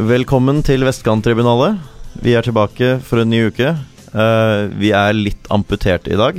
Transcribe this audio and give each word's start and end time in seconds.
Velkommen 0.00 0.62
til 0.64 0.80
Vestkanttribunalet. 0.86 1.76
Vi 2.24 2.32
er 2.32 2.44
tilbake 2.46 2.94
for 3.04 3.20
en 3.20 3.28
ny 3.28 3.42
uke. 3.50 3.74
Uh, 4.14 4.70
vi 4.80 4.94
er 4.96 5.12
litt 5.12 5.50
amputerte 5.52 6.08
i 6.14 6.16
dag. 6.16 6.38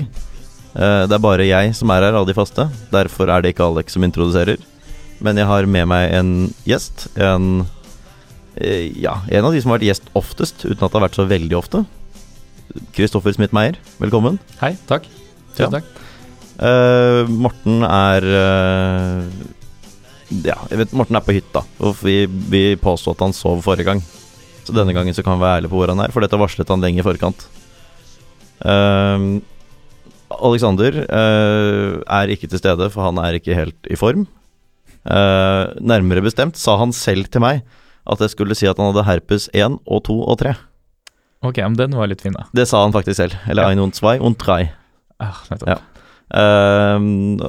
Uh, 0.74 1.04
det 1.06 1.14
er 1.14 1.22
bare 1.22 1.46
jeg 1.46 1.76
som 1.78 1.92
er 1.94 2.08
her 2.08 2.18
av 2.18 2.26
de 2.26 2.34
faste. 2.34 2.66
Derfor 2.90 3.30
er 3.30 3.44
det 3.44 3.52
ikke 3.54 3.68
Alex 3.68 3.94
som 3.94 4.08
introduserer. 4.08 4.64
Men 5.22 5.38
jeg 5.38 5.46
har 5.52 5.70
med 5.70 5.92
meg 5.92 6.08
en 6.18 6.34
gjest. 6.66 7.06
En 7.22 7.62
uh, 7.62 8.86
Ja, 8.98 9.20
en 9.30 9.46
av 9.46 9.54
de 9.54 9.62
som 9.62 9.76
har 9.76 9.78
vært 9.78 9.92
gjest 9.92 10.10
oftest, 10.18 10.66
uten 10.66 10.82
at 10.82 10.88
det 10.88 10.98
har 10.98 11.06
vært 11.06 11.22
så 11.22 11.30
veldig 11.30 11.60
ofte. 11.62 11.86
Kristoffer 12.98 13.38
Smith-Meyer, 13.38 13.78
velkommen. 14.02 14.42
Hei, 14.64 14.74
takk. 14.90 15.06
Ja. 15.60 15.70
Takk. 15.70 15.86
Morten 17.30 17.86
er 17.86 18.26
Ja, 20.32 20.58
jeg 20.72 20.80
vet 20.80 20.94
Morten 20.96 21.18
er 21.20 21.24
på 21.26 21.36
hytta. 21.36 21.64
Og 21.84 21.98
vi, 22.06 22.24
vi 22.26 22.64
påstod 22.80 23.18
at 23.18 23.26
han 23.28 23.36
sov 23.36 23.64
forrige 23.66 23.90
gang. 23.90 24.04
Så 24.64 24.76
denne 24.76 24.94
gangen 24.96 25.16
så 25.16 25.24
kan 25.26 25.36
vi 25.38 25.44
være 25.44 25.60
ærlige 25.60 25.72
på 25.74 25.80
hvor 25.82 25.92
han 25.92 26.00
er, 26.04 26.14
for 26.14 26.24
dette 26.24 26.40
varslet 26.40 26.70
han 26.72 26.84
lenge 26.84 27.02
i 27.02 27.06
forkant. 27.06 27.48
Eh, 28.62 29.26
Alexander 30.40 30.96
uh, 31.10 32.00
er 32.06 32.32
ikke 32.32 32.48
til 32.48 32.62
stede, 32.62 32.88
for 32.94 33.04
han 33.10 33.20
er 33.20 33.36
ikke 33.40 33.58
helt 33.58 33.90
i 33.92 33.98
form. 34.00 34.28
Uh, 35.02 35.74
nærmere 35.82 36.24
bestemt 36.24 36.60
sa 36.62 36.78
han 36.78 36.94
selv 36.94 37.26
til 37.34 37.42
meg 37.42 37.64
at 38.12 38.22
jeg 38.22 38.34
skulle 38.34 38.56
si 38.58 38.68
at 38.70 38.78
han 38.80 38.92
hadde 38.92 39.06
herpes 39.08 39.48
1 39.54 39.80
og 39.86 40.04
2 40.08 40.18
og 40.24 40.38
3. 40.42 40.54
Ok, 41.46 41.58
men 41.66 41.78
den 41.78 41.98
var 41.98 42.10
litt 42.10 42.22
fin, 42.22 42.36
da. 42.38 42.46
Det 42.54 42.68
sa 42.70 42.84
han 42.86 42.94
faktisk 42.94 43.18
selv. 43.18 43.36
Eller 43.50 43.66
Ja. 43.66 43.70
ein 43.74 43.80
und 43.82 43.96
zwei 43.98 44.20
und 44.20 44.38
drei. 44.38 44.72
Ah, 45.20 45.42
nettopp. 45.50 45.70
Ja. 45.70 45.78
Ehm, 46.38 47.40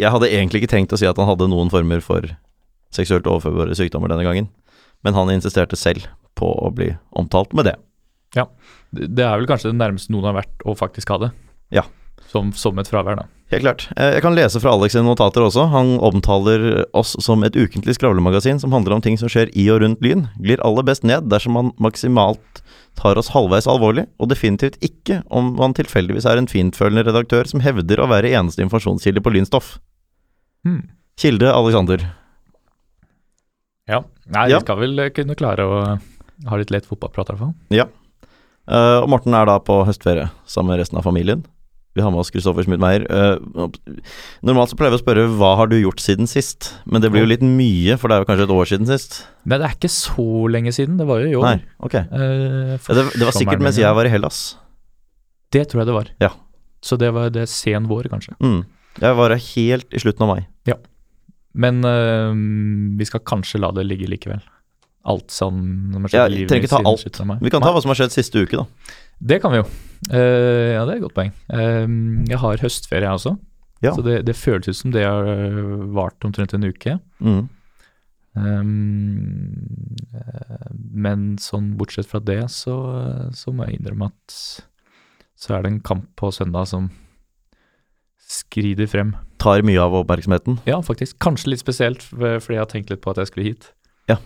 jeg 0.00 0.10
hadde 0.14 0.30
egentlig 0.30 0.62
ikke 0.62 0.72
tenkt 0.74 0.94
å 0.94 0.98
si 0.98 1.06
at 1.08 1.18
han 1.20 1.28
hadde 1.28 1.50
noen 1.50 1.70
former 1.72 2.02
for 2.04 2.26
seksuelt 2.92 3.28
overførbare 3.30 3.76
sykdommer 3.78 4.10
denne 4.12 4.26
gangen, 4.26 4.50
men 5.06 5.16
han 5.16 5.30
insisterte 5.32 5.78
selv 5.78 6.08
på 6.38 6.48
å 6.48 6.70
bli 6.74 6.90
omtalt 7.18 7.54
med 7.56 7.70
det. 7.70 7.76
Det 8.92 9.08
det 9.16 9.24
er 9.24 9.38
vel 9.40 9.48
kanskje 9.48 9.70
det 9.70 9.80
nærmeste 9.80 10.12
noen 10.12 10.30
har 10.30 10.40
vært 10.42 10.66
å 10.68 10.74
faktisk 10.76 11.12
ha 11.14 11.20
det. 11.22 11.30
Ja. 11.72 11.86
Som, 12.32 12.52
som 12.56 12.78
et 12.80 12.88
fravær, 12.88 13.16
da. 13.20 13.26
Helt 13.52 13.62
klart. 13.66 13.82
Eh, 13.96 14.14
Jeg 14.16 14.22
kan 14.24 14.34
lese 14.34 14.60
fra 14.62 14.72
Alex 14.72 14.94
sine 14.96 15.04
notater 15.04 15.44
også. 15.44 15.66
Han 15.70 15.98
omtaler 16.00 16.84
oss 16.96 17.12
som 17.20 17.42
et 17.44 17.52
ukentlig 17.58 17.94
skravlemagasin 17.98 18.58
som 18.62 18.72
handler 18.72 18.94
om 18.96 19.02
ting 19.04 19.18
som 19.20 19.28
skjer 19.28 19.50
i 19.52 19.66
og 19.74 19.82
rundt 19.84 20.00
Lyn. 20.04 20.26
Glir 20.40 20.62
aller 20.64 20.82
best 20.88 21.04
ned 21.04 21.28
dersom 21.28 21.52
man 21.58 21.72
maksimalt 21.78 22.62
tar 22.96 23.16
oss 23.20 23.30
halvveis 23.32 23.66
alvorlig, 23.68 24.06
og 24.20 24.28
definitivt 24.28 24.76
ikke 24.84 25.22
om 25.32 25.54
man 25.56 25.72
tilfeldigvis 25.76 26.26
er 26.28 26.36
en 26.40 26.48
fintfølende 26.48 27.04
redaktør 27.08 27.48
som 27.48 27.60
hevder 27.64 28.00
å 28.04 28.08
være 28.10 28.32
eneste 28.36 28.60
informasjonskilde 28.64 29.20
på 29.24 29.32
lynstoff. 29.32 29.78
Hmm. 30.64 30.88
Kilde 31.20 31.52
Alexander. 31.52 32.04
Ja. 33.88 34.02
Nei, 34.32 34.48
Ja. 34.50 34.58
vi 34.58 34.64
skal 34.66 34.78
vel 34.78 34.98
eh, 34.98 35.10
kunne 35.10 35.34
klare 35.36 35.64
å 35.66 35.98
ha 36.48 36.56
litt 36.56 36.70
lett 36.70 36.86
fotballprat, 36.88 37.28
i 37.28 37.32
hvert 37.32 37.38
fall. 37.44 37.54
Ja. 37.70 37.86
og 38.68 39.08
Morten 39.10 39.34
er 39.34 39.44
da 39.46 39.58
på 39.58 39.80
høstferie 39.84 40.30
sammen 40.46 40.70
med 40.72 40.78
resten 40.80 40.96
av 40.98 41.04
familien. 41.04 41.44
Vi 41.94 42.00
har 42.00 42.10
med 42.14 42.22
oss 42.22 42.30
Kristoffer 42.32 42.64
Smith-Meyer. 42.64 43.02
Uh, 43.12 43.66
normalt 44.48 44.72
så 44.72 44.78
pleier 44.80 44.94
vi 44.94 45.00
å 45.00 45.02
spørre 45.02 45.26
hva 45.36 45.50
har 45.60 45.68
du 45.68 45.74
gjort 45.76 46.00
siden 46.00 46.28
sist, 46.30 46.70
men 46.88 47.04
det 47.04 47.10
blir 47.12 47.26
jo 47.26 47.30
litt 47.34 47.44
mye, 47.44 47.98
for 48.00 48.08
det 48.08 48.16
er 48.16 48.24
jo 48.24 48.28
kanskje 48.30 48.46
et 48.48 48.54
år 48.56 48.70
siden 48.70 48.88
sist. 48.88 49.18
Nei, 49.44 49.58
det 49.60 49.66
er 49.68 49.76
ikke 49.76 49.90
så 49.92 50.26
lenge 50.48 50.72
siden. 50.72 50.96
Det 51.00 51.06
var 51.10 51.20
jo 51.20 51.28
i 51.28 51.36
år. 51.36 51.44
Nei, 51.50 51.58
ok. 51.84 51.98
Uh, 52.08 52.78
Ja, 52.78 52.96
det, 52.96 53.04
det 53.18 53.28
var 53.28 53.36
sikkert 53.36 53.64
mens 53.66 53.80
jeg 53.80 53.98
var 53.98 54.08
i 54.08 54.12
Hellas. 54.14 54.40
Det 55.52 55.66
tror 55.68 55.82
jeg 55.82 55.90
det 55.90 55.98
var. 55.98 56.08
Ja. 56.24 56.32
Så 56.82 56.96
det 56.98 57.12
var 57.14 57.28
det 57.34 57.44
sen 57.52 57.84
vår, 57.90 58.08
kanskje. 58.10 58.32
Mm. 58.40 58.62
Jeg 59.02 59.16
var 59.20 59.32
her 59.36 59.44
helt 59.52 59.92
i 59.94 60.00
slutten 60.00 60.24
av 60.24 60.32
mai. 60.32 60.40
Ja. 60.68 60.78
Men 61.52 61.84
eh, 61.84 62.32
vi 62.98 63.04
skal 63.08 63.20
kanskje 63.28 63.60
la 63.60 63.68
det 63.76 63.84
ligge 63.84 64.08
likevel. 64.08 64.40
Alt 65.04 65.32
som 65.34 65.56
som 65.92 66.04
har 66.06 66.12
skjedd 66.12 66.20
Ja, 66.20 66.26
i 66.30 66.34
livet 66.38 66.52
mitt 66.62 66.70
siden 66.70 66.86
alt. 66.86 67.00
slutten 67.02 67.24
av 67.24 67.28
mai. 67.32 67.38
Vi 67.42 67.50
kan 67.52 67.64
ta 67.64 67.72
hva 67.74 67.80
som 67.82 67.90
har 67.92 67.98
skjedd 67.98 68.14
siste 68.14 68.42
uke, 68.44 68.62
da. 68.62 68.66
Det 69.22 69.38
kan 69.42 69.54
vi 69.54 69.62
jo. 69.62 69.66
Uh, 70.10 70.74
ja, 70.74 70.82
det 70.82 70.92
er 70.92 70.98
et 70.98 71.04
godt 71.06 71.16
poeng. 71.16 71.32
Uh, 71.46 71.86
jeg 72.28 72.40
har 72.42 72.62
høstferie, 72.64 73.06
jeg 73.06 73.20
også. 73.20 73.36
Ja. 73.82 73.94
Så 73.96 74.04
det, 74.06 74.20
det 74.28 74.38
føles 74.38 74.68
ut 74.70 74.78
som 74.78 74.92
det 74.94 75.02
har 75.02 75.26
øh, 75.26 75.88
vart 75.94 76.22
omtrent 76.24 76.54
en 76.54 76.68
uke. 76.70 77.00
Mm. 77.18 77.48
Um, 78.32 79.96
eh, 80.14 80.68
men 80.70 81.24
sånn 81.42 81.72
bortsett 81.80 82.06
fra 82.08 82.22
det, 82.22 82.44
så, 82.54 82.76
så 83.36 83.52
må 83.52 83.66
jeg 83.66 83.80
innrømme 83.80 84.08
at 84.12 84.36
så 85.42 85.56
er 85.56 85.64
det 85.64 85.72
en 85.72 85.82
kamp 85.82 86.06
på 86.16 86.30
søndag 86.30 86.70
som 86.70 86.92
skrider 88.22 88.86
frem. 88.86 89.16
Tar 89.42 89.64
mye 89.66 89.82
av 89.82 89.98
oppmerksomheten. 89.98 90.60
Ja, 90.70 90.78
faktisk. 90.86 91.18
Kanskje 91.20 91.50
litt 91.50 91.64
spesielt, 91.64 92.06
fordi 92.06 92.54
jeg 92.54 92.62
har 92.62 92.70
tenkt 92.70 92.94
litt 92.94 93.02
på 93.02 93.10
at 93.10 93.18
jeg 93.18 93.32
skulle 93.32 93.48
hit. 93.50 93.72
Ja, 94.08 94.20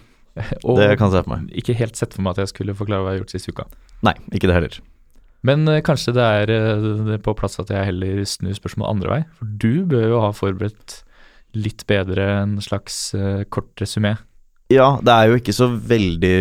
Og 0.67 0.79
det 0.79 0.91
kan 0.99 1.09
jeg 1.09 1.17
se 1.17 1.25
for 1.25 1.33
meg. 1.33 1.49
ikke 1.63 1.79
helt 1.79 1.97
sett 1.99 2.15
for 2.17 2.27
meg 2.27 2.37
at 2.37 2.45
jeg 2.45 2.53
skulle 2.53 2.77
forklare 2.77 3.05
hva 3.05 3.15
jeg 3.15 3.21
har 3.21 3.25
gjort 3.25 3.35
siste 3.35 3.55
uka. 3.57 3.67
Nei, 4.07 4.15
ikke 4.37 4.51
det 4.51 4.59
heller. 4.59 4.79
Men 5.47 5.67
eh, 5.71 5.83
kanskje 5.85 6.15
det 6.17 6.29
er 6.43 6.53
eh, 6.53 7.17
på 7.23 7.35
plass 7.39 7.61
at 7.63 7.71
jeg 7.73 7.91
heller 7.91 8.23
snur 8.29 8.57
spørsmålet 8.57 8.93
andre 8.95 9.13
vei. 9.13 9.21
For 9.39 9.59
du 9.65 9.85
bør 9.89 10.09
jo 10.11 10.23
ha 10.25 10.33
forberedt 10.37 11.01
litt 11.57 11.87
bedre 11.89 12.27
en 12.43 12.57
slags 12.65 13.15
eh, 13.17 13.45
kort 13.53 13.73
resymé. 13.81 14.17
Ja, 14.73 14.97
det 14.99 15.15
er 15.15 15.31
jo 15.31 15.37
ikke 15.39 15.55
så 15.55 15.69
veldig 15.71 16.39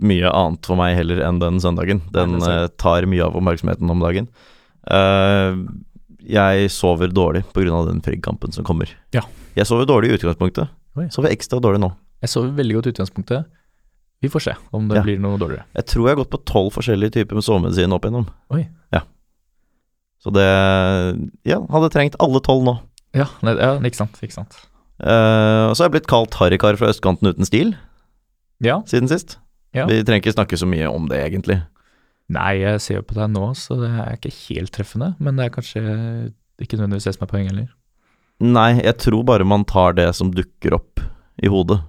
mye 0.00 0.30
annet 0.32 0.64
for 0.64 0.80
meg 0.80 0.94
heller 0.96 1.20
enn 1.26 1.40
den 1.42 1.60
søndagen. 1.60 2.00
Den 2.14 2.38
Nei, 2.40 2.54
eh, 2.64 2.70
tar 2.80 3.06
mye 3.10 3.26
av 3.26 3.36
oppmerksomheten 3.36 3.92
om 3.92 4.00
dagen. 4.04 4.30
Uh, 4.88 5.68
jeg 6.24 6.70
sover 6.72 7.12
dårlig 7.12 7.42
pga. 7.52 7.82
den 7.84 8.00
Frigg-kampen 8.00 8.54
som 8.54 8.64
kommer. 8.64 8.88
Ja. 9.12 9.20
Jeg 9.56 9.68
sover 9.68 9.84
dårlig 9.84 10.10
i 10.10 10.16
utgangspunktet. 10.16 10.72
Oi. 10.96 11.10
Sover 11.12 11.28
ekstra 11.34 11.60
dårlig 11.60 11.82
nå. 11.82 11.92
Jeg 12.22 12.30
sover 12.32 12.54
veldig 12.58 12.74
godt 12.78 12.86
i 12.88 12.92
utgangspunktet. 12.94 13.44
Vi 14.22 14.28
får 14.32 14.42
se 14.48 14.54
om 14.74 14.88
det 14.90 14.96
Ja. 14.98 15.02
blir 15.06 15.18
noe 15.22 15.38
dårligere. 15.38 15.64
Jeg 15.76 15.86
tror 15.86 16.08
jeg 16.08 16.16
har 16.16 16.24
gått 16.24 16.30
på 16.34 16.44
tolv 16.44 16.72
forskjellige 16.74 17.12
typer 17.20 17.34
med 17.38 17.44
sovemedisin 17.46 17.92
opp 17.94 18.02
igjennom. 18.04 18.26
Oi. 18.50 18.68
Ja. 18.92 19.02
Så 20.22 20.32
det 20.34 20.48
Ja, 21.46 21.60
hadde 21.70 21.90
trengt 21.94 22.16
alle 22.18 22.40
tolv 22.40 22.64
nå. 22.64 22.80
Ja, 23.14 23.26
nei, 23.42 23.54
ja 23.54 23.78
ikke 23.78 23.94
sant. 24.02 24.18
Ikke 24.20 24.32
sant. 24.34 24.56
Uh, 24.98 25.70
og 25.70 25.76
så 25.76 25.84
har 25.84 25.88
jeg 25.90 26.00
blitt 26.02 26.10
kalt 26.10 26.34
harrykar 26.34 26.76
fra 26.76 26.88
østkanten 26.90 27.28
uten 27.30 27.46
stil 27.46 27.76
Ja. 28.60 28.80
siden 28.82 29.08
sist. 29.08 29.38
Ja. 29.72 29.86
Vi 29.86 30.02
trenger 30.02 30.22
ikke 30.26 30.34
snakke 30.34 30.58
så 30.58 30.66
mye 30.66 30.90
om 30.92 31.06
det, 31.08 31.20
egentlig. 31.30 31.62
Nei, 32.28 32.58
jeg 32.60 32.80
ser 32.80 32.94
jo 32.96 33.02
på 33.02 33.14
deg 33.14 33.30
nå, 33.30 33.54
så 33.54 33.78
det 33.78 33.90
er 33.94 34.16
ikke 34.16 34.32
helt 34.48 34.72
treffende. 34.72 35.14
Men 35.20 35.36
det 35.36 35.46
er 35.46 35.54
kanskje 35.54 36.32
ikke 36.60 36.76
nødvendigvis 36.76 37.04
det 37.04 37.14
som 37.14 37.22
er 37.28 37.30
poenget 37.30 37.52
heller. 37.52 37.68
Nei, 38.40 38.80
jeg 38.82 38.98
tror 38.98 39.24
bare 39.24 39.44
man 39.46 39.64
tar 39.64 39.92
det 39.94 40.14
som 40.14 40.32
dukker 40.32 40.74
opp 40.74 41.00
i 41.42 41.46
hodet, 41.48 41.80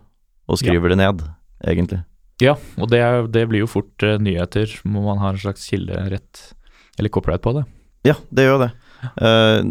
og 0.49 0.59
skriver 0.61 0.93
det 0.93 0.99
ned, 0.99 1.25
egentlig. 1.67 2.01
Ja, 2.41 2.55
og 2.79 2.89
det, 2.91 3.01
det 3.35 3.45
blir 3.51 3.65
jo 3.65 3.69
fort 3.69 4.05
uh, 4.05 4.15
nyheter. 4.21 4.71
Må 4.87 5.03
man 5.05 5.19
ha 5.21 5.33
en 5.33 5.41
slags 5.41 5.65
kilderett 5.69 6.53
eller 6.99 7.11
copyright 7.13 7.43
på 7.43 7.53
det. 7.55 7.65
Ja, 8.07 8.15
det 8.35 8.47
gjør 8.47 8.61
det. 8.65 8.69
Uh, 9.19 9.63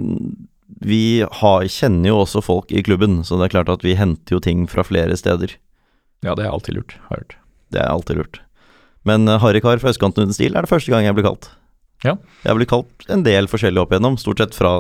vi 0.84 1.24
har, 1.40 1.64
kjenner 1.72 2.12
jo 2.12 2.20
også 2.22 2.42
folk 2.44 2.72
i 2.72 2.84
klubben, 2.84 3.22
så 3.24 3.38
det 3.40 3.48
er 3.48 3.56
klart 3.56 3.72
at 3.72 3.84
vi 3.84 3.96
henter 3.98 4.36
jo 4.36 4.42
ting 4.44 4.66
fra 4.70 4.84
flere 4.86 5.16
steder. 5.18 5.56
Ja, 6.24 6.34
det 6.36 6.44
er 6.44 6.52
alltid 6.52 6.76
lurt, 6.76 6.96
har 7.08 7.18
jeg 7.18 7.24
hørt. 7.24 7.38
Det 7.72 7.80
er 7.80 7.92
alltid 7.92 8.20
lurt. 8.20 8.42
Men 9.08 9.24
uh, 9.30 9.38
harrykar 9.40 9.80
fra 9.80 9.92
østkanten 9.94 10.28
uten 10.28 10.36
stil 10.36 10.56
er 10.56 10.66
det 10.66 10.72
første 10.72 10.92
gang 10.92 11.08
jeg 11.08 11.16
blir 11.16 11.28
kalt. 11.28 11.50
Ja. 12.04 12.14
Jeg 12.44 12.52
har 12.52 12.58
blitt 12.60 12.70
kalt 12.70 13.08
en 13.10 13.24
del 13.26 13.48
forskjellig 13.50 13.80
opp 13.82 13.94
igjennom, 13.94 14.20
stort 14.20 14.44
sett 14.44 14.54
fra 14.54 14.76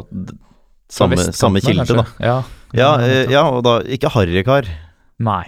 samme, 0.92 1.18
samme 1.34 1.64
kilde, 1.64 1.88
da. 1.98 2.04
Ja, 2.22 2.38
Ja, 2.76 2.90
ja, 3.32 3.46
og 3.48 3.62
da 3.64 3.78
ikke 3.88 4.12
Harrikar. 4.12 4.68
Nei. 5.24 5.46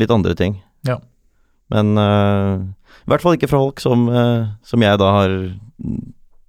Litt 0.00 0.12
andre 0.14 0.36
ting. 0.38 0.58
Ja. 0.88 0.98
Men 1.70 1.94
uh, 2.00 2.62
i 3.04 3.12
hvert 3.12 3.22
fall 3.22 3.36
ikke 3.36 3.50
fra 3.50 3.60
folk 3.62 3.82
som, 3.82 4.08
uh, 4.10 4.50
som 4.66 4.82
jeg 4.82 5.00
da 5.00 5.10
har 5.20 5.36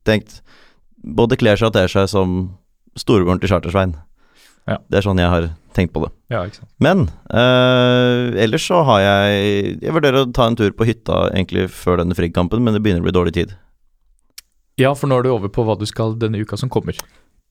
tenkt 0.08 0.40
Både 1.02 1.38
kler 1.38 1.58
seg 1.58 1.72
og 1.72 1.76
ter 1.76 1.90
seg 1.90 2.06
som 2.12 2.34
storebroren 3.00 3.40
til 3.42 3.50
Chartersvein. 3.50 3.96
Ja. 4.70 4.78
Det 4.86 5.00
er 5.00 5.06
sånn 5.06 5.18
jeg 5.18 5.32
har 5.32 5.48
tenkt 5.74 5.94
på 5.96 6.04
det. 6.04 6.12
Ja. 6.30 6.44
Men 6.84 7.08
eh, 7.34 8.44
ellers 8.44 8.68
så 8.68 8.84
har 8.88 9.02
jeg 9.02 9.80
Jeg 9.82 9.96
vurderer 9.96 10.22
å 10.22 10.32
ta 10.36 10.48
en 10.48 10.58
tur 10.60 10.72
på 10.76 10.88
hytta 10.88 11.24
egentlig 11.32 11.70
før 11.74 12.02
denne 12.02 12.18
Frigg-kampen, 12.18 12.64
men 12.64 12.76
det 12.76 12.84
begynner 12.84 13.04
å 13.04 13.08
bli 13.08 13.16
dårlig 13.16 13.36
tid. 13.40 13.56
Ja, 14.80 14.94
for 14.98 15.12
nå 15.12 15.20
er 15.20 15.26
du 15.26 15.34
over 15.34 15.52
på 15.52 15.66
hva 15.68 15.78
du 15.80 15.88
skal 15.90 16.16
denne 16.20 16.42
uka 16.42 16.58
som 16.60 16.72
kommer. 16.72 16.98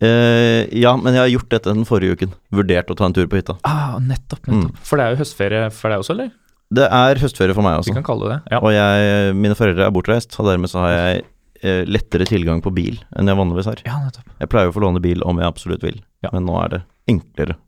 Eh, 0.01 0.65
ja, 0.81 0.95
men 0.97 1.13
jeg 1.17 1.21
har 1.21 1.29
gjort 1.35 1.51
dette 1.53 1.73
den 1.75 1.85
forrige 1.89 2.17
uken. 2.17 2.31
Vurdert 2.57 2.89
å 2.93 2.97
ta 2.97 3.05
en 3.09 3.13
tur 3.17 3.27
på 3.29 3.37
hytta. 3.41 3.59
Ah, 3.69 3.99
nettopp, 4.01 4.47
nettopp. 4.49 4.79
For 4.89 4.97
det 4.97 5.05
er 5.07 5.15
jo 5.17 5.21
høstferie 5.25 5.67
for 5.77 5.93
deg 5.93 6.01
også, 6.05 6.15
eller? 6.17 6.31
Det 6.73 6.87
er 6.87 7.19
høstferie 7.21 7.55
for 7.57 7.67
meg 7.67 7.81
også. 7.81 7.91
Vi 7.91 7.99
kan 7.99 8.07
kalle 8.07 8.29
det 8.31 8.37
det. 8.39 8.55
Ja. 8.55 8.61
Og 8.65 8.73
jeg, 8.73 9.35
mine 9.37 9.57
foreldre 9.59 9.85
er 9.89 9.93
bortreist, 9.93 10.37
og 10.41 10.47
dermed 10.49 10.71
så 10.73 10.85
har 10.87 10.93
jeg 10.95 11.25
eh, 11.67 11.83
lettere 11.91 12.25
tilgang 12.31 12.63
på 12.65 12.73
bil 12.73 13.01
enn 13.19 13.29
jeg 13.29 13.37
vanligvis 13.41 13.69
har. 13.69 13.83
ja, 13.85 13.99
nettopp. 14.07 14.31
Jeg 14.41 14.49
pleier 14.55 14.71
å 14.71 14.77
få 14.77 14.85
låne 14.87 15.03
bil 15.05 15.21
om 15.27 15.43
jeg 15.43 15.51
absolutt 15.51 15.83
vil, 15.85 16.01
Ja. 16.25 16.31
men 16.33 16.47
nå 16.49 16.57
er 16.65 16.69
det 16.77 16.81
enklere. 17.11 17.59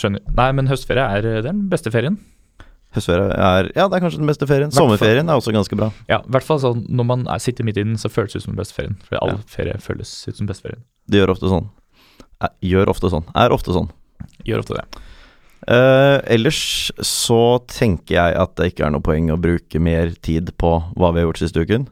Skjønner. 0.00 0.20
Nei, 0.36 0.50
men 0.52 0.68
høstferie 0.68 1.04
er 1.18 1.26
er 1.26 1.42
den 1.44 1.68
beste 1.72 1.90
ferien. 1.92 2.16
Høstferie 2.96 3.32
er 3.36 3.70
Ja, 3.76 3.88
det 3.88 3.98
er 3.98 4.04
kanskje 4.06 4.22
den 4.22 4.28
beste 4.30 4.46
ferien. 4.48 4.70
Hvertfall. 4.70 4.96
Sommerferien 4.96 5.28
er 5.28 5.36
også 5.36 5.52
ganske 5.52 5.76
bra. 5.76 5.90
Ja, 6.08 6.20
i 6.24 6.30
hvert 6.32 6.44
fall 6.46 6.60
sånn 6.62 6.86
når 6.88 7.04
man 7.04 7.26
er, 7.28 7.38
sitter 7.42 7.64
midt 7.64 7.76
i 7.76 7.82
den, 7.84 7.96
så 8.00 8.08
føles 8.08 8.32
det 8.32 8.40
ut 8.40 8.44
som 8.46 8.54
den 8.54 8.62
beste 8.62 8.76
ferien. 8.78 8.96
For 9.04 9.18
all 9.20 9.36
Ja. 9.36 9.44
ferie 9.50 9.76
føles 9.82 10.12
ut 10.28 10.36
som 10.36 10.46
beste 10.46 10.70
Det 11.08 11.20
gjør 11.20 11.32
ofte 11.36 11.50
sånn. 11.52 11.68
Eh, 12.42 12.52
Gjør 12.68 12.90
ofte 12.92 13.10
sånn. 13.12 13.24
Er 13.34 13.54
ofte 13.54 13.72
sånn. 13.76 13.90
Gjør 14.46 14.62
ofte 14.64 14.76
det. 14.78 14.84
Eh, 15.66 16.18
ellers 16.36 16.92
så 17.02 17.38
tenker 17.66 18.14
jeg 18.18 18.36
at 18.38 18.54
det 18.58 18.68
ikke 18.72 18.84
er 18.86 18.92
noe 18.94 19.02
poeng 19.02 19.30
å 19.34 19.38
bruke 19.40 19.80
mer 19.82 20.12
tid 20.22 20.52
på 20.60 20.72
hva 20.94 21.12
vi 21.14 21.22
har 21.22 21.26
gjort 21.28 21.40
siste 21.42 21.64
uken. 21.64 21.88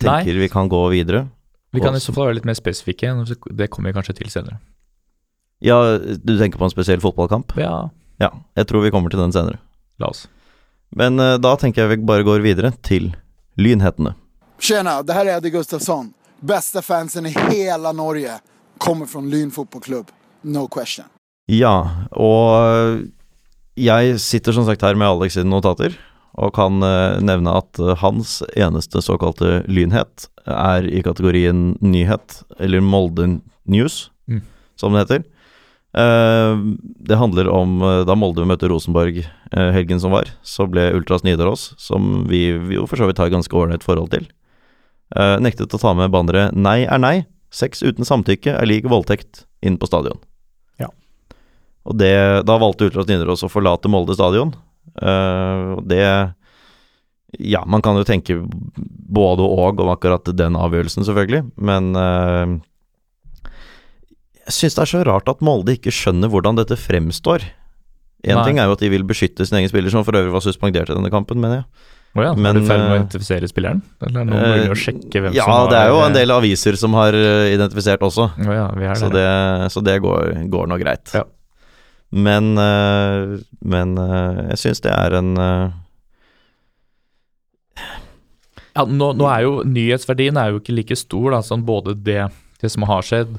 Tenker 0.00 0.38
vi 0.40 0.48
kan 0.48 0.68
gå 0.72 0.80
videre. 0.94 1.26
Vi 1.72 1.80
kan 1.84 1.94
i 1.94 2.00
så 2.02 2.12
fall 2.14 2.30
være 2.30 2.38
litt 2.40 2.48
mer 2.48 2.56
spesifikke. 2.58 3.10
Det 3.52 3.68
kommer 3.70 3.90
vi 3.92 3.98
kanskje 3.98 4.16
til 4.22 4.30
senere. 4.32 4.58
Ja, 5.60 5.76
du 6.00 6.32
tenker 6.40 6.56
på 6.58 6.64
en 6.64 6.72
spesiell 6.72 7.02
fotballkamp? 7.02 7.52
Ja, 7.60 7.90
Ja, 8.20 8.30
jeg 8.56 8.66
tror 8.68 8.82
vi 8.84 8.90
kommer 8.92 9.08
til 9.12 9.20
den 9.20 9.32
senere. 9.32 9.58
la 9.98 10.08
oss. 10.08 10.26
Men 10.96 11.18
eh, 11.20 11.36
da 11.38 11.54
tenker 11.56 11.82
jeg 11.86 11.98
vi 11.98 12.04
bare 12.04 12.24
går 12.24 12.40
videre 12.44 12.72
til 12.82 13.12
lynhetene. 13.56 14.14
Tjena, 14.60 15.02
det 15.02 15.14
her 15.14 15.26
er 15.26 15.36
Eddie 15.38 15.52
Gustafsson. 15.54 16.12
Bästa 16.40 16.82
fansen 16.82 17.26
i 17.26 17.34
hele 17.50 17.92
Norge 17.92 18.38
kommer 18.78 19.06
fra 19.06 19.20
Lyn 19.20 19.50
fotballklubb. 19.50 20.08
No 20.42 20.66
question. 20.68 21.06
Ja, 21.50 22.06
og 22.16 23.02
jeg 23.76 24.20
sitter 24.22 24.54
som 24.56 24.64
sagt 24.68 24.82
her 24.86 24.96
med 24.96 25.08
Alex 25.08 25.36
sine 25.36 25.50
notater, 25.50 25.96
og 26.40 26.54
kan 26.56 26.78
eh, 26.86 27.18
nevne 27.20 27.52
at 27.58 27.80
eh, 27.82 27.96
hans 28.00 28.38
eneste 28.56 29.02
såkalte 29.04 29.64
lynhet 29.68 30.28
er 30.46 30.86
i 30.88 31.02
kategorien 31.04 31.74
nyhet, 31.84 32.42
eller 32.58 32.80
Molde 32.84 33.40
News, 33.68 34.08
Mm. 34.30 34.44
som 34.78 34.94
det 34.94 35.00
heter. 35.02 35.24
Eh, 35.98 36.56
det 37.02 37.18
handler 37.18 37.48
om 37.50 37.80
da 38.06 38.14
Molde 38.14 38.44
møtte 38.46 38.68
Rosenborg 38.70 39.24
helgen 39.50 39.98
som 39.98 40.12
var, 40.14 40.30
så 40.46 40.68
ble 40.70 40.92
Ultras 40.94 41.24
Nidaros, 41.26 41.72
som 41.82 42.28
vi, 42.30 42.52
vi 42.62 42.76
jo 42.78 42.86
for 42.86 42.96
så 43.00 43.08
vidt 43.10 43.18
har 43.18 43.32
ganske 43.32 43.50
ålreit 43.58 43.82
forhold 43.82 44.12
til, 44.14 44.28
eh, 45.16 45.36
nektet 45.42 45.74
å 45.74 45.80
ta 45.80 45.94
med 45.96 46.12
banneret 46.14 46.54
'Nei 46.54 46.84
er 46.86 46.98
nei', 47.02 47.26
sex 47.50 47.82
uten 47.82 48.06
samtykke 48.06 48.54
er 48.54 48.68
lik 48.68 48.86
voldtekt 48.88 49.44
inn 49.62 49.78
på 49.78 49.88
stadion. 49.90 50.18
Ja. 50.78 50.90
Og 51.84 51.98
det, 51.98 52.14
da 52.46 52.58
valgte 52.60 52.88
Ultras 52.88 53.08
Nidaros 53.10 53.44
å 53.44 53.50
forlate 53.50 53.90
Molde 53.90 54.14
stadion. 54.14 54.54
Uh, 55.00 55.78
det 55.86 56.34
Ja, 57.38 57.62
man 57.62 57.82
kan 57.82 57.94
jo 57.94 58.02
tenke 58.02 58.40
både 58.42 59.44
og 59.46 59.78
om 59.78 59.92
akkurat 59.92 60.26
den 60.34 60.56
avgjørelsen, 60.58 61.04
selvfølgelig, 61.06 61.44
men 61.62 61.94
uh, 61.94 62.58
jeg 64.50 64.56
syns 64.56 64.74
det 64.74 64.82
er 64.82 64.90
så 64.90 65.02
rart 65.06 65.30
at 65.30 65.44
Molde 65.46 65.76
ikke 65.76 65.94
skjønner 65.94 66.30
hvordan 66.32 66.58
dette 66.58 66.74
fremstår. 66.74 67.44
Én 68.26 68.40
ting 68.44 68.58
er 68.58 68.66
jo 68.66 68.74
at 68.74 68.82
de 68.82 68.90
vil 68.92 69.06
beskytte 69.06 69.46
sin 69.46 69.60
egen 69.60 69.70
spiller, 69.70 69.92
som 69.92 70.04
for 70.04 70.18
øvrig 70.18 70.34
var 70.34 70.42
suspendert 70.44 70.90
i 70.90 70.96
denne 70.96 71.12
kampen, 71.12 71.38
mener 71.40 71.62
jeg. 71.62 71.68
Å 72.10 72.22
ja, 72.24 72.30
Men, 72.34 72.46
er 72.50 72.58
du 72.58 72.64
i 72.64 72.66
ferd 72.66 72.80
med 72.80 72.90
å 72.90 72.94
eh, 72.94 73.00
identifisere 73.04 73.48
spilleren? 73.50 73.82
Eller 74.02 74.16
er 74.20 74.24
det 74.24 74.30
noen 74.32 74.64
uh, 74.66 74.72
å 74.74 74.78
sjekke 74.78 75.20
hvem 75.22 75.34
ja, 75.36 75.44
som 75.46 75.52
har 75.54 75.68
det 75.70 75.78
er 75.78 75.90
jo 75.92 76.00
en 76.02 76.16
del 76.16 76.32
aviser 76.34 76.78
som 76.80 76.96
har 76.98 77.14
eh, 77.14 77.52
identifisert 77.54 78.02
også. 78.02 78.24
oh 78.34 78.54
ja, 78.56 78.64
vi 78.74 78.88
er 78.90 78.98
Så 78.98 79.10
der. 79.12 79.20
det, 79.20 79.68
så 79.76 79.82
det 79.86 79.94
går, 80.02 80.32
går 80.50 80.72
nå 80.72 80.78
greit. 80.82 81.12
Ja. 81.14 81.22
Men, 82.10 82.58
eh, 82.58 83.36
men 83.62 83.94
eh, 84.02 84.40
jeg 84.50 84.58
syns 84.64 84.82
det 84.82 84.90
er 84.90 85.14
en 85.20 85.30
eh, 85.38 85.76
Ja, 88.74 88.84
nå, 88.86 89.12
nå 89.18 89.28
er 89.30 89.44
jo 89.46 89.54
nyhetsverdien 89.66 90.38
er 90.38 90.50
jo 90.52 90.60
ikke 90.60 90.74
like 90.74 90.98
stor 90.98 91.30
da, 91.34 91.40
som 91.46 91.62
både 91.66 91.94
det, 91.94 92.24
det 92.62 92.70
som 92.74 92.86
har 92.90 93.06
skjedd, 93.06 93.38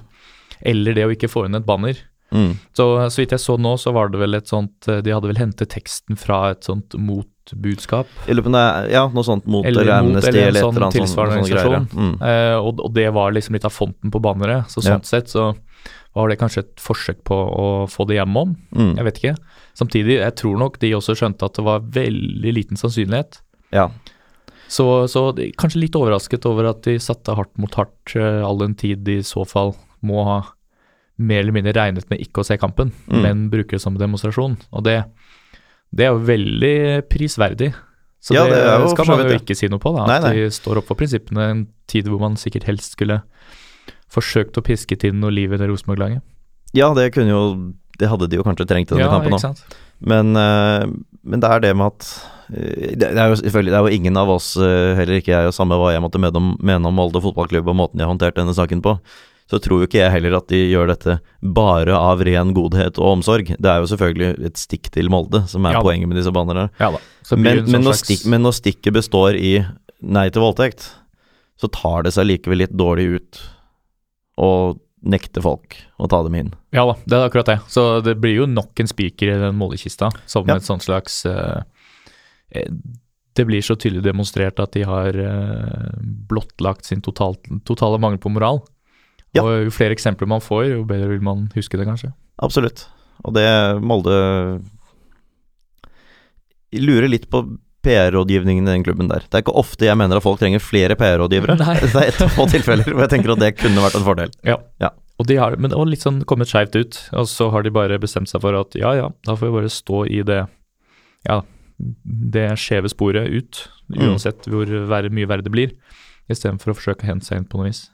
eller 0.67 0.95
det 0.95 1.05
å 1.07 1.11
ikke 1.11 1.31
få 1.31 1.45
inn 1.47 1.59
et 1.59 1.67
banner. 1.67 1.99
mm, 2.31 2.53
Så 2.77 2.87
så 3.11 3.21
vidt 3.21 3.35
jeg 3.35 3.43
så 3.43 3.57
nå, 3.59 3.75
så 3.79 3.91
var 3.95 4.11
det 4.11 4.19
vel 4.21 4.39
et 4.39 4.47
sånt 4.47 4.87
eh, 4.87 5.03
De 5.03 5.11
hadde 5.11 5.27
vel 5.31 5.39
hentet 5.43 5.71
teksten 5.75 6.19
fra 6.19 6.51
et 6.53 6.63
sånt 6.67 6.95
motbudskap. 7.49 8.07
I 8.29 8.33
løpet 8.35 8.55
av, 8.55 8.89
ja, 8.91 9.07
noe 9.13 9.23
sånt 9.25 9.45
mot 9.49 9.65
Eller 9.65 9.81
eller, 9.81 10.01
mot, 10.03 10.11
Amnesty 10.17 10.29
eller 10.37 10.59
en 10.59 10.65
sånn 10.65 10.77
eller 10.77 10.91
tilsvarende 10.91 11.35
ja. 11.37 11.41
organisasjon. 11.41 11.87
Mm. 11.93 12.21
Eh, 12.21 12.57
og, 12.59 12.79
og 12.85 12.93
det 12.93 13.07
var 13.13 13.31
liksom 13.33 13.53
litt 13.57 13.65
av 13.65 13.71
fonten 13.73 14.11
på 14.13 14.21
banneret. 14.21 14.69
Så 14.69 14.81
Ja. 14.83 14.95
sånn 14.97 15.05
sett 15.05 15.27
så 15.29 15.55
var 16.13 16.27
det 16.29 16.37
kanskje 16.39 16.59
et 16.65 16.75
forsøk 16.83 17.23
på 17.23 17.35
å 17.35 17.67
få 17.89 18.05
det 18.07 18.17
gjennom. 18.19 18.55
Mm. 18.75 18.95
Jeg 18.97 19.05
vet 19.05 19.19
ikke. 19.21 19.35
Samtidig, 19.79 20.19
jeg 20.19 20.35
tror 20.35 20.57
nok 20.59 20.79
de 20.79 20.91
også 20.93 21.15
skjønte 21.15 21.45
at 21.47 21.53
det 21.55 21.63
var 21.65 21.79
veldig 21.79 22.53
liten 22.53 22.77
sannsynlighet. 22.77 23.39
Ja. 23.71 23.89
Så, 24.67 25.07
så 25.11 25.33
de- 25.35 25.51
kanskje 25.57 25.81
litt 25.81 25.95
overrasket 25.95 26.45
over 26.47 26.69
at 26.69 26.81
de 26.83 26.97
satte 26.99 27.33
hardt 27.35 27.57
mot 27.57 27.73
hardt, 27.75 28.15
eh, 28.15 28.41
all 28.45 28.57
den 28.59 28.75
tid 28.75 29.03
de 29.03 29.17
i 29.19 29.23
så 29.23 29.45
fall 29.47 29.73
må 30.03 30.23
ha 30.25 30.41
mer 31.17 31.39
eller 31.43 31.51
mindre 31.53 31.73
regnet 31.73 32.07
med 32.09 32.19
ikke 32.23 32.41
å 32.41 32.45
se 32.45 32.57
kampen, 32.57 32.91
Mm. 33.07 33.21
men 33.21 33.49
bruke 33.51 33.71
det 33.75 33.81
som 33.81 33.95
demonstrasjon. 33.97 34.57
Og 34.73 34.83
det, 34.83 35.03
det 35.91 36.05
er 36.07 36.13
jo 36.13 36.21
veldig 36.27 36.75
prisverdig. 37.11 37.71
Så 38.21 38.35
Ja, 38.35 38.43
det, 38.45 38.59
det 38.61 38.91
skal 38.93 39.07
man 39.09 39.23
jo 39.25 39.37
ikke 39.39 39.55
si 39.57 39.67
noe 39.71 39.81
på, 39.81 39.91
da. 39.95 40.05
Nei, 40.07 40.17
At 40.21 40.27
nei. 40.29 40.33
de 40.37 40.51
står 40.53 40.79
opp 40.81 40.87
for 40.91 40.99
prinsippene 40.99 41.47
en 41.51 41.63
tid 41.89 42.07
hvor 42.07 42.21
man 42.21 42.37
sikkert 42.37 42.67
helst 42.69 42.93
skulle 42.95 43.21
forsøkt 44.11 44.59
å 44.59 44.63
piske 44.65 44.97
til 45.01 45.15
noe 45.17 45.31
liv 45.33 45.53
i 45.53 45.59
det 45.59 45.69
Rosenborg-laget. 45.71 46.21
ja, 46.77 46.93
det 46.95 47.11
kunne 47.15 47.31
jo 47.31 47.73
Det 47.99 48.07
hadde 48.09 48.27
de 48.31 48.37
jo 48.39 48.43
kanskje 48.43 48.65
trengt 48.65 48.91
i 48.91 48.95
denne 48.95 49.05
Ja, 49.05 49.19
kampen 49.19 49.35
òg. 49.35 49.57
Men, 50.01 50.35
eh, 50.35 50.85
men 51.23 51.39
det 51.43 51.49
er 51.49 51.59
det 51.61 51.73
med 51.77 51.91
at 51.91 52.05
eh, 52.53 52.95
det, 52.97 53.11
er 53.13 53.29
jo 53.29 53.35
Det 53.35 53.73
er 53.73 53.83
jo 53.85 53.91
ingen 53.93 54.17
av 54.17 54.29
oss, 54.29 54.55
eh, 54.57 54.95
heller 54.97 55.19
ikke 55.19 55.33
jeg, 55.35 55.47
og 55.47 55.53
samme 55.53 55.77
hva 55.77 55.91
jeg 55.93 56.01
måtte 56.01 56.21
mene 56.21 56.35
om, 56.37 56.55
mene 56.59 56.87
om 56.87 56.95
Molde 56.95 57.21
fotballklubb 57.21 57.67
og 57.67 57.75
måten 57.77 57.97
de 57.99 58.05
har 58.05 58.09
håndtert 58.09 58.35
denne 58.39 58.55
saken 58.57 58.81
på, 58.81 58.95
så 59.49 59.59
tror 59.59 59.81
jo 59.81 59.87
ikke 59.89 59.99
jeg 59.99 60.11
heller 60.13 60.37
at 60.37 60.47
de 60.51 60.59
gjør 60.71 60.91
dette 60.93 61.17
bare 61.41 61.95
av 61.97 62.21
ren 62.23 62.53
godhet 62.55 62.99
og 63.01 63.17
omsorg. 63.17 63.49
Det 63.57 63.67
er 63.71 63.81
jo 63.83 63.89
selvfølgelig 63.91 64.45
et 64.47 64.59
stikk 64.61 64.91
til 64.93 65.09
Molde 65.11 65.43
som 65.51 65.65
er 65.67 65.75
Ja 65.75 65.81
poenget 65.83 66.07
med 66.07 66.19
disse 66.21 66.31
bannerne. 66.31 66.69
Ja 66.79 66.91
Men, 67.35 67.65
men, 67.67 67.81
når 67.83 67.99
stikk, 67.99 68.25
men 68.31 68.45
når 68.45 68.55
stikket 68.61 68.95
består 68.95 69.35
i 69.35 69.57
nei 70.01 70.29
til 70.31 70.41
voldtekt, 70.45 70.87
så 71.59 71.67
tar 71.69 72.03
det 72.07 72.13
seg 72.15 72.25
likevel 72.29 72.63
litt 72.63 72.73
dårlig 72.73 73.09
ut 73.19 73.41
å 74.41 74.51
nekte 75.01 75.41
folk 75.41 75.75
å 75.97 76.07
ta 76.09 76.21
dem 76.23 76.35
inn. 76.37 76.49
Ja 76.73 76.85
da, 76.85 76.95
det 77.05 77.17
er 77.17 77.27
akkurat 77.27 77.49
det. 77.49 77.59
Så 77.73 77.83
det 78.05 78.15
blir 78.21 78.35
jo 78.43 78.47
nok 78.49 78.79
en 78.81 78.89
spiker 78.89 79.33
i 79.33 79.39
den 79.41 79.57
målekista, 79.57 80.11
som 80.29 80.47
Ja. 80.47 80.55
et 80.55 80.63
sånt 80.65 80.85
slags 80.85 81.25
eh, 81.25 81.61
Det 83.33 83.45
blir 83.47 83.61
så 83.63 83.75
tydelig 83.79 84.03
demonstrert 84.03 84.59
at 84.59 84.73
de 84.75 84.83
har 84.83 85.15
eh, 85.15 85.91
blottlagt 86.29 86.85
sin 86.85 87.01
total, 87.01 87.37
totale 87.65 87.97
mangel 88.01 88.19
på 88.19 88.29
moral. 88.29 88.61
Ja. 89.35 89.43
Og 89.45 89.67
jo 89.67 89.71
flere 89.71 89.95
eksempler 89.95 90.27
man 90.27 90.41
får, 90.43 90.65
jo 90.73 90.83
bedre 90.87 91.07
vil 91.13 91.21
man 91.23 91.45
huske 91.55 91.77
det, 91.79 91.85
kanskje. 91.87 92.11
Absolutt. 92.43 92.85
Og 93.23 93.33
det 93.37 93.45
Molde 93.85 94.15
lurer 96.71 97.07
litt 97.11 97.27
på 97.31 97.43
PR-rådgivningen 97.83 98.67
i 98.67 98.71
den 98.75 98.83
klubben 98.85 99.09
der. 99.09 99.23
Det 99.25 99.39
er 99.39 99.43
ikke 99.45 99.55
ofte 99.57 99.87
jeg 99.87 99.97
mener 99.97 100.19
at 100.19 100.23
folk 100.25 100.39
trenger 100.41 100.61
flere 100.61 100.95
PR-rådgivere. 100.99 101.55
Det 101.61 101.89
er 101.95 102.11
ett 102.11 102.21
av 102.21 102.29
få 102.35 102.45
tilfeller 102.51 102.85
hvor 102.91 103.05
jeg 103.07 103.13
tenker 103.15 103.33
at 103.33 103.41
det 103.41 103.53
kunne 103.57 103.81
vært 103.83 103.97
en 103.97 104.05
fordel. 104.05 104.33
Ja. 104.45 104.59
Og 105.21 105.27
de 105.29 105.37
har, 105.37 105.55
men 105.61 105.73
og 105.77 105.87
litt 105.89 106.01
sånn 106.05 106.21
kommet 106.29 106.49
skeivt 106.49 106.75
ut, 106.77 106.97
og 107.13 107.27
så 107.29 107.49
har 107.53 107.65
de 107.65 107.73
bare 107.73 107.97
bestemt 108.01 108.29
seg 108.31 108.41
for 108.41 108.57
at 108.57 108.73
ja 108.79 108.93
ja, 108.97 109.09
da 109.27 109.35
får 109.37 109.49
vi 109.49 109.55
bare 109.59 109.69
stå 109.73 109.99
i 110.09 110.21
det 110.25 110.39
ja, 111.27 111.41
det 111.77 112.47
skjeve 112.61 112.89
sporet 112.93 113.29
ut, 113.29 113.67
Mm. 113.91 114.13
uansett 114.13 114.45
hvor 114.47 114.69
mye 115.11 115.27
verre 115.27 115.43
det 115.43 115.51
blir, 115.51 115.71
istedenfor 116.31 116.71
å 116.71 116.75
forsøke 116.77 117.03
å 117.03 117.09
hente 117.09 117.25
seg 117.27 117.41
inn 117.41 117.47
på 117.51 117.59
noe 117.59 117.67
vis. 117.67 117.89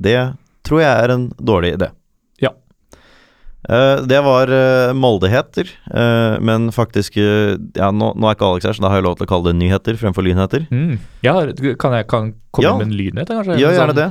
Det 0.00 0.16
tror 0.66 0.80
jeg 0.82 1.04
er 1.04 1.12
en 1.14 1.26
dårlig 1.36 1.74
idé. 1.76 1.90
Ja. 2.40 2.50
Eh, 3.68 4.00
det 4.08 4.20
var 4.24 4.48
uh, 4.48 4.92
Moldeheter, 4.96 5.68
eh, 5.92 6.38
men 6.40 6.70
faktisk 6.72 7.18
eh, 7.20 7.56
Ja, 7.76 7.90
nå, 7.92 8.14
nå 8.16 8.28
er 8.30 8.36
ikke 8.38 8.48
Alex 8.48 8.64
her, 8.70 8.76
så 8.78 8.84
da 8.86 8.88
har 8.92 9.00
jeg 9.02 9.06
lov 9.08 9.18
til 9.20 9.26
å 9.28 9.30
kalle 9.34 9.50
det 9.52 9.58
nyheter 9.60 9.98
fremfor 10.00 10.24
lynheter. 10.24 10.64
Mm. 10.72 10.98
Ja, 11.26 11.34
kan 11.78 11.96
jeg 11.98 12.08
kan 12.08 12.32
komme 12.50 12.64
Ja. 12.66 12.76
med 12.78 12.88
en 12.88 12.96
lynhet, 12.96 13.28
kanskje? 13.28 13.58
Ja, 13.60 13.72
gjerne 13.76 13.92
sånn 13.92 14.00
det. 14.00 14.10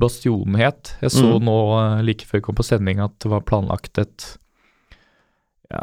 Bastionhet. 0.00 0.92
Jeg 1.02 1.10
så 1.10 1.26
Mm. 1.40 1.44
nå 1.50 1.56
eh, 1.98 2.02
like 2.06 2.24
før 2.26 2.38
jeg 2.38 2.46
kom 2.46 2.54
på 2.60 2.64
sending 2.70 3.00
at 3.02 3.18
det 3.18 3.30
var 3.32 3.40
planlagt 3.42 3.98
et 3.98 4.36
ja, 5.70 5.82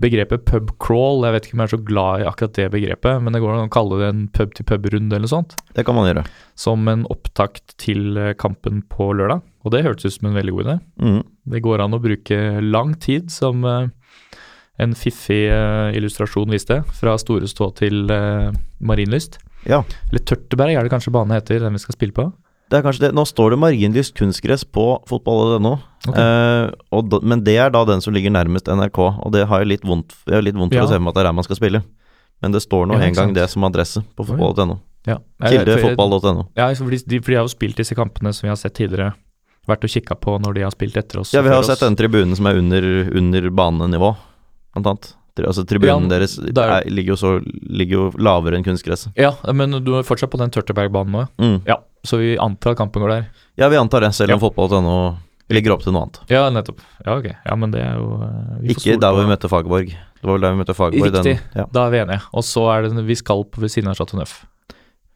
Begrepet 0.00 0.46
pub 0.48 0.72
crawl, 0.82 1.24
jeg 1.26 1.34
vet 1.34 1.46
ikke 1.46 1.56
om 1.56 1.62
jeg 1.62 1.70
er 1.70 1.74
så 1.74 1.80
glad 1.90 2.22
i 2.22 2.26
akkurat 2.30 2.56
det 2.56 2.68
begrepet, 2.72 3.20
men 3.22 3.34
det 3.34 3.42
går 3.42 3.54
an 3.54 3.68
å 3.68 3.72
kalle 3.72 3.98
det 4.00 4.08
en 4.10 4.22
pub-til-pub-runde 4.36 5.16
eller 5.16 5.26
noe 5.26 5.32
sånt. 5.32 5.56
Det 5.76 5.84
kan 5.86 5.98
man 5.98 6.08
gjøre. 6.08 6.24
Som 6.58 6.88
en 6.90 7.04
opptakt 7.12 7.76
til 7.80 8.16
eh, 8.20 8.32
kampen 8.40 8.82
på 8.88 9.10
lørdag. 9.18 9.44
Og 9.64 9.74
det 9.74 9.84
hørtes 9.84 10.08
ut 10.08 10.16
som 10.16 10.30
en 10.30 10.38
veldig 10.38 10.56
god 10.56 10.66
idé. 10.66 10.76
Mm. 11.04 11.20
Det 11.52 11.62
går 11.66 11.84
an 11.84 11.96
å 11.96 12.02
bruke 12.02 12.40
lang 12.64 12.94
tid, 13.02 13.28
som 13.34 13.66
eh, 13.68 13.90
en 14.80 14.96
fiffig 14.96 15.42
eh, 15.52 15.92
illustrasjon 15.98 16.56
viste, 16.56 16.80
fra 16.96 17.18
Store 17.20 17.50
Stå 17.50 17.72
til 17.82 18.02
marinlyst. 18.08 18.66
Marienlyst. 18.90 19.40
Ja. 19.68 19.82
Eller 20.08 20.22
Tørteberg 20.24 20.72
er 20.72 20.86
det 20.86 20.92
kanskje 20.92 21.12
banen 21.12 21.36
heter, 21.36 21.60
den 21.60 21.76
vi 21.76 21.82
skal 21.82 21.96
spille 21.98 22.16
på. 22.16 22.30
Det 22.70 22.78
er 22.78 22.84
kanskje 22.86 23.08
det. 23.08 23.12
Nå 23.18 23.24
står 23.26 23.54
det 23.54 23.58
Marienlyst 23.58 24.14
kunstgress 24.18 24.62
på 24.64 24.84
fotball.no, 25.10 25.72
okay. 26.06 26.22
eh, 26.22 27.20
men 27.26 27.42
det 27.46 27.56
er 27.58 27.72
da 27.74 27.82
den 27.88 28.02
som 28.04 28.14
ligger 28.14 28.30
nærmest 28.30 28.70
NRK, 28.70 29.00
og 29.24 29.32
det 29.34 29.46
har 29.50 29.64
jeg 29.64 29.72
litt 29.72 29.86
vondt, 29.88 30.14
jeg 30.28 30.38
har 30.38 30.46
litt 30.46 30.54
vondt 30.58 30.72
for 30.76 30.78
Ja. 30.78 30.86
å 30.86 30.92
se 30.92 30.94
for 31.00 31.02
meg 31.02 31.10
at 31.10 31.18
det 31.18 31.24
er 31.24 31.28
der 31.32 31.38
man 31.40 31.48
skal 31.48 31.58
spille. 31.58 31.82
Men 32.40 32.52
det 32.54 32.62
står 32.62 32.86
nå 32.86 32.94
Ja, 32.94 33.02
en 33.08 33.12
gang 33.14 33.28
sant. 33.30 33.34
det 33.36 33.48
som 33.50 33.64
adresse 33.66 34.04
på 34.16 34.24
fotball.no. 34.24 34.78
Ja. 35.06 35.18
Kildefotball.no. 35.42 36.22
fotball.no. 36.22 36.46
Ja, 36.56 36.70
for 36.74 36.88
de, 36.94 36.96
de, 37.06 37.20
for 37.20 37.30
de 37.34 37.36
har 37.40 37.44
jo 37.44 37.52
spilt 37.52 37.76
disse 37.76 37.94
kampene 37.98 38.32
som 38.32 38.46
vi 38.46 38.52
har 38.54 38.56
sett 38.56 38.74
tidligere. 38.78 39.12
Vært 39.68 39.84
og 39.84 39.90
kikka 39.92 40.14
på 40.16 40.38
når 40.40 40.54
de 40.56 40.62
har 40.64 40.70
spilt 40.72 40.96
etter 40.96 41.20
oss. 41.20 41.34
Ja, 41.34 41.42
vi 41.42 41.50
har 41.52 41.60
jo 41.60 41.66
sett 41.68 41.82
den 41.84 41.96
tribunen 41.98 42.36
som 42.38 42.46
er 42.48 42.56
under, 42.56 42.86
under 43.12 43.50
banenivå, 43.50 44.14
blant 44.72 44.86
annet. 44.86 45.16
Altså 45.40 45.64
Tribunen 45.64 46.04
Ja, 46.10 46.18
deres 46.18 46.34
er, 46.38 46.84
ligger, 46.90 47.14
jo 47.14 47.16
så, 47.16 47.28
ligger 47.64 47.94
jo 47.96 48.06
lavere 48.20 48.58
enn 48.58 48.64
kunstgresset. 48.66 49.14
Ja, 49.16 49.30
men 49.56 49.72
du 49.84 49.94
er 49.96 50.04
fortsatt 50.04 50.28
på 50.32 50.40
den 50.40 50.50
Tørteberg-banen 50.52 51.12
nå. 51.16 51.22
Mm. 51.40 51.60
ja. 51.68 51.78
Så 52.04 52.16
vi 52.18 52.36
antar 52.40 52.72
at 52.72 52.78
kampen 52.78 53.02
går 53.02 53.08
der. 53.12 53.26
Ja, 53.60 53.68
vi 53.68 53.76
antar 53.76 54.00
det, 54.00 54.14
selv 54.16 54.32
om 54.32 54.38
Ja. 54.40 54.48
fotball.no 54.48 55.16
legger 55.50 55.72
opp 55.74 55.82
til 55.82 55.92
noe 55.92 56.02
annet. 56.06 56.20
Ja, 56.30 56.44
nettopp. 56.50 56.78
Ja, 57.04 57.16
ok. 57.18 57.26
Ja, 57.44 57.54
men 57.56 57.70
det 57.72 57.80
er 57.82 57.96
jo 57.98 58.22
eh, 58.22 58.60
vi 58.62 58.68
Ikke 58.74 58.94
der 59.00 59.12
hvor 59.12 59.24
vi 59.26 59.30
møtte 59.32 59.48
Fagerborg. 59.50 59.88
Det 59.90 60.22
var 60.28 60.32
vel 60.38 60.40
der 60.46 60.52
vi 60.54 60.60
møtte 60.62 60.76
Fagerborg. 60.78 61.10
Riktig. 61.12 61.34
Den, 61.40 61.58
ja. 61.60 61.66
Da 61.72 61.86
er 61.86 61.90
vi 61.90 61.98
enige. 62.04 62.20
Og 62.32 62.44
så 62.46 62.62
er 62.70 62.86
det 62.88 63.04
vi 63.04 63.14
skal 63.18 63.44
på 63.44 63.60
ved 63.60 63.68
siden 63.74 63.88
av 63.90 63.96
Chateau 63.98 64.16
Neuf. 64.20 64.44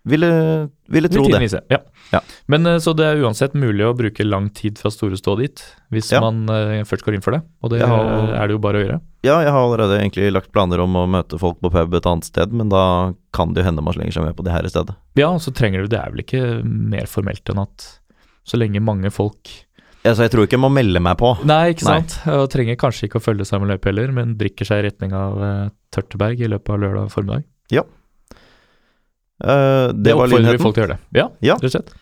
ville, 0.04 0.68
ville 0.92 1.08
tro 1.08 1.24
det. 1.24 1.40
vise, 1.40 1.60
Ja. 1.70 1.78
Ja. 2.12 2.20
Men 2.46 2.66
eh, 2.66 2.76
så 2.78 2.92
det 2.94 3.06
er 3.06 3.22
uansett 3.24 3.54
mulig 3.54 3.86
å 3.86 3.94
bruke 3.96 4.24
lang 4.26 4.50
tid 4.52 4.76
fra 4.78 4.90
store 4.92 5.16
stå 5.16 5.38
dit, 5.38 5.62
hvis 5.90 6.12
Ja. 6.12 6.20
man 6.20 6.44
uh, 6.50 6.82
først 6.84 7.04
går 7.06 7.14
inn 7.14 7.22
for 7.24 7.32
det. 7.32 7.42
Og 7.62 7.70
det 7.70 7.80
har- 7.80 8.34
er 8.34 8.46
det 8.48 8.50
jo 8.52 8.58
bare 8.58 8.76
å 8.82 8.84
gjøre. 8.84 9.00
Ja, 9.24 9.38
jeg 9.40 9.52
har 9.54 9.62
allerede 9.64 9.96
egentlig 10.02 10.28
lagt 10.34 10.50
planer 10.52 10.82
om 10.84 10.96
å 11.00 11.06
møte 11.08 11.38
folk 11.40 11.56
på 11.64 11.70
pub 11.72 11.94
et 11.96 12.08
annet 12.10 12.26
sted, 12.28 12.52
men 12.52 12.68
da 12.72 13.14
kan 13.32 13.54
det 13.54 13.62
jo 13.62 13.68
hende 13.70 13.84
man 13.84 13.96
slenger 13.96 14.12
seg 14.18 14.26
med 14.26 14.36
på 14.36 14.44
det 14.44 14.52
her 14.52 14.66
i 14.68 14.72
stedet. 14.72 14.96
Ja, 15.16 15.30
og 15.32 15.40
så 15.40 15.54
trenger 15.56 15.84
du 15.84 15.88
Det 15.94 16.00
er 16.00 16.12
vel 16.12 16.24
ikke 16.26 16.42
mer 16.64 17.08
formelt 17.10 17.48
enn 17.48 17.62
at 17.64 17.86
så 18.44 18.60
lenge 18.60 18.82
mange 18.84 19.08
folk 19.14 19.48
Altså, 20.04 20.26
jeg 20.26 20.34
tror 20.34 20.44
ikke 20.44 20.58
jeg 20.58 20.60
må 20.60 20.68
melde 20.68 21.00
meg 21.00 21.14
på. 21.16 21.30
Nei, 21.48 21.70
ikke 21.72 21.86
Nei. 21.88 21.94
sant. 22.02 22.18
Og 22.28 22.42
trenger 22.52 22.76
kanskje 22.76 23.06
ikke 23.06 23.16
å 23.16 23.24
følge 23.24 23.46
seg 23.48 23.62
med 23.62 23.70
løype 23.72 23.88
heller, 23.88 24.10
men 24.12 24.34
drikker 24.36 24.68
seg 24.68 24.82
i 24.82 24.84
retning 24.90 25.14
av 25.16 25.38
uh, 25.40 25.70
Tørteberg 25.96 26.42
i 26.44 26.50
løpet 26.52 26.74
av 26.74 26.82
lørdag 26.82 27.08
formiddag. 27.14 27.46
Eh, 29.44 29.86
det, 29.92 30.02
Det 30.04 30.14
var 30.14 30.26
oppfordrer 30.26 30.36
vi 30.36 30.42
lynheten. 30.44 30.62
folk 30.62 30.74
til 30.76 30.84
å 30.84 30.86
gjøre. 30.86 30.98
det. 30.98 31.18
Ja, 31.18 31.28
Ja. 31.40 31.54
rett 31.56 31.64
og 31.64 31.70
slett. 31.74 31.94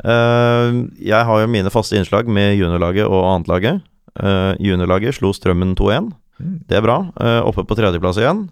Uh, 0.00 0.88
jeg 0.96 1.24
har 1.28 1.40
jo 1.42 1.46
mine 1.52 1.68
faste 1.70 1.96
innslag 2.00 2.26
med 2.26 2.56
juniorlaget 2.56 3.04
og 3.04 3.20
annetlaget. 3.28 3.82
Uh, 4.16 4.56
juniorlaget 4.56 5.14
slo 5.18 5.32
Strømmen 5.36 5.76
2-1. 5.76 6.10
Det 6.68 6.78
er 6.78 6.84
bra. 6.84 6.98
Eh, 7.20 7.40
oppe 7.46 7.64
på 7.68 7.76
tredjeplass 7.78 8.20
igjen. 8.20 8.46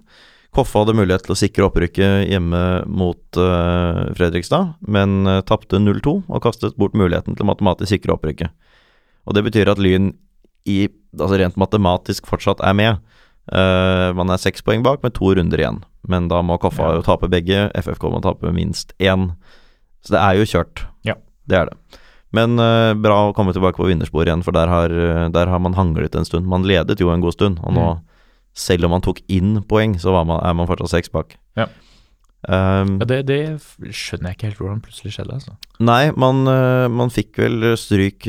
Koffa 0.57 0.83
hadde 0.83 0.97
mulighet 0.97 1.27
til 1.27 1.35
å 1.35 1.39
sikre 1.39 1.67
opprykket 1.67 2.31
hjemme 2.31 2.61
mot 2.89 3.37
uh, 3.37 4.09
Fredrikstad, 4.17 4.79
men 4.89 5.29
uh, 5.29 5.43
tapte 5.45 5.77
0-2 5.77 6.15
og 6.25 6.41
kastet 6.45 6.79
bort 6.81 6.97
muligheten 6.97 7.37
til 7.37 7.49
matematisk 7.49 7.93
sikre 7.93 8.15
opprykket. 8.17 8.55
Og 9.29 9.37
Det 9.37 9.45
betyr 9.45 9.69
at 9.69 9.83
Lyn 9.83 10.15
i, 10.65 10.87
altså 11.19 11.37
rent 11.41 11.61
matematisk 11.61 12.31
fortsatt 12.31 12.65
er 12.65 12.77
med. 12.81 13.05
Uh, 13.53 14.09
man 14.17 14.33
er 14.33 14.41
seks 14.41 14.65
poeng 14.65 14.81
bak 14.85 15.05
med 15.05 15.15
to 15.17 15.35
runder 15.37 15.61
igjen, 15.61 15.83
men 16.09 16.33
da 16.33 16.41
må 16.41 16.57
Koffa 16.61 16.95
Ja. 16.95 16.97
jo 16.97 17.05
tape 17.05 17.29
begge. 17.29 17.69
FFK 17.77 18.09
må 18.09 18.25
tape 18.25 18.49
minst 18.57 18.97
én. 18.97 19.35
Så 20.01 20.17
det 20.17 20.25
er 20.25 20.41
jo 20.41 20.49
kjørt. 20.49 20.87
Ja. 21.05 21.21
Det 21.49 21.61
er 21.61 21.71
det. 21.71 22.01
Men 22.33 22.59
uh, 22.61 22.93
bra 22.95 23.31
å 23.31 23.35
komme 23.35 23.55
tilbake 23.57 23.77
på 23.81 23.87
vinnersporet 23.89 24.29
igjen, 24.29 24.43
for 24.45 24.53
der 24.53 24.69
har, 24.69 24.91
eh, 24.93 25.29
der 25.33 25.47
har 25.49 25.59
man 25.65 25.73
hanglet 25.75 26.15
en 26.15 26.25
stund. 26.29 26.45
Man 26.47 26.63
ledet 26.69 27.01
jo 27.01 27.09
en 27.11 27.21
god 27.25 27.33
stund, 27.33 27.59
og 27.65 27.73
nå, 27.73 27.87
Mm. 27.97 28.03
selv 28.55 28.85
om 28.85 28.91
man 28.91 29.01
tok 29.01 29.21
inn 29.29 29.63
poeng, 29.63 29.95
så 29.99 30.13
var 30.13 30.25
man, 30.27 30.41
er 30.45 30.53
man 30.55 30.67
fortsatt 30.67 30.91
seks 30.91 31.09
bak. 31.09 31.37
Ja. 31.57 31.67
Um, 32.49 32.99
Ja, 33.01 33.07
det, 33.07 33.27
det 33.27 33.39
skjønner 33.91 34.31
jeg 34.31 34.37
ikke 34.37 34.47
helt 34.51 34.59
hvordan 34.59 34.83
plutselig 34.85 35.13
skjedde, 35.17 35.35
altså. 35.41 35.57
Nei, 35.81 36.11
man, 36.17 36.47
eh, 36.47 36.89
man 36.89 37.09
fikk 37.11 37.37
vel 37.39 37.75
stryk, 37.77 38.29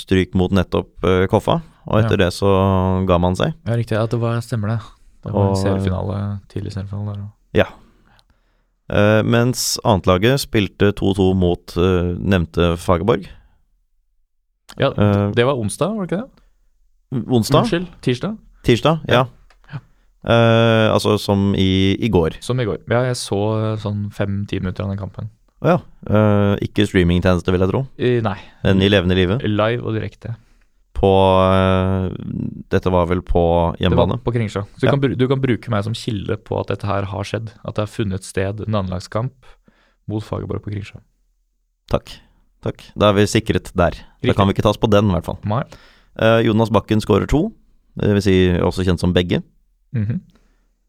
stryk 0.00 0.34
mot 0.38 0.50
nettopp 0.54 1.04
Koffa, 1.28 1.60
og 1.86 1.98
etter 2.04 2.16
det 2.22 2.30
så 2.32 3.04
ga 3.06 3.18
man 3.18 3.34
seg. 3.34 3.54
Ja, 3.66 3.76
riktig. 3.76 3.96
Ja, 3.98 4.06
det 4.06 4.20
var, 4.22 4.38
stemmer 4.40 4.68
det. 4.76 4.80
Det 5.24 5.32
var 5.32 5.50
Og- 5.50 5.56
en 5.56 5.62
seriefinale, 5.62 6.40
tidlig 6.48 6.72
seriefinale 6.72 7.14
der 7.14 7.22
òg. 7.22 7.66
Eh, 8.92 9.22
mens 9.24 9.78
annetlaget 9.88 10.42
spilte 10.42 10.90
2-2 10.98 11.30
mot 11.38 11.76
uh, 11.80 12.12
nevnte 12.18 12.74
Fagerborg. 12.76 13.28
Ja, 14.78 14.88
Eh, 14.96 15.30
det 15.36 15.44
var 15.44 15.58
onsdag, 15.60 15.94
var 15.96 16.06
det 16.06 16.12
ikke 16.12 16.22
det? 16.22 17.22
onsdag? 17.28 17.66
Unnskyld, 17.66 17.86
tirsdag? 18.04 18.36
Tirsdag? 18.64 19.00
Ja. 19.08 19.26
Ja. 19.72 19.78
Eh, 20.24 20.88
altså 20.94 21.18
som 21.20 21.54
i, 21.58 21.96
i 22.00 22.08
går. 22.08 22.38
Som 22.40 22.60
i 22.60 22.64
går. 22.64 22.78
Ja, 22.88 23.02
jeg 23.10 23.16
så 23.20 23.40
sånn 23.82 24.06
fem-ti 24.14 24.60
minutter 24.62 24.84
av 24.86 24.92
den 24.94 25.00
kampen. 25.00 25.28
Å 25.62 25.68
ja. 25.74 25.78
Ikke 26.64 26.86
streamingtjeneste, 26.88 27.52
vil 27.54 27.62
jeg 27.62 27.70
tro. 27.70 27.84
Nei, 27.98 28.38
Men 28.64 28.80
i 28.82 28.88
levende 28.90 29.14
livet. 29.14 29.44
live 29.46 29.84
og 29.84 29.94
direkte. 29.94 30.34
På 31.02 31.12
eh, 31.50 32.04
Dette 32.70 32.90
var 32.94 33.08
vel 33.10 33.24
på 33.26 33.42
Det 33.78 33.90
var 33.90 34.18
på 34.22 34.34
Kringsjå. 34.34 34.62
Så 34.76 34.80
du, 34.80 34.86
Ja. 34.86 34.92
kan, 34.94 35.16
du 35.18 35.28
kan 35.28 35.40
bruke 35.42 35.72
meg 35.72 35.84
som 35.84 35.96
kilde 35.98 36.36
på 36.38 36.60
at 36.60 36.70
dette 36.70 36.86
her 36.86 37.08
har 37.10 37.26
skjedd. 37.26 37.54
At 37.64 37.74
det 37.76 37.86
har 37.86 37.90
funnet 37.90 38.26
sted 38.26 38.62
en 38.66 38.78
anlagskamp 38.82 39.34
mot 40.10 40.22
Fagerborg 40.22 40.62
på 40.62 40.74
Kringsjå. 40.74 41.00
Takk. 41.90 42.14
Takk. 42.62 42.84
Da 42.94 43.10
er 43.10 43.18
vi 43.18 43.26
sikret 43.26 43.72
der. 43.74 43.98
Da 44.22 44.36
kan 44.38 44.46
vi 44.46 44.54
ikke 44.54 44.62
tas 44.62 44.78
på 44.78 44.90
den, 44.90 45.10
i 45.10 45.16
hvert 45.16 45.26
fall. 45.26 45.40
Eh, 46.22 46.46
Jonas 46.46 46.70
Bakken 46.70 47.02
skårer 47.02 47.26
to, 47.26 47.48
det 47.98 48.14
vil 48.14 48.22
si 48.22 48.36
også 48.62 48.86
kjent 48.86 49.00
som 49.00 49.12
begge. 49.12 49.42
Mm 49.92 50.06
-hmm. 50.06 50.20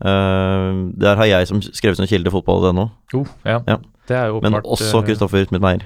Uh, 0.04 0.92
der 1.00 1.16
har 1.16 1.26
jeg 1.26 1.48
som 1.48 1.62
skrevet 1.62 1.98
som 1.98 2.08
kilde 2.08 2.32
fotball.no, 2.32 2.90
oh, 3.14 3.28
ja. 3.46 3.62
Ja. 3.68 3.78
Det 4.08 4.18
er 4.18 4.26
jo 4.26 4.42
men 4.44 4.54
også 4.54 5.02
Kristoffer 5.06 5.46
Smith-Meyer. 5.46 5.86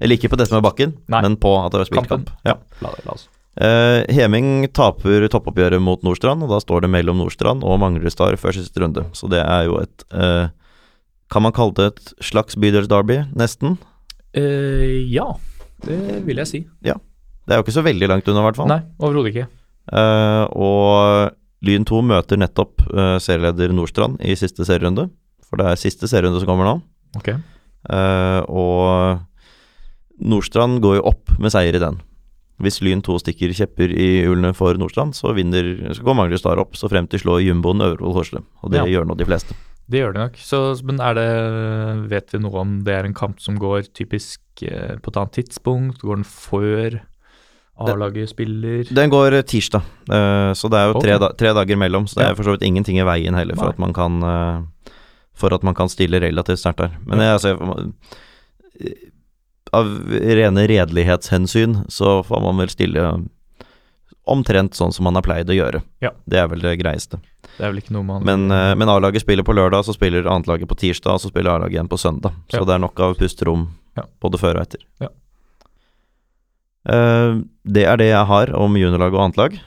Eller 0.00 0.16
ikke 0.16 0.28
på 0.28 0.36
dette 0.36 0.54
med 0.54 0.62
Bakken, 0.62 0.94
Nei. 1.08 1.20
men 1.22 1.36
på 1.36 1.52
at 1.66 1.72
det 1.72 1.78
var 1.78 1.84
spilt 1.84 2.08
kamp. 2.08 2.30
Ja. 2.48 2.54
La, 2.80 2.88
la 3.04 3.12
oss. 3.12 3.28
Eh, 3.60 4.00
Heming 4.16 4.64
taper 4.72 5.26
toppoppgjøret 5.32 5.82
mot 5.82 6.00
Nordstrand, 6.06 6.44
og 6.44 6.52
da 6.54 6.60
står 6.62 6.84
det 6.84 6.92
mellom 6.94 7.20
Nordstrand 7.20 7.64
og 7.66 7.80
Manglerudstad 7.82 8.38
før 8.40 8.56
siste 8.56 8.82
runde. 8.82 9.04
Så 9.16 9.28
det 9.32 9.42
er 9.44 9.68
jo 9.68 9.78
et 9.82 10.06
uh, 10.14 10.48
Kan 11.32 11.44
man 11.44 11.54
kalle 11.56 11.76
det 11.76 11.88
et 11.92 12.14
slags 12.24 12.56
bydelsderby, 12.60 13.22
nesten? 13.36 13.78
Uh, 14.36 15.04
ja, 15.12 15.28
det 15.84 16.22
vil 16.26 16.40
jeg 16.44 16.50
si. 16.50 16.64
Det 16.82 16.96
er 17.54 17.58
jo 17.58 17.66
ikke 17.66 17.74
så 17.74 17.84
veldig 17.84 18.08
langt 18.08 18.28
unna, 18.28 18.44
i 18.44 18.48
hvert 18.48 18.60
fall. 18.60 18.70
Nei, 18.70 18.82
overhodet 19.02 19.32
ikke. 19.32 19.48
Og 20.54 21.32
Lyn 21.66 21.84
2 21.88 22.02
møter 22.06 22.38
nettopp 22.38 22.84
serieleder 23.18 23.74
Nordstrand 23.74 24.20
i 24.22 24.36
siste 24.38 24.62
serierunde. 24.68 25.08
For 25.50 25.58
det 25.58 25.66
er 25.68 25.80
siste 25.80 26.06
serierunde 26.08 26.38
som 26.40 26.48
kommer 26.48 26.68
nå. 26.68 26.76
Ok. 27.18 27.32
Eh, 27.90 28.40
og 28.46 29.20
Nordstrand 30.22 30.80
går 30.84 31.00
jo 31.00 31.06
opp 31.10 31.34
med 31.42 31.52
seier 31.54 31.76
i 31.76 31.82
den. 31.82 31.98
Hvis 32.60 32.80
Lyn 32.84 33.00
2 33.02 33.16
stikker 33.22 33.52
kjepper 33.56 33.90
i 33.90 34.08
hjulene 34.22 34.52
for 34.54 34.76
Nordstrand, 34.78 35.16
så, 35.16 35.32
vinner, 35.34 35.72
så 35.96 36.04
går 36.04 36.14
Manglerud 36.18 36.60
opp, 36.62 36.76
så 36.78 36.90
frem 36.90 37.08
til 37.10 37.22
slår 37.22 37.40
jumboen 37.46 37.82
Øvrevoll 37.82 38.14
Horsle. 38.14 38.42
Og 38.62 38.70
det 38.70 38.82
Ja. 38.82 38.84
gjør 38.86 39.08
nå 39.08 39.16
de 39.16 39.24
fleste. 39.26 39.56
Det 39.90 39.98
gjør 40.00 40.12
det 40.14 40.20
nok. 40.22 40.36
Så, 40.38 40.58
men 40.86 41.00
er 41.00 41.14
det 41.14 42.10
Vet 42.10 42.32
vi 42.32 42.38
noe 42.38 42.60
om 42.60 42.76
det 42.84 42.94
er 42.94 43.04
en 43.04 43.14
kamp 43.14 43.40
som 43.40 43.58
går 43.58 43.88
typisk 43.92 44.40
eh, 44.62 44.96
på 45.02 45.10
et 45.10 45.16
annet 45.16 45.32
tidspunkt? 45.32 46.00
Går 46.00 46.16
den 46.22 46.24
før 46.28 47.00
A-laget 47.82 48.30
spiller? 48.30 48.84
Den 48.94 49.10
går 49.10 49.32
eh, 49.40 49.42
tirsdag, 49.42 49.82
eh, 50.08 50.52
så 50.54 50.70
det 50.70 50.78
er 50.78 50.92
jo 50.92 51.00
tre, 51.02 51.18
tre 51.40 51.54
dager 51.56 51.76
mellom. 51.76 52.06
Så 52.06 52.20
det 52.20 52.28
er 52.28 52.38
for 52.38 52.44
så 52.46 52.54
vidt 52.54 52.62
ingenting 52.68 53.00
i 53.00 53.08
veien 53.08 53.34
heller 53.34 53.56
for 53.58 53.72
at 53.72 53.78
man 53.82 53.92
kan 53.92 54.20
For 55.34 55.48
at 55.54 55.62
man 55.64 55.74
kan 55.74 55.88
stille 55.88 56.20
relativt 56.20 56.60
sterkt 56.60 56.78
der. 56.78 56.92
Men 57.08 57.18
jeg, 57.18 57.32
altså, 57.32 57.56
av 59.72 59.86
rene 60.10 60.66
redelighetshensyn 60.68 61.84
så 61.88 62.18
får 62.26 62.42
man 62.44 62.58
vel 62.60 62.68
stille 62.72 63.06
omtrent 64.28 64.76
sånn 64.78 64.92
som 64.94 65.04
man 65.08 65.16
har 65.18 65.24
pleid 65.26 65.50
å 65.50 65.56
gjøre. 65.56 65.80
Ja. 66.04 66.12
Det 66.28 66.38
er 66.38 66.50
vel 66.52 66.60
det 66.62 66.76
greieste. 66.78 67.18
Det 67.56 67.64
er 67.66 67.72
vel 67.72 67.80
ikke 67.82 67.92
noe 67.96 68.06
man 68.06 68.22
Men, 68.24 68.44
eh, 68.54 68.74
men 68.78 68.88
A-laget 68.88 69.24
spiller 69.24 69.42
på 69.44 69.54
lørdag, 69.56 69.84
så 69.84 69.94
spiller 69.96 70.28
annetlaget 70.30 70.68
på 70.70 70.76
tirsdag, 70.78 71.18
så 71.20 71.28
spiller 71.32 71.56
A-laget 71.56 71.74
igjen 71.78 71.88
på 71.90 71.98
søndag. 71.98 72.32
Så 72.48 72.60
Ja. 72.60 72.64
det 72.64 72.74
er 72.74 72.78
nok 72.78 73.00
av 73.00 73.16
pusterom 73.18 73.68
Ja. 73.96 74.04
både 74.20 74.38
før 74.38 74.56
og 74.56 74.62
etter. 74.62 74.80
Ja. 75.00 75.08
Uh, 76.88 77.42
det 77.64 77.84
er 77.86 77.96
det 77.96 78.08
jeg 78.10 78.26
har 78.26 78.52
om 78.58 78.74
juniorlag 78.74 79.14
og 79.14 79.20
annetlag. 79.30 79.60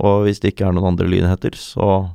Og 0.00 0.24
hvis 0.26 0.40
det 0.40 0.54
ikke 0.54 0.66
er 0.68 0.72
noen 0.72 0.90
andre 0.92 1.06
lynheter, 1.08 1.50
så 1.56 2.10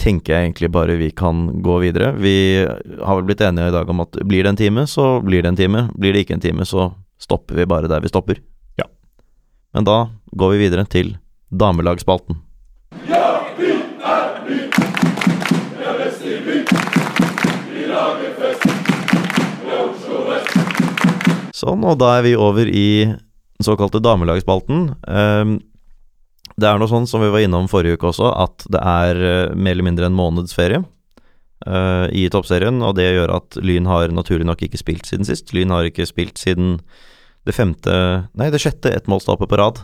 tenker 0.00 0.34
jeg 0.34 0.48
egentlig 0.48 0.70
bare 0.72 0.96
vi 0.96 1.10
kan 1.12 1.46
gå 1.62 1.78
videre. 1.82 2.12
Vi 2.16 2.64
har 2.64 3.18
vel 3.18 3.26
blitt 3.28 3.42
enige 3.44 3.68
i 3.68 3.74
dag 3.74 3.90
om 3.92 4.04
at 4.04 4.20
blir 4.24 4.44
det 4.44 4.54
en 4.54 4.60
time, 4.60 4.86
så 4.88 5.20
blir 5.24 5.44
det 5.44 5.52
en 5.52 5.60
time. 5.60 5.86
Blir 5.94 6.16
det 6.16 6.24
ikke 6.24 6.38
en 6.38 6.44
time, 6.44 6.64
så 6.64 6.90
stopper 7.20 7.60
vi 7.60 7.68
bare 7.68 7.90
der 7.90 8.00
vi 8.00 8.12
stopper. 8.12 8.40
Ja. 8.80 8.88
Men 9.76 9.88
da 9.88 9.98
går 10.32 10.54
vi 10.54 10.62
videre 10.64 10.86
til 10.88 11.16
damelagsspalten. 11.50 12.40
Sånn, 21.60 21.82
og 21.84 21.98
da 22.00 22.14
er 22.16 22.22
vi 22.24 22.38
over 22.40 22.64
i 22.64 23.04
den 23.04 23.66
såkalte 23.66 24.00
damelagsspalten. 24.00 24.94
Ehm, 25.04 25.58
det 26.58 26.68
er 26.68 26.80
noe 26.80 26.90
sånn 26.90 27.06
som 27.08 27.22
vi 27.22 27.30
var 27.32 27.44
innom 27.44 27.68
forrige 27.70 27.98
uke 27.98 28.10
også, 28.10 28.30
at 28.34 28.64
det 28.72 28.80
er 28.80 29.20
eh, 29.20 29.52
mer 29.54 29.76
eller 29.76 29.86
mindre 29.86 30.08
en 30.10 30.16
måneds 30.16 30.54
ferie 30.56 30.82
uh, 31.66 32.06
i 32.12 32.26
toppserien, 32.32 32.80
og 32.84 32.96
det 32.98 33.10
gjør 33.12 33.34
at 33.36 33.60
Lyn 33.62 33.88
har 33.90 34.12
naturlig 34.14 34.48
nok 34.48 34.64
ikke 34.66 34.80
spilt 34.80 35.08
siden 35.08 35.28
sist. 35.28 35.52
Lyn 35.56 35.72
har 35.74 35.88
ikke 35.88 36.08
spilt 36.08 36.40
siden 36.40 36.78
det 37.48 37.54
femte 37.56 37.92
Nei, 38.36 38.50
det 38.52 38.60
sjette 38.60 38.92
ettmålstapet 38.92 39.48
på 39.48 39.58
rad 39.60 39.80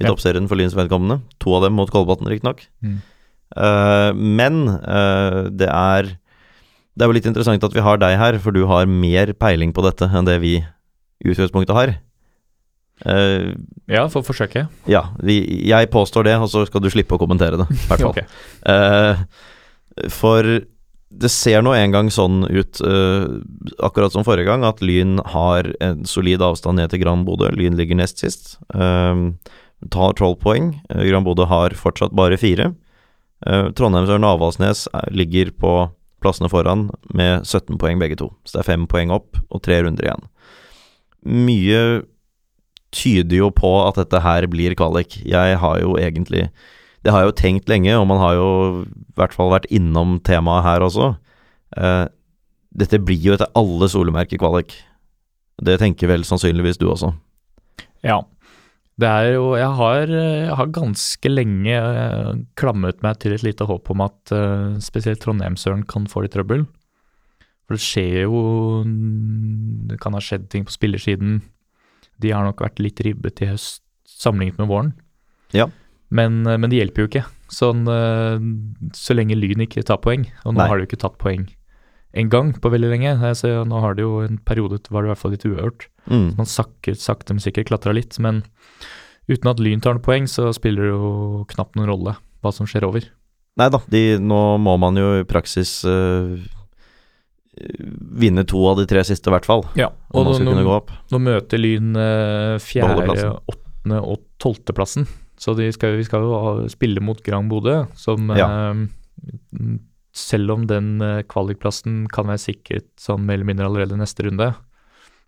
i 0.00 0.04
Ja. 0.06 0.12
toppserien 0.12 0.46
for 0.48 0.56
Lyns 0.56 0.76
vedkommende. 0.76 1.20
To 1.42 1.54
av 1.58 1.66
dem 1.66 1.74
mot 1.76 1.90
Kolbotn, 1.90 2.28
riktignok. 2.30 2.62
Mm. 2.82 3.00
Uh, 3.56 4.12
men 4.14 4.62
uh, 4.68 5.50
det 5.50 5.66
er 5.68 6.16
Det 6.94 7.02
er 7.04 7.08
jo 7.08 7.16
litt 7.16 7.26
interessant 7.26 7.64
at 7.64 7.74
vi 7.74 7.80
har 7.80 7.98
deg 7.98 8.18
her, 8.18 8.38
for 8.38 8.52
du 8.52 8.66
har 8.66 8.84
mer 8.86 9.32
peiling 9.32 9.72
på 9.72 9.82
dette 9.86 10.04
enn 10.10 10.26
det 10.26 10.40
vi 10.42 10.58
i 10.60 11.28
utgangspunktet 11.32 11.74
har. 11.74 11.92
Eh, 13.06 13.52
Ja, 13.90 14.04
for 14.12 14.22
forsøket. 14.22 14.68
ja, 14.86 15.06
vi, 15.22 15.38
jeg 15.66 15.90
påstår 15.90 16.24
det, 16.28 16.34
og 16.38 16.48
så 16.52 16.66
skal 16.68 16.80
du 16.84 16.90
slippe 16.92 17.16
å 17.16 17.18
kommentere 17.18 17.56
det, 17.58 17.66
i 17.70 17.86
hvert 17.88 18.00
fall. 18.04 18.12
okay. 18.12 18.26
uh, 18.68 19.24
for 20.12 20.46
det 21.10 21.30
ser 21.34 21.62
nå 21.66 21.72
en 21.74 21.90
gang 21.90 22.10
sånn 22.14 22.44
ut, 22.46 22.78
uh, 22.86 23.40
akkurat 23.82 24.12
som 24.14 24.22
forrige 24.22 24.46
gang, 24.46 24.62
at 24.68 24.78
Lyn 24.84 25.18
har 25.32 25.72
en 25.82 26.04
solid 26.06 26.40
avstand 26.46 26.78
ned 26.78 26.92
til 26.92 27.00
Gran 27.02 27.24
Bodø. 27.26 27.48
Lyn 27.50 27.74
ligger 27.76 27.98
nest 27.98 28.22
sist. 28.22 28.52
Uh, 28.72 29.32
tar 29.90 30.14
tolv 30.20 30.38
poeng. 30.38 30.76
Uh, 30.92 31.02
Gran 31.08 31.26
Bodø 31.26 31.48
har 31.50 31.74
fortsatt 31.74 32.14
bare 32.14 32.38
fire. 32.38 32.70
Uh, 33.42 33.72
Trondheimsøren 33.74 34.22
og 34.28 34.36
Avaldsnes 34.38 34.84
er- 34.94 35.10
ligger 35.10 35.50
på 35.50 35.74
plassene 36.22 36.50
foran 36.52 36.90
med 37.16 37.42
17 37.48 37.74
poeng 37.80 37.98
begge 37.98 38.14
to. 38.20 38.30
Så 38.46 38.58
det 38.58 38.62
er 38.62 38.70
fem 38.70 38.86
poeng 38.86 39.10
opp 39.10 39.40
og 39.50 39.62
tre 39.66 39.80
runder 39.82 40.04
igjen. 40.06 40.28
Mye 41.26 41.82
tyder 42.94 43.38
jo 43.38 43.50
på 43.54 43.70
at 43.84 43.98
dette 44.00 44.20
her 44.22 44.46
blir 44.50 44.74
kvalik. 44.78 45.20
Jeg 45.26 45.58
har 45.62 45.80
jo 45.82 45.96
egentlig 45.98 46.48
Det 47.00 47.14
har 47.14 47.22
jeg 47.22 47.30
jo 47.30 47.38
tenkt 47.40 47.70
lenge, 47.70 47.94
og 47.96 48.06
man 48.10 48.18
har 48.20 48.34
jo 48.36 48.48
i 48.84 49.14
hvert 49.16 49.32
fall 49.32 49.48
vært 49.54 49.70
innom 49.72 50.18
temaet 50.20 50.66
her 50.66 50.82
også. 50.84 51.14
Eh, 51.80 52.06
dette 52.76 53.00
blir 53.00 53.22
jo 53.24 53.32
etter 53.38 53.48
alle 53.56 53.88
solemerker 53.88 54.36
kvalik. 54.36 54.74
Det 55.64 55.78
tenker 55.80 56.10
vel 56.10 56.26
sannsynligvis 56.28 56.76
du 56.76 56.90
også. 56.90 57.14
Ja. 58.04 58.20
Det 59.00 59.08
er 59.08 59.30
jo 59.32 59.54
Jeg 59.56 59.70
har, 59.78 60.10
jeg 60.12 60.56
har 60.58 60.74
ganske 60.76 61.28
lenge 61.32 61.72
klammet 61.72 62.58
klamret 62.60 63.02
meg 63.02 63.16
til 63.22 63.32
et 63.32 63.46
lite 63.46 63.64
håp 63.64 63.88
om 63.94 64.02
at 64.04 64.32
eh, 64.36 64.76
spesielt 64.84 65.22
Trondheimsøren 65.24 65.86
kan 65.88 66.04
få 66.04 66.26
litt 66.26 66.36
trøbbel. 66.36 66.66
For 67.64 67.78
det 67.78 67.84
skjer 67.86 68.26
jo 68.26 68.84
Det 69.88 69.96
kan 70.02 70.12
ha 70.12 70.20
skjedd 70.20 70.50
ting 70.50 70.66
på 70.68 70.74
spillersiden. 70.74 71.40
De 72.20 72.32
har 72.34 72.46
nok 72.46 72.62
vært 72.62 72.82
litt 72.82 73.00
ribbet 73.04 73.42
i 73.44 73.50
høst 73.52 73.82
sammenlignet 74.04 74.60
med 74.60 74.70
våren. 74.70 74.92
Ja. 75.56 75.68
Men, 76.10 76.42
eh, 76.46 76.58
men 76.58 76.70
det 76.70 76.80
hjelper 76.80 77.04
jo 77.04 77.10
ikke. 77.10 77.24
Sånn, 77.50 77.86
eh, 77.90 78.92
så 78.96 79.16
lenge 79.16 79.38
Lyn 79.38 79.64
ikke 79.66 79.84
tar 79.86 80.02
poeng, 80.02 80.26
og 80.44 80.54
nå 80.54 80.60
Nei. 80.60 80.68
har 80.68 80.78
de 80.78 80.84
jo 80.84 80.90
ikke 80.90 81.04
tatt 81.06 81.18
poeng 81.22 81.48
en 82.12 82.30
gang 82.30 82.52
på 82.58 82.70
veldig 82.72 82.90
lenge. 82.90 83.12
Så 83.38 83.52
nå 83.66 83.80
har 83.82 83.94
det 83.94 84.02
jo 84.02 84.20
en 84.24 84.38
periode 84.38 84.80
var 84.90 85.02
det 85.02 85.10
i 85.10 85.12
hvert 85.12 85.22
fall 85.22 85.34
litt 85.36 85.46
uhørt. 85.46 85.86
Mm. 86.10 86.36
Man 86.38 86.48
sakker, 86.48 86.98
sakte, 86.98 87.34
men 87.34 87.44
sikkert 87.44 87.70
klatra 87.70 87.94
litt, 87.94 88.18
men 88.18 88.42
uten 89.30 89.50
at 89.50 89.62
Lyn 89.62 89.82
tar 89.82 89.94
noen 89.94 90.04
poeng, 90.04 90.26
så 90.26 90.50
spiller 90.56 90.88
det 90.88 90.94
jo 90.94 91.44
knapt 91.54 91.78
noen 91.78 91.90
rolle 91.90 92.16
hva 92.42 92.52
som 92.54 92.66
skjer 92.66 92.86
over. 92.88 93.06
Nei 93.60 93.68
da, 93.68 93.80
nå 94.22 94.40
må 94.62 94.76
man 94.80 94.96
jo 94.96 95.20
i 95.20 95.26
praksis 95.28 95.82
eh, 95.84 96.38
vinne 98.20 98.44
to 98.46 98.60
av 98.70 98.78
de 98.78 98.86
tre 98.86 99.02
siste, 99.04 99.26
i 99.30 99.34
hvert 99.34 99.46
fall. 99.48 99.64
Ja, 99.78 99.88
og 100.14 100.28
nå, 100.28 100.36
nå, 100.46 100.78
nå 101.10 101.18
møter 101.20 101.58
Lyn 101.60 101.96
eh, 101.98 102.56
fjerde, 102.62 103.34
åttende 103.50 103.98
og 104.06 104.22
tolvteplassen, 104.40 105.06
så 105.40 105.54
de 105.58 105.66
skal, 105.74 105.96
vi 105.98 106.04
skal 106.06 106.22
jo 106.22 106.68
spille 106.70 107.02
mot 107.02 107.20
Grand 107.26 107.50
Bodø, 107.50 107.86
som 107.98 108.30
Ja. 108.36 108.70
eh, 108.70 109.78
selv 110.12 110.50
om 110.56 110.66
den 110.66 111.00
eh, 111.02 111.22
kvalikplassen 111.30 112.04
kan 112.10 112.26
være 112.30 112.42
sikret 112.42 112.88
sånn 112.98 113.22
mer 113.26 113.38
eller 113.38 113.48
mindre 113.50 113.66
allerede 113.70 113.98
neste 113.98 114.24
runde, 114.26 114.52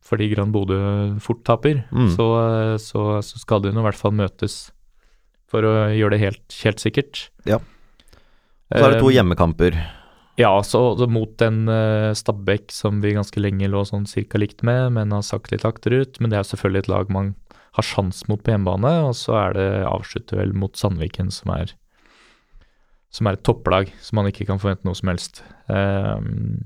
fordi 0.02 0.30
Grand 0.34 0.52
Bodø 0.54 0.78
fort 1.22 1.44
taper, 1.46 1.84
Mm. 1.92 2.08
så, 2.16 2.26
eh, 2.72 2.76
så, 2.78 3.22
så 3.22 3.38
skal 3.38 3.62
de 3.62 3.72
nå 3.72 3.80
i 3.82 3.86
hvert 3.90 3.98
fall 3.98 4.12
møtes 4.12 4.70
for 5.50 5.62
å 5.62 5.74
gjøre 5.92 6.16
det 6.16 6.20
helt, 6.20 6.60
helt 6.64 6.78
sikkert. 6.80 7.26
Ja. 7.46 7.58
Så 8.72 8.86
er 8.86 8.94
det 8.94 9.00
to 9.02 9.10
hjemmekamper. 9.12 9.76
Ja, 10.40 10.52
så, 10.64 10.80
så 10.96 11.06
mot 11.12 11.42
en 11.44 11.66
uh, 11.68 12.14
Stabæk 12.16 12.72
som 12.72 13.02
vi 13.04 13.12
ganske 13.16 13.40
lenge 13.42 13.68
lå 13.68 13.82
sånn 13.84 14.08
cirka 14.08 14.40
likt 14.40 14.64
med, 14.64 14.94
men 14.96 15.12
har 15.12 15.24
sagt 15.26 15.52
litt 15.52 15.66
akterut. 15.68 16.16
Men 16.20 16.32
det 16.32 16.40
er 16.40 16.48
selvfølgelig 16.48 16.86
et 16.86 16.92
lag 16.92 17.12
man 17.12 17.34
har 17.76 17.86
sjans 17.86 18.24
mot 18.28 18.40
på 18.44 18.52
hjemmebane, 18.52 18.94
og 19.08 19.14
så 19.16 19.36
er 19.46 19.56
det 19.56 19.68
avslutter 19.88 20.40
vel 20.40 20.56
mot 20.56 20.76
Sandviken, 20.76 21.30
som 21.32 21.52
er 21.56 21.76
som 23.12 23.28
er 23.28 23.36
et 23.36 23.44
topplag, 23.44 23.90
som 24.00 24.20
man 24.20 24.30
ikke 24.30 24.46
kan 24.48 24.60
forvente 24.60 24.88
noe 24.88 24.96
som 24.96 25.10
helst. 25.12 25.42
Um, 25.68 26.64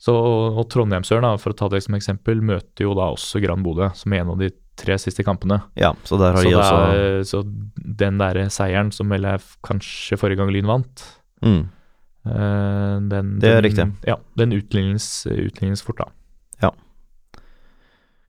så, 0.00 0.14
og 0.16 0.64
Trondheimsøren, 0.72 1.26
for 1.40 1.52
å 1.52 1.58
ta 1.58 1.68
det 1.72 1.82
som 1.84 1.96
eksempel, 1.96 2.40
møter 2.44 2.86
jo 2.86 2.94
da 2.96 3.10
også 3.12 3.40
Gran 3.44 3.64
Bodø 3.64 3.90
som 3.96 4.14
en 4.16 4.32
av 4.32 4.40
de 4.40 4.50
tre 4.80 4.96
siste 4.98 5.24
kampene. 5.24 5.60
Ja, 5.78 5.92
så 6.08 6.18
der 6.20 6.34
har 6.34 6.42
Så, 6.42 6.48
de 6.48 6.56
også 6.58 6.78
er, 6.80 7.20
så 7.28 7.42
den 8.00 8.18
derre 8.20 8.48
seieren, 8.52 8.90
som 8.96 9.12
vel 9.12 9.28
er 9.28 9.44
kanskje 9.64 10.18
forrige 10.20 10.40
gang 10.40 10.52
Lyn 10.52 10.68
vant, 10.68 11.04
mm. 11.44 11.62
Eh, 12.26 13.00
den, 13.10 13.38
Det 13.40 13.50
er 13.50 13.62
riktig. 13.62 13.84
Ja, 14.08 14.16
den 14.36 14.52
utlignes, 14.56 15.26
utlignes 15.28 15.82
fort, 15.84 15.98
da. 15.98 16.06
Ja. 16.62 16.70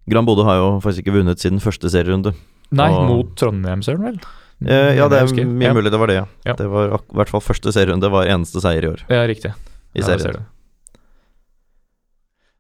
Gran 0.10 0.26
Bodø 0.28 0.44
har 0.46 0.58
jo 0.60 0.68
faktisk 0.84 1.06
ikke 1.06 1.16
vunnet 1.22 1.40
siden 1.42 1.62
første 1.64 1.90
serierunde. 1.90 2.34
Nei, 2.76 2.90
Og- 2.92 3.08
mot 3.08 3.36
Trondheimsøren, 3.40 4.04
vel? 4.04 4.20
Eh, 4.66 4.96
ja, 4.96 5.08
det 5.12 5.20
er 5.20 5.46
mye 5.46 5.74
mulig 5.76 5.92
det 5.92 6.00
var 6.00 6.08
det, 6.08 6.16
ja. 6.16 6.26
Ja. 6.46 6.54
Det 6.56 6.68
var 6.70 6.94
i 6.96 7.16
hvert 7.20 7.30
fall 7.30 7.42
første 7.42 7.72
serierunde 7.76 8.10
var 8.12 8.26
eneste 8.26 8.62
seier 8.64 8.84
i 8.84 8.88
år 8.94 9.02
Ja, 9.10 9.26
riktig. 9.28 9.52
i 9.96 10.00
Ja, 10.00 10.06
serien. 10.18 10.46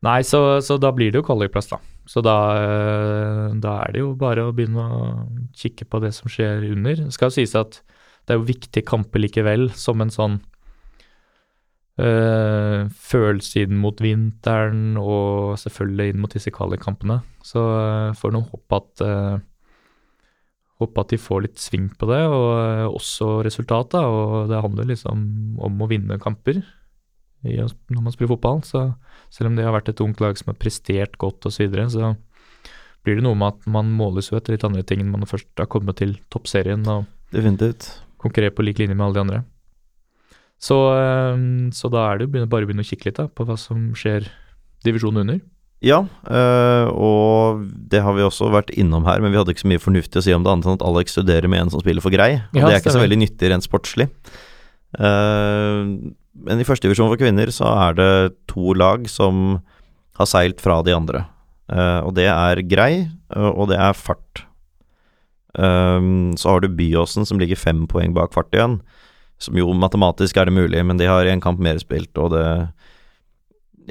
Nei, 0.05 0.21
så, 0.21 0.59
så 0.61 0.77
da 0.79 0.91
blir 0.93 1.11
det 1.11 1.21
jo 1.21 1.25
kvalikplass, 1.25 1.69
da. 1.71 1.79
Så 2.05 2.21
da, 2.21 2.35
eh, 2.61 3.53
da 3.63 3.77
er 3.87 3.91
det 3.95 4.01
jo 4.03 4.11
bare 4.19 4.43
å 4.45 4.53
begynne 4.53 4.83
å 4.85 4.99
kikke 5.57 5.87
på 5.89 6.01
det 6.03 6.13
som 6.13 6.29
skjer 6.29 6.61
under. 6.71 6.95
Det 7.07 7.13
skal 7.15 7.31
jo 7.31 7.37
sies 7.39 7.55
at 7.57 7.79
det 8.27 8.35
er 8.35 8.37
jo 8.39 8.45
viktige 8.45 8.85
kamper 8.85 9.23
likevel, 9.23 9.71
som 9.73 10.01
en 10.01 10.09
sånn 10.13 10.41
uh, 12.01 12.85
følelse 12.91 13.65
inn 13.65 13.79
mot 13.81 13.99
vinteren, 14.03 14.95
og 15.01 15.55
selvfølgelig 15.61 16.13
inn 16.13 16.23
mot 16.23 16.35
disse 16.35 16.53
kvalikkampene. 16.53 17.19
Så 17.45 17.61
uh, 17.61 18.15
får 18.17 18.35
nå 18.35 18.45
håpe 18.51 18.81
at 18.81 19.05
uh, 19.05 19.35
Håpe 20.75 20.99
at 20.99 21.13
de 21.13 21.15
får 21.15 21.45
litt 21.45 21.61
sving 21.61 21.85
på 21.95 22.07
det, 22.09 22.19
og 22.27 22.49
eh, 22.59 22.81
også 22.83 23.37
resultat. 23.47 23.93
da, 23.93 24.01
og 24.11 24.49
Det 24.51 24.59
handler 24.59 24.89
liksom 24.89 25.21
om 25.63 25.77
å 25.79 25.87
vinne 25.87 26.19
kamper 26.19 26.59
når 27.45 28.01
man 28.01 28.11
spiller 28.11 28.33
fotball. 28.33 28.59
Så 28.67 28.81
selv 29.31 29.51
om 29.51 29.55
det 29.55 29.63
har 29.63 29.71
vært 29.71 29.93
et 29.93 30.03
ungt 30.03 30.19
lag 30.19 30.35
som 30.35 30.51
har 30.51 30.59
prestert 30.59 31.15
godt 31.21 31.47
osv., 31.47 31.55
så, 31.55 31.63
videre, 31.63 31.87
så 31.93 32.11
blir 33.05 33.19
det 33.19 33.23
noe 33.23 33.39
med 33.39 33.53
at 33.53 33.67
man 33.71 33.93
måles 33.95 34.31
jo 34.31 34.35
etter 34.39 34.55
litt 34.55 34.65
andre 34.67 34.83
ting 34.83 34.99
enn 35.03 35.13
man 35.13 35.29
først 35.29 35.47
har 35.61 35.69
kommet 35.71 36.01
til 36.01 36.17
toppserien 36.33 36.83
og 36.91 37.05
konkurrerer 38.19 38.55
på 38.55 38.65
lik 38.65 38.81
linje 38.81 38.97
med 38.97 39.05
alle 39.05 39.15
de 39.15 39.23
andre. 39.23 39.43
Så, 40.65 40.77
eh, 40.97 41.43
så 41.75 41.91
da 41.93 42.07
er 42.09 42.19
det 42.19 42.29
jo 42.29 42.45
bare 42.49 42.65
å 42.65 42.69
begynne 42.69 42.85
å 42.85 42.87
kikke 42.87 43.09
litt 43.09 43.19
da, 43.19 43.27
på 43.29 43.45
hva 43.45 43.57
som 43.59 43.91
skjer 43.97 44.29
divisjonen 44.85 45.25
under. 45.25 45.43
Ja, 45.85 45.99
eh, 46.31 46.87
og 46.89 47.65
det 47.91 48.01
har 48.01 48.15
vi 48.17 48.23
også 48.25 48.47
vært 48.53 48.71
innom 48.73 49.05
her, 49.05 49.21
men 49.21 49.33
vi 49.33 49.37
hadde 49.37 49.53
ikke 49.53 49.65
så 49.65 49.69
mye 49.69 49.83
fornuftig 49.83 50.21
å 50.21 50.25
si 50.25 50.33
om 50.33 50.45
det, 50.45 50.49
annet 50.49 50.69
enn 50.69 50.79
at 50.79 50.85
Alex 50.87 51.13
studerer 51.17 51.51
med 51.51 51.65
en 51.65 51.73
som 51.73 51.83
spiller 51.83 52.01
for 52.01 52.15
Grei. 52.15 52.39
Og 52.39 52.57
Ja, 52.57 52.65
det 52.65 52.77
er 52.77 52.81
ikke 52.81 52.95
så 52.95 53.03
veldig 53.03 53.21
nyttig 53.21 53.51
rent 53.51 53.67
sportslig. 53.67 54.09
Eh, 54.97 55.83
men 56.45 56.61
i 56.61 56.67
første 56.67 56.87
divisjon 56.87 57.11
for 57.11 57.21
kvinner 57.21 57.51
så 57.53 57.69
er 57.89 57.99
det 57.99 58.09
to 58.49 58.73
lag 58.73 59.05
som 59.11 59.59
har 60.17 60.31
seilt 60.31 60.63
fra 60.63 60.79
de 60.87 60.95
andre. 60.95 61.25
Eh, 61.69 62.01
og 62.07 62.15
det 62.17 62.29
er 62.31 62.63
Grei, 62.65 63.05
og 63.35 63.69
det 63.69 63.77
er 63.81 63.97
Fart. 63.97 64.45
Så 65.55 66.49
har 66.51 66.59
du 66.59 66.67
Byåsen 66.67 67.23
som 67.23 67.39
ligger 67.39 67.55
fem 67.55 67.85
poeng 67.87 68.11
bak 68.15 68.33
Fart 68.35 68.51
igjen. 68.51 68.81
Som 69.41 69.57
jo 69.59 69.73
matematisk 69.75 70.37
er 70.39 70.47
det 70.49 70.55
mulig, 70.55 70.81
men 70.85 70.97
de 70.97 71.09
har 71.09 71.27
en 71.27 71.43
kamp 71.43 71.59
mer 71.59 71.79
spilt, 71.81 72.15
og 72.17 72.31
det 72.31 72.45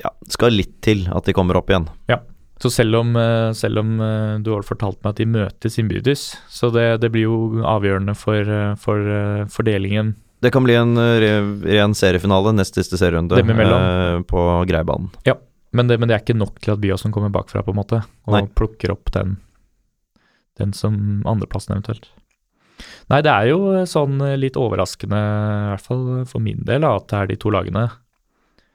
ja, 0.00 0.10
skal 0.32 0.56
litt 0.56 0.78
til 0.84 1.04
at 1.12 1.26
de 1.28 1.34
kommer 1.36 1.58
opp 1.60 1.70
igjen. 1.70 1.88
Ja, 2.10 2.22
Så 2.62 2.70
selv 2.70 2.96
om, 2.96 3.16
eh, 3.18 3.52
selv 3.52 3.82
om 3.82 4.00
eh, 4.00 4.38
du 4.38 4.52
har 4.54 4.62
fortalt 4.62 5.02
meg 5.02 5.10
at 5.12 5.20
de 5.20 5.26
møtes 5.26 5.78
innbyrdes, 5.78 6.36
så 6.48 6.70
det, 6.72 7.00
det 7.02 7.10
blir 7.12 7.26
jo 7.26 7.64
avgjørende 7.66 8.14
for, 8.16 8.40
eh, 8.40 8.74
for 8.80 9.48
fordelingen 9.50 10.14
Det 10.40 10.52
kan 10.52 10.64
bli 10.64 10.74
en 10.76 10.94
ren 10.96 11.94
seriefinale, 11.96 12.52
nest 12.52 12.74
siste 12.76 12.98
serierunde, 13.00 13.38
eh, 13.40 14.22
på 14.28 14.66
Greibanen. 14.68 15.10
Men 15.74 15.88
det, 15.88 15.98
men 15.98 16.08
det 16.08 16.14
er 16.14 16.22
ikke 16.22 16.38
nok 16.38 16.60
til 16.62 16.70
at 16.76 16.78
Byåsen 16.78 17.10
kommer 17.10 17.32
bakfra, 17.34 17.64
på 17.66 17.72
en 17.72 17.80
måte, 17.80 18.04
og 18.28 18.36
Nei. 18.36 18.44
plukker 18.54 18.92
opp 18.94 19.10
den, 19.10 19.38
den 20.60 20.72
som 20.72 21.24
andreplassen 21.26 21.74
eventuelt. 21.74 22.06
Nei, 23.12 23.20
det 23.24 23.30
er 23.32 23.50
jo 23.50 23.58
eh, 23.74 23.84
sånn 23.88 24.16
eh, 24.24 24.36
litt 24.40 24.56
overraskende, 24.60 25.18
i 25.20 25.68
hvert 25.74 25.84
fall 25.84 26.04
for 26.30 26.40
min 26.44 26.62
del, 26.66 26.84
at 26.88 27.06
det 27.10 27.18
er 27.20 27.30
de 27.32 27.36
to 27.44 27.52
lagene 27.54 27.86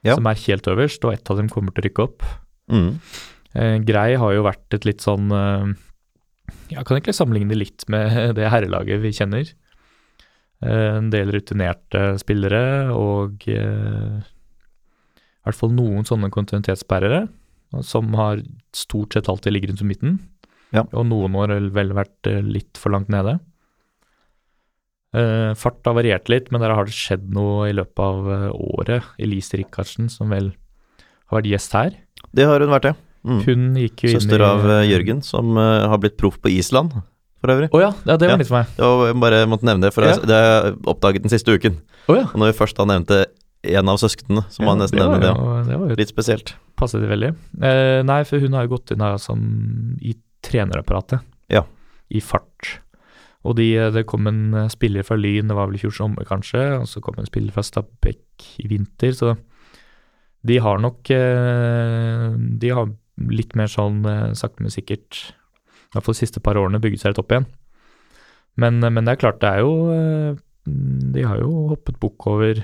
Ja. 0.05 0.15
som 0.15 0.27
er 0.29 0.37
helt 0.45 0.67
øverst, 0.71 1.03
og 1.05 1.13
ett 1.13 1.29
av 1.29 1.37
dem 1.41 1.49
kommer 1.51 1.73
til 1.75 1.83
å 1.83 1.87
rykke 1.89 2.03
opp. 2.05 2.23
Mm. 2.71 2.91
Eh, 3.55 3.77
Grei 3.83 4.13
har 4.21 4.33
jo 4.35 4.43
vært 4.45 4.77
et 4.77 4.85
litt 4.85 5.01
sånn 5.01 5.31
eh, 5.33 5.73
Jeg 6.69 6.85
kan 6.85 6.97
egentlig 6.99 7.17
sammenligne 7.17 7.57
litt 7.57 7.83
med 7.89 8.35
det 8.37 8.49
herrelaget 8.53 9.01
vi 9.01 9.11
kjenner. 9.17 9.49
Eh, 10.61 10.97
en 10.99 11.09
del 11.09 11.31
rutinerte 11.33 12.17
spillere 12.21 12.91
og 12.93 13.45
eh, 13.49 14.19
i 14.19 15.43
hvert 15.47 15.55
fall 15.57 15.71
noen 15.73 16.05
sånne 16.05 16.29
kontinuitetsbærere 16.35 17.23
som 17.85 18.09
har 18.17 18.41
stort 18.75 19.13
sett 19.13 19.29
alltid 19.29 19.53
ligget 19.55 19.71
rundt 19.73 19.85
midten. 19.87 20.15
Ja. 20.73 20.83
Og 20.93 21.05
noen 21.09 21.33
år 21.37 21.53
har 21.55 21.67
vel 21.73 21.93
vært 21.97 22.27
litt 22.45 22.77
for 22.77 22.93
langt 22.93 23.09
nede. 23.13 23.37
Eh, 25.15 25.53
fart 25.57 25.81
har 25.89 25.95
variert 25.97 26.29
litt, 26.29 26.51
men 26.53 26.61
der 26.61 26.69
har 26.77 26.85
det 26.85 26.93
skjedd 26.93 27.29
noe 27.33 27.69
i 27.69 27.73
løpet 27.73 27.99
av 28.05 28.27
eh, 28.29 28.49
året. 28.53 29.03
Elise 29.17 29.57
Rikardsen, 29.57 30.09
som 30.13 30.29
vel 30.29 30.51
har 31.31 31.39
vært 31.41 31.49
gjest 31.49 31.73
her. 31.73 31.95
Det 32.35 32.45
har 32.45 32.59
hun 32.61 32.69
vært, 32.69 32.85
ja. 32.91 32.93
Mm. 33.25 33.39
Hun 33.43 33.63
gikk 33.75 34.03
jo 34.05 34.09
inn 34.11 34.15
i 34.15 34.19
Søster 34.21 34.43
av 34.45 34.61
eh, 34.69 34.83
Jørgen, 34.87 35.23
som 35.25 35.57
uh, 35.57 35.87
har 35.91 35.97
blitt 35.99 36.15
proff 36.17 36.37
på 36.39 36.51
Island, 36.53 36.93
for 37.41 37.51
øvrig. 37.51 37.67
Å 37.75 37.81
ja, 37.81 37.89
ja, 38.05 38.15
det 38.15 38.27
var 38.29 38.35
Ja. 38.35 38.37
nytt 38.39 38.47
for 38.51 38.59
meg. 38.59 38.69
Det 38.77 38.87
jeg 39.09 39.19
bare 39.25 39.41
måtte 39.49 39.67
nevne 39.67 39.81
det, 39.87 39.93
for 39.95 40.03
Ja. 40.05 40.13
jeg- 40.13 40.27
det 40.29 40.37
har 40.37 40.63
jeg 40.69 40.77
oppdaget 40.93 41.21
den 41.25 41.33
siste 41.33 41.51
uken. 41.57 41.81
Oh, 42.07 42.15
ja. 42.15 42.23
Og 42.29 42.35
når 42.39 42.51
vi 42.53 42.57
først 42.59 42.77
da 42.77 42.85
nevnte 42.85 43.25
en 43.63 43.89
av 43.89 43.97
søsknene, 43.99 44.45
som 44.53 44.65
Ja, 44.65 44.71
jeg 44.75 44.79
nesten 44.83 44.99
nevne 44.99 45.19
det. 45.19 45.33
jo- 45.35 45.63
Det 45.67 45.79
var 45.79 45.89
jo 45.89 45.95
Litt 45.95 46.13
spesielt. 46.13 46.53
passet 46.77 47.01
veldig. 47.01 47.33
Uh, 47.59 48.03
nei, 48.03 48.23
for 48.23 48.39
hun 48.39 48.53
har 48.53 48.67
jo 48.67 48.77
gått 48.77 48.91
inn 48.91 49.01
her 49.01 49.17
som 49.17 49.97
i 50.01 50.13
trenerapparatet. 50.43 51.19
Ja. 51.49 51.63
I 52.11 52.19
fart. 52.21 52.79
Og 53.47 53.55
de, 53.55 53.69
det 53.95 54.03
kom 54.09 54.27
en 54.27 54.41
eh, 54.65 54.71
spiller 54.71 55.05
fra 55.07 55.15
Lyn, 55.19 55.47
det 55.47 55.55
var 55.55 55.69
vel 55.69 55.77
i 55.79 55.83
fjor 55.83 55.95
sommer 55.95 56.27
kanskje, 56.27 56.63
og 56.81 56.89
så 56.91 57.01
kom 57.03 57.19
en 57.19 57.29
spiller 57.29 57.55
fra 57.55 57.63
Stabæk 57.63 58.49
i 58.63 58.67
vinter, 58.71 59.13
så 59.15 59.35
de 60.47 60.55
har 60.63 60.79
nok 60.79 61.09
eh, 61.11 62.35
De 62.61 62.69
har 62.71 62.91
litt 63.27 63.55
mer 63.59 63.71
sånn 63.71 64.03
eh, 64.07 64.31
sakte, 64.39 64.63
men 64.63 64.73
sikkert, 64.73 65.21
i 65.89 65.95
hvert 65.95 66.05
fall 66.05 66.15
de 66.15 66.21
siste 66.21 66.43
par 66.43 66.59
årene, 66.59 66.81
bygget 66.83 67.03
seg 67.03 67.13
litt 67.13 67.23
opp 67.23 67.33
igjen. 67.35 67.47
Men, 68.59 68.79
men 68.83 69.05
det 69.05 69.15
er 69.15 69.21
klart, 69.21 69.39
det 69.43 69.49
er 69.49 69.63
jo 69.63 69.73
eh, 69.93 70.39
De 71.15 71.23
har 71.23 71.39
jo 71.39 71.69
hoppet 71.71 71.99
bukk 72.01 72.27
over 72.27 72.59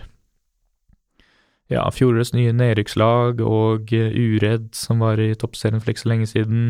ja, 1.72 1.82
fjorårets 1.90 2.34
nye 2.36 2.54
nedrykkslag 2.54 3.42
og 3.42 3.94
eh, 3.96 4.14
Uredd, 4.14 4.70
som 4.78 5.02
var 5.04 5.22
i 5.22 5.32
toppserien 5.40 5.82
for 5.82 5.94
ikke 5.94 6.04
så 6.04 6.12
lenge 6.12 6.30
siden. 6.30 6.66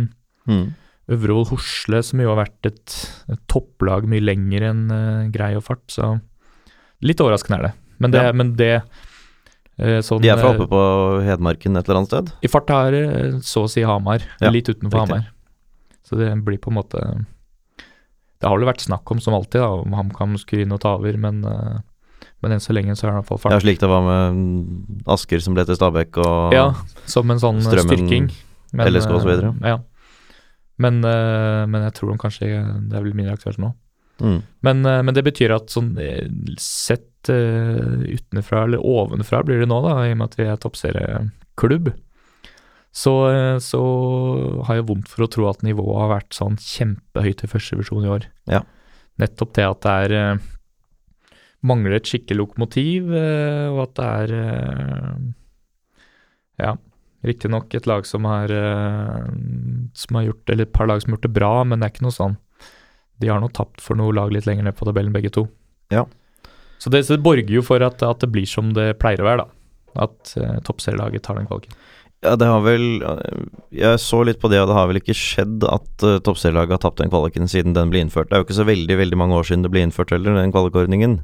Mm. 0.47 0.67
Øvrevoll 1.11 1.45
Hosle, 1.51 1.99
som 2.01 2.21
jo 2.23 2.31
har 2.31 2.39
vært 2.47 2.65
et, 2.71 2.93
et 3.29 3.41
topplag 3.51 4.07
mye 4.09 4.23
lenger 4.25 4.63
enn 4.71 4.79
uh, 4.89 5.27
Grei 5.33 5.51
og 5.57 5.61
Fart, 5.67 5.83
så 5.93 6.15
litt 7.05 7.21
overraskende 7.21 7.59
er 7.59 7.67
det. 7.67 7.73
Men 8.01 8.11
det, 8.15 8.23
Ja. 8.25 8.31
men 8.33 8.53
det 8.57 8.71
uh, 8.81 9.99
sånn, 10.01 10.23
De 10.23 10.31
er 10.33 10.39
fra 10.41 10.49
eh, 10.49 10.57
oppe 10.57 10.67
på 10.71 10.81
Hedmarken 11.27 11.77
et 11.77 11.85
eller 11.85 12.01
annet 12.01 12.09
sted? 12.11 12.31
I 12.41 12.49
Fart 12.49 12.73
er 12.73 12.97
uh, 13.05 13.37
så 13.45 13.67
å 13.67 13.69
si 13.71 13.85
Hamar, 13.85 14.25
Ja, 14.41 14.49
litt 14.49 14.67
utenfor 14.71 15.03
riktig. 15.05 15.21
Hamar. 15.21 15.31
Så 16.05 16.17
det 16.17 16.31
blir 16.45 16.57
på 16.61 16.69
en 16.73 16.79
måte 16.81 16.99
Det 18.41 18.49
har 18.49 18.57
vel 18.57 18.67
vært 18.67 18.83
snakk 18.83 19.09
om, 19.13 19.21
som 19.21 19.33
alltid, 19.37 19.61
da, 19.61 19.69
om 19.85 19.93
HamKam 19.97 20.35
skulle 20.41 20.65
inn 20.65 20.73
og 20.75 20.81
ta 20.83 20.95
over, 20.99 21.15
men, 21.17 21.39
men 22.43 22.51
enn 22.53 22.61
så 22.61 22.73
lenge 22.75 22.93
så 22.97 23.07
er 23.07 23.11
det 23.11 23.15
i 23.15 23.19
hvert 23.21 23.29
fall 23.29 23.39
Ja, 23.41 23.55
Fart. 23.57 23.63
slik 23.65 23.79
det 23.81 23.89
var 23.89 24.03
med 24.05 25.07
Asker 25.15 25.41
som 25.41 25.55
ble 25.57 25.65
til 25.65 25.77
Stabæk 25.79 26.17
og 26.21 26.53
Ja, 26.53 26.67
som 27.09 27.29
en 27.33 27.41
sånn 27.41 27.61
Strømmen, 27.65 27.89
styrking. 27.89 28.27
LSK 28.75 29.13
og 29.15 29.21
så 29.23 29.29
videre. 29.31 29.53
Ja. 29.65 29.79
Men, 30.81 31.01
eh, 31.07 31.63
men 31.69 31.85
jeg 31.87 31.95
tror 31.97 32.11
de 32.11 32.21
kanskje 32.21 32.47
det 32.89 32.97
er 32.97 33.03
vel 33.03 33.15
mindre 33.15 33.35
aktuelt 33.37 33.61
nå. 33.61 33.71
Mm. 34.23 34.39
Men, 34.65 34.85
eh, 34.87 35.01
men 35.03 35.15
det 35.15 35.25
betyr 35.27 35.53
at 35.55 35.71
sånn 35.73 35.95
eh, 36.01 36.25
sett 36.61 37.11
utenfra, 37.25 38.67
eller 38.67 38.83
ovenfra 38.85 39.39
blir 39.41 39.63
det 39.63 39.69
nå, 39.71 39.79
da, 39.81 39.95
i 40.05 40.11
og 40.13 40.19
med 40.19 40.27
at 40.27 40.35
vi 40.37 40.45
er 40.45 40.59
toppserieklubb, 40.61 41.87
så, 42.93 43.13
så 43.65 43.79
har 44.67 44.77
jeg 44.77 44.85
vondt 44.91 45.09
for 45.09 45.25
å 45.25 45.29
tro 45.33 45.47
at 45.49 45.65
nivået 45.65 46.03
har 46.03 46.11
vært 46.11 46.37
sånn 46.37 46.59
kjempehøyt 46.61 47.41
i 47.41 47.49
første 47.49 47.73
divisjon 47.73 48.05
i 48.05 48.11
år. 48.13 48.27
Ja. 48.53 48.61
Nettopp 49.17 49.55
det 49.57 49.65
at 49.65 49.81
det 49.87 49.95
er 50.05 50.37
mangler 51.65 51.97
et 51.97 52.05
skikkelig 52.05 52.43
lokomotiv, 52.43 53.09
og 53.09 53.81
at 53.87 53.97
det 53.97 54.11
er 54.13 54.35
Ja, 56.61 56.75
riktignok 57.25 57.73
et 57.75 57.87
lag 57.89 58.05
som 58.07 58.25
har, 58.29 58.51
eh, 58.51 59.25
som 59.93 60.19
har 60.19 60.27
gjort 60.29 60.49
Eller 60.49 60.67
et 60.67 60.73
par 60.73 60.87
lag 60.87 61.01
som 61.01 61.11
har 61.11 61.17
gjort 61.17 61.27
det 61.27 61.37
bra, 61.39 61.53
men 61.63 61.79
det 61.79 61.87
er 61.87 61.95
ikke 61.95 62.05
noe 62.05 62.15
sånn 62.15 62.37
De 63.21 63.31
har 63.31 63.41
nå 63.41 63.49
tapt 63.53 63.81
for 63.81 63.97
noe 63.99 64.13
lag 64.13 64.31
litt 64.33 64.45
lenger 64.45 64.67
ned 64.67 64.75
på 64.75 64.85
tabellen, 64.87 65.13
begge 65.15 65.31
to. 65.31 65.47
Ja. 65.93 66.05
Så 66.77 66.91
det, 66.91 67.05
så 67.07 67.15
det 67.15 67.23
borger 67.23 67.47
jo 67.47 67.61
for 67.63 67.79
at, 67.85 68.03
at 68.03 68.19
det 68.19 68.31
blir 68.33 68.47
som 68.49 68.73
det 68.75 68.97
pleier 68.99 69.23
å 69.23 69.29
være, 69.29 69.45
da. 69.45 70.03
At 70.03 70.33
uh, 70.35 70.57
toppserielaget 70.67 71.23
tar 71.23 71.39
den 71.39 71.47
kvaliken. 71.47 71.71
Ja, 72.25 72.33
det 72.35 72.49
har 72.49 72.59
vel 72.65 72.83
Jeg 73.71 74.01
så 74.01 74.19
litt 74.27 74.41
på 74.41 74.49
det, 74.51 74.59
og 74.59 74.67
det 74.67 74.75
har 74.75 74.89
vel 74.89 74.99
ikke 74.99 75.15
skjedd 75.15 75.63
at 75.63 76.03
uh, 76.03 76.17
toppserielaget 76.25 76.75
har 76.75 76.83
tapt 76.83 76.99
den 76.99 77.13
kvaliken 77.13 77.47
siden 77.47 77.77
den 77.77 77.93
ble 77.93 78.03
innført. 78.03 78.27
Det 78.27 78.35
er 78.35 78.43
jo 78.43 78.49
ikke 78.49 78.59
så 78.59 78.67
veldig 78.67 78.99
veldig 78.99 79.21
mange 79.23 79.39
år 79.39 79.47
siden 79.47 79.63
det 79.63 79.71
ble 79.71 79.85
innført 79.87 80.11
heller, 80.11 80.35
den 80.35 80.51
kvalikordningen. 80.51 81.21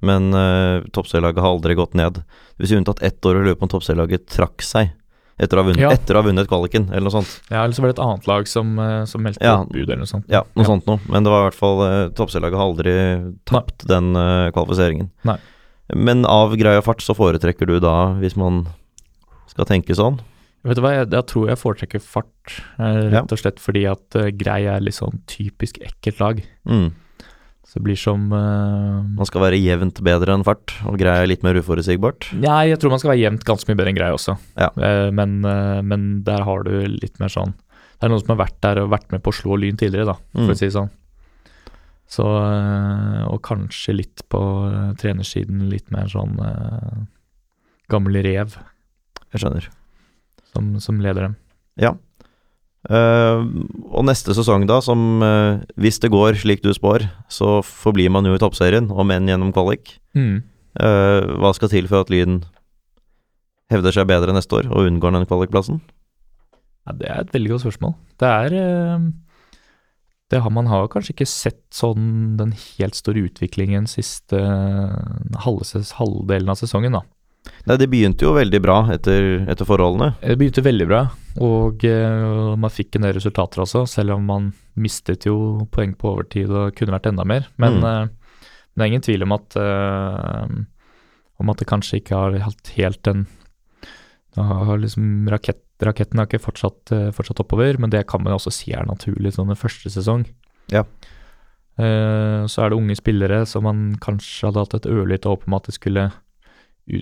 Men 0.00 0.32
uh, 0.32 0.80
toppserielaget 0.96 1.44
har 1.44 1.52
aldri 1.58 1.76
gått 1.76 2.00
ned. 2.00 2.24
Hvis 2.56 2.72
vi 2.72 2.80
unntatt 2.80 3.04
ett 3.04 3.20
år 3.28 3.42
i 3.42 3.48
løpet 3.50 3.68
om 3.68 3.76
toppserielaget 3.76 4.30
trakk 4.32 4.64
seg 4.64 4.96
etter 5.38 5.58
å 5.58 5.62
ha 5.64 5.68
vunnet, 5.70 5.80
Ja. 5.82 5.90
etter 5.90 6.14
å 6.14 6.22
ha 6.22 6.28
vunnet 6.28 6.46
kvaliken, 6.46 6.88
eller 6.90 7.08
noe 7.08 7.14
sånt. 7.16 7.40
Ja, 7.50 7.64
eller 7.64 7.74
så 7.74 7.80
var 7.82 7.90
det 7.92 7.98
et 7.98 8.04
annet 8.04 8.26
lag 8.30 8.46
som, 8.48 8.78
eh, 8.78 9.04
som 9.04 9.22
meldte 9.22 9.42
Ja. 9.42 9.64
bud, 9.64 9.82
eller 9.88 9.96
noe 10.04 10.06
sånt. 10.06 10.24
Ja, 10.28 10.42
noe 10.54 10.64
Ja. 10.64 10.68
sånt 10.70 10.86
noe. 10.86 11.00
Men 11.08 11.24
det 11.24 11.30
var 11.30 11.42
i 11.42 11.50
hvert 11.50 11.58
fall 11.58 11.80
uh, 11.82 12.08
Toppserielaget 12.10 12.56
har 12.56 12.68
aldri 12.70 13.34
tapt 13.44 13.86
den 13.86 14.14
uh, 14.16 14.50
kvalifiseringen. 14.50 15.10
Nei. 15.24 15.38
Men 15.94 16.24
av 16.24 16.54
greia 16.56 16.80
fart 16.82 17.02
så 17.02 17.14
foretrekker 17.14 17.66
du 17.66 17.78
da, 17.80 18.14
hvis 18.20 18.36
man 18.36 18.66
skal 19.48 19.64
tenke 19.66 19.94
sånn 19.94 20.20
Vet 20.64 20.76
du 20.76 20.80
hva, 20.80 20.94
jeg, 20.96 21.10
jeg 21.10 21.26
tror 21.28 21.48
jeg 21.48 21.58
foretrekker 21.60 22.00
fart, 22.00 22.54
eh, 22.78 23.10
rett 23.12 23.30
og 23.30 23.36
slett 23.38 23.58
fordi 23.60 23.82
at 23.84 24.16
uh, 24.16 24.30
Grei 24.30 24.62
er 24.64 24.80
litt 24.80 24.94
sånn 24.96 25.20
typisk 25.28 25.76
ekkelt 25.84 26.20
lag. 26.20 26.42
mm. 26.66 26.92
Så 27.74 27.80
det 27.80 27.88
blir 27.88 27.98
som 27.98 28.28
uh, 28.30 29.02
Man 29.02 29.26
skal 29.26 29.42
være 29.42 29.58
jevnt 29.58 29.98
bedre 30.06 30.30
enn 30.36 30.44
fart, 30.46 30.76
og 30.86 30.94
greia 31.00 31.24
er 31.24 31.26
litt 31.26 31.42
mer 31.42 31.58
uforutsigbart. 31.58 32.28
Nei, 32.38 32.68
jeg 32.70 32.78
tror 32.78 32.92
man 32.94 33.00
skal 33.02 33.10
være 33.10 33.24
jevnt 33.24 33.42
ganske 33.48 33.66
mye 33.66 33.78
bedre 33.80 33.90
enn 33.90 33.98
Grei 33.98 34.10
også. 34.14 34.36
Ja. 34.54 34.68
uh, 34.78 35.08
men, 35.10 35.40
uh, 35.42 35.80
men 35.82 36.04
der 36.22 36.44
har 36.46 36.62
du 36.62 36.70
litt 36.86 37.18
mer 37.18 37.32
sånn 37.34 37.56
Det 37.98 38.06
er 38.06 38.12
noen 38.12 38.22
som 38.22 38.30
har 38.36 38.44
vært 38.46 38.60
der 38.62 38.78
og 38.84 38.92
vært 38.94 39.10
med 39.10 39.24
på 39.26 39.32
å 39.34 39.38
slå 39.40 39.58
Lyn 39.58 39.76
tidligere, 39.80 40.06
da, 40.12 40.14
for 40.30 40.44
Mm. 40.46 40.52
å 40.54 40.58
si 40.60 40.66
det 40.68 40.76
sånn. 40.76 40.90
Så 42.14 42.24
Og 43.32 43.40
kanskje 43.42 43.94
litt 43.96 44.22
på 44.30 44.40
trenersiden 45.00 45.66
litt 45.70 45.90
mer 45.90 46.06
sånn 46.12 46.36
gammel 47.90 48.18
rev 48.22 48.54
Jeg 49.32 49.40
skjønner. 49.42 49.68
som, 50.52 50.78
som 50.80 51.00
leder 51.02 51.22
dem. 51.28 51.36
Ja. 51.80 51.94
Eh, 52.84 53.44
og 53.96 54.04
neste 54.04 54.34
sesong, 54.36 54.66
da, 54.68 54.80
som 54.84 55.22
uh, 55.24 55.62
hvis 55.80 56.00
det 56.02 56.12
går 56.12 56.36
slik 56.42 56.64
du 56.64 56.72
spår, 56.76 57.06
så 57.32 57.58
forblir 57.64 58.12
man 58.12 58.28
jo 58.28 58.36
i 58.36 58.42
toppserien, 58.42 58.90
om 58.92 59.14
enn 59.14 59.30
gjennom 59.30 59.54
kvalik. 59.56 59.96
Mm. 60.16 60.42
Uh, 60.76 61.40
hva 61.40 61.54
skal 61.56 61.72
til 61.72 61.88
for 61.88 62.04
at 62.04 62.12
Lyn 62.12 62.42
hevder 63.72 63.94
seg 63.94 64.08
bedre 64.10 64.34
neste 64.36 64.58
år 64.58 64.68
og 64.68 64.90
unngår 64.90 65.14
den 65.16 65.28
kvalikplassen? 65.28 65.80
Ja, 66.84 66.96
det 66.98 67.08
er 67.08 67.22
et 67.22 67.32
veldig 67.32 67.54
godt 67.54 67.64
spørsmål. 67.64 67.94
Det 68.20 68.28
er 68.28 68.56
det 70.32 70.40
har, 70.42 70.52
Man 70.52 70.68
har 70.68 70.90
kanskje 70.92 71.14
ikke 71.14 71.28
sett 71.30 71.62
sånn 71.72 72.34
den 72.36 72.52
helt 72.52 72.96
store 72.98 73.22
utviklingen 73.28 73.86
siste 73.88 74.40
halvdelen 75.44 76.52
av 76.52 76.60
sesongen, 76.60 76.98
da. 76.98 77.04
Nei, 77.66 77.76
det 77.80 77.88
begynte 77.92 78.24
jo 78.26 78.32
veldig 78.36 78.60
bra 78.64 78.78
etter, 78.92 79.44
etter 79.48 79.68
forholdene. 79.68 80.14
Det 80.20 80.36
begynte 80.40 80.64
veldig 80.64 80.86
bra, 80.88 81.00
og 81.44 81.84
uh, 81.84 82.54
man 82.60 82.72
fikk 82.72 82.96
en 82.96 83.06
del 83.06 83.16
resultater 83.16 83.62
også, 83.64 83.86
selv 83.88 84.16
om 84.16 84.24
man 84.28 84.50
mistet 84.80 85.26
jo 85.28 85.66
poeng 85.72 85.94
på 85.96 86.12
overtid 86.14 86.50
og 86.52 86.74
kunne 86.76 86.96
vært 86.96 87.08
enda 87.12 87.24
mer. 87.24 87.48
Men, 87.56 87.80
Mm. 87.80 87.84
uh, 87.84 88.06
det 88.74 88.82
er 88.82 88.90
ingen 88.90 89.04
tvil 89.06 89.22
om 89.22 89.32
at 89.36 89.56
uh, 89.56 90.46
om 91.40 91.50
at 91.50 91.58
det 91.60 91.68
kanskje 91.70 92.00
ikke 92.00 92.16
har 92.16 92.38
hatt 92.46 92.72
helt 92.76 93.02
den 93.06 93.26
har 94.36 94.78
liksom 94.78 95.28
rakett, 95.30 95.60
Raketten 95.82 96.18
har 96.18 96.26
ikke 96.28 96.38
fortsatt, 96.42 96.92
eh, 96.94 97.10
fortsatt 97.10 97.40
oppover, 97.42 97.76
men 97.82 97.90
det 97.90 98.06
kan 98.06 98.22
man 98.22 98.32
også 98.36 98.52
si 98.54 98.70
er 98.72 98.86
naturlig 98.86 99.32
sånn 99.34 99.48
den 99.50 99.58
første 99.58 99.90
sesong. 99.90 100.22
Ja. 100.70 100.84
Eh, 101.76 102.46
så 102.46 102.62
er 102.62 102.70
det 102.70 102.78
unge 102.78 102.94
spillere 102.96 103.40
som 103.46 103.64
man 103.66 103.96
kanskje 104.00 104.46
hadde 104.46 104.62
hatt 104.62 104.74
et 104.78 104.86
ørlite 104.86 105.26
håp 105.26 105.48
om 105.48 105.54
at 105.58 105.66
det 105.66 105.74
skulle 105.74 106.12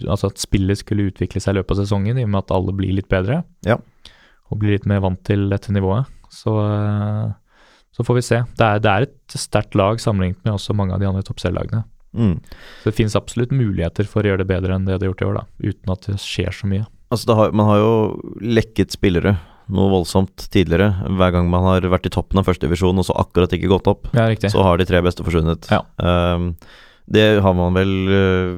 Altså 0.07 0.31
at 0.31 0.43
spillet 0.43 0.79
skulle 0.79 1.09
utvikle 1.11 1.43
seg 1.43 1.57
i 1.57 1.59
løpet 1.61 1.75
av 1.75 1.83
sesongen, 1.83 2.19
i 2.19 2.27
og 2.27 2.33
med 2.33 2.45
at 2.45 2.55
alle 2.55 2.75
blir 2.77 2.95
litt 2.97 3.11
bedre. 3.13 3.43
Ja. 3.67 3.79
Og 4.51 4.61
blir 4.63 4.77
litt 4.77 4.89
mer 4.89 5.03
vant 5.03 5.23
til 5.27 5.49
dette 5.51 5.75
nivået. 5.75 6.11
Så, 6.33 6.55
eh, 6.63 7.33
så 7.93 8.07
får 8.07 8.19
vi 8.19 8.27
se. 8.27 8.43
Det 8.59 8.69
er, 8.69 8.83
det 8.85 8.93
er 8.93 9.09
et 9.09 9.39
sterkt 9.39 9.77
lag 9.79 10.01
sammenlignet 10.01 10.41
med 10.47 10.55
også 10.55 10.77
mange 10.77 10.95
av 10.95 11.03
de 11.03 11.11
andre 11.11 11.25
toppserielagene. 11.27 11.85
Mm. 12.13 12.37
Så 12.83 12.91
det 12.91 12.97
finnes 12.97 13.17
absolutt 13.17 13.55
muligheter 13.57 14.09
for 14.09 14.23
å 14.23 14.33
gjøre 14.33 14.45
det 14.45 14.51
bedre 14.53 14.77
enn 14.77 14.85
det 14.87 14.99
de 14.99 15.07
har 15.07 15.13
gjort 15.13 15.25
i 15.25 15.31
år, 15.31 15.41
da. 15.41 15.71
Uten 15.73 15.95
at 15.95 16.11
det 16.11 16.19
skjer 16.23 16.55
så 16.55 16.69
mye. 16.69 16.85
Altså, 17.13 17.29
det 17.29 17.39
har, 17.39 17.57
man 17.57 17.69
har 17.69 17.81
jo 17.83 17.95
lekket 18.41 18.95
spillere 18.95 19.37
noe 19.73 19.91
voldsomt 19.93 20.47
tidligere. 20.53 20.91
Hver 21.17 21.35
gang 21.35 21.51
man 21.51 21.67
har 21.69 21.87
vært 21.93 22.09
i 22.09 22.13
toppen 22.13 22.41
av 22.41 22.49
førstedivisjon 22.49 23.01
og 23.01 23.07
så 23.09 23.17
akkurat 23.21 23.53
ikke 23.57 23.71
gått 23.73 23.91
opp, 23.91 24.09
Ja, 24.17 24.29
så 24.53 24.65
har 24.67 24.81
de 24.81 24.89
tre 24.89 25.01
beste 25.05 25.25
forsvunnet. 25.25 25.69
Ja. 25.73 25.83
Um, 25.97 26.53
det 27.13 27.27
har 27.45 27.55
man 27.57 27.75
vel 27.77 27.93
eh, 28.15 28.51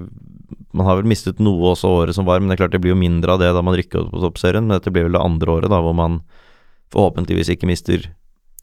Man 0.75 0.87
har 0.89 0.99
vel 0.99 1.07
mistet 1.07 1.39
noe 1.39 1.71
også 1.73 1.87
året 2.03 2.17
som 2.17 2.27
var, 2.27 2.41
men 2.43 2.51
det 2.51 2.57
er 2.59 2.65
klart 2.65 2.73
det 2.75 2.81
blir 2.83 2.93
jo 2.95 2.99
mindre 2.99 3.37
av 3.37 3.39
det 3.43 3.53
da 3.55 3.63
man 3.63 3.77
rykker 3.79 4.01
opp 4.03 4.11
på 4.15 4.23
toppserien. 4.25 4.67
Men 4.67 4.77
dette 4.81 4.91
blir 4.95 5.07
vel 5.07 5.15
det 5.15 5.23
andre 5.23 5.53
året 5.59 5.71
da 5.71 5.79
hvor 5.85 5.95
man 5.95 6.21
forhåpentligvis 6.95 7.53
ikke 7.55 7.69
mister 7.71 8.09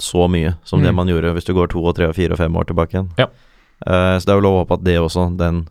så 0.01 0.27
mye 0.31 0.55
som 0.65 0.81
det 0.81 0.89
Mm. 0.91 0.95
man 0.95 1.07
gjorde 1.07 1.33
hvis 1.35 1.45
du 1.45 1.53
går 1.53 1.69
to 1.69 1.83
og 1.85 1.95
tre 1.95 2.07
og 2.09 2.15
fire 2.15 2.33
og 2.33 2.37
fem 2.39 2.55
år 2.57 2.65
tilbake 2.67 2.95
igjen. 2.95 3.09
Ja. 3.19 3.27
Uh, 3.85 4.17
så 4.19 4.25
det 4.25 4.33
er 4.33 4.39
jo 4.41 4.45
lov 4.47 4.55
å 4.55 4.61
håpe 4.65 4.73
at 4.79 4.83
det 4.85 4.97
også, 4.99 5.29
den 5.37 5.67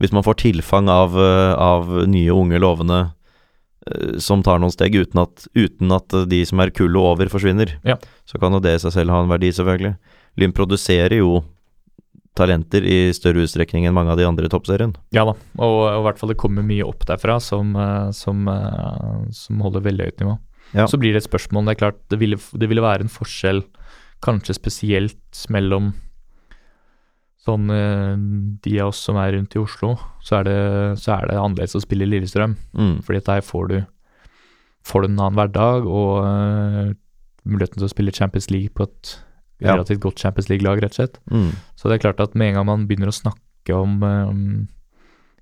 Hvis 0.00 0.10
man 0.12 0.24
får 0.24 0.34
tilfang 0.42 0.88
av, 0.90 1.14
uh, 1.16 1.54
av 1.54 1.86
nye, 2.10 2.32
unge, 2.34 2.58
lovende 2.58 3.12
uh, 3.86 4.18
som 4.18 4.42
tar 4.42 4.58
noen 4.58 4.72
steg 4.74 4.92
uten 4.94 5.20
at, 5.22 5.46
uten 5.54 5.92
at 5.94 6.08
de 6.28 6.40
som 6.44 6.58
er 6.60 6.70
kullet 6.74 6.98
over, 6.98 7.26
forsvinner, 7.30 7.78
Ja. 7.84 7.96
så 8.26 8.38
kan 8.40 8.52
jo 8.52 8.58
det 8.60 8.74
i 8.74 8.78
seg 8.82 8.92
selv 8.92 9.10
ha 9.14 9.20
en 9.22 9.28
verdi, 9.30 9.52
selvfølgelig. 9.54 9.96
Lyn 10.36 10.52
produserer 10.52 11.14
jo 11.18 11.44
talenter 12.34 12.82
i 12.82 12.98
større 13.14 13.44
utstrekning 13.44 13.86
enn 13.86 13.94
mange 13.94 14.10
av 14.14 14.18
de 14.18 14.26
andre 14.26 14.48
i 14.48 14.52
toppserien. 14.52 14.94
Ja 15.14 15.22
da, 15.28 15.36
og, 15.58 15.76
og 15.86 16.00
i 16.00 16.04
hvert 16.08 16.20
fall 16.20 16.32
det 16.32 16.40
kommer 16.40 16.66
mye 16.66 16.86
opp 16.86 17.06
derfra 17.06 17.38
som, 17.42 17.74
eh, 17.78 18.10
som, 18.16 18.48
eh, 18.50 19.28
som 19.34 19.62
holder 19.62 19.86
veldig 19.86 20.08
høyt 20.08 20.24
nivå. 20.24 20.38
Ja. 20.74 20.88
Så 20.90 20.98
blir 20.98 21.14
det 21.14 21.22
et 21.22 21.28
spørsmål. 21.28 21.68
Det 21.68 21.76
er 21.76 21.82
klart, 21.84 22.00
det 22.10 22.18
ville, 22.18 22.40
det 22.58 22.70
ville 22.70 22.82
være 22.82 23.06
en 23.06 23.12
forskjell, 23.12 23.62
kanskje 24.24 24.56
spesielt 24.56 25.44
mellom 25.52 25.92
sånn 27.44 27.68
eh, 27.70 28.14
de 28.64 28.74
av 28.80 28.90
oss 28.90 29.02
som 29.04 29.18
er 29.20 29.34
rundt 29.36 29.54
i 29.54 29.60
Oslo, 29.60 29.94
så 30.24 30.40
er 30.40 30.48
det, 30.48 30.60
så 31.02 31.18
er 31.18 31.28
det 31.28 31.38
annerledes 31.40 31.76
å 31.76 31.82
spille 31.84 32.06
i 32.06 32.10
Lillestrøm. 32.10 32.56
Mm. 32.72 32.96
Fordi 33.04 33.20
der 33.26 33.44
får 33.44 33.70
du, 33.70 33.76
får 34.88 35.04
du 35.04 35.10
en 35.10 35.20
annen 35.20 35.38
hverdag 35.38 35.86
og 35.86 36.24
uh, 36.24 36.94
muligheten 37.44 37.78
til 37.78 37.86
å 37.86 37.92
spille 37.92 38.16
Champions 38.16 38.50
League 38.52 38.72
på 38.74 38.88
et. 38.88 39.14
Relativt 39.62 40.00
godt 40.00 40.18
Champions 40.18 40.48
League-lag, 40.50 40.80
rett 40.82 40.92
og 40.92 41.00
slett. 41.00 41.20
Mm. 41.30 41.50
Så 41.76 41.88
det 41.88 41.94
er 41.98 42.04
klart 42.10 42.20
at 42.20 42.34
med 42.34 42.48
en 42.48 42.54
gang 42.58 42.66
man 42.66 42.86
begynner 42.88 43.08
å 43.08 43.14
snakke 43.14 43.74
om 43.74 44.02
um, 44.02 44.68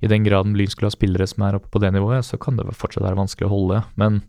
I 0.03 0.07
den 0.11 0.25
graden 0.25 0.55
Lyn 0.59 0.69
skulle 0.71 0.91
ha 0.91 0.95
spillere 0.95 1.27
som 1.27 1.43
er 1.47 1.55
oppe 1.59 1.71
på 1.71 1.81
det 1.81 1.93
nivået, 1.95 2.25
så 2.27 2.39
kan 2.39 2.57
det 2.57 2.67
fortsatt 2.75 3.05
være 3.05 3.19
vanskelig 3.19 3.47
å 3.49 3.53
holde. 3.55 3.83
Men, 3.97 4.23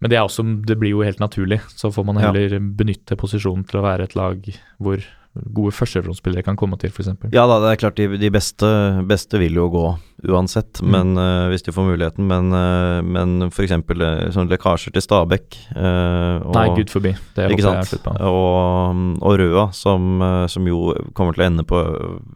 men 0.00 0.10
det 0.10 0.18
også 0.20 0.44
Det 0.66 0.78
blir 0.78 0.90
jo 0.96 1.02
helt 1.02 1.20
naturlig. 1.20 1.60
Så 1.68 1.90
får 1.92 2.04
man 2.06 2.16
Ja. 2.16 2.30
heller 2.32 2.58
benytte 2.60 3.16
posisjonen 3.16 3.66
til 3.68 3.80
å 3.80 3.84
være 3.84 4.04
et 4.04 4.14
lag 4.16 4.38
hvor 4.78 5.02
gode 5.32 5.72
førstefrontsspillere 5.72 6.42
kan 6.44 6.56
komme 6.60 6.76
til, 6.76 6.90
f.eks. 6.92 7.08
Ja 7.32 7.46
da, 7.48 7.54
det 7.62 7.70
er 7.72 7.78
klart 7.80 7.96
de, 7.96 8.04
de 8.20 8.28
beste, 8.34 8.68
beste 9.08 9.38
vil 9.40 9.54
jo 9.56 9.68
gå 9.72 9.84
uansett, 10.28 10.82
Mm. 10.82 10.90
men 10.92 11.16
uh, 11.18 11.48
hvis 11.50 11.64
de 11.66 11.72
får 11.72 11.86
muligheten. 11.88 12.26
Men, 12.28 12.52
uh, 12.52 13.00
men 13.02 13.48
f.eks. 13.48 13.72
Uh, 13.88 14.28
sånn 14.34 14.50
lekkasjer 14.52 14.92
til 14.92 15.02
Stabæk 15.02 15.56
uh, 15.76 16.44
og, 16.44 16.52
Nei, 16.54 16.66
gud 16.76 16.92
forbi. 16.92 17.14
Det 17.36 17.48
håper 17.48 17.64
jeg 17.64 17.80
er 17.80 17.88
slutt 17.90 18.04
på. 18.04 18.14
Og, 18.28 19.02
og 19.24 19.38
Røa, 19.40 19.64
som, 19.74 20.12
eh, 20.22 20.46
som 20.52 20.68
jo 20.68 20.92
kommer 21.16 21.32
til 21.36 21.44
å 21.44 21.48
ende 21.48 21.64
på 21.68 21.80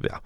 ja, 0.08 0.18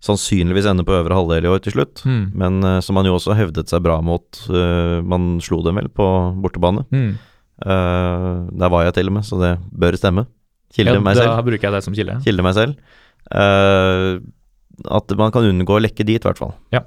Sannsynligvis 0.00 0.64
ende 0.70 0.84
på 0.88 0.94
øvre 0.96 1.12
halvdel 1.18 1.44
i 1.44 1.50
år 1.52 1.58
til 1.64 1.74
slutt. 1.74 2.00
Mm. 2.08 2.22
Men 2.40 2.60
eh, 2.64 2.78
som 2.84 2.96
man 2.96 3.04
jo 3.08 3.16
også 3.18 3.34
hevdet 3.36 3.68
seg 3.72 3.82
bra 3.84 3.98
mot. 4.04 4.44
eh, 4.48 5.00
man 5.04 5.34
slo 5.44 5.58
dem 5.66 5.76
vel 5.80 5.90
på 5.92 6.06
bortebane. 6.40 6.86
Mm. 6.92 7.10
Eh, 7.60 8.36
der 8.62 8.72
var 8.72 8.86
jeg 8.86 8.94
til 8.96 9.10
og 9.10 9.18
med, 9.18 9.26
så 9.28 9.40
det 9.42 9.50
bør 9.72 9.98
stemme. 10.00 10.24
Kilde 10.74 10.94
Ja, 10.96 11.00
meg 11.02 11.16
da 11.18 11.24
selv. 11.26 11.44
bruker 11.48 11.66
jeg 11.68 11.72
det 11.76 11.82
som 11.84 11.94
kilde. 11.96 12.18
Kilde 12.24 12.44
meg 12.46 12.54
selv. 12.54 12.76
Uh, 13.30 14.20
at 14.90 15.12
man 15.18 15.32
kan 15.34 15.44
unngå 15.44 15.76
å 15.76 15.82
lekke 15.82 16.06
dit, 16.06 16.20
i 16.22 16.26
hvert 16.28 16.38
fall. 16.40 16.54
Ja, 16.72 16.84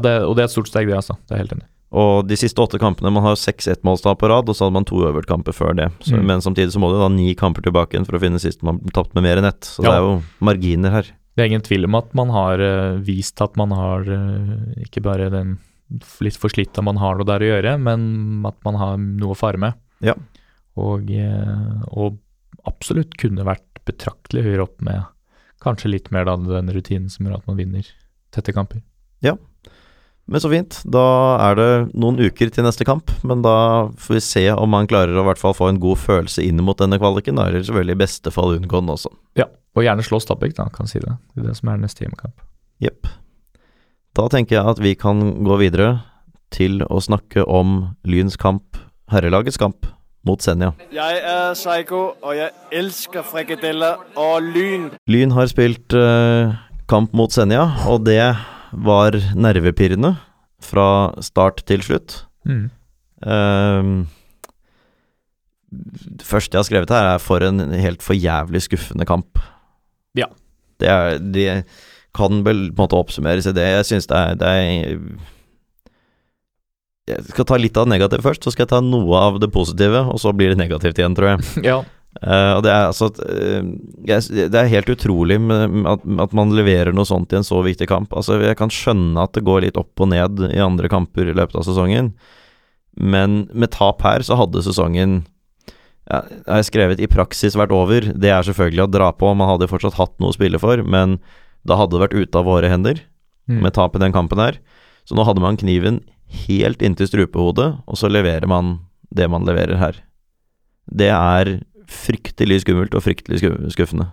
det, 0.00 0.12
og 0.24 0.36
det 0.36 0.44
er 0.44 0.48
et 0.48 0.54
stort 0.54 0.70
steg, 0.70 0.88
det, 0.88 0.96
altså. 0.96 1.16
Det 1.28 1.36
er 1.36 1.42
helt 1.44 1.54
enig. 1.56 1.66
Og 1.92 2.22
de 2.24 2.36
siste 2.40 2.56
åtte 2.62 2.78
kampene 2.80 3.10
Man 3.12 3.20
har 3.26 3.34
seks 3.36 3.66
ettmålstap 3.68 4.16
på 4.22 4.28
rad, 4.32 4.48
og 4.48 4.56
så 4.56 4.64
hadde 4.64 4.76
man 4.78 4.86
to 4.88 5.02
øvertkamper 5.04 5.52
før 5.52 5.74
det. 5.76 5.90
Så, 6.00 6.16
Mm. 6.16 6.24
Men 6.30 6.40
samtidig 6.40 6.72
så 6.72 6.80
må 6.80 6.88
det 6.92 7.00
da 7.02 7.08
ni 7.12 7.34
kamper 7.34 7.60
tilbake 7.66 7.92
igjen 7.92 8.06
for 8.08 8.16
å 8.16 8.20
finne 8.22 8.40
sist 8.40 8.62
man 8.64 8.78
tapt 8.96 9.12
med 9.14 9.24
mer 9.26 9.36
enn 9.42 9.44
ett. 9.50 9.60
Så 9.60 9.82
det 9.84 9.92
er 9.92 10.00
jo 10.00 10.22
marginer 10.40 10.90
her. 10.90 11.10
Det 11.36 11.44
er 11.44 11.50
ingen 11.50 11.64
tvil 11.64 11.84
om 11.84 11.94
at 11.96 12.14
man 12.14 12.28
har 12.32 12.60
eh, 12.60 12.96
vist 13.04 13.40
at 13.44 13.56
man 13.56 13.70
har 13.76 14.08
eh, 14.08 14.82
ikke 14.86 15.02
bare 15.04 15.28
den 15.32 15.58
litt 16.24 16.36
forslitta 16.40 16.80
man 16.82 16.96
har 16.96 17.16
noe 17.16 17.28
der 17.28 17.44
å 17.44 17.50
gjøre, 17.52 17.76
men 17.80 18.46
at 18.48 18.56
man 18.64 18.74
har 18.80 18.96
noe 18.96 19.32
å 19.34 19.36
fare 19.36 19.60
med. 19.60 19.76
Ja. 20.00 20.14
Og, 20.80 21.10
og 21.92 22.16
absolutt 22.68 23.16
kunne 23.20 23.46
vært 23.46 23.82
betraktelig 23.88 24.44
høyere 24.46 24.66
opp 24.66 24.82
med 24.84 25.02
kanskje 25.62 25.90
litt 25.92 26.10
mer 26.14 26.26
da 26.26 26.36
den 26.36 26.70
rutinen 26.74 27.10
som 27.10 27.26
gjør 27.26 27.38
at 27.38 27.48
man 27.50 27.58
vinner 27.58 27.86
tette 28.34 28.54
kamper. 28.54 28.82
Ja, 29.22 29.36
Men 30.26 30.38
så 30.40 30.48
fint. 30.52 30.76
Da 30.86 31.02
er 31.42 31.56
det 31.58 31.70
noen 31.98 32.20
uker 32.22 32.50
til 32.54 32.62
neste 32.64 32.86
kamp, 32.86 33.10
men 33.26 33.42
da 33.42 33.90
får 33.98 34.14
vi 34.14 34.20
se 34.22 34.44
om 34.54 34.70
man 34.70 34.86
klarer 34.86 35.18
å 35.18 35.24
i 35.24 35.26
hvert 35.26 35.40
fall 35.40 35.54
få 35.58 35.66
en 35.68 35.80
god 35.82 35.98
følelse 35.98 36.44
inn 36.46 36.62
mot 36.62 36.78
denne 36.78 36.98
kvaliken. 37.02 37.36
Da, 37.36 37.48
eller 37.50 37.64
selvfølgelig 37.66 37.96
i 37.98 38.02
beste 38.04 38.32
fall 38.34 38.54
unngå 38.54 38.80
den 38.84 38.94
også. 38.94 39.10
Og 39.72 39.86
gjerne 39.86 40.04
slå 40.04 40.20
Stabæk, 40.20 40.54
da, 40.58 40.68
kan 40.72 40.88
si 40.88 41.00
det. 41.00 41.14
Det 41.32 41.42
er 41.42 41.50
det 41.50 41.56
som 41.58 41.70
er 41.72 41.80
neste 41.80 42.04
hjemmekamp. 42.04 42.42
Jepp. 42.82 43.08
Da 44.12 44.26
tenker 44.32 44.58
jeg 44.58 44.74
at 44.74 44.82
vi 44.84 44.94
kan 45.00 45.22
gå 45.46 45.56
videre 45.62 46.02
til 46.52 46.82
å 46.84 47.00
snakke 47.00 47.46
om 47.48 47.94
Lyns 48.04 48.36
kamp, 48.36 48.76
herrelagets 49.12 49.56
kamp, 49.60 49.88
mot 50.26 50.42
Senja. 50.42 50.72
Jeg 50.94 51.20
er 51.26 51.54
Psycho, 51.58 52.02
og 52.22 52.36
jeg 52.38 52.52
elsker 52.72 53.24
frikadeller 53.26 54.02
og 54.18 54.42
lyn. 54.42 54.90
Lyn 55.10 55.34
har 55.34 55.50
spilt 55.50 55.96
eh, 55.98 56.54
kamp 56.90 57.14
mot 57.16 57.32
Senja, 57.34 57.64
og 57.90 58.04
det 58.06 58.20
var 58.72 59.18
nervepirrende 59.34 60.14
fra 60.62 60.88
start 61.24 61.64
til 61.68 61.82
slutt. 61.84 62.22
Mm. 62.48 62.68
Ehm, 63.26 63.94
det 65.72 66.26
første 66.26 66.56
jeg 66.56 66.60
har 66.60 66.68
skrevet 66.68 66.92
her, 66.92 67.14
er 67.14 67.22
for 67.22 67.44
en 67.44 67.72
helt 67.72 68.04
for 68.04 68.16
jævlig 68.16 68.62
skuffende 68.66 69.06
kamp. 69.08 69.40
Ja. 70.18 70.28
Det, 70.80 70.88
er, 70.88 71.18
det 71.18 71.64
kan 72.16 72.42
vel 72.44 72.68
på 72.70 72.82
en 72.82 72.84
måte 72.84 72.98
oppsummeres 72.98 73.48
i 73.48 73.54
det. 73.56 73.68
Jeg 73.78 73.88
syns 73.88 74.10
det 74.10 74.18
er, 74.18 74.34
det 74.40 74.48
er 74.48 74.98
Jeg 77.10 77.24
skal 77.32 77.46
ta 77.48 77.56
litt 77.58 77.76
av 77.76 77.88
det 77.88 77.96
negative 77.96 78.22
først, 78.22 78.44
så 78.46 78.52
skal 78.54 78.62
jeg 78.66 78.70
ta 78.74 78.78
noe 78.84 79.18
av 79.18 79.40
det 79.42 79.48
positive, 79.50 80.04
og 80.12 80.20
så 80.22 80.30
blir 80.36 80.52
det 80.52 80.60
negativt 80.60 81.00
igjen, 81.00 81.16
tror 81.18 81.32
jeg. 81.34 81.50
Ja. 81.72 81.80
Uh, 82.22 82.58
og 82.58 82.62
det 82.66 82.68
er 82.68 82.90
altså 82.90 83.06
jeg, 84.04 84.48
Det 84.52 84.58
er 84.60 84.66
helt 84.68 84.90
utrolig 84.92 85.38
at, 85.88 86.02
at 86.26 86.34
man 86.36 86.50
leverer 86.52 86.92
noe 86.92 87.08
sånt 87.08 87.32
i 87.32 87.38
en 87.38 87.46
så 87.46 87.62
viktig 87.64 87.88
kamp. 87.88 88.12
Altså 88.12 88.36
Jeg 88.42 88.58
kan 88.60 88.68
skjønne 88.68 89.16
at 89.24 89.32
det 89.32 89.40
går 89.46 89.64
litt 89.64 89.78
opp 89.80 89.96
og 90.04 90.10
ned 90.12 90.42
i 90.52 90.60
andre 90.60 90.90
kamper 90.92 91.30
i 91.30 91.34
løpet 91.34 91.56
av 91.56 91.64
sesongen, 91.64 92.10
men 93.00 93.46
med 93.56 93.72
tap 93.72 94.04
her 94.04 94.20
så 94.28 94.36
hadde 94.36 94.60
sesongen 94.60 95.22
ja, 96.04 96.20
Jeg 96.28 96.52
har 96.52 96.66
skrevet 96.68 97.00
i 97.00 97.08
praksis 97.08 97.56
vært 97.56 97.72
over. 97.72 98.04
Det 98.12 98.28
er 98.28 98.44
selvfølgelig 98.44 98.84
å 98.84 98.90
dra 98.92 99.08
på, 99.16 99.32
man 99.32 99.48
hadde 99.54 99.70
fortsatt 99.72 99.96
hatt 99.96 100.12
noe 100.20 100.34
å 100.34 100.36
spille 100.36 100.60
for, 100.60 100.84
men 100.84 101.16
da 101.64 101.80
hadde 101.80 101.96
det 101.96 102.04
vært 102.04 102.18
ute 102.20 102.38
av 102.42 102.48
våre 102.52 102.68
hender 102.72 103.00
Mm. 103.50 103.56
med 103.64 103.72
tap 103.74 103.96
i 103.96 103.98
den 103.98 104.12
kampen 104.14 104.38
her. 104.38 104.54
Så 105.02 105.16
nå 105.18 105.24
hadde 105.26 105.42
man 105.42 105.56
kniven 105.58 105.96
helt 106.46 106.82
inntil 106.84 107.10
strupehodet, 107.10 107.68
og 107.86 107.98
så 107.98 108.10
leverer 108.10 108.48
man 108.50 108.78
det 109.12 109.28
man 109.30 109.46
leverer 109.48 109.78
her. 109.80 110.00
Det 110.88 111.10
er 111.12 111.58
fryktelig 111.92 112.62
skummelt 112.64 112.94
og 112.96 113.04
fryktelig 113.04 113.42
skuffende. 113.74 114.08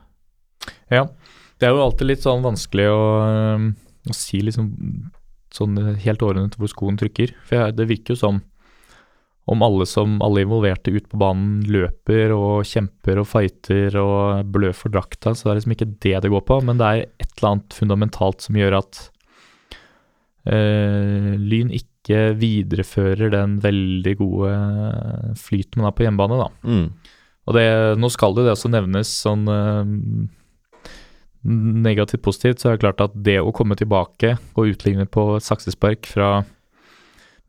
Ja, 0.92 1.08
det 1.60 1.68
er 1.68 1.76
jo 1.76 1.86
alltid 1.86 2.12
litt 2.12 2.26
sånn 2.26 2.44
vanskelig 2.44 2.90
å, 2.92 3.02
å 4.10 4.16
si 4.16 4.42
liksom 4.44 4.72
sånn 5.56 5.78
helt 6.04 6.24
ordentlig 6.24 6.62
hvor 6.62 6.72
skoen 6.72 7.00
trykker. 7.00 7.34
For 7.48 7.58
jeg, 7.58 7.78
det 7.80 7.90
virker 7.90 8.16
jo 8.16 8.22
som 8.22 8.42
om 9.50 9.64
alle 9.66 9.86
som 9.90 10.20
alle 10.22 10.44
involverte 10.46 10.92
ut 10.94 11.08
på 11.10 11.18
banen 11.18 11.64
løper 11.66 12.36
og 12.36 12.68
kjemper 12.70 13.18
og 13.18 13.26
fighter 13.32 13.96
og 13.98 14.52
blør 14.54 14.76
for 14.78 14.94
drakta, 14.94 15.34
så 15.34 15.48
det 15.48 15.52
er 15.52 15.58
liksom 15.60 15.74
ikke 15.74 15.94
det 16.06 16.18
det 16.26 16.32
går 16.36 16.44
på. 16.46 16.60
Men 16.68 16.78
det 16.78 16.90
er 16.90 17.06
et 17.08 17.32
eller 17.32 17.56
annet 17.56 17.78
fundamentalt 17.80 18.46
som 18.46 18.60
gjør 18.60 18.78
at 18.84 19.00
øh, 20.54 21.34
Lyn 21.42 21.74
ikke 21.74 21.88
viderefører 22.40 23.32
den 23.34 23.58
veldig 23.64 24.14
gode 24.20 24.52
flyten 25.40 25.82
man 25.82 25.90
har 25.90 25.96
på 25.98 26.06
hjemmebane, 26.06 26.40
da. 26.42 26.50
Mm. 26.66 27.16
Og 27.50 27.56
det, 27.58 27.66
nå 28.02 28.10
skal 28.14 28.36
det, 28.38 28.46
det 28.48 28.54
også 28.56 28.70
nevnes 28.74 29.12
sånn 29.24 29.48
eh, 29.50 29.94
negativt 31.50 32.22
positivt, 32.26 32.60
så 32.62 32.70
er 32.72 32.78
det 32.78 32.84
klart 32.84 33.04
at 33.06 33.16
det 33.16 33.40
å 33.42 33.54
komme 33.56 33.78
tilbake 33.80 34.36
og 34.54 34.74
utligne 34.74 35.08
på 35.10 35.26
et 35.38 35.46
saksespark 35.48 36.10
fra 36.12 36.44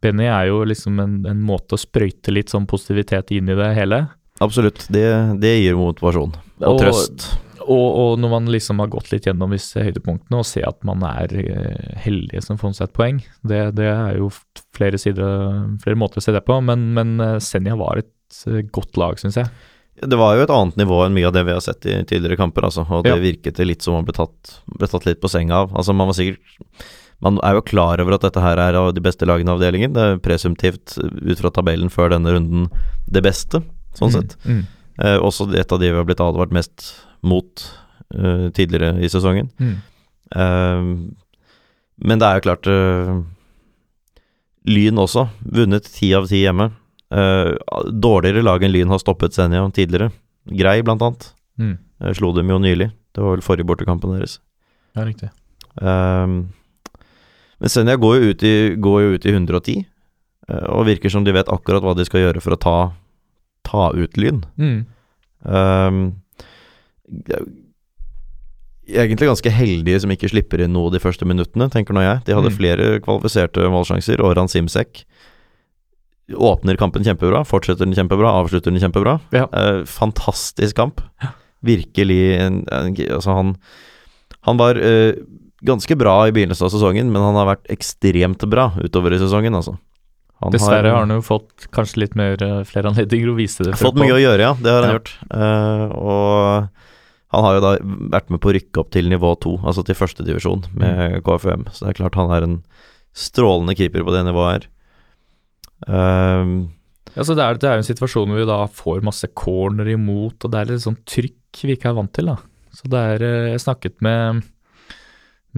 Benny 0.01 0.25
er 0.31 0.47
jo 0.49 0.63
liksom 0.65 0.97
en, 1.03 1.19
en 1.29 1.43
måte 1.45 1.77
å 1.77 1.81
sprøyte 1.81 2.33
litt 2.33 2.53
sånn 2.53 2.69
positivitet 2.71 3.35
inn 3.37 3.51
i 3.53 3.57
det 3.59 3.69
hele. 3.77 4.07
Absolutt. 4.41 4.87
Det, 4.89 5.05
det 5.43 5.51
gir 5.59 5.77
motivasjon 5.77 6.33
og, 6.33 6.67
Og- 6.71 6.81
trøst. 6.81 7.29
Og, 7.71 7.87
og 8.03 8.13
når 8.19 8.31
man 8.33 8.49
liksom 8.51 8.81
har 8.83 8.89
gått 8.91 9.13
litt 9.13 9.29
gjennom 9.29 9.53
disse 9.55 9.79
høydepunktene 9.85 10.41
og 10.41 10.47
ser 10.49 10.67
at 10.67 10.81
man 10.89 11.05
er 11.07 11.31
heldig 11.31 11.99
heldige 12.03 12.43
som 12.43 12.59
får 12.59 12.73
seg 12.79 12.89
et 12.89 12.97
poeng, 12.97 13.21
det, 13.47 13.61
det 13.79 13.87
er 13.93 14.17
jo 14.19 14.31
flere, 14.75 14.99
sider, 14.99 15.77
flere 15.83 15.99
måter 16.01 16.19
å 16.19 16.25
se 16.25 16.35
det 16.35 16.43
på, 16.49 16.57
men, 16.67 16.89
men 16.97 17.13
eh, 17.23 17.37
Senja 17.45 17.77
var 17.79 18.01
et 18.03 18.41
eh, 18.51 18.65
godt 18.75 18.99
lag, 18.99 19.21
syns 19.23 19.39
jeg. 19.39 19.53
Det 20.01 20.17
var 20.19 20.35
jo 20.35 20.47
et 20.47 20.55
annet 20.55 20.81
nivå 20.81 21.03
enn 21.05 21.15
mye 21.15 21.29
av 21.29 21.35
det 21.37 21.45
vi 21.47 21.53
har 21.55 21.61
sett 21.63 21.87
i 21.87 21.99
tidligere 22.09 22.39
kamper, 22.41 22.65
altså. 22.71 22.87
Og 22.89 23.05
det 23.05 23.13
Ja. 23.13 23.21
virket 23.21 23.61
det 23.61 23.67
litt 23.69 23.85
som 23.85 23.99
man 23.99 24.09
ble 24.09 24.17
tatt, 24.17 24.55
ble 24.81 24.89
tatt 24.89 25.07
litt 25.07 25.21
på 25.23 25.29
senga 25.31 25.63
av. 25.67 25.75
Altså, 25.77 25.93
man 25.95 26.09
var 26.11 26.17
sikkert 26.19 26.41
Man 27.21 27.37
er 27.45 27.53
jo 27.59 27.61
klar 27.69 28.01
over 28.01 28.15
at 28.17 28.23
dette 28.25 28.41
her 28.41 28.57
er 28.57 28.79
av 28.81 28.95
de 28.97 29.03
beste 29.05 29.27
lagene 29.29 29.53
i 29.53 29.57
avdelingen. 29.59 29.93
Det 29.93 30.01
er 30.07 30.21
presumptivt 30.25 30.95
ut 30.97 31.37
fra 31.43 31.51
tabellen 31.53 31.93
før 31.93 32.15
denne 32.15 32.33
runden 32.33 32.71
det 33.13 33.21
beste, 33.27 33.61
sånn 33.99 34.15
sett. 34.15 34.39
Mm, 34.49 34.63
Eh, 35.01 35.17
også 35.17 35.47
et 35.57 35.71
av 35.73 35.79
de 35.81 35.89
vi 35.89 35.97
har 35.97 36.05
blitt 36.05 36.21
advart 36.21 36.51
mest 36.53 36.91
mot 37.23 37.65
uh, 38.17 38.49
tidligere 38.57 38.99
i 39.03 39.11
sesongen. 39.13 39.51
mm, 39.61 39.79
Uh, 40.31 41.11
men 41.99 42.21
det 42.21 42.27
er 42.29 42.37
jo 42.39 42.43
klart 42.45 42.67
uh, 42.71 43.17
Lyn 44.71 45.01
også, 45.03 45.25
vunnet 45.43 45.89
ti 45.91 46.13
av 46.15 46.29
ti 46.31 46.45
hjemme. 46.45 46.69
Dårligere 47.11 48.45
lag 48.47 48.63
enn 48.63 48.71
Lyn 48.71 48.93
har 48.93 49.01
stoppet 49.03 49.35
Senja 49.35 49.65
tidligere. 49.75 50.13
Grei, 50.47 50.77
blant 50.87 51.03
annet. 51.03 51.27
mm. 51.59 51.75
Slo 52.15 52.31
dem 52.37 52.49
jo 52.53 52.61
nylig. 52.63 52.93
Det 53.11 53.25
var 53.25 53.35
vel 53.35 53.43
forrige 53.43 53.67
bortekampen 53.67 54.15
deres. 54.15 54.39
Ja, 54.95 55.03
riktig. 55.09 55.33
Men 57.61 57.69
Senja 57.69 57.97
går 58.01 58.17
jo 58.17 58.31
ut 58.31 58.43
i, 58.47 58.55
går 58.81 59.01
jo 59.03 59.11
ut 59.17 59.27
i 59.27 59.35
110, 59.35 59.85
eh, 60.49 60.67
og 60.73 60.87
virker 60.89 61.13
som 61.13 61.25
de 61.27 61.35
vet 61.37 61.51
akkurat 61.53 61.85
hva 61.85 61.93
de 61.99 62.07
skal 62.09 62.25
gjøre 62.25 62.41
for 62.41 62.57
å 62.57 62.61
ta, 62.61 62.77
ta 63.69 63.91
ut 63.93 64.17
Lyn. 64.17 64.41
Mm. 64.57 64.79
Um, 65.45 66.01
egentlig 68.91 69.29
ganske 69.31 69.53
heldige 69.55 70.01
som 70.03 70.11
ikke 70.15 70.31
slipper 70.33 70.63
inn 70.65 70.73
noe 70.75 70.91
de 70.91 71.01
første 71.03 71.27
minuttene, 71.29 71.69
tenker 71.71 71.95
nå 71.95 72.03
jeg. 72.05 72.23
De 72.27 72.35
hadde 72.35 72.51
Mm. 72.51 72.57
flere 72.57 73.01
kvalifiserte 73.05 73.69
målsjanser. 73.71 74.21
Oran 74.21 74.49
Simsek 74.49 75.05
åpner 76.31 76.77
kampen 76.79 77.03
kjempebra, 77.05 77.45
fortsetter 77.47 77.85
den 77.87 77.95
kjempebra, 77.95 78.31
avslutter 78.43 78.71
den 78.71 78.81
kjempebra. 78.81 79.21
Ja. 79.33 79.47
Eh, 79.53 79.85
fantastisk 79.85 80.77
kamp. 80.77 81.01
Virkelig 81.63 82.41
en, 82.41 82.65
en, 82.73 82.95
Altså, 82.97 83.35
han 83.35 83.57
Han 84.43 84.57
var 84.57 84.75
eh, 84.77 85.13
ganske 85.63 85.95
bra 85.99 86.27
i 86.27 86.33
begynnelsen 86.33 86.65
av 86.65 86.71
sesongen, 86.73 87.13
men 87.13 87.21
han 87.21 87.35
har 87.35 87.45
vært 87.57 87.67
ekstremt 87.69 88.39
bra 88.49 88.71
utover 88.81 89.13
i 89.13 89.19
sesongen, 89.19 89.53
altså. 89.55 89.77
Han 90.41 90.53
Dessverre 90.53 90.89
har 90.91 91.01
han 91.05 91.11
jo 91.11 91.21
fått 91.21 91.67
kanskje 91.71 91.99
litt 91.99 92.15
mer 92.17 92.41
eh, 92.43 92.65
flere 92.65 92.89
anledninger 92.89 93.29
å 93.29 93.37
vise 93.37 93.63
det. 93.67 93.75
Fått 93.77 93.97
mye 94.01 94.15
å 94.17 94.23
gjøre, 94.23 94.41
ja. 94.41 94.55
Det 94.55 94.71
har 94.73 94.83
han 94.83 94.91
Ja. 94.91 94.99
gjort. 94.99 95.13
Eh, 95.31 95.97
og 95.99 96.69
han 97.31 97.45
har 97.47 97.55
jo 97.57 97.63
da 97.63 97.73
vært 98.17 98.31
med 98.35 98.41
på 98.43 98.51
å 98.51 98.55
rykke 98.57 98.81
opp 98.83 98.91
til 98.95 99.07
nivå 99.11 99.33
to, 99.43 99.57
altså 99.63 99.85
til 99.87 99.95
førstedivisjon 99.99 100.65
med 100.75 101.21
KFUM. 101.27 101.69
Så 101.71 101.85
det 101.85 101.93
er 101.93 101.99
klart 102.01 102.19
han 102.19 102.33
er 102.35 102.47
en 102.47 102.57
strålende 103.15 103.77
keeper 103.79 104.03
på 104.07 104.15
det 104.15 104.25
nivået 104.27 104.53
her. 104.57 104.69
Um, 105.89 106.53
Ja, 107.17 107.25
så 107.27 107.35
det 107.35 107.43
er, 107.43 107.57
det 107.59 107.67
er 107.67 107.79
jo 107.79 107.83
en 107.83 107.89
situasjon 107.89 108.31
hvor 108.31 108.39
vi 108.39 108.47
da 108.47 108.59
får 108.71 109.01
masse 109.03 109.27
corner 109.35 109.89
imot, 109.91 110.37
og 110.47 110.53
det 110.53 110.61
er 110.61 110.69
litt 110.71 110.85
sånn 110.85 110.99
trykk 111.11 111.63
vi 111.67 111.75
ikke 111.75 111.89
er 111.91 111.97
vant 111.97 112.13
til, 112.15 112.29
da. 112.31 112.37
Så 112.77 112.87
det 112.87 113.01
er 113.17 113.25
eh, 113.27 113.47
Jeg 113.51 113.63
snakket 113.65 113.97
med, 114.07 114.45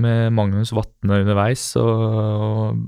med 0.00 0.32
Magnus 0.32 0.72
Vatne 0.72 1.18
underveis, 1.20 1.66
og, 1.76 2.78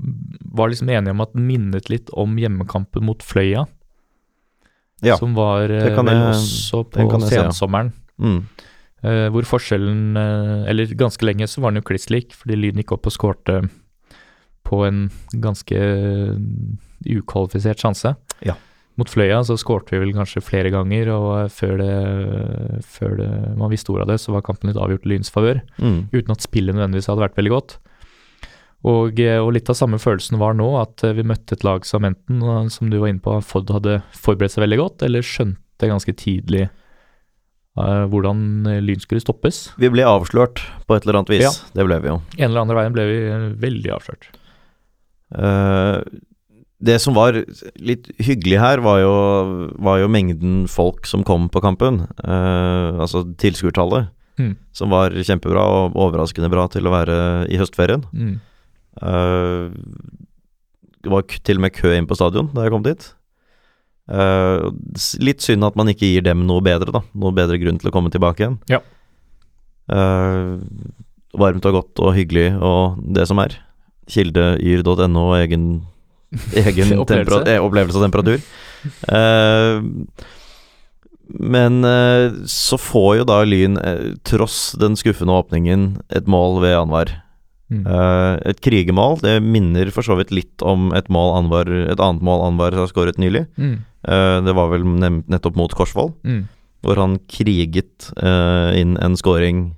var 0.57 0.71
liksom 0.73 0.89
enige 0.89 1.13
om 1.13 1.21
at 1.21 1.35
den 1.37 1.45
minnet 1.45 1.91
litt 1.93 2.09
om 2.17 2.33
hjemmekampen 2.41 3.05
mot 3.05 3.21
Fløya. 3.21 3.67
Ja, 5.05 5.19
som 5.21 5.35
var 5.37 5.69
eh, 5.69 5.83
det 5.85 5.93
kan 5.97 6.09
vel 6.09 6.17
jeg- 6.17 6.33
også 6.33 6.81
på 6.89 7.05
sensommeren. 7.29 7.93
se, 7.93 8.01
ja. 8.17 8.31
mm, 8.31 8.41
hvor 9.33 9.45
forskjellen 9.47 10.17
eh, 10.17 10.69
Eller 10.71 10.93
ganske 10.97 11.25
lenge 11.27 11.47
så 11.51 11.61
var 11.61 11.73
den 11.73 11.81
jo 11.83 11.89
kliss 11.89 12.09
lik, 12.13 12.33
fordi 12.33 12.57
Lyn 12.59 12.79
gikk 12.81 12.95
opp 12.95 13.09
og 13.09 13.15
skårte 13.15 13.59
på 14.65 14.81
en 14.87 15.09
ganske 15.43 15.77
eh, 15.77 16.37
ukvalifisert 17.17 17.83
sjanse. 17.83 18.15
Ja. 18.45 18.57
Mot 18.95 19.11
Fløya 19.11 19.41
så 19.43 19.57
skårte 19.59 19.91
vi 19.91 19.99
vel 19.99 20.13
kanskje 20.15 20.43
flere 20.43 20.71
ganger, 20.73 21.11
og 21.13 21.27
eh, 21.43 21.49
før 21.51 21.75
det, 21.81 21.95
før 22.87 23.17
det 23.19 23.31
man 23.59 23.73
visste 23.73 23.91
ordet 23.93 24.07
av 24.07 24.13
det, 24.13 24.21
så 24.23 24.35
var 24.35 24.45
kampen 24.47 24.71
litt 24.71 24.79
avgjort 24.79 25.05
Lyns 25.09 25.33
favør. 25.33 25.61
mm. 25.77 25.99
Uten 26.15 26.35
at 26.37 26.45
spillet 26.45 26.77
nødvendigvis 26.77 27.11
hadde 27.11 27.25
vært 27.27 27.37
veldig 27.41 27.53
godt. 27.53 27.77
Og, 28.85 29.19
eh, 29.19 29.39
og 29.41 29.51
litt 29.55 29.69
av 29.71 29.77
samme 29.77 29.99
følelsen 30.01 30.39
var 30.41 30.55
nå, 30.57 30.67
at 30.81 31.03
eh, 31.03 31.15
vi 31.17 31.25
møtte 31.25 31.57
et 31.57 31.65
lag 31.65 31.85
som 31.87 32.05
enten, 32.05 32.41
eh, 32.41 32.67
som 32.73 32.91
du 32.91 32.99
var 33.01 33.11
inne 33.11 33.23
på, 33.23 33.35
Ford 33.45 33.71
hadde 33.73 33.99
forberedt 34.13 34.55
seg 34.55 34.65
veldig 34.65 34.81
godt, 34.81 35.05
eller 35.07 35.25
skjønte 35.25 35.89
ganske 35.91 36.15
tidlig 36.21 36.67
eh, 36.67 36.73
hvordan 37.75 38.39
eh, 38.71 38.79
Lyn 38.83 39.01
skulle 39.03 39.23
stoppes. 39.23 39.65
Vi 39.81 39.89
ble 39.91 40.05
avslørt 40.07 40.61
på 40.87 40.95
et 40.95 41.03
eller 41.03 41.19
annet 41.19 41.33
vis. 41.33 41.43
Ja. 41.43 41.51
Det 41.75 41.85
ble 41.87 41.97
vi 42.03 42.11
jo. 42.13 42.21
En 42.37 42.47
eller 42.49 42.63
annen 42.63 42.77
veien 42.77 42.95
ble 42.95 43.05
vi 43.09 43.17
eh, 43.27 43.49
veldig 43.65 43.91
avslørt. 43.97 44.29
Eh, 45.35 45.99
det 46.85 46.97
som 47.01 47.15
var 47.17 47.37
litt 47.79 48.09
hyggelig 48.21 48.59
her, 48.61 48.81
var 48.85 48.99
jo, 49.01 49.13
var 49.81 49.99
jo 50.03 50.09
mengden 50.11 50.65
folk 50.71 51.07
som 51.09 51.23
kom 51.27 51.47
på 51.49 51.61
kampen. 51.63 52.03
Eh, 52.23 53.01
altså 53.01 53.25
tilskuertallet, 53.41 54.11
Mm. 54.35 54.57
som 54.75 54.89
var 54.91 55.13
kjempebra 55.15 55.61
og 55.63 55.93
overraskende 55.95 56.49
bra 56.51 56.65
til 56.67 56.83
å 56.83 56.91
være 56.91 57.47
i 57.47 57.55
høstferien. 57.55 58.01
Mm. 58.11 58.33
Uh, 58.99 59.71
det 60.99 61.11
var 61.13 61.23
til 61.23 61.55
og 61.55 61.63
med 61.63 61.71
kø 61.71 61.93
inn 61.95 62.07
på 62.09 62.17
stadion 62.19 62.49
da 62.51 62.65
jeg 62.65 62.73
kom 62.73 62.83
dit. 62.83 63.05
S- 64.09 65.15
litt 65.19 65.41
synd 65.41 65.65
at 65.65 65.75
man 65.79 65.89
ikke 65.89 66.05
gir 66.11 66.21
dem 66.25 66.43
noe 66.45 66.61
bedre, 66.65 66.91
da. 66.93 67.01
Noe 67.17 67.33
bedre 67.33 67.57
grunn 67.61 67.79
til 67.81 67.89
å 67.89 67.93
komme 67.95 68.11
tilbake 68.13 68.43
igjen. 68.45 68.59
Ja. 68.69 68.81
Uh, 69.89 70.57
varmt 71.37 71.65
og 71.69 71.75
godt 71.79 71.99
og 72.01 72.13
hyggelig 72.17 72.51
og 72.61 73.01
det 73.17 73.25
som 73.29 73.41
er. 73.43 73.57
Kilde, 74.09 74.55
yr.no 74.61 75.25
og 75.31 75.35
egen, 75.39 75.65
egen 76.61 76.95
Opplevelse. 77.01 77.43
eh, 77.49 77.61
opplevelse 77.61 77.97
og 78.01 78.05
temperatur. 78.07 78.41
Uh, 79.09 79.81
men 81.41 81.81
så 82.45 82.77
får 82.77 83.15
jo 83.17 83.23
da 83.25 83.39
Lyn, 83.49 83.79
tross 84.29 84.75
den 84.77 84.93
skuffende 84.99 85.33
åpningen, 85.33 85.87
et 86.13 86.27
mål 86.29 86.59
ved 86.61 86.75
Anwar. 86.77 87.09
Mm. 87.75 87.87
Eh, 87.87 88.35
et 88.51 88.59
krigemål. 88.63 89.19
Det 89.23 89.35
minner 89.43 89.91
for 89.93 90.05
så 90.05 90.17
vidt 90.19 90.33
litt 90.35 90.63
om 90.65 90.91
et, 90.97 91.09
mål 91.13 91.33
Anwar, 91.39 91.69
et 91.69 91.99
annet 91.99 92.23
mål 92.25 92.45
Anwar 92.49 92.77
har 92.77 92.89
skåret 92.91 93.19
nylig. 93.21 93.45
Mm. 93.57 93.77
Uh, 94.05 94.37
det 94.45 94.53
var 94.53 94.69
vel 94.69 94.83
nettopp 94.85 95.55
mot 95.57 95.73
Korsvoll, 95.73 96.13
Mm. 96.23 96.43
hvor 96.85 96.99
han 97.01 97.17
kriget 97.25 98.11
uh, 98.21 98.69
inn 98.77 98.97
en 99.01 99.17
scoring 99.17 99.75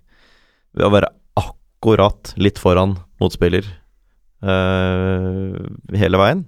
ved 0.76 0.86
å 0.86 0.92
være 0.92 1.14
akkurat 1.40 2.34
litt 2.36 2.60
foran 2.60 2.98
motspiller 3.22 3.64
hele 5.98 6.20
veien. 6.22 6.44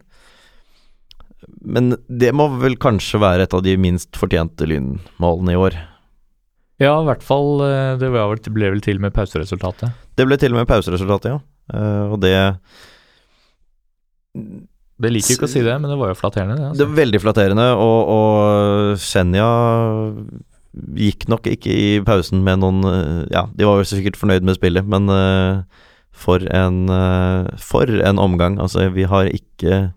Men 1.65 1.95
det 2.07 2.29
må 2.37 2.45
vel 2.61 2.75
kanskje 2.77 3.17
være 3.23 3.47
et 3.47 3.55
av 3.55 3.63
de 3.65 3.73
minst 3.81 4.13
fortjente 4.19 4.67
lynmålene 4.69 5.55
i 5.55 5.57
år. 5.57 5.79
Ja, 6.79 6.93
i 7.01 7.05
hvert 7.09 7.23
fall. 7.25 7.59
eh, 7.65 7.97
Det 7.99 8.09
var 8.13 8.35
det 8.39 8.53
ble 8.55 8.69
vel 8.71 8.81
til 8.81 8.99
med 9.03 9.13
pauseresultatet. 9.13 9.91
Det 10.15 10.25
ble 10.27 10.37
til 10.39 10.53
med 10.55 10.67
pauseresultatet, 10.69 11.33
ja. 11.33 11.39
Eh, 11.73 12.05
og 12.13 12.19
det 12.23 12.33
Det 14.99 15.11
liker 15.11 15.35
ikke 15.35 15.47
å 15.47 15.51
si 15.51 15.61
det, 15.63 15.75
men 15.79 15.91
det 15.91 15.97
var 15.99 16.11
jo 16.11 16.17
flatterende. 16.19 16.55
Det, 16.55 16.63
Det 16.63 16.71
altså. 16.71 16.87
er 16.87 16.97
veldig 16.99 17.21
flatterende, 17.23 17.67
og, 17.75 17.99
og 18.15 18.97
Senja 18.99 19.49
gikk 20.95 21.27
nok 21.31 21.47
ikke 21.49 21.71
i 21.73 21.99
pausen 22.05 22.43
med 22.45 22.59
noen 22.61 22.83
eh, 22.85 23.27
Ja, 23.33 23.47
de 23.55 23.67
var 23.67 23.79
jo 23.81 23.87
sikkert 23.89 24.19
fornøyd 24.19 24.43
med 24.47 24.55
spillet, 24.59 24.85
men 24.87 25.09
for 26.11 26.43
en 26.51 26.87
For 27.59 27.87
en 27.87 28.19
omgang. 28.19 28.59
Altså, 28.59 28.89
vi 28.91 29.03
har 29.07 29.25
ikke 29.31 29.93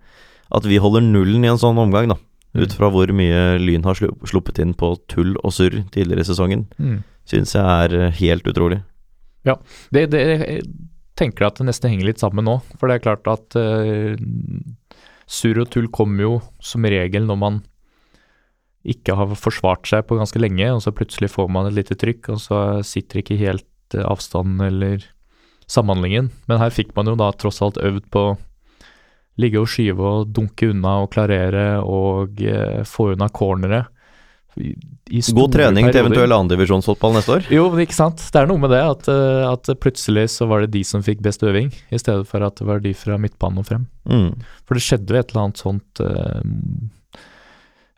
At 0.54 0.64
vi 0.68 0.78
holder 0.82 1.02
nullen 1.02 1.44
i 1.44 1.50
en 1.50 1.58
sånn 1.58 1.78
omgang, 1.78 2.08
da. 2.12 2.18
Ut 2.54 2.72
fra 2.76 2.90
hvor 2.92 3.08
mye 3.16 3.56
Lyn 3.62 3.84
har 3.86 3.96
sluppet 3.96 4.58
inn 4.60 4.74
på 4.76 4.92
tull 5.08 5.34
og 5.40 5.54
surr 5.56 5.78
tidligere 5.94 6.20
i 6.20 6.28
sesongen, 6.28 6.66
Mm. 6.78 6.98
syns 7.24 7.54
jeg 7.56 7.64
er 7.64 7.94
eh, 8.08 8.10
helt 8.18 8.44
utrolig. 8.44 8.82
Ja, 9.44 9.56
Det, 9.90 10.10
det 10.12 10.20
jeg 10.22 10.62
tenker 11.16 11.46
at 11.46 11.56
det 11.58 11.66
nesten 11.66 11.90
henger 11.90 12.06
litt 12.10 12.20
sammen 12.20 12.44
nå. 12.44 12.58
For 12.78 12.88
det 12.88 12.94
er 13.00 13.04
klart 13.06 13.26
at 13.28 13.56
uh, 13.56 14.16
surr 15.26 15.62
og 15.64 15.70
tull 15.72 15.88
kommer 15.88 16.22
jo 16.26 16.34
som 16.60 16.84
regel 16.84 17.26
når 17.26 17.38
man 17.40 17.62
ikke 18.84 19.14
har 19.14 19.30
forsvart 19.38 19.86
seg 19.86 20.06
på 20.08 20.16
ganske 20.18 20.40
lenge, 20.42 20.66
og 20.74 20.80
så 20.82 20.90
plutselig 20.94 21.30
får 21.30 21.50
man 21.54 21.68
et 21.68 21.76
lite 21.76 21.94
trykk, 21.94 22.32
og 22.34 22.40
så 22.42 22.58
sitter 22.86 23.20
ikke 23.22 23.38
helt 23.38 23.66
uh, 23.96 24.04
avstanden 24.10 24.60
eller 24.66 25.04
samhandlingen. 25.70 26.32
Men 26.50 26.58
her 26.58 26.70
fikk 26.74 26.90
man 26.98 27.06
jo 27.06 27.14
da 27.16 27.30
tross 27.32 27.62
alt 27.62 27.78
øvd 27.80 28.08
på 28.12 28.24
ligge 29.40 29.60
og 29.62 29.70
skyve 29.70 30.04
og 30.04 30.32
dunke 30.34 30.68
unna 30.72 30.98
og 31.04 31.12
klarere 31.14 31.66
og 31.80 32.42
eh, 32.44 32.82
få 32.88 33.12
unna 33.14 33.30
cornere. 33.32 33.86
I, 34.60 34.74
i 35.08 35.22
God 35.32 35.54
trening 35.54 35.86
til 35.86 35.94
perioder. 35.94 36.02
eventuell 36.02 36.34
andredivisjonsfotball 36.36 37.14
neste 37.16 37.36
år. 37.38 37.46
Jo, 37.54 37.64
ikke 37.80 37.96
sant. 37.96 38.20
Det 38.20 38.40
er 38.42 38.50
noe 38.50 38.60
med 38.60 38.72
det 38.74 38.82
at, 38.84 39.08
eh, 39.08 39.44
at 39.48 39.70
plutselig 39.80 40.26
så 40.34 40.48
var 40.50 40.64
det 40.64 40.74
de 40.74 40.82
som 40.84 41.04
fikk 41.04 41.22
best 41.24 41.44
øving, 41.46 41.72
i 41.72 42.00
stedet 42.00 42.28
for 42.28 42.44
at 42.44 42.60
det 42.60 42.68
var 42.68 42.82
de 42.84 42.92
fra 42.96 43.16
midtbanen 43.20 43.62
og 43.62 43.68
frem. 43.70 43.86
Mm. 44.04 44.34
For 44.66 44.76
det 44.76 44.84
skjedde 44.84 45.16
jo 45.16 45.22
et 45.22 45.32
eller 45.32 45.46
annet 45.46 45.62
sånt 45.62 46.02
eh, 46.04 46.42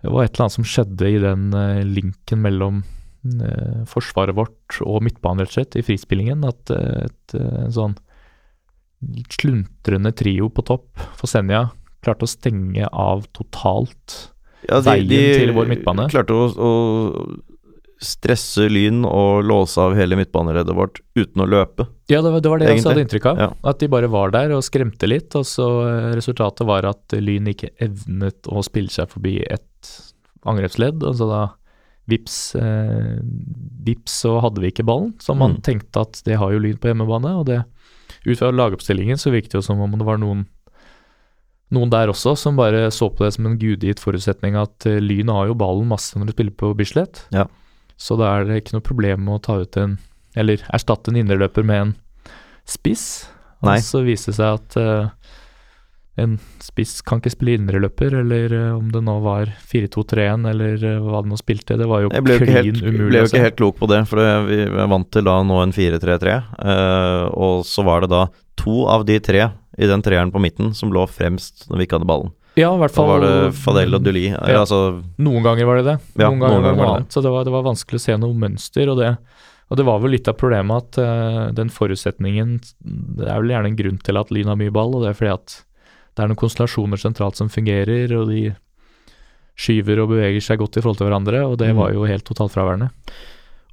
Det 0.04 0.12
var 0.12 0.26
et 0.26 0.34
eller 0.34 0.46
annet 0.46 0.58
som 0.60 0.68
skjedde 0.68 1.10
i 1.10 1.20
den 1.22 1.48
eh, 1.58 1.82
linken 1.88 2.44
mellom 2.44 2.84
eh, 3.40 3.82
forsvaret 3.90 4.36
vårt 4.38 4.78
og 4.86 5.02
midtbanen, 5.06 5.42
rett 5.42 5.54
og 5.54 5.58
slett, 5.58 5.78
i 5.80 5.86
frispillingen. 5.86 6.46
At 6.46 6.70
eh, 6.70 7.08
et, 7.08 7.38
eh, 7.38 7.62
en 7.66 7.74
sånn 7.74 7.98
sluntrende 9.30 10.12
trio 10.16 10.48
på 10.50 10.64
topp 10.66 10.88
for 11.18 11.26
Senja 11.30 11.70
klarte 12.04 12.26
å 12.26 12.30
stenge 12.30 12.88
av 12.92 13.24
totalt. 13.32 14.30
Ja, 14.68 14.80
Veien 14.84 15.08
til 15.08 15.52
vår 15.56 15.66
midtbane. 15.72 16.06
klarte 16.12 16.32
å, 16.36 16.44
å 16.52 16.72
stresse 18.04 18.66
Lyn 18.68 19.04
og 19.08 19.44
låse 19.48 19.80
av 19.80 19.94
hele 19.96 20.16
midtbaneleddet 20.18 20.74
vårt 20.76 20.98
uten 21.16 21.40
å 21.40 21.46
løpe. 21.48 21.86
Ja, 22.12 22.20
det 22.20 22.32
var 22.34 22.40
det, 22.44 22.50
var 22.52 22.60
det 22.60 22.68
jeg 22.68 22.80
også 22.82 22.90
hadde 22.92 23.04
inntrykk 23.06 23.28
av. 23.30 23.38
Ja. 23.40 23.48
At 23.70 23.80
de 23.80 23.88
bare 23.92 24.10
var 24.12 24.32
der 24.34 24.52
og 24.56 24.64
skremte 24.66 25.08
litt. 25.08 25.32
Og 25.38 25.46
så 25.48 25.68
eh, 25.88 26.10
resultatet 26.18 26.66
var 26.68 26.84
at 26.90 27.14
Lyn 27.16 27.48
ikke 27.54 27.70
evnet 27.84 28.50
å 28.52 28.60
spille 28.66 28.92
seg 28.92 29.08
forbi 29.12 29.38
et 29.46 29.92
angrepsledd. 30.44 31.00
Og 31.08 31.16
så 31.16 31.28
da 31.30 31.42
vips, 32.10 32.36
eh, 32.60 33.14
vips 33.86 34.18
så 34.26 34.34
hadde 34.44 34.60
vi 34.60 34.72
ikke 34.74 34.84
ballen. 34.84 35.14
Så 35.24 35.32
man 35.38 35.56
Mm. 35.56 35.62
tenkte 35.64 36.02
at 36.04 36.20
det 36.26 36.36
har 36.36 36.52
jo 36.52 36.60
Lyn 36.60 36.76
på 36.76 36.90
hjemmebane. 36.92 37.38
Og 37.40 37.46
det, 37.48 37.62
ut 38.24 38.38
fra 38.38 38.52
lagoppstillingen 38.54 39.20
så 39.20 39.32
virket 39.34 39.54
det 39.54 39.60
jo 39.60 39.66
som 39.66 39.82
om 39.84 39.96
det 39.98 40.06
var 40.06 40.20
noen 40.22 40.46
noen 41.74 41.90
der 41.90 42.12
også 42.12 42.34
som 42.38 42.58
bare 42.58 42.86
så 42.94 43.08
på 43.10 43.24
det 43.24 43.32
som 43.36 43.48
en 43.48 43.58
gudgitt 43.58 44.02
forutsetning 44.02 44.56
at 44.60 44.86
eh, 44.86 45.00
Lyn 45.02 45.32
har 45.32 45.48
jo 45.50 45.58
ballen 45.58 45.88
masse 45.90 46.18
når 46.18 46.30
de 46.30 46.36
spiller 46.36 46.56
på 46.60 46.70
Bislett. 46.78 47.24
Ja. 47.34 47.48
Så 47.96 48.18
da 48.20 48.30
er 48.30 48.46
det 48.46 48.60
ikke 48.60 48.76
noe 48.76 48.86
problem 48.86 49.24
med 49.26 49.38
å 49.38 49.44
ta 49.44 49.60
ut 49.62 49.78
en 49.80 49.98
Eller 50.34 50.64
erstatte 50.74 51.12
en 51.12 51.18
indreløper 51.20 51.62
med 51.62 51.80
en 51.80 51.90
spiss. 52.66 53.28
Nei. 53.62 53.76
Og 53.78 53.84
så 53.86 54.00
viste 54.02 54.32
det 54.32 54.38
seg 54.40 54.56
at 54.58 54.76
eh, 54.80 55.12
en 56.16 56.36
spiss 56.62 57.00
kan 57.02 57.18
ikke 57.18 57.32
spille 57.34 57.56
indreløper, 57.58 58.14
eller 58.20 58.52
eh, 58.54 58.70
om 58.76 58.92
det 58.94 59.02
nå 59.02 59.16
var 59.24 59.50
4-2-3-1, 59.72 60.46
eller 60.52 60.84
eh, 60.86 61.00
hva 61.02 61.24
det 61.24 61.32
nå 61.32 61.38
spilte. 61.40 61.78
Det 61.80 61.88
var 61.90 62.04
jo 62.04 62.12
klin 62.12 62.30
umulig. 62.30 62.94
Jeg 62.94 63.10
ble 63.10 63.22
jo 63.24 63.30
ikke 63.32 63.42
helt 63.48 63.58
klok 63.58 63.80
på 63.80 63.90
det, 63.90 64.00
for 64.10 64.22
vi 64.46 64.60
er 64.68 64.90
vant 64.92 65.10
til 65.10 65.26
da 65.26 65.40
nå 65.42 65.58
en 65.64 65.74
4-3-3. 65.74 66.36
eh, 66.70 67.24
og 67.34 67.66
så 67.66 67.86
var 67.86 68.04
det 68.04 68.12
da 68.14 68.28
to 68.60 68.84
av 68.86 69.02
de 69.08 69.18
tre 69.18 69.48
i 69.74 69.90
den 69.90 70.02
treeren 70.06 70.30
på 70.30 70.38
midten 70.42 70.70
som 70.78 70.92
lå 70.94 71.02
fremst 71.10 71.66
når 71.66 71.80
vi 71.80 71.88
ikke 71.88 71.98
hadde 71.98 72.10
ballen. 72.12 72.30
Ja, 72.54 72.68
i 72.70 72.78
hvert 72.78 72.92
Da 72.94 73.00
fall 73.00 73.08
var 73.10 73.24
det 73.24 73.54
Fadel 73.58 73.96
og 73.98 74.04
Duli. 74.06 74.28
Ja. 74.30 74.60
Altså, 74.60 75.00
Noen 75.18 75.42
ganger 75.42 75.66
var 75.66 75.80
det 75.80 75.86
det. 75.88 75.96
Ja, 76.14 76.28
noen 76.30 76.38
ganger 76.38 76.54
noen 76.54 76.62
var 76.62 76.62
det 76.62 76.70
ganger 76.70 76.78
var 76.78 76.86
det 76.86 76.98
annet. 77.00 77.16
Så 77.16 77.22
det 77.24 77.32
var, 77.34 77.46
det 77.48 77.54
var 77.56 77.66
vanskelig 77.66 77.98
å 77.98 78.04
se 78.04 78.16
noe 78.22 78.38
mønster. 78.44 78.92
Og 78.92 79.00
det, 79.00 79.08
og 79.66 79.80
det 79.80 79.86
var 79.88 79.98
vel 80.04 80.14
litt 80.14 80.30
av 80.30 80.38
problemet 80.38 80.84
at 80.84 81.00
uh, 81.02 81.40
den 81.56 81.72
forutsetningen 81.74 82.52
Det 82.62 83.26
er 83.26 83.40
vel 83.42 83.50
gjerne 83.56 83.72
en 83.72 83.78
grunn 83.80 83.98
til 84.06 84.20
at 84.20 84.30
Lyn 84.30 84.52
har 84.52 84.60
mye 84.60 84.74
ball, 84.74 84.94
og 84.94 85.02
det 85.02 85.10
er 85.10 85.18
fordi 85.18 85.32
at 85.34 85.56
det 86.14 86.22
er 86.22 86.28
noen 86.30 86.38
konstellasjoner 86.38 87.00
sentralt 87.00 87.36
som 87.36 87.48
fungerer, 87.48 88.12
og 88.18 88.28
de 88.30 88.54
skyver 89.56 90.02
og 90.02 90.10
beveger 90.10 90.42
seg 90.42 90.58
godt 90.58 90.76
i 90.78 90.82
forhold 90.82 90.98
til 90.98 91.06
hverandre, 91.08 91.44
og 91.46 91.58
det 91.58 91.70
Mm. 91.70 91.76
var 91.78 91.92
jo 91.92 92.04
helt 92.04 92.24
totalt 92.24 92.52
fraværende. 92.52 92.90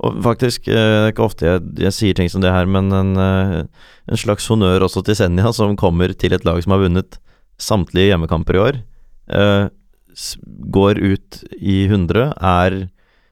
Og 0.03 0.15
faktisk, 0.23 0.67
eh, 0.67 0.73
det 0.73 1.07
er 1.07 1.11
ikke 1.13 1.25
ofte 1.25 1.45
jeg, 1.45 1.61
jeg 1.77 1.91
sier 1.93 2.13
ting 2.15 2.29
som 2.29 2.41
det 2.41 2.51
her, 2.51 2.65
men 2.65 2.91
en, 2.91 3.15
eh, 3.17 3.63
en 4.09 4.17
slags 4.17 4.47
honnør 4.47 4.81
også 4.81 5.03
til 5.05 5.15
Senja, 5.15 5.51
som 5.53 5.75
kommer 5.77 6.13
til 6.17 6.33
et 6.33 6.43
lag 6.45 6.61
som 6.63 6.71
har 6.71 6.79
vunnet 6.89 7.17
samtlige 7.59 8.09
hjemmekamper 8.09 8.55
i 8.55 8.57
år. 8.71 8.81
eh, 9.29 9.69
går 10.71 10.97
ut 10.99 11.43
i 11.61 11.87
100, 11.87 12.33
er 12.41 12.89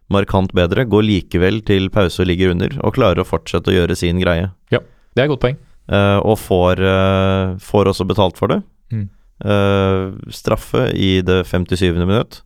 markant 0.09 0.53
bedre, 0.53 0.85
går 0.87 1.03
likevel 1.03 1.61
til 1.65 1.89
pause 1.89 2.21
og 2.21 2.27
ligger 2.27 2.51
under, 2.51 2.69
og 2.83 2.93
klarer 2.95 3.19
å 3.19 3.27
fortsette 3.27 3.67
å 3.67 3.75
gjøre 3.75 3.97
sin 3.97 4.19
greie. 4.21 4.51
Ja, 4.71 4.79
Det 5.15 5.23
er 5.23 5.25
et 5.25 5.29
godt 5.37 5.41
poeng. 5.41 5.57
Eh, 5.89 6.19
og 6.23 6.37
får, 6.37 6.79
eh, 6.79 7.55
får 7.57 7.85
også 7.91 8.07
betalt 8.07 8.37
for 8.37 8.47
det. 8.47 8.63
Mm. 8.91 9.07
Eh, 9.39 10.31
straffe 10.35 10.89
i 10.91 11.21
det 11.23 11.43
57. 11.47 11.95
minutt. 12.05 12.41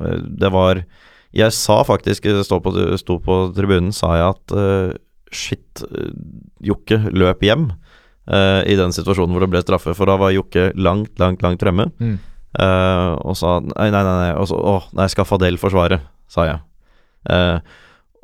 Eh, 0.00 0.18
det 0.20 0.52
var 0.52 0.84
Jeg 1.32 1.52
sa 1.56 1.82
faktisk, 1.82 2.26
sto 2.44 2.60
på, 2.60 2.74
sto 3.00 3.16
på 3.18 3.36
tribunen, 3.56 3.88
sa 3.96 4.10
jeg 4.18 4.34
at 4.34 4.52
uh, 4.52 4.92
shit, 5.32 5.80
Jokke 6.60 6.98
løp 7.08 7.40
hjem 7.40 7.70
i 8.28 8.74
den 8.76 8.92
situasjonen 8.92 9.32
hvor 9.32 9.40
det 9.40 9.48
ble 9.48 9.62
straffe, 9.64 9.94
for 9.96 10.06
da 10.06 10.18
var 10.20 10.34
Jokke 10.34 10.74
langt, 10.76 11.16
langt, 11.18 11.40
langt 11.40 11.64
fremme. 11.64 11.88
Mm. 11.96 12.20
Og 13.24 13.32
sa 13.40 13.54
nei, 13.64 13.88
nei, 13.88 14.02
nei, 14.04 14.12
nei, 14.12 14.28
og 14.36 14.44
så, 14.46 14.60
å, 14.60 14.76
nei 14.92 15.08
skal 15.08 15.24
Fadel 15.24 15.56
forsvare, 15.58 16.02
sa 16.28 16.44
jeg. 16.50 16.60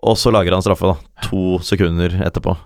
Og 0.05 0.21
så 0.21 0.31
lager 0.37 0.53
han 0.53 0.63
straffe, 0.63 0.93
da. 0.93 1.25
To 1.31 1.57
sekunder 1.65 2.21
etterpå. 2.29 2.59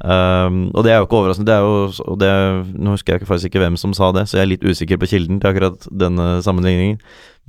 Um, 0.00 0.70
og 0.72 0.84
det 0.86 0.92
er 0.92 1.00
jo 1.00 1.06
ikke 1.08 1.18
overraskende. 1.18 1.48
Det 1.50 1.56
er 1.56 1.64
jo, 1.66 2.04
og 2.08 2.20
det, 2.20 2.30
nå 2.80 2.94
husker 2.94 3.16
jeg 3.16 3.28
faktisk 3.28 3.50
ikke 3.50 3.64
hvem 3.64 3.76
som 3.80 3.92
sa 3.96 4.10
det, 4.16 4.26
så 4.30 4.38
jeg 4.38 4.46
er 4.46 4.52
litt 4.54 4.64
usikker 4.64 5.00
på 5.00 5.10
kilden 5.12 5.40
til 5.42 5.50
akkurat 5.52 5.88
denne 5.92 6.28
sammenligningen. 6.46 7.00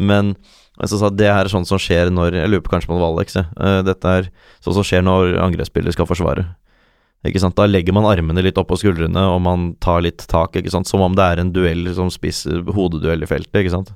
Men 0.01 0.33
altså, 0.77 0.99
sa 0.99 1.11
det 1.13 1.29
her 1.31 1.45
er 1.45 1.53
sånn 1.53 1.67
som 1.67 1.79
skjer 1.81 2.11
når 2.13 2.41
Jeg 2.41 2.51
lurer 2.51 2.65
på 2.65 2.73
kanskje 2.73 2.91
på 2.91 2.97
det 2.97 3.03
var 3.03 3.15
Alex. 3.15 3.37
Eh, 3.39 3.79
dette 3.87 4.17
er 4.17 4.31
sånn 4.63 4.77
som 4.79 4.87
skjer 4.87 5.05
når 5.07 5.37
angrepsspillere 5.45 5.95
skal 5.95 6.09
forsvare. 6.09 6.49
Ikke 7.27 7.41
sant? 7.43 7.55
Da 7.57 7.67
legger 7.69 7.93
man 7.93 8.07
armene 8.09 8.41
litt 8.41 8.57
oppå 8.57 8.79
skuldrene, 8.81 9.27
og 9.29 9.43
man 9.45 9.71
tar 9.83 10.01
litt 10.03 10.25
tak, 10.29 10.57
ikke 10.57 10.73
sant? 10.73 10.89
som 10.89 11.03
om 11.05 11.15
det 11.17 11.27
er 11.27 11.41
en 11.43 11.51
duell 11.53 11.85
som 11.93 12.09
spiser 12.13 12.63
hodeduell 12.73 13.21
i 13.21 13.29
feltet. 13.29 13.59
Ikke 13.61 13.75
sant? 13.75 13.93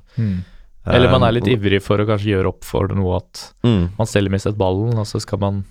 Eller 0.86 1.10
man 1.10 1.24
er 1.26 1.34
litt 1.34 1.48
ivrig 1.50 1.80
for 1.82 1.98
å 1.98 2.06
kanskje 2.06 2.36
gjøre 2.36 2.52
opp 2.52 2.66
for 2.66 2.92
noe 2.94 3.18
at 3.18 3.48
mm. 3.66 3.96
man 3.98 4.10
selv 4.10 4.30
mistet 4.30 4.58
ballen, 4.58 4.94
og 4.94 5.08
så 5.10 5.18
skal 5.22 5.40
man, 5.42 5.64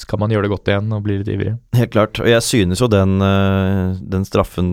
skal 0.00 0.20
man 0.22 0.32
gjøre 0.32 0.46
det 0.46 0.52
godt 0.52 0.70
igjen 0.70 0.92
og 0.94 1.04
bli 1.06 1.18
litt 1.20 1.30
ivrig. 1.32 1.54
Helt 1.76 1.92
klart. 1.94 2.20
Og 2.22 2.28
jeg 2.30 2.44
synes 2.46 2.82
jo 2.82 2.88
den, 2.90 3.18
eh, 3.24 3.98
den 4.14 4.26
straffen 4.28 4.70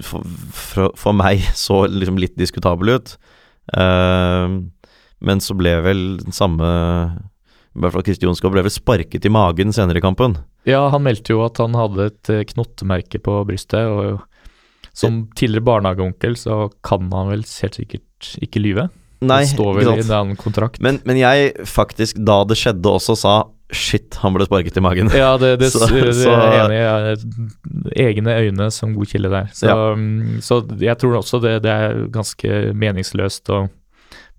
for, 0.00 0.26
for, 0.54 0.94
for 0.98 1.16
meg 1.16 1.44
så 1.66 1.84
liksom 1.90 2.20
litt 2.20 2.38
diskutabel 2.38 2.96
ut. 2.98 3.16
Uh, 3.68 4.64
men 5.20 5.42
så 5.44 5.52
ble 5.58 5.74
vel 5.84 5.98
den 6.22 6.32
samme 6.32 6.64
I 6.64 7.82
hvert 7.82 7.92
fall 7.92 8.04
Kristi 8.06 8.24
Jonsgaard 8.24 8.54
ble 8.54 8.62
vel 8.64 8.72
sparket 8.72 9.26
i 9.28 9.32
magen 9.32 9.74
senere 9.76 10.00
i 10.00 10.04
kampen. 10.04 10.38
Ja, 10.64 10.86
han 10.92 11.04
meldte 11.04 11.34
jo 11.34 11.42
at 11.44 11.60
han 11.60 11.76
hadde 11.76 12.08
et 12.08 12.30
eh, 12.32 12.46
knottemerke 12.48 13.20
på 13.22 13.36
brystet, 13.48 13.84
og 13.84 14.24
som 14.96 15.26
tidligere 15.38 15.66
barnehageonkel 15.68 16.34
så 16.40 16.70
kan 16.82 17.06
han 17.12 17.30
vel 17.30 17.44
helt 17.44 17.76
sikkert 17.78 18.32
ikke 18.42 18.62
lyve. 18.64 18.88
Nei, 19.22 19.42
det 19.44 19.52
står 19.52 19.78
vel 19.78 19.90
i 19.92 20.02
en 20.02 20.14
annen 20.14 20.38
kontrakt. 20.38 20.80
Men, 20.82 21.00
men 21.06 21.18
jeg 21.18 21.52
faktisk, 21.66 22.18
da 22.22 22.40
det 22.46 22.58
skjedde, 22.58 22.90
også 22.98 23.16
sa 23.18 23.34
shit, 23.72 24.14
han 24.22 24.32
ble 24.34 24.46
sparket 24.48 24.76
i 24.76 24.80
magen. 24.84 25.10
ja, 25.12 25.36
det, 25.40 25.58
det, 25.60 25.70
Så- 25.74 25.88
det, 25.92 26.14
så- 26.16 26.32
er 26.32 26.58
enig. 26.64 26.78
Ja, 26.80 27.16
Egne 28.08 28.36
øyne 28.40 28.70
som 28.72 28.94
god 28.96 29.06
kilde 29.10 29.30
der. 29.32 29.50
Så, 29.52 29.66
ja. 29.68 29.76
så 30.44 30.62
jeg 30.80 30.96
tror 30.98 31.18
også 31.20 31.40
det, 31.44 31.58
det 31.66 31.72
er 31.72 32.06
ganske 32.14 32.72
meningsløst 32.74 33.50
å 33.52 33.66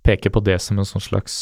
peke 0.06 0.32
på 0.32 0.42
det 0.42 0.56
som 0.64 0.80
en 0.80 0.88
sånn 0.88 1.04
slags 1.04 1.36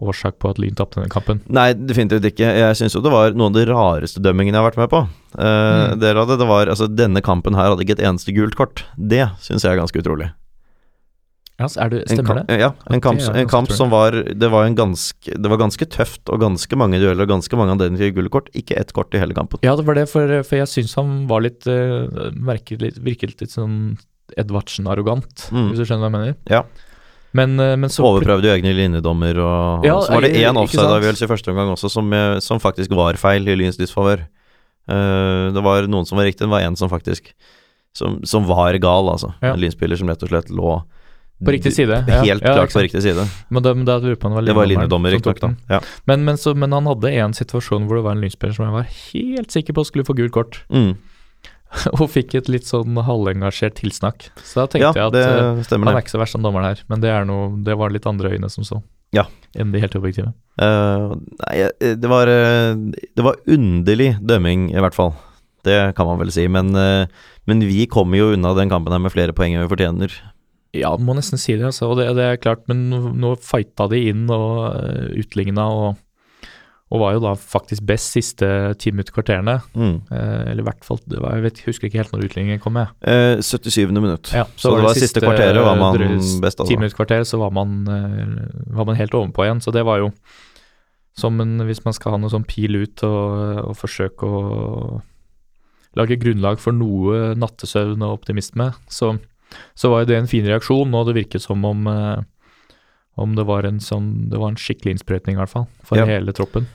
årsak 0.00 0.36
på 0.40 0.50
at 0.52 0.58
Lyn 0.60 0.74
tapte 0.76 1.00
denne 1.00 1.10
kampen. 1.12 1.40
Nei, 1.52 1.72
definitivt 1.74 2.24
ikke. 2.28 2.44
Jeg 2.60 2.76
syns 2.78 2.94
jo 2.96 3.00
det 3.04 3.10
var 3.12 3.32
noen 3.34 3.50
av 3.52 3.58
de 3.58 3.64
rareste 3.72 4.20
dømmingene 4.24 4.56
jeg 4.56 4.62
har 4.62 4.70
vært 4.70 4.80
med 4.82 4.90
på. 4.92 5.02
Uh, 5.32 5.96
Mm. 5.96 6.00
Det 6.00 6.46
var 6.46 6.68
Altså, 6.68 6.86
denne 6.92 7.22
kampen 7.24 7.54
her 7.56 7.70
hadde 7.72 7.82
ikke 7.86 7.96
et 7.98 8.04
eneste 8.06 8.32
gult 8.36 8.54
kort. 8.56 8.84
Det 8.96 9.24
syns 9.40 9.64
jeg 9.64 9.72
er 9.72 9.80
ganske 9.80 9.98
utrolig. 9.98 10.30
Ja, 11.60 11.68
så 11.68 11.82
er 11.84 11.90
du, 11.92 11.96
stemmer 12.08 12.40
det? 12.40 12.56
Ja, 12.58 12.70
en 12.90 13.02
kamp, 13.04 13.20
en 13.20 13.48
kamp 13.50 13.70
som 13.70 13.90
var 13.92 14.16
Det 14.16 14.48
var 14.50 14.64
en 14.64 14.74
ganske 14.74 15.36
Det 15.36 15.50
var 15.52 15.60
ganske 15.60 15.86
tøft, 15.86 16.22
og 16.32 16.40
ganske 16.40 16.78
mange 16.80 16.98
dueller 16.98 17.26
og 17.26 17.34
ganske 17.34 17.58
mange 17.60 17.76
anledninger 17.76 18.08
til 18.08 18.14
gullkort. 18.16 18.48
Ikke 18.56 18.78
ett 18.80 18.92
kort 18.96 19.14
i 19.14 19.20
hele 19.20 19.36
kampen. 19.36 19.60
Ja, 19.62 19.76
det 19.76 19.84
var 19.86 19.94
det, 20.00 20.08
for, 20.10 20.32
for 20.48 20.56
jeg 20.62 20.70
syns 20.72 20.96
han 20.98 21.26
var 21.30 21.44
litt, 21.44 21.66
uh, 21.68 22.30
merket 22.32 22.82
litt 22.82 22.98
Virket 23.04 23.36
litt 23.44 23.52
sånn 23.52 23.98
Edvardsen-arrogant, 24.38 25.50
Mm. 25.52 25.68
hvis 25.70 25.82
du 25.82 25.84
skjønner 25.84 26.08
hva 26.08 26.10
jeg 26.10 26.16
mener. 26.16 26.36
Ja. 26.48 26.62
Men, 27.36 27.58
eh, 27.60 27.76
men 27.80 27.88
så 27.92 28.04
Overprøvde 28.04 28.48
jo 28.48 28.54
egne 28.54 28.74
linjedommer, 28.76 29.38
og 29.40 29.84
Ja, 29.86 29.98
så 30.04 30.12
var 30.14 30.24
det 30.24 30.34
eh, 30.36 30.48
én 30.48 30.56
offside-avgjørelse 30.60 31.24
i 31.24 31.30
første 31.30 31.52
omgang 31.52 31.72
også, 31.72 31.90
som, 31.90 32.12
eh, 32.12 32.38
som 32.44 32.60
faktisk 32.60 32.92
var 32.96 33.16
feil 33.20 33.48
i 33.48 33.56
Lyns 33.56 33.78
disfavør. 33.80 34.26
Uh, 34.88 35.52
det 35.54 35.62
var 35.62 35.86
noen 35.86 36.04
som 36.08 36.18
var 36.18 36.26
riktig, 36.26 36.42
det 36.42 36.50
var 36.50 36.64
en 36.66 36.74
som 36.76 36.90
faktisk 36.90 37.30
Som, 37.94 38.24
som 38.24 38.46
var 38.48 38.72
gal, 38.80 39.04
altså. 39.12 39.34
Ja. 39.42 39.52
En 39.52 39.60
lynspiller 39.60 39.98
som 40.00 40.08
rett 40.08 40.22
og 40.24 40.30
slett 40.30 40.48
lå 40.48 40.82
På 41.44 41.52
riktig 41.54 41.72
side, 41.74 42.02
ja. 42.06 42.22
Helt 42.22 42.44
Ja, 42.44 42.54
klart 42.54 42.72
på 42.74 42.82
riktig 42.84 43.02
side. 43.02 43.24
Men 43.50 43.62
da, 43.64 43.74
men 43.74 43.86
det 43.86 43.94
var 43.98 44.42
Det 44.46 44.54
var 44.54 44.66
linjedommer, 44.70 45.10
riktignok. 45.10 45.56
Ja. 45.68 45.80
Men, 46.06 46.24
men, 46.24 46.36
så, 46.38 46.54
men 46.54 46.72
han 46.72 46.86
hadde 46.86 47.10
en 47.10 47.34
situasjon 47.34 47.88
hvor 47.88 47.98
det 47.98 48.04
var 48.06 48.16
en 48.16 48.22
lynspiller 48.22 48.54
som 48.54 48.68
jeg 48.68 48.76
var 48.76 48.86
helt 48.90 49.50
sikker 49.54 49.74
på 49.74 49.84
skulle 49.88 50.06
få 50.06 50.14
gult 50.18 50.32
kort, 50.32 50.62
Mm. 50.70 50.94
og 51.96 52.04
fikk 52.12 52.34
et 52.36 52.50
litt 52.52 52.66
sånn 52.68 52.98
halvengasjert 53.00 53.78
tilsnakk. 53.80 54.26
Så 54.44 54.60
da 54.60 54.66
tenkte 54.68 54.92
jeg 54.98 55.08
at 55.08 55.14
det 55.14 55.24
eh, 55.24 55.62
stemmer, 55.64 55.88
han 55.88 55.96
er 55.96 56.04
ikke 56.04 56.12
så 56.12 56.20
verst 56.20 56.36
som 56.36 56.44
dommeren 56.44 56.68
her, 56.68 56.82
men 56.92 57.00
det, 57.00 57.08
er 57.08 57.24
noe, 57.28 57.48
det 57.64 57.76
var 57.80 57.94
litt 57.94 58.08
andre 58.08 58.34
øyne 58.34 58.50
som 58.52 58.66
så. 58.68 58.82
Ja. 59.16 59.24
Enn 59.56 59.72
de 59.72 59.80
helt 59.80 59.96
objektive. 59.96 60.34
Uh, 60.60 61.16
nei, 61.40 61.54
eh, 61.64 61.94
det 61.96 62.08
var 62.08 62.28
Det 62.28 63.24
var 63.24 63.40
underlig 63.48 64.14
dømming, 64.20 64.70
i 64.72 64.80
hvert 64.84 64.96
fall. 64.96 65.14
Det 65.64 65.94
kan 65.96 66.08
man 66.08 66.20
vel 66.20 66.32
si. 66.34 66.44
Men, 66.50 66.72
men 67.46 67.60
vi 67.64 67.86
kommer 67.86 68.18
jo 68.18 68.32
unna 68.34 68.50
den 68.58 68.72
kampen 68.72 68.92
her 68.92 69.00
med 69.00 69.12
flere 69.14 69.32
poeng 69.36 69.54
enn 69.54 69.62
vi 69.62 69.70
fortjener. 69.70 70.16
Ja, 70.72 70.94
må 70.96 71.12
nesten 71.16 71.40
si 71.40 71.52
det, 71.58 71.66
altså. 71.68 71.90
Og 71.92 71.98
det, 72.00 72.06
det 72.16 72.24
er 72.24 72.40
klart, 72.40 72.64
men 72.70 72.86
nå, 73.20 73.34
fighta 73.44 73.90
de 73.92 73.98
inn 74.08 74.24
og 74.32 74.72
uh, 74.72 75.10
utligna 75.20 75.66
og, 75.68 75.98
og 76.92 77.00
var 77.02 77.16
jo 77.16 77.20
da 77.24 77.32
faktisk 77.36 77.84
best 77.88 78.14
siste 78.16 78.48
ti 78.80 78.92
minutter 78.92 79.12
kvarterene. 79.12 79.58
Mm. 79.76 79.98
Uh, 80.08 80.40
eller 80.48 80.62
i 80.62 80.66
hvert 80.70 80.86
fall 80.86 81.00
det 81.04 81.20
var, 81.20 81.36
Jeg 81.36 81.44
vet, 81.44 81.60
husker 81.68 81.88
ikke 81.90 82.00
helt 82.00 82.14
når 82.14 82.24
utligningen 82.28 82.62
kom, 82.64 82.78
med. 82.80 82.88
Uh, 83.04 83.36
77. 83.44 83.92
minutt. 83.92 84.32
Ja, 84.32 84.46
så, 84.56 84.72
det 84.76 84.86
var 84.86 84.96
siste, 84.96 85.20
kvarteret 85.24 85.60
var 85.60 85.76
man 85.80 85.98
drøys- 85.98 86.38
best, 86.40 86.56
Ti 86.62 86.64
altså. 86.64 86.78
minutter 86.80 87.00
kvarter, 87.02 87.26
så 87.28 87.40
var 87.42 87.52
man, 87.52 87.76
eh, 87.92 88.72
var 88.72 88.88
man 88.88 88.96
helt 88.96 89.16
ovenpå 89.18 89.44
igjen. 89.44 89.60
Så 89.60 89.76
det 89.76 89.84
var 89.88 90.00
jo 90.00 90.12
som 91.12 91.36
en 91.44 91.58
Hvis 91.68 91.82
man 91.84 91.92
skal 91.92 92.14
ha 92.14 92.18
noe 92.22 92.32
sånn 92.32 92.46
pil 92.48 92.78
ut 92.80 93.02
og, 93.04 93.66
og 93.68 93.74
forsøke 93.76 94.24
å 94.24 95.02
lage 96.00 96.16
grunnlag 96.16 96.56
for 96.56 96.72
noe 96.72 97.34
nattesøvn 97.36 98.00
og 98.00 98.14
optimisme, 98.16 98.70
så, 98.88 99.10
så 99.74 99.90
var 99.90 100.00
jo 100.02 100.06
det 100.12 100.16
en 100.18 100.26
fin 100.30 100.44
reaksjon, 100.46 100.94
og 100.94 101.06
det 101.06 101.14
virket 101.16 101.42
som 101.42 101.64
om 101.64 101.86
eh, 101.86 102.20
om 103.20 103.34
det 103.36 103.44
var 103.44 103.64
en 103.68 103.76
sånn 103.78 104.30
Det 104.30 104.38
var 104.40 104.48
en 104.48 104.56
skikkelig 104.56 104.94
innsprøytning, 104.96 105.36
i 105.36 105.40
hvert 105.42 105.50
fall, 105.52 105.66
for 105.84 105.98
Ja. 105.98 106.06
hele 106.06 106.32
troppen. 106.32 106.66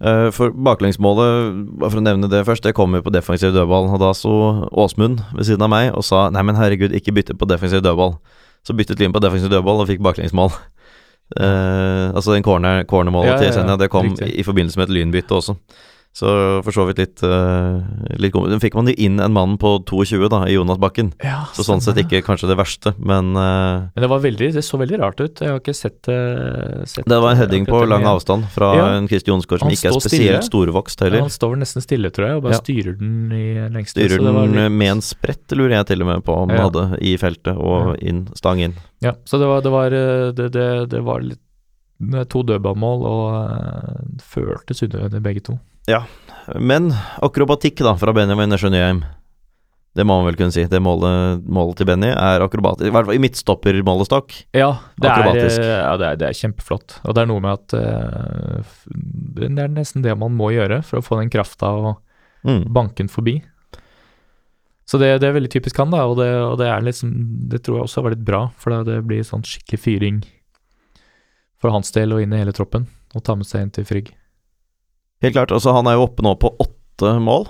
Eh, 0.00 0.30
for 0.30 0.50
baklengsmålet, 0.52 1.80
for 1.80 1.98
å 1.98 2.02
nevne 2.04 2.28
det 2.30 2.44
først, 2.46 2.62
det 2.62 2.74
kom 2.74 2.92
jo 2.94 3.00
på 3.02 3.10
defensiv 3.10 3.52
dødball. 3.52 3.88
Og 3.94 3.98
da 3.98 4.12
sto 4.14 4.68
Åsmund 4.70 5.22
ved 5.34 5.44
siden 5.48 5.62
av 5.62 5.70
meg 5.70 5.92
og 5.96 6.04
sa 6.04 6.28
nei, 6.30 6.42
men 6.42 6.54
herregud, 6.56 6.92
ikke 6.92 7.14
bytte 7.16 7.34
på 7.38 7.48
defensiv 7.48 7.80
dødball. 7.82 8.18
Så 8.64 8.76
byttet 8.76 9.00
Lyn 9.00 9.12
på 9.12 9.20
defensiv 9.20 9.48
dødball 9.50 9.80
og 9.80 9.88
fikk 9.88 10.00
baklengsmål. 10.04 10.52
Eh, 11.36 12.08
altså 12.14 12.32
den 12.34 12.42
corner, 12.42 12.84
cornermålet 12.88 13.26
Ja, 13.28 13.34
ja, 13.34 13.38
til 13.42 13.52
Senja, 13.52 13.76
det 13.76 13.90
kom 13.90 14.06
riktig. 14.14 14.30
i 14.38 14.42
forbindelse 14.46 14.76
med 14.80 14.88
et 14.88 14.94
lynbytte 14.96 15.34
også. 15.36 15.56
Så 16.18 16.30
for 16.66 16.74
så 16.74 16.84
vidt 16.88 16.98
litt, 16.98 17.20
uh, 17.22 17.78
litt 18.18 18.34
Den 18.50 18.58
fikk 18.62 18.74
man 18.74 18.88
jo 18.90 18.94
inn 18.98 19.20
en 19.22 19.34
mann 19.36 19.52
på 19.60 19.76
22, 19.86 20.26
da, 20.32 20.40
i 20.50 20.56
Jonas 20.56 20.80
Bakken. 20.82 21.12
Ja, 21.22 21.44
Så 21.54 21.62
sånn 21.66 21.82
sett 21.84 22.00
ikke 22.02 22.24
kanskje 22.26 22.48
det 22.50 22.56
verste, 22.58 22.94
men 22.98 23.30
uh, 23.38 23.86
Men 23.94 24.02
det 24.02 24.10
var 24.10 24.22
veldig, 24.24 24.48
det 24.56 24.64
så 24.66 24.80
veldig 24.80 24.98
rart 24.98 25.20
ut. 25.22 25.38
Jeg 25.44 25.52
har 25.52 25.60
ikke 25.62 25.76
sett 25.78 26.00
det 26.08 26.18
sett 26.90 27.06
det 27.08 27.20
var 27.22 27.36
en 27.36 27.40
heading 27.40 27.68
på 27.68 27.84
lang 27.86 28.06
avstand 28.08 28.48
fra 28.54 28.72
Ja. 28.74 28.86
en 28.96 29.06
Kristi 29.10 29.30
Jonsgaard 29.30 29.62
som 29.62 29.70
ikke 29.70 29.92
er 29.92 30.00
spesielt 30.00 30.48
storvokst 30.48 30.98
Ja, 31.00 31.06
heller. 31.06 31.20
han 31.28 31.30
står 31.34 31.56
nesten 31.62 31.84
stille, 31.84 32.10
tror 32.10 32.26
jeg, 32.28 32.36
og 32.40 32.42
bare 32.48 32.56
Ja. 32.58 32.62
styrer 32.64 32.98
den 32.98 33.32
i 33.32 33.44
lengste. 33.70 34.00
Styrer 34.00 34.18
så 34.18 34.24
det 34.24 34.34
var 34.34 34.46
den 34.46 34.54
litt- 34.58 34.72
med 34.78 34.90
en 34.96 35.00
sprett, 35.00 35.46
lurer 35.54 35.76
jeg 35.78 35.86
til 35.86 36.02
og 36.02 36.06
med 36.08 36.24
på 36.24 36.34
om 36.34 36.48
han 36.50 36.58
Ja. 36.58 36.68
hadde 36.68 36.98
i 37.02 37.16
feltet, 37.16 37.56
og 37.56 37.96
inn, 38.02 38.26
stang 38.34 38.58
inn. 38.60 38.74
Ja, 39.00 39.12
så 39.24 39.38
det 39.38 39.46
var, 39.46 39.60
det 39.62 39.70
var, 39.70 39.90
det, 39.90 40.52
det, 40.52 40.88
det 40.90 41.04
var 41.04 41.20
litt 41.20 41.38
to 42.28 42.42
dødballmål, 42.46 43.00
og 43.06 43.24
uh, 43.34 44.18
føltes 44.22 44.82
unødvendig 44.82 45.22
begge 45.22 45.40
to. 45.42 45.58
Men 46.58 46.90
akrobatikk 47.24 47.82
da, 47.84 47.92
fra 48.00 48.12
Benjamin 48.16 48.48
Nesjø 48.52 48.70
Nyheim. 48.72 49.02
Det 49.98 50.04
må 50.06 50.14
man 50.20 50.28
vel 50.28 50.36
kunne 50.38 50.54
si. 50.54 50.62
Det 50.70 50.78
målet, 50.84 51.40
målet 51.50 51.80
til 51.80 51.88
Benny 51.88 52.10
er 52.12 52.44
akrobatisk. 52.44 52.86
I 52.86 52.92
hvert 52.94 53.08
fall 53.08 53.16
i 53.18 53.22
midtstoppermålestokk. 53.24 54.34
Ja, 54.54 54.68
det 55.00 55.08
er, 55.08 55.12
Akrobatisk. 55.16 55.58
eh, 55.64 55.72
ja 55.80 55.94
det, 55.98 56.06
er, 56.12 56.18
det 56.20 56.26
er 56.28 56.36
kjempeflott. 56.38 56.98
Og 57.08 57.16
det 57.16 57.24
er 57.24 57.30
noe 57.32 57.42
med 57.42 57.56
at 57.56 57.74
uh, 57.74 58.76
det 59.40 59.48
er 59.64 59.72
nesten 59.74 60.04
det 60.04 60.14
man 60.20 60.36
må 60.38 60.52
gjøre 60.54 60.82
for 60.86 61.00
å 61.00 61.04
få 61.04 61.18
den 61.22 61.32
krafta 61.34 61.72
og 61.74 61.96
Mm. 62.46 62.68
banken 62.72 63.08
forbi. 63.10 63.32
Så 64.86 64.96
det, 65.02 65.08
det 65.20 65.26
er 65.26 65.34
veldig 65.34 65.50
typisk 65.50 65.76
han, 65.82 65.90
da, 65.90 66.04
og 66.06 66.14
det, 66.20 66.28
og 66.38 66.54
det 66.60 66.68
er 66.70 66.84
liksom 66.86 67.10
Det 67.50 67.58
tror 67.66 67.80
jeg 67.80 67.88
også 67.88 68.04
var 68.06 68.14
litt 68.14 68.22
bra, 68.24 68.44
for 68.56 68.84
det 68.86 69.00
blir 69.10 69.26
sånn 69.26 69.42
skikkelig 69.44 69.80
fyring 69.82 70.20
for 71.58 71.74
hans 71.74 71.90
del 71.92 72.14
og 72.14 72.22
inn 72.22 72.32
i 72.32 72.38
hele 72.38 72.54
troppen. 72.54 72.86
Og 73.18 73.24
ta 73.26 73.34
med 73.34 73.48
seg 73.50 73.66
inn 73.66 73.74
til 73.74 73.84
Frigg. 73.90 74.12
Helt 75.24 75.34
klart. 75.34 75.52
Altså, 75.54 75.72
han 75.74 75.88
er 75.90 75.98
jo 75.98 76.06
oppe 76.06 76.24
nå 76.24 76.34
på 76.38 76.52
åtte 76.62 77.14
mål. 77.22 77.48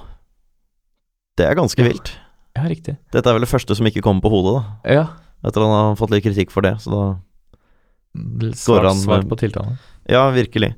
Det 1.38 1.46
er 1.46 1.54
ganske 1.58 1.78
Ja. 1.82 1.88
vilt. 1.90 2.12
Ja, 2.56 2.62
riktig. 2.66 2.96
Dette 3.12 3.28
er 3.28 3.36
vel 3.36 3.44
det 3.44 3.50
første 3.52 3.76
som 3.76 3.86
ikke 3.86 4.02
kommer 4.02 4.24
på 4.24 4.30
hodet, 4.32 4.58
da. 4.58 4.92
Ja. 4.92 5.06
Etter 5.44 5.62
at 5.62 5.68
han 5.68 5.76
har 5.76 5.96
fått 6.00 6.10
litt 6.10 6.24
kritikk 6.24 6.50
for 6.50 6.62
det, 6.62 6.74
så 6.82 6.90
da 6.90 7.02
Går 8.18 8.82
han 8.88 8.96
svart 8.98 9.28
på 9.28 9.36
tiltalen. 9.38 9.78
Ja, 10.08 10.30
virkelig. 10.34 10.74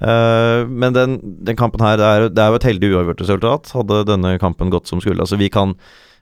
Uh, 0.00 0.64
men 0.68 0.94
den, 0.94 1.18
den 1.44 1.56
kampen 1.58 1.82
her, 1.82 1.96
det 1.98 2.06
er, 2.06 2.28
det 2.30 2.38
er 2.38 2.52
jo 2.52 2.58
et 2.60 2.68
heldig 2.68 2.90
uavgjort 2.94 3.20
resultat. 3.24 3.72
Hadde 3.74 4.04
denne 4.08 4.38
kampen 4.40 4.70
gått 4.70 4.86
som 4.88 5.02
skulle. 5.02 5.20
Altså, 5.20 5.36
vi 5.36 5.50
kan 5.52 5.74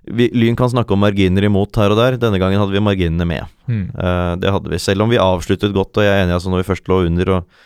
vi, 0.06 0.30
Lyn 0.32 0.56
kan 0.56 0.70
snakke 0.70 0.94
om 0.94 1.02
marginer 1.02 1.44
imot 1.44 1.76
her 1.76 1.92
og 1.92 1.98
der. 1.98 2.16
Denne 2.22 2.38
gangen 2.40 2.58
hadde 2.62 2.74
vi 2.74 2.82
marginene 2.82 3.26
med. 3.28 3.46
Mm. 3.68 3.90
Uh, 3.94 4.34
det 4.40 4.52
hadde 4.54 4.70
vi. 4.72 4.78
Selv 4.82 5.02
om 5.04 5.10
vi 5.12 5.20
avsluttet 5.20 5.74
godt, 5.76 5.98
og 5.98 6.06
jeg 6.06 6.14
er 6.14 6.24
enig 6.24 6.34
i 6.34 6.38
altså 6.38 6.52
når 6.52 6.62
vi 6.62 6.70
først 6.72 6.90
lå 6.90 7.02
under 7.06 7.32
og 7.36 7.62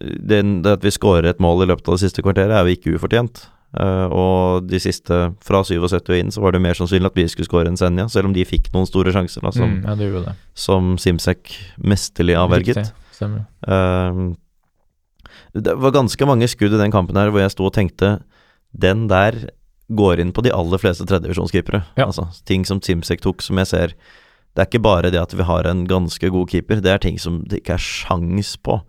eh, 0.00 0.16
den, 0.18 0.62
Det 0.62 0.78
at 0.78 0.84
vi 0.84 0.94
skårer 0.94 1.30
et 1.30 1.40
mål 1.40 1.64
i 1.64 1.70
løpet 1.70 1.88
av 1.88 1.98
det 1.98 2.06
siste 2.06 2.24
kvarteret, 2.24 2.54
er 2.54 2.66
jo 2.66 2.76
ikke 2.76 2.98
ufortjent. 2.98 3.48
Uh, 3.76 4.08
og 4.08 4.64
de 4.64 4.78
siste, 4.80 5.16
fra 5.44 5.58
77 5.60 5.92
og 5.98 6.14
inn, 6.16 6.30
så 6.32 6.40
var 6.40 6.54
det 6.54 6.62
mer 6.64 6.78
sannsynlig 6.78 7.10
at 7.10 7.18
vi 7.18 7.26
skulle 7.28 7.48
skåre 7.50 7.68
enn 7.68 7.76
Senja, 7.76 8.06
selv 8.08 8.30
om 8.30 8.32
de 8.32 8.46
fikk 8.48 8.70
noen 8.72 8.88
store 8.88 9.12
sjanser, 9.12 9.44
da, 9.44 9.52
som, 9.52 9.74
mm, 9.74 9.82
ja, 9.84 9.96
det 9.98 10.36
som 10.56 10.94
Simsek 10.96 11.52
mesterlig 11.76 12.38
avverget. 12.40 12.94
Ehm, 13.68 14.38
det 15.52 15.74
var 15.76 15.92
ganske 15.92 16.28
mange 16.28 16.48
skudd 16.48 16.72
i 16.72 16.80
den 16.80 16.94
kampen 16.94 17.18
her 17.18 17.28
hvor 17.28 17.42
jeg 17.42 17.52
sto 17.52 17.66
og 17.66 17.74
tenkte 17.74 18.20
Den 18.70 19.08
der 19.10 19.34
går 19.88 20.20
inn 20.20 20.32
på 20.36 20.44
de 20.44 20.52
aller 20.52 20.78
fleste 20.78 21.06
tredjevisjonskeepere. 21.08 21.82
Ja. 21.96 22.06
Altså, 22.06 22.28
ting 22.46 22.66
som 22.68 22.82
Simsek 22.84 23.22
tok, 23.24 23.42
som 23.42 23.58
jeg 23.58 23.70
ser 23.70 23.94
Det 24.54 24.62
er 24.62 24.68
ikke 24.68 24.84
bare 24.84 25.10
det 25.10 25.20
at 25.20 25.34
vi 25.36 25.44
har 25.44 25.66
en 25.68 25.86
ganske 25.88 26.30
god 26.30 26.48
keeper, 26.48 26.80
det 26.80 26.92
er 26.92 26.98
ting 26.98 27.18
som 27.20 27.42
det 27.48 27.62
ikke 27.62 27.76
er 27.76 27.84
sjans 27.84 28.56
på 28.56 28.80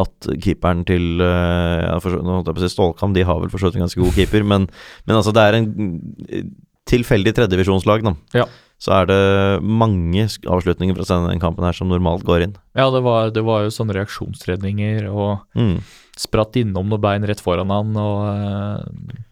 at 0.00 0.28
keeperen 0.42 0.82
til 0.88 1.22
eh, 1.22 1.84
ja, 1.86 1.96
for, 2.02 2.18
Nå 2.18 2.38
holdt 2.40 2.50
jeg 2.50 2.56
på 2.58 2.62
å 2.62 2.66
si 2.66 2.74
Stålkam, 2.74 3.14
de 3.16 3.24
har 3.26 3.40
vel 3.42 3.52
for 3.52 3.62
så 3.62 3.70
vidt 3.70 3.78
en 3.78 3.86
ganske 3.86 4.02
god 4.02 4.16
keeper, 4.16 4.46
men, 4.54 4.68
men 5.06 5.18
altså, 5.20 5.34
det 5.36 5.44
er 5.46 5.58
en 5.60 5.68
mm, 5.70 6.52
tilfeldig 6.90 7.32
tredjevisjonslag, 7.38 8.04
da. 8.06 8.14
Ja. 8.36 8.46
Så 8.82 8.92
er 8.92 9.06
det 9.08 9.18
mange 9.64 10.26
avslutninger 10.26 10.96
fra 10.98 11.06
denne 11.08 11.38
kampen 11.40 11.64
her 11.64 11.76
som 11.76 11.88
normalt 11.88 12.26
går 12.26 12.42
inn. 12.48 12.56
Ja, 12.76 12.90
det 12.92 13.00
var, 13.06 13.30
det 13.32 13.44
var 13.46 13.62
jo 13.64 13.72
sånne 13.72 13.94
reaksjonsredninger 13.96 15.06
og 15.08 15.46
Mm. 15.56 15.78
spratt 16.20 16.58
innom 16.60 16.90
noen 16.90 17.00
bein 17.02 17.24
rett 17.26 17.40
foran 17.40 17.72
han 17.72 17.94
og 17.96 18.18
eh, 18.28 19.22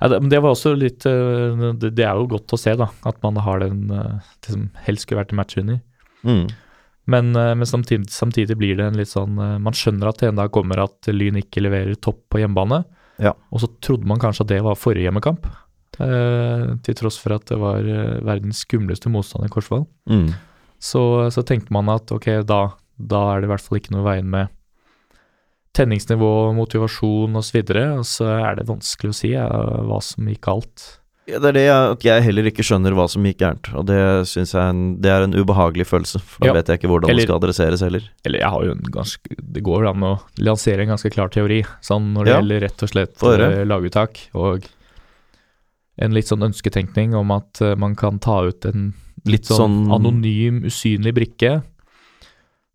ja, 0.00 0.08
det, 0.08 0.20
Men 0.20 0.30
det 0.32 0.40
var 0.44 0.52
også 0.52 0.74
litt 0.76 1.06
eh, 1.08 1.72
det, 1.80 2.04
er 2.04 2.18
jo 2.18 2.26
godt 2.34 2.52
å 2.52 2.58
se, 2.60 2.74
da, 2.76 2.90
at 3.08 3.20
man 3.24 3.38
har 3.44 3.62
den 3.62 3.86
eh, 3.92 4.32
det 4.44 4.56
som 4.56 4.66
helst 4.88 5.06
skulle 5.06 5.22
vært 5.22 5.32
en 5.32 5.44
under. 5.62 5.78
Mm. 6.26 6.46
Men, 7.06 7.36
eh, 7.36 7.54
men 7.54 7.66
samtidig, 7.66 8.10
samtidig 8.10 8.56
blir 8.58 8.76
det 8.76 8.88
en 8.88 8.98
litt 8.98 9.12
sånn 9.12 9.38
eh, 9.38 9.58
Man 9.62 9.76
skjønner 9.76 10.10
at 10.10 10.22
det 10.22 10.32
en 10.32 10.40
dag 10.40 10.50
kommer 10.54 10.82
at 10.82 11.10
Lyn 11.12 11.38
ikke 11.38 11.62
leverer 11.62 11.94
topp 12.02 12.24
på 12.32 12.42
hjemmebane. 12.42 12.82
Ja. 13.22 13.32
Og 13.54 13.62
så 13.62 13.70
trodde 13.80 14.08
man 14.10 14.20
kanskje 14.20 14.44
at 14.44 14.50
det 14.50 14.64
var 14.66 14.78
forrige 14.78 15.06
hjemmekamp, 15.06 15.46
eh, 16.02 16.66
til 16.84 16.98
tross 16.98 17.20
for 17.22 17.36
at 17.38 17.46
det 17.48 17.60
var 17.62 17.86
verdens 18.26 18.64
skumleste 18.66 19.12
motstander, 19.12 19.52
Korsvoll. 19.52 19.86
Mm. 20.10 20.34
Så, 20.82 21.00
så 21.32 21.46
tenkte 21.46 21.72
man 21.72 21.88
at 21.94 22.10
ok, 22.12 22.28
da, 22.44 22.60
da 22.98 23.22
er 23.32 23.40
det 23.40 23.48
i 23.48 23.52
hvert 23.54 23.64
fall 23.64 23.80
ikke 23.80 23.94
noe 23.94 24.04
veien 24.04 24.28
med 24.28 24.52
tenningsnivå, 25.76 26.52
motivasjon 26.56 27.38
osv. 27.38 27.62
Og 27.62 28.04
så 28.08 28.28
er 28.34 28.58
det 28.58 28.68
vanskelig 28.68 29.12
å 29.12 29.16
si 29.16 29.32
ja, 29.32 29.46
hva 29.86 30.02
som 30.04 30.28
gikk 30.28 30.44
galt. 30.48 30.86
Ja, 31.26 31.40
det 31.42 31.48
er 31.48 31.52
det 31.56 31.62
jeg, 31.66 31.86
at 31.96 32.04
jeg 32.06 32.22
heller 32.22 32.46
ikke 32.46 32.62
skjønner 32.62 32.94
hva 32.94 33.08
som 33.10 33.24
gikk 33.26 33.40
gærent, 33.42 33.66
og 33.74 33.88
det 33.88 33.96
syns 34.30 34.52
jeg 34.54 34.60
er 34.62 34.68
en, 34.70 34.82
det 35.02 35.10
er 35.10 35.24
en 35.26 35.32
ubehagelig 35.34 35.86
følelse. 35.90 36.20
For 36.22 36.44
da 36.44 36.46
Ja. 36.46 36.52
vet 36.54 36.68
jeg 36.70 36.78
ikke 36.78 36.88
hvordan 36.92 37.10
Eller- 37.10 37.22
det 37.22 37.26
skal 37.26 37.40
adresseres 37.40 37.80
heller. 37.82 38.04
Eller 38.24 38.38
jeg 38.38 38.48
har 38.50 38.64
jo 38.64 38.70
en 38.76 38.84
ganske 38.94 39.34
Det 39.52 39.62
går 39.64 39.88
an 39.90 40.00
å 40.06 40.20
lansere 40.38 40.82
en 40.82 40.88
ganske 40.94 41.10
klar 41.10 41.28
teori, 41.28 41.64
sånn 41.82 42.12
når 42.14 42.24
det 42.24 42.32
Ja. 42.32 42.38
gjelder 42.40 42.60
rett 42.60 42.82
og 42.82 42.88
slett 42.88 43.22
eh, 43.22 43.64
laguttak, 43.64 44.28
og 44.34 44.62
en 45.98 46.12
litt 46.12 46.26
sånn 46.26 46.44
ønsketenkning 46.46 47.12
om 47.14 47.30
at 47.32 47.60
eh, 47.60 47.74
man 47.74 47.96
kan 47.96 48.18
ta 48.20 48.42
ut 48.46 48.64
en 48.66 48.94
litt 49.24 49.40
Litt 49.40 49.44
sånn 49.46 49.86
sånn- 49.88 49.94
anonym, 49.96 50.62
usynlig 50.64 51.12
brikke. 51.14 51.62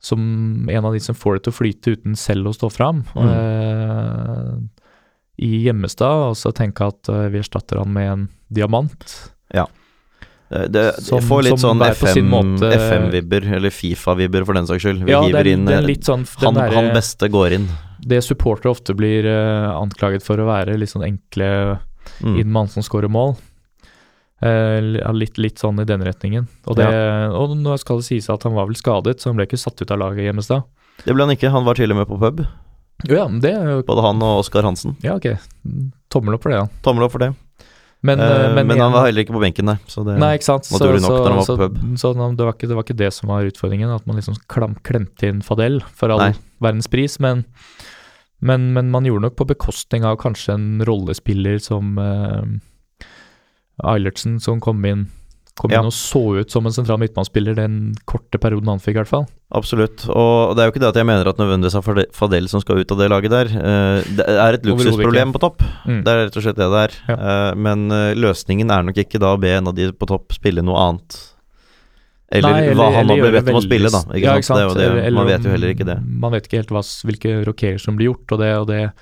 Som 0.01 0.67
en 0.67 0.83
av 0.85 0.91
de 0.93 0.99
som 0.99 1.15
får 1.15 1.35
det 1.35 1.43
til 1.43 1.53
å 1.53 1.59
flyte 1.61 1.91
uten 1.95 2.15
selv 2.17 2.47
å 2.47 2.53
stå 2.57 2.69
fram. 2.71 3.03
Mm. 3.15 3.29
Eh, 3.29 4.57
I 5.45 5.63
Gjemmestad, 5.65 6.29
og 6.31 6.35
så 6.35 6.51
tenke 6.53 6.81
at 6.87 7.07
eh, 7.07 7.29
vi 7.29 7.37
erstatter 7.39 7.77
han 7.77 7.93
med 7.93 8.11
en 8.11 8.29
diamant. 8.51 9.19
Det, 10.51 10.67
det, 10.67 10.81
Som- 10.99 11.21
får 11.23 11.45
litt 11.47 11.61
sånn 11.61 11.79
FM-vibber, 11.79 13.45
FM 13.45 13.53
eller 13.55 13.71
Fifa-vibber 13.71 14.43
for 14.43 14.57
den 14.57 14.65
saks 14.67 14.83
skyld. 14.83 15.05
Vi 15.07 15.13
Ja, 15.13 15.21
hiver 15.23 15.45
er, 15.45 15.47
inn 15.53 15.63
det 15.63 15.77
er 15.77 15.85
eh, 15.85 15.87
litt 15.93 16.03
sånn 16.03 16.25
han, 16.43 16.57
der, 16.57 16.73
han 16.75 16.89
beste 16.91 17.29
går 17.31 17.55
inn. 17.55 17.69
Det 18.03 18.19
supportere 18.25 18.73
ofte 18.73 18.91
blir 18.97 19.23
uh, 19.31 19.71
anklaget 19.79 20.25
for 20.25 20.41
å 20.43 20.49
være 20.49 20.75
litt 20.75 20.91
sånn 20.91 21.07
enkle 21.07 21.79
Mm. 22.19 22.39
inn 22.41 22.49
mann 22.51 22.67
som 22.67 22.81
scorer 22.83 23.07
mål. 23.07 23.35
Uh, 24.43 24.81
litt, 25.13 25.37
litt 25.37 25.61
sånn 25.61 25.79
i 25.79 25.85
den 25.85 26.01
retningen. 26.03 26.47
Og, 26.65 26.75
det, 26.75 26.87
og 27.37 27.53
nå 27.55 27.75
skal 27.79 28.01
det 28.01 28.07
sies 28.09 28.27
at 28.33 28.43
han 28.43 28.55
var 28.57 28.65
vel 28.67 28.75
skadet, 28.75 29.21
så 29.21 29.29
han 29.29 29.37
ble 29.37 29.45
ikke 29.45 29.59
satt 29.61 29.79
ut 29.79 29.93
av 29.93 30.01
laget 30.01 30.25
i 30.25 30.27
Hjemmestad. 30.27 30.65
Det 31.05 31.13
ble 31.13 31.27
han 31.27 31.35
ikke, 31.37 31.53
han 31.53 31.63
var 31.63 31.77
til 31.77 31.93
og 31.93 32.01
med 32.01 32.09
på 32.09 32.17
pub. 32.19 32.41
Ja, 33.07 33.27
det 33.29 33.53
Både 33.87 34.03
han 34.03 34.21
og 34.25 34.41
Oskar 34.41 34.65
Hansen. 34.65 34.97
Ja, 35.05 35.15
ok. 35.21 35.29
Tommel 36.11 36.35
opp 36.35 36.43
for 36.43 36.51
det, 36.53 36.59
ja. 36.59 36.67
Tommel 36.83 37.05
opp 37.05 37.15
for 37.15 37.23
det. 37.23 37.31
Men, 38.01 38.19
eh, 38.19 38.47
men, 38.55 38.65
men 38.65 38.79
han 38.81 38.93
var 38.95 39.05
heller 39.05 39.21
ikke 39.21 39.35
på 39.35 39.41
benken 39.43 39.69
der. 39.69 39.77
Så 39.85 40.01
det, 40.07 40.15
Nei, 40.21 40.31
ikke 40.39 40.47
sant. 40.47 40.65
naturlig 40.73 41.03
nok 41.03 41.11
når 41.13 41.27
han 41.27 41.37
var 41.37 41.45
så, 41.45 41.55
på 41.59 41.67
pub. 41.69 41.97
så 42.01 42.13
nå- 42.17 42.29
det, 42.37 42.47
var 42.47 42.55
ikke, 42.57 42.69
det 42.71 42.77
var 42.79 42.85
ikke 42.87 42.97
det 42.97 43.11
som 43.13 43.29
var 43.29 43.45
utfordringen, 43.45 43.93
at 43.93 44.07
man 44.09 44.17
liksom 44.17 44.39
klam, 44.49 44.73
klemte 44.87 45.29
inn 45.29 45.43
Fadel 45.45 45.81
for 45.93 46.09
all 46.09 46.23
Nei. 46.23 46.33
verdens 46.65 46.89
pris. 46.89 47.19
Men, 47.21 47.45
men, 48.41 48.71
men 48.73 48.89
man 48.89 49.05
gjorde 49.05 49.27
nok 49.27 49.37
på 49.37 49.47
bekostning 49.53 50.07
av 50.07 50.17
kanskje 50.23 50.55
en 50.57 50.67
rollespiller 50.87 51.61
som 51.61 51.93
uh, 52.01 52.41
Eilertsen, 53.85 54.39
som 54.41 54.59
kom 54.63 54.81
inn 54.85 55.07
Kom 55.61 55.69
Ja. 55.69 55.79
inn 55.83 55.85
og 55.91 55.93
så 55.93 56.39
ut 56.41 56.49
som 56.49 56.65
en 56.65 56.73
sentral 56.73 56.97
midtbanespiller 56.97 57.53
den 57.55 57.93
korte 58.09 58.39
perioden 58.41 58.65
han 58.71 58.79
fikk, 58.81 58.95
i 58.95 58.99
hvert 59.03 59.11
fall. 59.11 59.27
Absolutt. 59.53 60.07
Og 60.09 60.55
det 60.57 60.63
er 60.63 60.69
jo 60.69 60.71
ikke 60.73 60.81
det 60.81 60.89
at 60.89 60.95
jeg 60.97 61.05
mener 61.05 61.27
at 61.29 61.37
nødvendigvis 61.37 61.75
er 61.77 62.05
Fadel 62.17 62.47
som 62.49 62.61
skal 62.63 62.79
ut 62.81 62.91
av 62.95 62.97
det 62.97 63.09
laget 63.11 63.29
der. 63.29 63.45
Eh, 63.45 64.01
Det 64.17 64.25
er 64.25 64.53
et 64.57 64.63
luksusproblem 64.65 65.31
på 65.35 65.39
topp. 65.43 65.61
Mm. 65.85 66.01
Det 66.03 66.07
er 66.09 66.25
rett 66.25 66.37
og 66.39 66.43
slett 66.47 66.57
det 66.57 66.65
det 66.71 66.81
er. 66.81 66.95
Ja. 67.13 67.17
Eh, 67.51 67.55
Men 67.61 67.91
eh, 67.91 68.15
løsningen 68.15 68.71
er 68.73 68.81
nok 68.89 68.95
ikke 68.97 69.19
da 69.21 69.35
å 69.35 69.39
be 69.39 69.49
en 69.53 69.67
av 69.67 69.75
de 69.75 69.91
på 69.91 70.07
topp 70.09 70.33
spille 70.33 70.63
noe 70.65 70.79
annet. 70.81 71.27
Eller, 72.31 72.49
Nei, 72.49 72.73
hva 72.73 72.87
han 72.95 73.05
nå 73.05 73.13
eller 73.17 73.27
blir 73.29 73.41
bedt 73.41 73.49
om 73.51 73.59
å 73.59 73.61
spille, 73.61 73.89
da. 73.91 74.01
Ikke 74.15 74.23
Ja, 74.23 74.33
sant? 74.39 74.39
Ikke 74.39 74.47
sant? 74.47 74.59
Det 74.73 74.77
det. 74.79 74.85
Eller- 74.87 75.03
eller 75.05 75.17
Man 75.19 75.27
vet 75.27 75.43
jo 75.43 75.51
heller 75.51 75.73
ikke 75.75 75.85
det. 75.85 75.97
Man 76.07 76.31
vet 76.31 76.47
ikke 76.47 76.57
helt 76.63 76.69
hva, 76.71 76.81
hvilke 77.05 77.45
rokeringer 77.45 77.79
som 77.81 77.97
blir 77.97 78.07
gjort, 78.07 78.31
og 78.31 78.39
det, 78.39 78.51
og 78.57 78.67
det, 78.67 78.93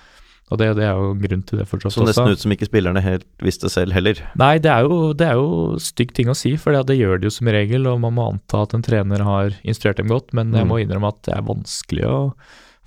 og 0.50 0.58
det, 0.58 0.68
det 0.80 0.86
er 0.88 0.96
jo 0.98 1.12
grunn 1.22 1.44
til 1.46 1.60
det 1.62 1.68
fortsatt 1.70 1.94
Så 1.94 2.06
nesten 2.08 2.32
ut 2.34 2.42
som 2.42 2.52
ikke 2.56 2.66
spillerne 2.70 3.02
helt 3.06 3.26
visste 3.46 3.70
selv 3.70 3.94
heller. 3.94 4.18
Nei, 4.40 4.56
det 4.64 4.72
er 4.74 4.88
jo, 4.88 5.12
det 5.14 5.28
er 5.28 5.36
jo 5.38 5.78
stygg 5.78 6.14
ting 6.18 6.32
å 6.32 6.36
si, 6.38 6.56
for 6.58 6.74
det, 6.74 6.88
det 6.90 6.98
gjør 6.98 7.20
de 7.22 7.30
jo 7.30 7.36
som 7.36 7.48
regel, 7.54 7.86
og 7.92 8.00
man 8.02 8.16
må 8.18 8.26
anta 8.32 8.64
at 8.66 8.74
en 8.74 8.82
trener 8.86 9.22
har 9.28 9.54
instruert 9.64 9.98
dem 10.02 10.10
godt, 10.10 10.34
men 10.34 10.52
jeg 10.54 10.66
Mm. 10.66 10.72
må 10.74 10.80
innrømme 10.82 11.12
at 11.14 11.22
det 11.30 11.36
er 11.38 11.46
vanskelig 11.46 12.06
å 12.10 12.18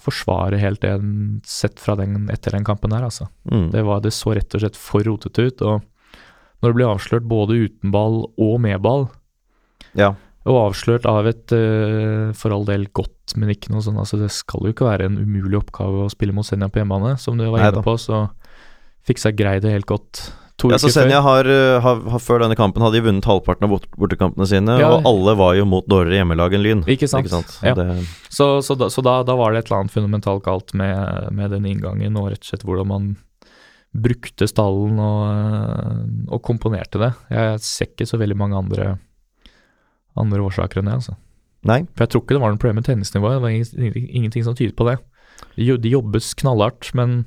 forsvare 0.02 0.58
helt 0.58 0.80
det 0.82 0.90
en 0.96 1.40
sett 1.46 1.78
fra 1.78 1.94
den 1.94 2.28
etter 2.34 2.50
den 2.56 2.64
kampen 2.66 2.90
her, 2.92 3.04
altså. 3.06 3.28
Mm. 3.46 3.70
Det, 3.70 3.84
var, 3.86 4.00
det 4.02 4.10
så 4.16 4.34
rett 4.34 4.54
og 4.58 4.64
slett 4.64 4.76
for 4.76 5.06
rotete 5.06 5.46
ut, 5.46 5.62
og 5.62 5.82
når 6.62 6.72
det 6.72 6.76
blir 6.80 6.90
avslørt 6.90 7.28
både 7.30 7.60
uten 7.68 7.90
ball 7.94 8.24
og 8.36 8.58
med 8.60 8.80
ball, 8.82 9.08
Ja. 9.94 10.14
Og 10.48 10.58
avslørt 10.66 11.06
av 11.06 11.28
et 11.30 11.52
eh, 11.54 12.32
for 12.34 12.54
all 12.54 12.64
del 12.66 12.88
godt, 12.94 13.36
men 13.38 13.52
ikke 13.54 13.70
noe 13.70 13.84
sånn 13.84 14.00
altså 14.02 14.18
Det 14.18 14.30
skal 14.34 14.66
jo 14.66 14.72
ikke 14.74 14.88
være 14.88 15.06
en 15.06 15.20
umulig 15.22 15.60
oppgave 15.60 16.06
å 16.06 16.10
spille 16.12 16.34
mot 16.34 16.46
Senja 16.46 16.66
på 16.72 16.82
hjemmebane. 16.82 17.14
Som 17.22 17.38
du 17.38 17.46
var 17.46 17.68
inne 17.68 17.84
på, 17.84 17.94
så 18.00 18.24
fiksa 19.06 19.30
Grei 19.34 19.58
det 19.62 19.70
helt 19.74 19.86
godt 19.90 20.24
to 20.60 20.70
Ja, 20.70 20.78
så. 20.78 20.90
Senja 20.92 21.20
har, 21.24 21.46
uh, 21.48 21.80
har, 21.82 22.02
har 22.12 22.22
før 22.22 22.44
denne 22.44 22.58
kampen 22.58 22.82
hadde 22.84 22.98
de 22.98 23.06
vunnet 23.06 23.26
halvparten 23.26 23.66
av 23.66 23.72
bort, 23.72 23.88
bortekampene 23.98 24.46
sine, 24.50 24.78
Ja. 24.82 24.90
og 24.94 25.06
alle 25.08 25.34
var 25.38 25.56
jo 25.58 25.64
mot 25.66 25.86
dårligere 25.90 26.20
hjemmelag 26.22 26.54
enn 26.58 26.64
Lyn. 26.66 26.84
Ikke 26.90 27.08
sant? 27.10 27.30
Ja. 27.62 27.74
Det, 27.78 27.86
Så, 28.28 28.60
så, 28.62 28.76
da, 28.78 28.90
så 28.92 29.02
da, 29.02 29.20
da 29.26 29.36
var 29.38 29.52
det 29.52 29.62
et 29.62 29.70
eller 29.70 29.84
annet 29.84 29.94
fundamentalt 29.94 30.44
galt 30.46 30.74
med, 30.74 31.32
med 31.34 31.50
den 31.54 31.66
inngangen, 31.66 32.18
og 32.20 32.30
rett 32.34 32.42
og 32.44 32.50
slett 32.52 32.66
hvordan 32.68 32.90
man 32.90 33.12
brukte 33.92 34.46
stallen 34.48 34.96
og, 35.02 35.24
eh, 35.28 35.96
og 36.32 36.40
komponerte 36.46 37.00
det. 37.02 37.10
Jeg 37.32 37.64
ser 37.64 37.90
ikke 37.90 38.08
så 38.08 38.20
veldig 38.20 38.38
mange 38.40 38.56
andre, 38.56 38.94
andre 40.18 40.42
årsaker 40.44 40.80
enn 40.80 40.90
det, 40.90 40.98
altså. 41.00 41.16
nei. 41.68 41.82
For 41.92 42.04
jeg 42.04 42.12
tror 42.12 42.24
ikke 42.24 42.36
det 42.36 42.42
var 42.42 42.52
noe 42.52 42.60
problem 42.60 42.80
med 42.80 42.88
tennisnivået. 42.88 43.38
Det 43.38 43.44
var 43.44 44.02
ingenting 44.18 44.44
som 44.46 44.58
tydet 44.58 44.76
på 44.78 44.88
det. 44.88 44.98
De, 45.56 45.92
jobbes 45.92 46.32
knallhardt, 46.38 46.92
men, 46.98 47.24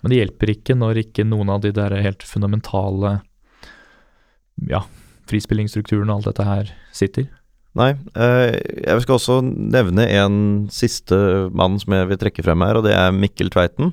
men 0.00 0.12
det 0.12 0.22
hjelper 0.22 0.54
ikke 0.54 0.78
når 0.78 1.02
ikke 1.04 1.26
noen 1.28 1.52
av 1.52 1.64
de 1.64 1.74
der 1.76 1.94
helt 2.04 2.24
fundamentale 2.26 3.18
ja, 4.68 4.84
frispillingsstrukturen 5.30 6.10
og 6.10 6.20
alt 6.20 6.30
dette 6.30 6.46
her 6.48 6.72
sitter. 6.96 7.28
Nei. 7.78 7.92
Eh, 8.18 8.58
jeg 8.82 9.04
skal 9.04 9.16
også 9.16 9.40
nevne 9.44 10.06
en 10.18 10.36
siste 10.74 11.16
mann 11.54 11.78
som 11.80 11.94
jeg 11.94 12.08
vil 12.10 12.20
trekke 12.20 12.44
frem 12.46 12.64
her, 12.66 12.80
og 12.80 12.86
det 12.86 12.96
er 12.96 13.14
Mikkel 13.14 13.52
Tveiten. 13.52 13.92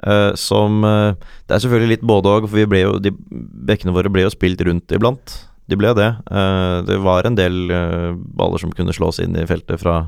Eh, 0.00 0.32
som 0.38 0.84
eh, 0.86 1.12
Det 1.44 1.54
er 1.54 1.60
selvfølgelig 1.60 1.96
litt 1.96 2.06
både 2.08 2.32
og, 2.32 2.46
for 2.48 2.56
vi 2.56 2.68
ble 2.70 2.84
jo, 2.86 2.94
de 3.02 3.12
bekkene 3.68 3.92
våre 3.92 4.12
ble 4.12 4.24
jo 4.24 4.32
spilt 4.32 4.62
rundt 4.64 4.94
iblant. 4.96 5.34
De 5.70 5.78
ble 5.78 5.92
det. 5.94 6.10
Eh, 6.30 6.76
det 6.88 6.98
var 7.04 7.26
en 7.28 7.36
del 7.38 7.70
eh, 7.70 8.12
baller 8.36 8.58
som 8.62 8.72
kunne 8.74 8.94
slås 8.96 9.20
inn 9.22 9.36
i 9.38 9.46
feltet 9.46 9.78
fra, 9.82 10.00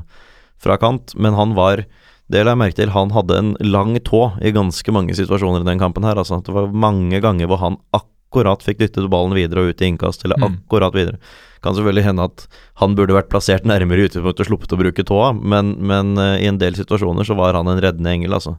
fra 0.59 0.75
kant, 0.81 1.15
men 1.15 1.37
han 1.39 1.55
var 1.55 1.85
det 2.31 2.41
la 2.43 2.53
jeg 2.53 2.59
merke 2.61 2.77
til, 2.79 2.91
han 2.95 3.11
hadde 3.13 3.35
en 3.37 3.49
lang 3.61 3.97
tå 4.07 4.21
i 4.41 4.51
ganske 4.55 4.93
mange 4.95 5.13
situasjoner 5.15 5.61
i 5.61 5.67
den 5.67 5.79
kampen 5.81 6.05
her. 6.07 6.17
Altså, 6.17 6.39
det 6.41 6.53
var 6.55 6.71
mange 6.71 7.19
ganger 7.21 7.49
hvor 7.51 7.59
han 7.61 7.75
akkurat 7.93 8.63
fikk 8.65 8.79
dyttet 8.79 9.09
ballen 9.11 9.35
videre 9.37 9.61
og 9.61 9.73
ut 9.73 9.83
i 9.83 9.89
innkast, 9.91 10.23
eller 10.25 10.39
Mm. 10.39 10.55
akkurat 10.63 10.95
videre. 10.95 11.19
Kan 11.61 11.75
selvfølgelig 11.75 12.05
hende 12.07 12.23
at 12.23 12.47
han 12.79 12.95
burde 12.95 13.13
vært 13.13 13.29
plassert 13.29 13.67
nærmere 13.67 14.07
utgangspunktet 14.07 14.39
og 14.43 14.49
sluppet 14.49 14.73
å 14.73 14.79
bruke 14.79 15.03
tåa, 15.05 15.33
men, 15.35 15.75
men 15.79 16.17
eh, 16.17 16.41
i 16.43 16.47
en 16.49 16.57
del 16.57 16.73
situasjoner 16.79 17.27
så 17.27 17.35
var 17.37 17.59
han 17.59 17.67
en 17.67 17.79
reddende 17.83 18.15
engel, 18.15 18.33
altså. 18.39 18.57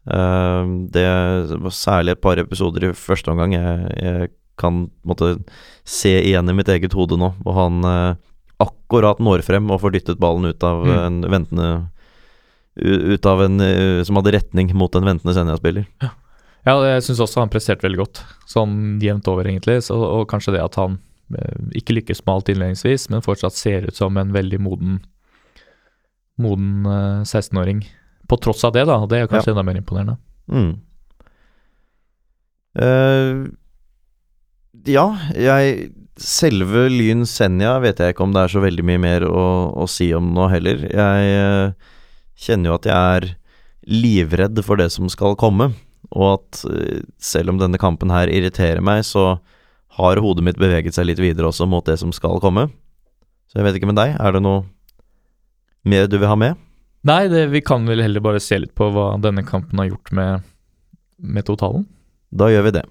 Det 0.00 1.02
var 1.60 1.74
særlig 1.76 2.14
et 2.14 2.20
par 2.24 2.38
episoder 2.40 2.86
i 2.88 2.92
første 2.96 3.30
omgang 3.30 3.52
jeg, 3.52 3.90
jeg 4.00 4.30
kan 4.60 4.84
måtte 5.08 5.34
se 5.88 6.12
igjen 6.20 6.48
i 6.52 6.54
mitt 6.56 6.68
eget 6.70 6.94
hode 6.96 7.16
nå, 7.20 7.32
hvor 7.42 7.56
han 7.56 7.80
eh, 7.88 8.18
akkurat 8.60 9.18
når 9.24 9.40
frem 9.46 9.70
og 9.72 9.80
får 9.82 9.94
dyttet 9.96 10.20
ballen 10.20 10.50
ut 10.52 10.62
av 10.68 10.84
Mm. 10.84 10.98
en 11.00 11.20
ventende 11.32 11.70
ut 12.80 13.26
av 13.26 13.40
en 13.42 13.60
eh, 13.64 14.02
som 14.06 14.16
hadde 14.20 14.32
retning 14.36 14.70
mot 14.78 14.94
en 14.96 15.04
ventende 15.08 15.34
Senja-spiller. 15.36 15.88
Ja, 16.64 16.74
jeg 16.84 17.02
syns 17.06 17.20
også 17.24 17.40
han 17.42 17.50
presterte 17.52 17.84
veldig 17.88 17.98
godt, 18.02 18.20
sånn 18.48 19.00
jevnt 19.02 19.28
over, 19.32 19.48
egentlig. 19.48 19.78
Så, 19.84 19.96
og 19.96 20.28
kanskje 20.30 20.54
det 20.54 20.62
at 20.62 20.76
han 20.78 20.98
eh, 21.34 21.56
ikke 21.80 21.96
lykkes 21.98 22.20
med 22.26 22.34
alt 22.34 22.52
innledningsvis, 22.52 23.08
men 23.10 23.24
fortsatt 23.24 23.56
ser 23.56 23.88
ut 23.88 23.96
som 23.96 24.16
en 24.20 24.32
veldig 24.36 24.60
moden 24.60 25.00
moden 26.40 26.86
eh, 26.86 27.20
16-åring. 27.26 27.82
På 28.28 28.36
tross 28.40 28.62
av 28.64 28.72
det, 28.76 28.84
da. 28.88 29.00
Det 29.10 29.18
er 29.18 29.26
kanskje 29.28 29.52
enda 29.52 29.64
mer 29.66 29.80
imponerende. 29.80 30.16
Mm. 30.48 30.70
Eh, 32.80 33.50
ja, 34.88 35.06
jeg 35.36 35.90
Selve 36.20 36.84
Lyn 36.92 37.24
Senja 37.24 37.78
vet 37.80 38.00
jeg 38.00 38.12
ikke 38.12 38.26
om 38.26 38.34
det 38.34 38.42
er 38.44 38.52
så 38.52 38.60
veldig 38.60 38.84
mye 38.84 39.00
mer 39.00 39.24
å, 39.24 39.44
å 39.72 39.86
si 39.88 40.10
om 40.12 40.34
nå 40.36 40.50
heller. 40.52 40.82
Jeg 40.92 41.30
eh, 41.32 41.94
kjenner 42.36 42.70
jo 42.70 42.76
at 42.76 42.88
jeg 42.90 43.14
er 43.16 43.26
livredd 43.88 44.60
for 44.66 44.80
det 44.80 44.90
som 44.92 45.08
skal 45.08 45.38
komme, 45.40 45.70
og 46.12 46.26
at 46.34 46.60
eh, 46.68 47.00
selv 47.16 47.54
om 47.54 47.62
denne 47.62 47.80
kampen 47.80 48.12
her 48.12 48.28
irriterer 48.28 48.84
meg, 48.84 49.06
så 49.08 49.38
har 49.96 50.20
hodet 50.20 50.44
mitt 50.44 50.60
beveget 50.60 50.98
seg 50.98 51.08
litt 51.08 51.22
videre 51.22 51.48
også 51.48 51.68
mot 51.70 51.88
det 51.88 51.96
som 52.02 52.12
skal 52.12 52.36
komme. 52.44 52.68
Så 53.48 53.58
jeg 53.58 53.66
vet 53.66 53.80
ikke 53.80 53.88
med 53.90 53.98
deg, 54.02 54.14
er 54.20 54.36
det 54.36 54.44
noe 54.44 54.66
mer 55.88 56.04
du 56.04 56.20
vil 56.20 56.28
ha 56.28 56.36
med? 56.36 56.60
Nei, 57.08 57.22
det, 57.32 57.46
vi 57.48 57.64
kan 57.64 57.88
vel 57.88 58.04
heller 58.04 58.20
bare 58.20 58.44
se 58.44 58.60
litt 58.60 58.76
på 58.76 58.92
hva 58.92 59.14
denne 59.24 59.46
kampen 59.48 59.80
har 59.80 59.88
gjort 59.88 60.12
med, 60.12 60.48
med 61.16 61.48
totalen. 61.48 61.88
Da 62.28 62.52
gjør 62.52 62.68
vi 62.68 62.76
det. 62.76 62.88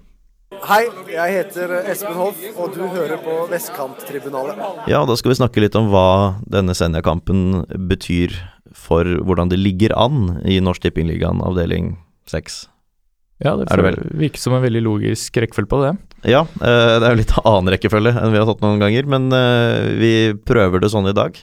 Hei, 0.60 0.82
jeg 1.08 1.32
heter 1.34 1.72
Espen 1.88 2.16
Hoff, 2.18 2.40
og 2.60 2.74
du 2.74 2.82
hører 2.92 3.20
på 3.22 3.36
Vestkanttribunalet. 3.50 4.58
Ja, 4.90 5.00
da 5.08 5.16
skal 5.16 5.32
vi 5.32 5.38
snakke 5.38 5.62
litt 5.62 5.76
om 5.78 5.88
hva 5.92 6.40
denne 6.52 6.74
Senja-kampen 6.76 7.62
betyr 7.88 8.34
for 8.76 9.08
hvordan 9.24 9.50
det 9.50 9.58
ligger 9.60 9.94
an 9.98 10.40
i 10.44 10.58
Norsk 10.62 10.84
Tippingligaen 10.84 11.40
avdeling 11.44 11.94
6. 12.30 12.60
Ja, 13.40 13.54
det, 13.56 13.70
Er 13.72 13.80
det 13.88 14.10
virker 14.20 14.42
som 14.42 14.54
en 14.56 14.64
veldig 14.64 14.82
logisk 14.84 15.38
rekkefølge 15.40 15.70
på 15.70 15.80
det. 15.80 15.94
Ja, 16.28 16.42
eh, 16.60 16.96
det 17.00 17.06
er 17.08 17.14
jo 17.14 17.20
litt 17.22 17.38
annen 17.40 17.72
rekkefølge 17.72 18.12
enn 18.20 18.34
vi 18.34 18.42
har 18.42 18.50
tatt 18.50 18.60
noen 18.64 18.82
ganger, 18.82 19.08
men 19.08 19.30
eh, 19.32 19.88
vi 19.96 20.12
prøver 20.44 20.84
det 20.84 20.92
sånn 20.92 21.08
i 21.08 21.16
dag. 21.16 21.40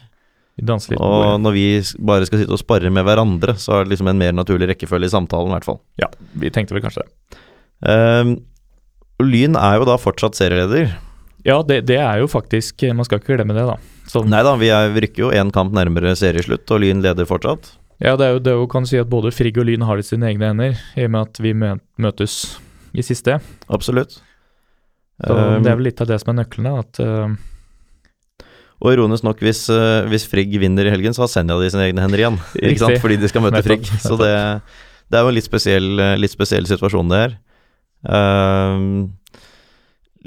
Litt 0.57 0.93
Og 0.97 1.35
når 1.41 1.53
vi 1.53 1.65
bare 2.01 2.25
skal 2.29 2.41
sitte 2.41 2.53
og 2.53 2.61
spare 2.61 2.89
med 2.93 3.05
hverandre, 3.05 3.57
så 3.61 3.75
er 3.79 3.85
det 3.85 3.95
liksom 3.95 4.09
en 4.09 4.21
mer 4.21 4.33
naturlig 4.33 4.71
rekkefølge 4.71 5.09
i 5.09 5.13
samtalen, 5.13 5.51
i 5.51 5.57
hvert 5.57 5.67
fall. 5.67 5.81
Ja, 6.01 6.09
vi 6.37 6.53
tenkte 6.53 6.77
vel 6.77 6.85
kanskje 6.85 7.05
det. 7.05 7.41
Eh, 9.17 9.25
Lyn 9.25 9.57
er 9.59 9.79
jo 9.79 9.87
da 9.89 9.97
fortsatt 10.01 10.37
serieleder. 10.37 10.95
Ja, 11.45 11.61
det, 11.63 11.83
det 11.87 11.99
er 12.01 12.17
jo 12.19 12.25
faktisk 12.27 12.81
Man 12.91 13.05
skal 13.07 13.21
ikke 13.21 13.37
glemme 13.37 13.55
det, 13.55 13.63
da. 13.69 13.77
Sånn, 14.09 14.27
Nei 14.31 14.41
da, 14.43 14.55
vi, 14.59 14.71
er, 14.73 14.89
vi 14.91 15.03
rykker 15.05 15.27
jo 15.27 15.33
én 15.35 15.51
kamp 15.53 15.73
nærmere 15.75 16.15
serieslutt, 16.17 16.67
og 16.71 16.81
Lyn 16.83 17.03
leder 17.03 17.27
fortsatt. 17.27 17.73
Ja, 18.03 18.13
det 18.19 18.27
er 18.27 18.35
jo 18.35 18.41
det 18.43 18.53
er 18.53 18.61
jo, 18.61 18.69
kan 18.69 18.85
si 18.87 18.99
at 18.99 19.09
både 19.09 19.33
Frigg 19.33 19.57
og 19.57 19.67
Lyn 19.67 19.83
har 19.87 19.97
det 19.97 20.05
i 20.05 20.09
sine 20.11 20.29
egne 20.29 20.51
hender, 20.51 20.79
i 20.95 21.07
og 21.07 21.13
med 21.15 21.31
at 21.31 21.41
vi 21.41 21.53
møtes 21.57 22.37
i 22.93 23.05
siste. 23.05 23.39
Absolutt. 23.73 24.19
Så 25.17 25.33
um, 25.33 25.63
det 25.65 25.71
er 25.71 25.79
vel 25.79 25.87
litt 25.89 26.03
av 26.03 26.09
det 26.11 26.19
som 26.21 26.31
er 26.33 26.37
nøklene. 26.43 26.75
At 26.77 27.01
uh, 27.01 28.45
Og 28.85 28.93
ironisk 28.93 29.25
nok, 29.25 29.41
hvis, 29.41 29.63
uh, 29.73 30.05
hvis 30.11 30.27
Frigg 30.29 30.53
vinner 30.61 30.87
i 30.87 30.93
helgen, 30.93 31.17
så 31.17 31.25
har 31.25 31.33
Senja 31.33 31.57
det 31.57 31.71
i 31.71 31.73
sine 31.73 31.87
egne 31.89 32.05
hender 32.05 32.21
igjen. 32.21 32.39
Ikke 32.61 32.83
sant? 32.85 33.01
Fordi 33.01 33.17
de 33.19 33.31
skal 33.31 33.43
møte 33.47 33.63
Frigg. 33.65 33.89
Så 34.03 34.19
det, 34.21 34.31
det 35.09 35.19
er 35.19 35.25
jo 35.25 35.33
en 35.33 35.39
litt 35.39 35.49
spesiell, 35.49 35.89
litt 36.21 36.35
spesiell 36.35 36.69
situasjon, 36.69 37.11
det 37.11 37.23
her. 37.25 37.37
Ehm, 38.05 39.13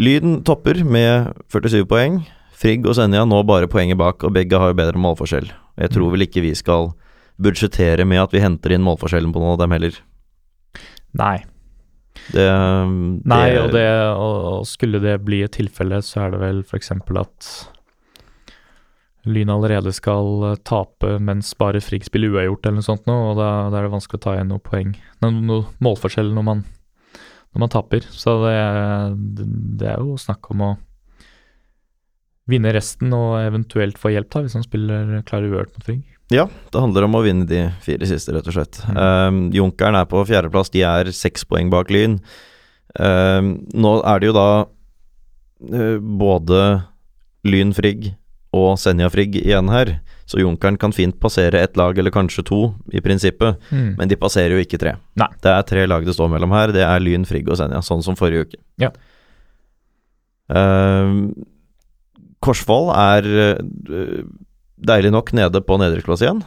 Lyden 0.00 0.42
topper 0.44 0.80
med 0.84 1.34
47 1.52 1.84
poeng. 1.86 2.22
Frigg 2.56 2.86
og 2.88 2.94
Senja 2.96 3.24
nå 3.28 3.42
bare 3.48 3.68
poenget 3.68 3.98
bak, 4.00 4.24
og 4.24 4.32
begge 4.32 4.58
har 4.58 4.72
jo 4.72 4.78
bedre 4.78 5.00
målforskjell. 5.00 5.50
Jeg 5.80 5.90
tror 5.90 6.08
Mm. 6.08 6.12
vel 6.12 6.26
ikke 6.26 6.42
vi 6.42 6.54
skal 6.54 6.92
budsjettere 7.40 8.04
med 8.06 8.18
at 8.20 8.32
vi 8.32 8.40
henter 8.40 8.72
inn 8.72 8.82
målforskjellen 8.84 9.32
på 9.32 9.40
noen 9.40 9.52
av 9.52 9.58
dem 9.58 9.70
heller. 9.72 9.92
Nei. 11.14 11.44
Det, 12.32 12.44
det 12.44 13.26
Nei, 13.26 13.56
og, 13.56 13.70
det, 13.72 13.86
og, 14.16 14.66
skulle 14.66 15.00
det 15.00 15.24
bli 15.24 15.42
et 15.42 15.52
tilfelle, 15.52 16.02
så 16.02 16.26
er 16.26 16.30
det 16.34 16.40
vel 16.40 16.60
f.eks. 16.62 16.90
at 16.92 17.68
Lyn 19.26 19.50
allerede 19.52 19.92
skal 19.92 20.44
eh, 20.52 20.56
tape 20.64 21.18
mens 21.20 21.52
bare 21.54 21.80
Frigg 21.84 22.04
spiller 22.04 22.32
uavgjort 22.32 22.66
eller 22.66 22.78
noe 22.80 22.86
sånt 22.86 23.06
nå, 23.08 23.16
og 23.32 23.36
da, 23.40 23.68
da 23.70 23.78
er 23.80 23.88
det 23.88 23.92
vanskelig 23.92 24.20
å 24.20 24.24
ta 24.24 24.34
igjen 24.36 24.48
noe 24.48 24.62
poeng. 24.64 24.94
Noe, 25.20 25.30
noe 25.44 25.64
målforskjell 25.84 26.30
når 26.36 26.46
man, 26.46 26.62
når 27.54 27.64
man 27.64 27.72
taper. 27.72 28.06
Så 28.10 28.36
det, 28.44 29.48
det 29.80 29.90
er 29.92 30.02
jo 30.02 30.18
snakk 30.20 30.50
om 30.54 30.64
å 30.66 30.70
vinne 32.50 32.72
resten 32.74 33.12
og 33.14 33.38
eventuelt 33.42 33.98
få 34.00 34.12
hjelp, 34.14 34.30
da, 34.32 34.42
hvis 34.44 34.56
man 34.58 34.66
spiller 34.66 35.20
klarer 35.28 35.52
uørt 35.52 35.74
mot 35.74 35.86
Frigg. 35.86 36.02
Ja, 36.30 36.46
det 36.70 36.82
handler 36.82 37.08
om 37.08 37.16
å 37.18 37.24
vinne 37.24 37.46
de 37.50 37.64
fire 37.82 38.06
siste, 38.06 38.34
rett 38.34 38.46
og 38.46 38.54
slett. 38.54 38.78
Mm. 38.86 38.98
Um, 38.98 39.40
Junkeren 39.54 39.98
er 39.98 40.06
på 40.10 40.22
fjerdeplass, 40.28 40.70
de 40.70 40.84
er 40.86 41.10
seks 41.14 41.46
poeng 41.46 41.72
bak 41.72 41.90
Lyn. 41.90 42.20
Um, 42.94 43.56
nå 43.74 43.96
er 44.06 44.22
det 44.22 44.30
jo 44.30 44.36
da 44.36 44.48
uh, 44.62 45.98
både 45.98 46.60
Lyn 47.46 47.74
Frigg 47.74 48.12
og 48.54 48.76
Senja 48.82 49.10
Frigg 49.10 49.40
igjen 49.42 49.70
her, 49.74 49.96
så 50.30 50.38
Junkeren 50.38 50.78
kan 50.78 50.92
fint 50.94 51.16
passere 51.18 51.58
ett 51.58 51.78
lag, 51.80 51.96
eller 51.98 52.14
kanskje 52.14 52.44
to, 52.46 52.60
i 52.94 53.02
prinsippet, 53.02 53.58
men 53.98 54.10
de 54.10 54.18
passerer 54.18 54.54
jo 54.54 54.62
ikke 54.62 54.78
tre. 54.78 54.94
Nei. 55.18 55.26
Det 55.42 55.50
er 55.50 55.64
tre 55.66 55.86
lag 55.90 56.06
det 56.06 56.14
står 56.14 56.30
mellom 56.30 56.54
her, 56.54 56.70
det 56.76 56.84
er 56.86 57.02
Lyn, 57.02 57.26
Frigg 57.26 57.50
og 57.50 57.58
Senja, 57.58 57.82
sånn 57.82 58.04
som 58.06 58.18
forrige 58.18 58.46
uke. 58.46 58.60
Ja. 58.78 58.92
Uh, 60.50 61.30
Korsvoll 62.42 62.92
er 62.94 63.26
uh, 63.26 64.22
deilig 64.90 65.10
nok 65.14 65.34
nede 65.36 65.62
på 65.66 65.78
nedrykksplass 65.82 66.22
igjen, 66.24 66.44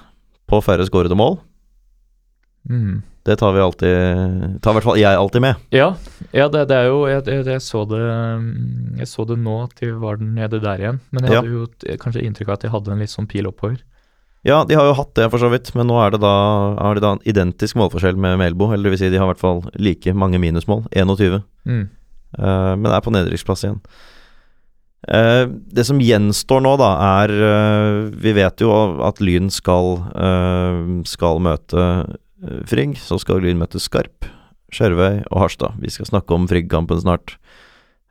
på 0.47 0.63
færre 0.63 0.87
skårede 0.87 1.19
mål. 1.19 1.37
Mm. 2.69 3.01
Det 3.23 3.35
tar 3.39 3.53
vi 3.55 3.59
alltid 3.59 3.95
Tar 4.63 4.71
i 4.71 4.75
hvert 4.77 4.85
fall 4.85 4.99
jeg 4.99 5.15
alltid 5.19 5.43
med. 5.43 5.55
Ja, 5.71 5.93
ja 6.35 6.49
det, 6.51 6.65
det 6.71 6.77
er 6.77 6.89
jo 6.89 7.05
jeg, 7.07 7.23
jeg, 7.27 7.45
jeg, 7.47 7.63
så 7.63 7.83
det, 7.87 8.01
jeg 8.99 9.07
så 9.11 9.25
det 9.27 9.37
nå 9.39 9.57
at 9.63 9.75
de 9.79 9.93
var 9.99 10.19
nede 10.19 10.59
der 10.63 10.83
igjen. 10.83 10.99
Men 11.11 11.27
jeg 11.27 11.35
Ja. 11.35 11.41
hadde 11.41 11.55
jo 11.55 11.97
kanskje 12.03 12.23
inntrykk 12.27 12.51
av 12.51 12.57
at 12.59 12.65
de 12.65 12.71
hadde 12.73 12.91
en 12.91 13.03
litt 13.03 13.13
sånn 13.13 13.27
pil 13.31 13.47
oppover. 13.47 13.79
Ja, 14.43 14.65
de 14.67 14.75
har 14.75 14.89
jo 14.89 14.95
hatt 14.97 15.13
det 15.15 15.29
for 15.31 15.39
så 15.39 15.47
vidt, 15.53 15.71
men 15.71 15.87
nå 15.87 15.95
er 16.03 16.11
det 16.11 16.19
da, 16.19 16.35
er 16.75 16.97
det 16.97 17.03
da 17.05 17.13
en 17.15 17.21
identisk 17.23 17.77
målforskjell 17.79 18.19
med 18.19 18.35
Melbo. 18.41 18.73
Eller 18.73 18.89
det 18.89 18.97
vil 18.97 18.99
si, 19.05 19.11
de 19.13 19.21
har 19.21 19.29
i 19.29 19.31
hvert 19.31 19.43
fall 19.43 19.61
like 19.79 20.11
mange 20.11 20.39
minusmål. 20.43 20.83
21. 20.91 21.39
Mm. 21.63 21.85
Uh, 22.35 22.73
men 22.75 22.89
er 22.91 23.05
på 23.05 23.13
nedrykksplass 23.15 23.63
igjen. 23.63 23.79
Uh, 25.07 25.47
det 25.71 25.85
som 25.87 25.99
gjenstår 26.03 26.59
nå, 26.63 26.75
da, 26.79 26.89
er 27.23 27.31
uh, 27.39 28.11
Vi 28.23 28.35
vet 28.35 28.63
jo 28.63 28.71
at 29.03 29.19
Lyn 29.23 29.49
skal, 29.51 29.97
eh, 30.15 30.77
skal 31.07 31.41
møte 31.43 31.87
Frigg. 32.69 32.97
Så 33.01 33.19
skal 33.21 33.43
Lyn 33.43 33.61
møte 33.61 33.81
Skarp, 33.81 34.27
Skjervøy 34.73 35.23
og 35.29 35.37
Harstad. 35.43 35.77
Vi 35.83 35.91
skal 35.93 36.09
snakke 36.09 36.35
om 36.35 36.49
Frigg-kampen 36.49 37.03
snart. 37.03 37.37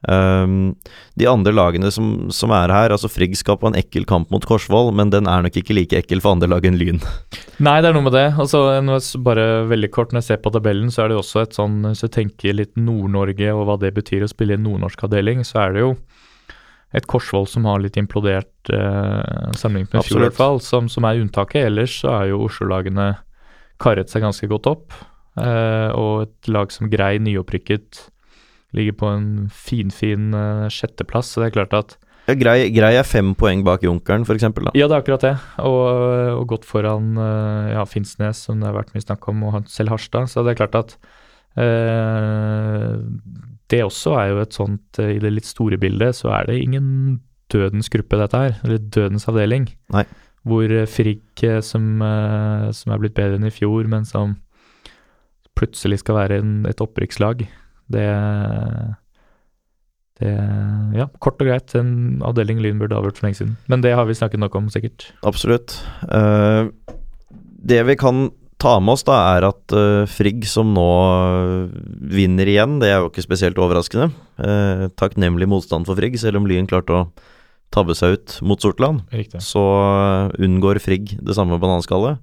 Um, 0.02 0.74
de 1.14 1.28
andre 1.30 1.52
lagene 1.54 1.86
som, 1.94 2.26
som 2.34 2.50
er 2.56 2.72
her, 2.74 2.90
altså 2.90 3.06
Frigg 3.06 3.36
skal 3.38 3.54
på 3.60 3.68
en 3.70 3.76
ekkel 3.78 4.02
kamp 4.08 4.32
mot 4.34 4.42
Korsvoll, 4.42 4.90
men 4.98 5.12
den 5.14 5.28
er 5.30 5.44
nok 5.44 5.60
ikke 5.60 5.76
like 5.76 6.00
ekkel 6.00 6.22
for 6.24 6.34
andre 6.34 6.48
lag 6.50 6.66
enn 6.66 6.78
Lyn. 6.80 6.98
Nei, 7.66 7.76
det 7.78 7.92
er 7.92 7.94
noe 7.94 8.08
med 8.08 8.16
det. 8.16 8.26
Altså, 8.34 8.64
bare 9.22 9.62
veldig 9.70 9.92
kort, 9.94 10.10
Når 10.10 10.24
jeg 10.24 10.30
ser 10.32 10.42
på 10.42 10.50
tabellen, 10.54 10.90
så 10.90 11.04
er 11.04 11.12
det 11.12 11.20
også 11.20 11.44
et 11.44 11.54
sånn 11.54 11.76
Hvis 11.86 12.02
jeg 12.02 12.14
tenker 12.16 12.56
litt 12.58 12.72
Nord-Norge 12.74 13.54
og 13.54 13.68
hva 13.68 13.78
det 13.78 13.92
betyr 13.94 14.26
å 14.26 14.30
spille 14.32 14.56
i 14.56 14.58
en 14.58 14.66
nordnorsk 14.66 15.06
avdeling, 15.06 15.46
så 15.46 15.66
er 15.66 15.76
det 15.76 15.84
jo 15.84 15.92
et 16.92 17.06
Korsvoll 17.08 17.46
som 17.48 17.64
har 17.70 17.80
litt 17.80 17.96
implodert 17.96 18.68
eh, 18.68 19.52
sammenlignet 19.56 19.94
med 19.94 20.02
i 20.02 20.08
fjor, 20.08 20.18
i 20.18 20.26
hvert 20.26 20.36
fall, 20.36 20.58
som, 20.60 20.90
som 20.92 21.06
er 21.08 21.22
unntaket. 21.22 21.70
Ellers 21.70 21.94
så 22.02 22.10
er 22.18 22.32
jo 22.32 22.42
Oslo-lagene 22.48 23.14
karret 23.82 24.12
seg 24.12 24.24
ganske 24.24 24.48
godt 24.50 24.70
opp. 24.70 24.96
Eh, 25.40 25.90
og 25.96 26.26
et 26.26 26.52
lag 26.52 26.72
som 26.74 26.90
Grei, 26.92 27.16
nyopprykket, 27.22 28.06
ligger 28.76 28.96
på 29.00 29.10
en 29.12 29.28
finfin 29.52 30.32
eh, 30.36 30.66
sjetteplass. 30.72 31.34
Så 31.34 31.42
det 31.42 31.50
er 31.50 31.58
klart 31.60 31.78
at 31.78 31.98
Grei, 32.22 32.68
grei 32.70 32.92
er 32.94 33.06
fem 33.06 33.32
poeng 33.34 33.64
bak 33.66 33.82
Junkeren, 33.82 34.22
f.eks. 34.22 34.44
Ja, 34.46 34.86
det 34.86 34.94
er 34.94 35.00
akkurat 35.00 35.24
det. 35.24 35.32
Og, 35.66 35.80
og 36.38 36.44
godt 36.52 36.66
foran 36.68 37.16
eh, 37.18 37.72
ja, 37.74 37.82
Finnsnes, 37.88 38.44
som 38.46 38.62
det 38.62 38.68
har 38.68 38.76
vært 38.76 38.92
mye 38.94 39.02
snakk 39.02 39.26
om, 39.32 39.42
og 39.48 39.66
selv 39.72 39.96
Harstad. 39.96 40.30
Så 40.30 40.44
det 40.46 40.54
er 40.54 40.60
klart 40.60 40.78
at 40.78 40.94
eh, 41.58 42.94
det 43.72 43.82
også 43.82 44.14
er 44.20 44.30
jo 44.30 44.40
et 44.44 44.54
sånt 44.54 45.00
I 45.02 45.16
det 45.22 45.32
litt 45.32 45.48
store 45.48 45.78
bildet 45.80 46.18
så 46.18 46.30
er 46.36 46.50
det 46.50 46.60
ingen 46.62 47.18
dødens 47.52 47.90
gruppe, 47.92 48.20
dette 48.20 48.38
her. 48.38 48.54
Eller 48.62 48.78
dødens 48.94 49.26
avdeling. 49.28 49.66
Nei. 49.92 50.06
Hvor 50.48 50.72
eh, 50.74 50.88
Frigg, 50.90 51.26
eh, 51.46 51.60
som, 51.62 51.84
eh, 52.02 52.70
som 52.74 52.94
er 52.94 53.02
blitt 53.02 53.14
bedre 53.18 53.38
enn 53.38 53.46
i 53.46 53.54
fjor, 53.54 53.86
men 53.90 54.06
som 54.08 54.36
plutselig 55.58 56.00
skal 56.02 56.18
være 56.18 56.40
en, 56.42 56.52
et 56.66 56.82
opprykkslag, 56.82 57.46
det 57.92 58.08
det, 60.22 60.32
ja, 60.94 61.08
kort 61.22 61.40
og 61.42 61.48
greit, 61.48 61.72
en 61.78 62.20
avdeling 62.26 62.60
Lyn 62.62 62.78
burde 62.78 62.94
avgjort 62.94 63.18
for 63.18 63.26
lenge 63.26 63.40
siden. 63.40 63.56
Men 63.72 63.82
det 63.82 63.94
har 63.96 64.06
vi 64.06 64.14
snakket 64.14 64.42
nok 64.42 64.54
om, 64.58 64.68
sikkert. 64.70 65.08
Absolutt. 65.26 65.74
Uh, 66.06 66.70
det 67.62 67.80
vi 67.88 67.96
kan 67.98 68.28
ta 68.62 68.76
med 68.78 68.94
oss, 68.94 69.02
da, 69.08 69.16
er 69.34 69.48
at 69.48 69.74
uh, 69.74 70.04
Frigg, 70.10 70.44
som 70.46 70.70
nå 70.76 70.86
vinner 72.12 72.46
igjen, 72.46 72.78
det 72.82 72.92
er 72.92 73.00
jo 73.00 73.10
ikke 73.10 73.24
spesielt 73.24 73.58
overraskende. 73.58 74.12
Uh, 74.38 74.86
takknemlig 75.00 75.50
motstand 75.50 75.88
for 75.88 75.98
Frigg, 75.98 76.20
selv 76.22 76.38
om 76.38 76.46
Lyn 76.46 76.70
klarte 76.70 77.00
å 77.00 77.04
tabbe 77.72 77.96
seg 77.96 78.16
ut 78.16 78.36
mot 78.44 78.60
Sortland. 78.62 79.02
Riktig. 79.14 79.42
Så 79.44 79.62
eh, 79.62 80.44
unngår 80.44 80.80
Frigg 80.82 81.16
det 81.20 81.36
samme 81.38 81.58
bananskallet. 81.62 82.20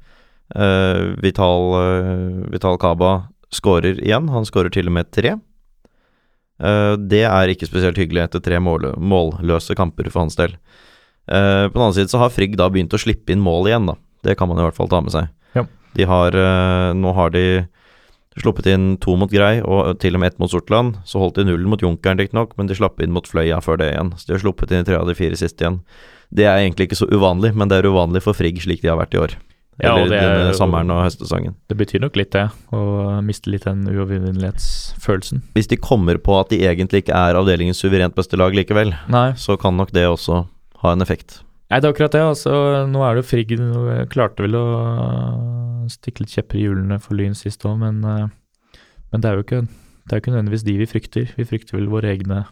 Uh, 0.49 1.13
Vital, 1.21 1.67
uh, 1.77 2.45
Vital 2.49 2.79
Kaba 2.81 3.29
skårer 3.53 3.99
igjen. 4.01 4.31
Han 4.33 4.47
skårer 4.47 4.73
til 4.73 4.89
og 4.89 4.95
med 4.95 5.11
tre. 5.13 5.35
Uh, 6.57 6.97
det 6.97 7.21
er 7.29 7.53
ikke 7.53 7.69
spesielt 7.69 7.99
hyggelig 8.01 8.23
etter 8.25 8.41
tre 8.43 8.57
mål, 8.61 8.91
målløse 8.97 9.77
kamper 9.77 10.09
for 10.09 10.25
hans 10.25 10.39
del. 10.39 10.57
På 11.29 11.35
den 11.75 11.83
annen 11.83 11.93
side 11.93 12.09
så 12.09 12.17
har 12.23 12.31
Frigg 12.33 12.55
da 12.57 12.65
begynt 12.73 12.93
å 12.95 12.97
slippe 12.97 13.29
inn 13.29 13.43
mål 13.45 13.67
igjen, 13.69 13.85
da. 13.91 13.93
Det 14.25 14.33
kan 14.39 14.49
man 14.49 14.57
i 14.57 14.63
hvert 14.65 14.73
fall 14.73 14.87
ta 14.89 14.97
med 15.05 15.13
seg. 15.13 15.27
Ja. 15.53 15.61
De 15.93 16.07
har 16.09 16.33
Nå 16.97 17.11
har 17.13 17.29
de 17.35 17.43
sluppet 18.41 18.69
inn 18.71 18.93
to 19.03 19.15
mot 19.19 19.31
Grei, 19.31 19.59
og 19.61 19.99
til 20.03 20.15
og 20.17 20.23
med 20.23 20.33
ett 20.33 20.39
mot 20.41 20.51
Sortland. 20.51 20.97
Så 21.07 21.21
holdt 21.21 21.39
de 21.39 21.45
nullen 21.47 21.69
mot 21.71 21.81
Junkeren, 21.83 22.19
riktignok, 22.21 22.55
men 22.57 22.69
de 22.69 22.77
slapp 22.77 23.01
inn 23.03 23.13
mot 23.15 23.27
Fløya 23.27 23.59
før 23.63 23.81
det 23.81 23.91
igjen. 23.93 24.13
Så 24.17 24.29
de 24.29 24.37
har 24.37 24.43
sluppet 24.45 24.71
inn 24.73 24.85
i 24.85 24.87
tre 24.87 24.97
av 24.99 25.07
de 25.09 25.17
fire 25.17 25.37
siste 25.39 25.65
igjen. 25.65 25.81
Det 26.29 26.45
er 26.45 26.61
egentlig 26.61 26.89
ikke 26.89 26.99
så 26.99 27.09
uvanlig, 27.09 27.53
men 27.57 27.71
det 27.71 27.79
er 27.79 27.89
uvanlig 27.89 28.21
for 28.25 28.37
Frigg 28.37 28.59
slik 28.61 28.83
de 28.83 28.91
har 28.91 28.99
vært 28.99 29.15
i 29.17 29.21
år. 29.23 29.37
Ja, 29.79 29.93
Eller 29.95 30.11
det 30.11 30.19
er 30.19 30.53
sommeren 30.57 30.91
og 30.91 31.05
høstsesongen. 31.05 31.53
Det 31.71 31.77
betyr 31.79 32.01
nok 32.03 32.17
litt, 32.19 32.33
det. 32.35 32.49
Å 32.75 33.19
miste 33.23 33.47
litt 33.51 33.63
den 33.63 33.85
uovervinnelighetsfølelsen. 33.87 35.45
Hvis 35.55 35.69
de 35.71 35.79
kommer 35.79 36.19
på 36.19 36.35
at 36.35 36.51
de 36.51 36.59
egentlig 36.67 37.05
ikke 37.05 37.15
er 37.15 37.39
avdelingens 37.39 37.79
suverent 37.79 38.17
beste 38.17 38.35
lag 38.39 38.55
likevel, 38.55 38.91
Nei. 39.07 39.29
så 39.39 39.55
kan 39.59 39.79
nok 39.79 39.93
det 39.95 40.03
også 40.09 40.41
ha 40.83 40.91
en 40.91 41.05
effekt. 41.05 41.39
Nei, 41.69 41.77
det 41.77 41.85
er 41.85 41.93
akkurat 41.93 42.15
det. 42.15 42.21
altså 42.25 42.53
Nå 42.89 43.03
er 43.05 43.15
det 43.15 43.23
jo 43.23 43.29
Frigg 43.29 43.51
klarte 44.09 44.45
vel 44.45 44.57
å 44.57 44.65
stikke 45.89 46.23
litt 46.23 46.33
kjepper 46.33 46.57
i 46.57 46.63
hjulene 46.65 46.97
for 47.01 47.17
Lyn 47.17 47.37
sist 47.37 47.65
òg, 47.65 47.77
men, 47.81 48.01
eh, 48.05 48.79
men 49.13 49.21
det 49.21 49.29
er 49.29 49.37
jo 49.37 49.45
ikke 49.45 49.61
det 50.09 50.15
er 50.15 50.21
ikke 50.23 50.31
nødvendigvis 50.33 50.65
de 50.65 50.73
vi 50.79 50.87
frykter. 50.89 51.33
Vi 51.37 51.45
frykter 51.45 51.77
vel 51.77 51.91
våre 51.91 52.15
egne 52.15 52.47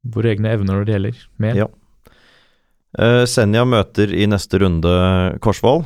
Våre 0.00 0.30
egne 0.32 0.48
evner 0.48 0.78
når 0.78 0.86
det 0.88 0.94
gjelder, 0.94 1.16
mer. 1.44 1.58
Ja. 1.58 1.66
Uh, 2.96 3.26
Senja 3.28 3.66
møter 3.68 4.08
i 4.16 4.24
neste 4.26 4.58
runde 4.62 4.92
Korsvoll, 5.44 5.84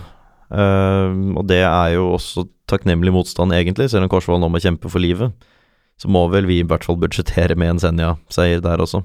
Uh, 0.54 1.34
og 1.34 1.46
det 1.48 1.62
er 1.64 1.94
jo 1.96 2.12
også 2.14 2.44
takknemlig 2.70 3.10
motstand, 3.14 3.54
egentlig, 3.56 3.88
selv 3.90 4.06
om 4.06 4.10
Korsvoll 4.12 4.38
nå 4.38 4.50
må 4.52 4.60
kjempe 4.62 4.90
for 4.92 5.02
livet. 5.02 5.32
Så 5.98 6.10
må 6.10 6.24
vel 6.30 6.46
vi 6.46 6.60
i 6.60 6.66
hvert 6.66 6.84
fall 6.86 6.98
budsjettere 7.00 7.56
med 7.58 7.72
en 7.72 7.80
Senja-seier 7.82 8.62
der 8.62 8.82
også. 8.84 9.00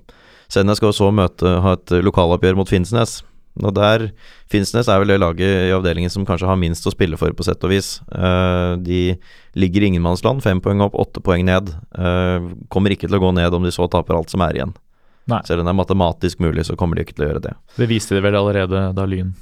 Senja 0.49 0.75
skal 0.77 0.91
også 0.91 1.07
så 1.07 1.15
møte, 1.15 1.57
ha 1.63 1.75
et 1.77 1.93
lokaloppgjør 2.05 2.57
mot 2.57 2.69
Finnsnes. 2.69 3.19
Og 3.59 3.73
der 3.75 4.09
Finnsnes 4.51 4.87
er 4.87 5.01
vel 5.01 5.11
det 5.11 5.19
laget 5.19 5.67
i 5.67 5.73
avdelingen 5.75 6.11
som 6.13 6.25
kanskje 6.27 6.47
har 6.47 6.59
minst 6.59 6.85
å 6.87 6.93
spille 6.93 7.17
for, 7.19 7.33
på 7.35 7.45
sett 7.45 7.63
og 7.65 7.73
vis. 7.73 7.97
Eh, 8.13 8.75
de 8.81 9.01
ligger 9.59 9.83
i 9.83 9.91
ingenmannsland, 9.91 10.43
fem 10.45 10.61
poeng 10.63 10.83
opp, 10.85 10.95
åtte 10.99 11.23
poeng 11.25 11.43
ned. 11.49 11.73
Eh, 11.93 12.49
kommer 12.71 12.95
ikke 12.95 13.09
til 13.09 13.19
å 13.19 13.23
gå 13.23 13.33
ned 13.35 13.57
om 13.57 13.65
de 13.65 13.73
så 13.75 13.89
taper 13.91 14.17
alt 14.17 14.31
som 14.31 14.45
er 14.45 14.61
igjen. 14.61 14.73
Nei. 15.29 15.41
Selv 15.45 15.61
om 15.61 15.67
det 15.67 15.75
er 15.75 15.81
matematisk 15.81 16.41
mulig, 16.41 16.65
så 16.65 16.77
kommer 16.79 16.97
de 16.97 17.05
ikke 17.05 17.19
til 17.19 17.27
å 17.27 17.29
gjøre 17.33 17.45
det. 17.49 17.53
Det 17.77 17.89
viste 17.91 18.17
de 18.17 18.23
vel 18.25 18.39
allerede 18.39 18.87
da 18.97 19.05
Lyn 19.05 19.35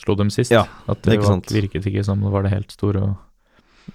slo 0.00 0.14
dem 0.16 0.30
sist. 0.32 0.52
Ja, 0.54 0.66
at 0.88 1.02
det 1.04 1.18
ikke 1.18 1.28
var, 1.28 1.42
virket 1.52 1.88
ikke 1.90 2.04
som 2.06 2.22
det 2.24 2.32
var 2.32 2.46
det 2.46 2.54
helt 2.54 2.72
store. 2.74 3.02
Og, 3.08 3.18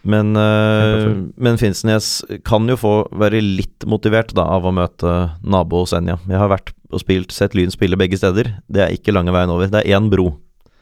Men, 0.03 0.33
uh, 0.37 1.29
men 1.37 1.59
Finnsnes 1.61 2.19
kan 2.47 2.67
jo 2.69 2.77
få 2.79 2.93
være 3.15 3.41
litt 3.43 3.85
motivert 3.89 4.33
da 4.37 4.47
av 4.55 4.67
å 4.67 4.73
møte 4.75 5.13
nabo 5.45 5.85
Senja. 5.89 6.17
Jeg 6.29 6.41
har 6.41 6.51
vært 6.51 6.73
og 6.95 7.01
spilt, 7.03 7.33
sett 7.35 7.55
Lyn 7.57 7.73
spille 7.73 7.99
begge 7.99 8.19
steder. 8.19 8.51
Det 8.71 8.83
er 8.83 8.95
ikke 8.95 9.13
lange 9.15 9.33
veien 9.35 9.51
over. 9.51 9.69
Det 9.71 9.81
er 9.81 9.97
én 9.97 10.09
bro. 10.11 10.31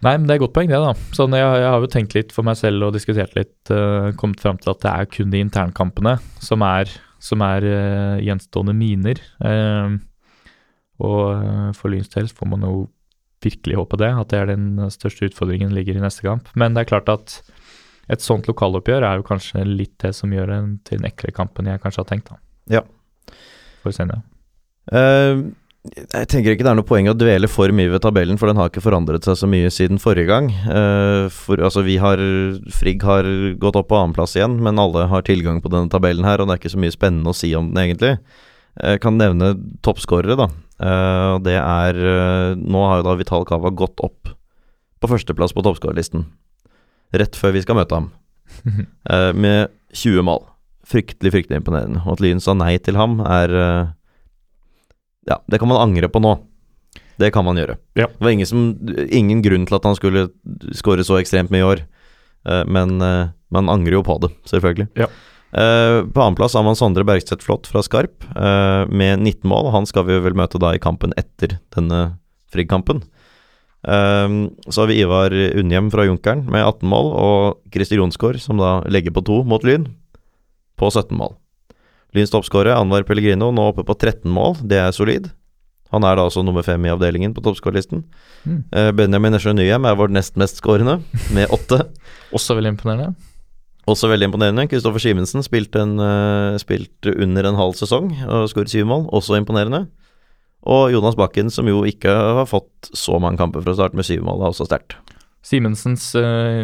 Nei, 0.04 0.18
men 0.18 0.28
det 0.28 0.36
er 0.36 0.42
et 0.42 0.44
godt 0.44 0.56
poeng, 0.58 0.68
det, 0.68 0.80
da. 0.84 0.92
Sånn, 1.16 1.36
jeg, 1.38 1.60
jeg 1.64 1.70
har 1.72 1.84
jo 1.84 1.92
tenkt 1.92 2.16
litt 2.18 2.34
for 2.36 2.46
meg 2.46 2.58
selv 2.60 2.90
og 2.90 2.96
diskutert 2.96 3.36
litt, 3.38 3.56
uh, 3.72 4.12
kommet 4.20 4.42
fram 4.44 4.60
til 4.60 4.74
at 4.74 4.82
det 4.84 4.92
er 4.92 5.12
kun 5.12 5.32
de 5.32 5.44
internkampene 5.46 6.18
som 6.44 6.66
er, 6.68 6.92
som 7.24 7.44
er 7.46 7.68
uh, 7.70 8.18
gjenstående 8.20 8.76
miner. 8.76 9.22
Uh, 9.40 9.96
og 11.04 11.74
for 11.76 11.92
Lyns 11.92 12.12
del 12.14 12.28
får 12.32 12.48
man 12.52 12.68
jo 12.68 12.86
virkelig 13.44 13.80
håpe 13.80 13.98
det, 14.00 14.12
at 14.16 14.30
det 14.32 14.40
er 14.40 14.52
den 14.54 14.92
største 14.94 15.28
utfordringen 15.28 15.74
ligger 15.76 15.98
i 15.98 16.04
neste 16.04 16.24
kamp. 16.24 16.52
Men 16.60 16.76
det 16.76 16.84
er 16.84 16.92
klart 16.94 17.10
at 17.12 17.40
et 18.12 18.24
sånt 18.24 18.48
lokaloppgjør 18.50 19.06
er 19.08 19.20
jo 19.20 19.28
kanskje 19.28 19.64
litt 19.68 19.96
det 20.04 20.14
som 20.18 20.32
gjør 20.34 20.52
den 20.52 20.78
til 20.88 21.00
den 21.00 21.10
ekle 21.12 21.34
kampen 21.36 21.70
jeg 21.70 21.82
kanskje 21.84 22.04
har 22.04 22.10
tenkt, 22.10 22.32
da. 22.32 22.40
Ja. 22.80 22.84
For 23.84 23.96
Senja. 23.96 24.22
Uh, 24.92 25.52
jeg 25.84 26.28
tenker 26.32 26.54
ikke 26.54 26.64
det 26.64 26.72
er 26.72 26.78
noe 26.80 26.88
poeng 26.88 27.10
å 27.12 27.16
dvele 27.16 27.50
for 27.52 27.72
mye 27.76 27.92
ved 27.92 28.04
tabellen, 28.04 28.40
for 28.40 28.48
den 28.52 28.60
har 28.60 28.72
ikke 28.72 28.84
forandret 28.84 29.28
seg 29.28 29.36
så 29.40 29.50
mye 29.52 29.72
siden 29.74 30.00
forrige 30.04 30.32
gang. 30.32 30.48
Uh, 30.68 31.28
for, 31.34 31.60
altså, 31.60 31.84
vi 31.84 31.98
har 32.00 32.22
Frigg 32.76 33.04
har 33.08 33.28
gått 33.60 33.80
opp 33.80 33.92
på 33.92 34.00
annenplass 34.00 34.38
igjen, 34.40 34.60
men 34.64 34.80
alle 34.80 35.08
har 35.12 35.28
tilgang 35.28 35.60
på 35.64 35.72
denne 35.72 35.92
tabellen 35.92 36.28
her, 36.28 36.40
og 36.40 36.48
det 36.48 36.58
er 36.58 36.64
ikke 36.64 36.76
så 36.76 36.84
mye 36.84 36.96
spennende 36.96 37.32
å 37.32 37.38
si 37.38 37.52
om 37.60 37.72
den, 37.72 37.84
egentlig. 37.84 38.18
Jeg 38.74 39.04
kan 39.04 39.20
nevne 39.20 39.54
toppskårere, 39.86 40.38
da. 40.40 40.48
Eh, 40.82 41.28
og 41.36 41.44
det 41.46 41.58
er 41.60 42.00
eh, 42.00 42.54
Nå 42.58 42.86
har 42.90 43.00
jo 43.00 43.06
da 43.06 43.18
Vital 43.20 43.46
Kava 43.48 43.70
gått 43.70 44.02
opp 44.04 44.32
på 45.04 45.10
førsteplass 45.12 45.54
på 45.54 45.64
toppskårerlisten. 45.66 46.26
Rett 47.14 47.38
før 47.38 47.56
vi 47.56 47.64
skal 47.66 47.80
møte 47.82 48.02
ham. 48.02 48.12
Eh, 49.10 49.32
med 49.36 49.72
20 49.98 50.24
mål. 50.24 50.44
Fryktelig, 50.88 51.32
fryktelig 51.34 51.58
imponerende. 51.60 52.04
Og 52.06 52.14
at 52.14 52.22
Lyn 52.24 52.40
sa 52.44 52.54
nei 52.56 52.76
til 52.80 52.96
ham, 52.96 53.18
er 53.26 53.52
eh, 53.52 53.88
Ja, 55.28 55.40
det 55.52 55.60
kan 55.60 55.72
man 55.72 55.82
angre 55.82 56.08
på 56.12 56.22
nå. 56.24 56.36
Det 57.20 57.32
kan 57.34 57.44
man 57.48 57.58
gjøre. 57.60 57.76
Ja. 58.00 58.08
Det 58.08 58.24
var 58.24 58.32
ingen, 58.32 58.48
som, 58.48 58.62
ingen 59.10 59.42
grunn 59.44 59.66
til 59.68 59.76
at 59.76 59.88
han 59.90 59.98
skulle 59.98 60.28
skåre 60.78 61.04
så 61.08 61.18
ekstremt 61.20 61.52
mye 61.52 61.64
i 61.64 61.68
år, 61.68 61.84
Eh, 62.46 62.66
men 62.66 63.02
eh, 63.02 63.28
man 63.54 63.70
angrer 63.70 64.00
jo 64.00 64.04
på 64.06 64.18
det, 64.24 64.34
selvfølgelig. 64.50 64.90
Ja. 65.00 65.12
Uh, 65.54 66.02
på 66.10 66.18
annenplass 66.18 66.56
har 66.58 66.64
man 66.66 66.74
Sondre 66.74 67.04
Bergstedt 67.06 67.44
Flått 67.46 67.68
fra 67.70 67.84
Skarp 67.86 68.24
uh, 68.34 68.90
med 68.90 69.22
19 69.22 69.46
mål. 69.46 69.68
Han 69.76 69.86
skal 69.86 70.08
vi 70.08 70.16
vel 70.26 70.34
møte 70.34 70.58
da 70.58 70.72
i 70.74 70.80
kampen 70.82 71.14
etter 71.14 71.60
denne 71.76 72.00
Frigg-kampen. 72.50 73.04
Eh, 73.84 74.40
så 74.70 74.84
har 74.84 74.90
vi 74.92 75.02
Ivar 75.04 75.34
Unnhjem 75.34 75.92
fra 75.94 76.08
Junkeren 76.08 76.46
med 76.48 76.64
18 76.64 76.90
mål, 76.90 77.14
og 77.14 77.74
Christer 77.74 78.00
Jonsgaard, 78.02 78.42
som 78.44 78.62
da 78.62 78.82
legger 78.88 79.16
på 79.16 79.26
to 79.28 79.44
mot 79.48 79.64
Lyn, 79.68 79.90
på 80.80 80.90
17 80.92 81.16
mål. 81.18 81.36
Lyns 82.14 82.34
toppskårer, 82.34 82.76
Anwar 82.78 83.06
Pellegrino, 83.08 83.50
nå 83.50 83.72
oppe 83.72 83.86
på 83.88 83.96
13 83.98 84.30
mål. 84.30 84.60
Det 84.70 84.78
er 84.78 84.94
solid. 84.94 85.32
Han 85.94 86.06
er 86.06 86.18
da 86.18 86.26
også 86.26 86.42
nummer 86.46 86.66
fem 86.66 86.82
i 86.86 86.92
avdelingen 86.94 87.36
på 87.36 87.42
toppskårerlisten. 87.46 88.02
Mm. 88.46 88.62
Eh, 88.74 88.90
Benjamin 88.98 89.36
Nesjø 89.36 89.54
Nyhjem 89.54 89.86
er 89.86 89.98
vår 89.98 90.14
nest 90.14 90.38
mest 90.42 90.62
skårende, 90.62 91.00
med 91.34 91.54
åtte. 91.54 91.84
Også 92.38 92.58
veldig 92.58 92.74
imponerende. 92.74 93.14
Også 93.90 94.10
veldig 94.10 94.30
imponerende. 94.30 94.66
Kristoffer 94.72 95.04
Simensen 95.04 95.46
spilte, 95.46 95.84
en, 95.84 96.00
eh, 96.02 96.58
spilte 96.62 97.14
under 97.22 97.50
en 97.50 97.60
halv 97.60 97.78
sesong 97.78 98.10
og 98.26 98.48
skåret 98.50 98.74
syv 98.74 98.88
mål. 98.90 99.06
Også 99.14 99.38
imponerende. 99.38 99.86
Og 100.64 100.94
Jonas 100.94 101.18
Bakken, 101.20 101.50
som 101.52 101.68
jo 101.68 101.82
ikke 101.88 102.12
har 102.12 102.48
fått 102.48 102.92
så 102.96 103.20
mange 103.20 103.42
kamper 103.42 103.64
fra 103.66 103.76
start 103.76 103.98
med 103.98 104.08
syv 104.08 104.24
mål, 104.28 104.44
er 104.44 104.54
også 104.54 104.68
sterkt. 104.70 104.96
Simensens 105.44 106.06
uh, 106.16 106.64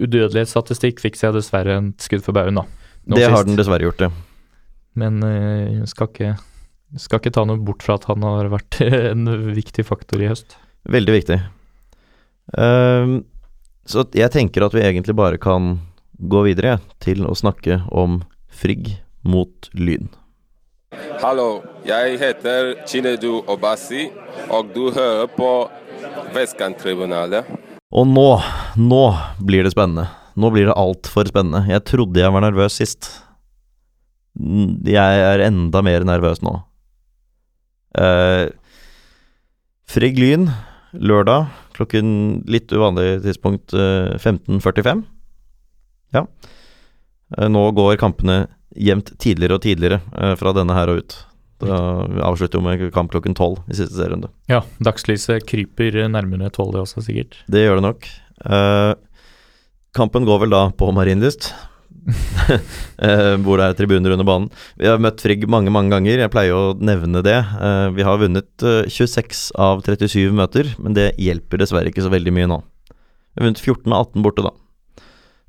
udødelighetsstatistikk 0.00 0.98
fikk 1.02 1.18
seg 1.20 1.36
dessverre 1.36 1.76
en 1.78 1.92
skudd 2.02 2.24
for 2.26 2.34
baugen, 2.34 2.58
da. 2.58 2.66
Det 3.10 3.28
har 3.30 3.46
den 3.46 3.58
dessverre 3.58 3.86
gjort, 3.86 4.02
det. 4.02 4.10
Men 4.98 5.22
uh, 5.22 5.86
skal, 5.90 6.10
ikke, 6.10 6.32
skal 6.98 7.22
ikke 7.22 7.34
ta 7.38 7.46
noe 7.46 7.62
bort 7.62 7.86
fra 7.86 8.00
at 8.00 8.08
han 8.10 8.26
har 8.26 8.50
vært 8.50 8.82
en 9.12 9.30
viktig 9.54 9.86
faktor 9.86 10.22
i 10.22 10.32
høst. 10.32 10.58
Veldig 10.90 11.14
viktig. 11.20 11.38
Ehm, 12.58 13.20
så 13.86 14.04
jeg 14.16 14.32
tenker 14.34 14.64
at 14.64 14.74
vi 14.74 14.84
egentlig 14.84 15.14
bare 15.18 15.38
kan 15.40 15.76
gå 16.20 16.42
videre 16.48 16.78
til 17.02 17.26
å 17.28 17.36
snakke 17.36 17.82
om 17.90 18.20
Frigg 18.50 18.96
mot 19.22 19.70
Lyn. 19.76 20.10
Hallo, 20.90 21.60
jeg 21.86 22.16
heter 22.18 22.72
Chinedu 22.82 23.44
Obasi, 23.46 24.08
og 24.50 24.72
du 24.74 24.88
hører 24.90 25.28
på 25.30 25.50
Vestkanttribunalet. 26.34 27.46
Og 27.94 28.08
nå, 28.10 28.26
nå 28.74 29.04
blir 29.38 29.66
det 29.66 29.70
spennende. 29.74 30.08
Nå 30.34 30.50
blir 30.50 30.66
det 30.66 30.74
altfor 30.74 31.30
spennende. 31.30 31.62
Jeg 31.70 31.84
trodde 31.86 32.18
jeg 32.18 32.34
var 32.34 32.42
nervøs 32.42 32.80
sist. 32.82 33.10
Jeg 34.34 35.22
er 35.30 35.44
enda 35.46 35.82
mer 35.86 36.06
nervøs 36.08 36.42
nå. 36.42 36.56
Uh, 37.94 38.50
Frigg 39.90 40.18
Lyn, 40.18 40.50
lørdag 40.90 41.52
klokken 41.76 42.40
litt 42.50 42.70
uvanlig 42.74 43.20
tidspunkt 43.28 43.76
uh, 43.78 44.18
15.45. 44.18 45.06
Ja. 46.18 46.26
Uh, 47.36 47.46
nå 47.46 47.68
går 47.78 48.00
kampene 48.02 48.48
jevnt 48.76 49.12
tidligere 49.22 49.58
og 49.58 49.64
tidligere 49.64 50.00
eh, 50.14 50.34
fra 50.40 50.54
denne 50.56 50.76
her 50.76 50.92
og 50.92 51.02
ut. 51.02 51.18
Da 51.60 51.78
avslutter 52.24 52.56
jo 52.56 52.64
med 52.64 52.86
kamp 52.94 53.10
klokken 53.12 53.36
tolv 53.36 53.60
i 53.68 53.76
siste 53.76 53.92
serierunde. 53.92 54.30
Ja, 54.48 54.62
dagslyset 54.80 55.44
kryper 55.48 55.98
nærmere 56.08 56.48
tolv, 56.54 56.72
det 56.72 56.84
også, 56.86 57.04
sikkert. 57.04 57.36
Det 57.52 57.66
gjør 57.66 57.80
det 57.80 57.88
nok. 57.88 58.06
Eh, 58.46 58.92
kampen 59.96 60.28
går 60.28 60.46
vel 60.46 60.54
da 60.54 60.62
på 60.72 60.88
Marienlyst, 60.96 61.50
eh, 63.04 63.34
hvor 63.44 63.60
det 63.60 63.66
er 63.66 63.76
tribuner 63.76 64.14
under 64.16 64.26
banen. 64.26 64.48
Vi 64.80 64.88
har 64.88 65.02
møtt 65.02 65.20
Frigg 65.20 65.44
mange, 65.52 65.72
mange 65.74 65.92
ganger. 65.92 66.24
Jeg 66.24 66.32
pleier 66.32 66.56
å 66.56 66.72
nevne 66.80 67.22
det. 67.26 67.36
Eh, 67.36 67.90
vi 67.98 68.06
har 68.08 68.20
vunnet 68.22 68.66
eh, 68.66 68.88
26 68.88 69.50
av 69.60 69.84
37 69.84 70.32
møter, 70.36 70.72
men 70.80 70.96
det 70.96 71.12
hjelper 71.20 71.60
dessverre 71.60 71.92
ikke 71.92 72.06
så 72.06 72.12
veldig 72.12 72.34
mye 72.38 72.50
nå. 72.50 72.62
Vi 72.90 73.42
har 73.42 73.50
vunnet 73.50 73.62
14 73.62 73.84
av 73.92 74.08
18 74.08 74.24
borte, 74.26 74.48
da. 74.48 74.56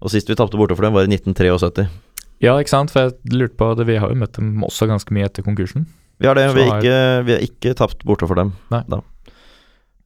Og 0.01 0.11
sist 0.11 0.29
vi 0.29 0.35
tapte 0.35 0.59
borte 0.59 0.75
for 0.75 0.83
dem, 0.83 0.97
var 0.97 1.07
i 1.07 1.13
1973. 1.13 1.87
Ja, 2.41 2.55
ikke 2.57 2.73
sant, 2.73 2.93
for 2.93 3.07
jeg 3.07 3.35
lurte 3.37 3.57
på 3.59 3.71
det, 3.77 3.85
vi 3.89 3.99
har 4.01 4.09
jo 4.11 4.17
møtt 4.17 4.37
dem 4.39 4.63
også 4.65 4.87
ganske 4.89 5.13
mye 5.13 5.27
etter 5.29 5.45
konkursen. 5.45 5.85
Vi 6.21 6.29
har 6.29 6.37
det. 6.37 6.47
Vi 6.53 6.65
har 6.67 6.81
ikke, 6.81 6.97
vi 7.25 7.33
har 7.35 7.43
ikke 7.45 7.73
tapt 7.77 8.03
borte 8.05 8.27
for 8.29 8.37
dem 8.37 8.53
Nei. 8.73 8.83
da. 8.89 9.01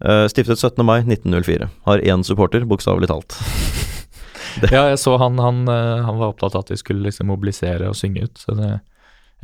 Eh, 0.06 0.26
stiftet 0.32 0.60
17. 0.60 0.84
mai 0.88 1.02
1904. 1.04 1.70
Har 1.88 2.04
én 2.04 2.24
supporter, 2.28 2.68
bokstavelig 2.68 3.12
talt. 3.12 3.40
Ja, 4.72 4.86
jeg 4.88 5.02
så 5.02 5.18
han, 5.20 5.36
han, 5.42 5.66
eh, 5.68 6.04
han 6.06 6.16
var 6.16 6.32
opptatt 6.32 6.54
av 6.56 6.62
at 6.64 6.70
vi 6.72 6.78
skulle 6.80 7.04
liksom 7.10 7.28
mobilisere 7.28 7.90
og 7.92 7.98
synge 8.00 8.24
ut. 8.24 8.40
Så 8.40 8.54
det, 8.56 8.70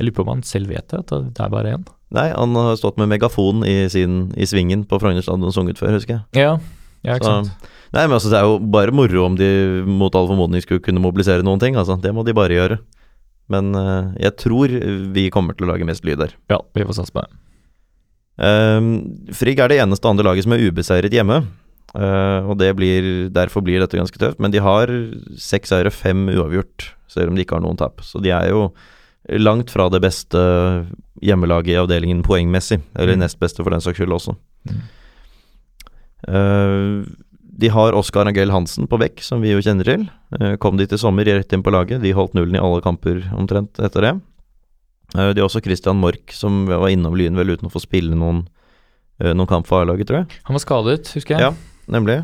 jeg 0.00 0.06
lurer 0.06 0.16
på 0.16 0.24
om 0.24 0.30
han 0.30 0.44
selv 0.46 0.70
vet 0.72 0.86
det, 0.88 1.02
at 1.02 1.12
det 1.36 1.42
er 1.42 1.50
bare 1.52 1.74
én. 1.76 1.82
Nei, 2.16 2.30
han 2.32 2.56
har 2.56 2.78
stått 2.80 2.96
med 3.00 3.10
megafon 3.12 3.60
i, 3.68 3.90
sin, 3.92 4.30
i 4.40 4.48
svingen 4.48 4.86
på 4.88 4.96
Frogner 5.02 5.24
stadion 5.24 5.50
og 5.50 5.52
sunget 5.52 5.80
før, 5.82 5.98
husker 5.98 6.14
jeg. 6.16 6.24
Ja, 6.46 6.54
ja, 7.04 7.16
ikke 7.18 7.24
Så- 7.28 7.44
sant. 7.44 7.70
Nei, 7.92 8.06
men 8.06 8.14
altså, 8.16 8.30
det 8.32 8.38
er 8.38 8.46
jo 8.48 8.58
bare 8.72 8.90
moro 8.96 9.24
om 9.26 9.34
de 9.36 9.82
mot 9.84 10.14
all 10.16 10.26
formodning 10.30 10.62
skulle 10.64 10.80
kunne 10.80 11.02
mobilisere 11.02 11.42
noen 11.44 11.60
ting, 11.60 11.74
altså. 11.76 11.98
Det 12.00 12.12
må 12.16 12.24
de 12.24 12.32
bare 12.32 12.48
gjøre. 12.56 12.78
Men 13.52 13.74
uh, 13.76 14.14
jeg 14.16 14.36
tror 14.40 14.68
vi 15.12 15.26
kommer 15.34 15.52
til 15.58 15.66
å 15.66 15.72
lage 15.74 15.84
mest 15.84 16.04
lyd 16.06 16.16
der. 16.22 16.32
Ja, 16.48 16.58
vi 16.74 16.84
får 16.88 16.94
satse 17.02 17.12
på 17.12 17.20
det. 17.26 17.28
Um, 18.40 18.86
Frigg 19.36 19.60
er 19.60 19.68
det 19.68 19.80
eneste 19.82 20.08
andre 20.08 20.24
laget 20.24 20.46
som 20.46 20.54
er 20.56 20.64
ubeseiret 20.70 21.12
hjemme. 21.12 21.42
Uh, 21.92 22.48
og 22.48 22.56
det 22.62 22.70
blir, 22.78 23.28
derfor 23.34 23.60
blir 23.66 23.82
dette 23.82 23.98
ganske 24.00 24.16
tøft. 24.16 24.40
Men 24.40 24.54
de 24.54 24.62
har 24.64 24.88
seks 25.36 25.68
seire, 25.74 25.92
fem 25.92 26.24
uavgjort, 26.32 26.94
selv 27.12 27.28
om 27.28 27.36
de 27.36 27.44
ikke 27.44 27.58
har 27.58 27.64
noen 27.66 27.76
tap. 27.76 28.00
Så 28.06 28.22
de 28.24 28.32
er 28.32 28.48
jo 28.54 28.70
langt 29.36 29.68
fra 29.70 29.90
det 29.92 30.00
beste 30.02 30.40
hjemmelaget 31.22 31.74
i 31.76 31.80
avdelingen 31.82 32.24
poengmessig. 32.26 32.80
Eller 32.96 33.14
Mm. 33.14 33.20
nest 33.26 33.38
beste, 33.38 33.60
for 33.62 33.70
den 33.70 33.80
saks 33.84 33.98
skyld 34.00 34.16
også. 34.16 34.34
Mm. 34.66 34.80
Eh, 36.28 37.02
de 37.62 37.68
har 37.68 37.94
Oskar 37.94 38.26
Angell 38.26 38.50
Hansen 38.50 38.88
på 38.90 38.98
bekk, 39.00 39.22
som 39.24 39.42
vi 39.44 39.52
jo 39.52 39.62
kjenner 39.62 39.86
til. 39.86 40.04
Eh, 40.38 40.54
kom 40.62 40.78
de 40.80 40.86
til 40.88 41.00
sommer 41.00 41.26
rett 41.28 41.52
inn 41.52 41.64
på 41.64 41.72
laget. 41.74 42.02
De 42.02 42.14
holdt 42.16 42.36
nullen 42.38 42.56
i 42.56 42.62
alle 42.62 42.82
kamper 42.84 43.24
omtrent 43.36 43.78
etter 43.82 44.06
det. 44.06 44.12
Eh, 45.16 45.32
de 45.34 45.42
har 45.42 45.48
også 45.48 45.62
Christian 45.64 46.00
Mork, 46.00 46.32
som 46.32 46.64
var 46.70 46.88
innom 46.88 47.16
Lyn 47.18 47.36
vel 47.38 47.54
uten 47.54 47.68
å 47.68 47.72
få 47.72 47.82
spille 47.82 48.16
noen, 48.16 48.46
noen 49.22 49.46
kamp 49.46 49.68
for 49.68 49.84
A-laget, 49.84 50.08
tror 50.08 50.22
jeg. 50.22 50.40
Han 50.48 50.56
var 50.56 50.62
skadet, 50.64 51.12
husker 51.14 51.36
jeg. 51.36 51.52
Ja. 51.52 51.52
Nemlig. 51.92 52.22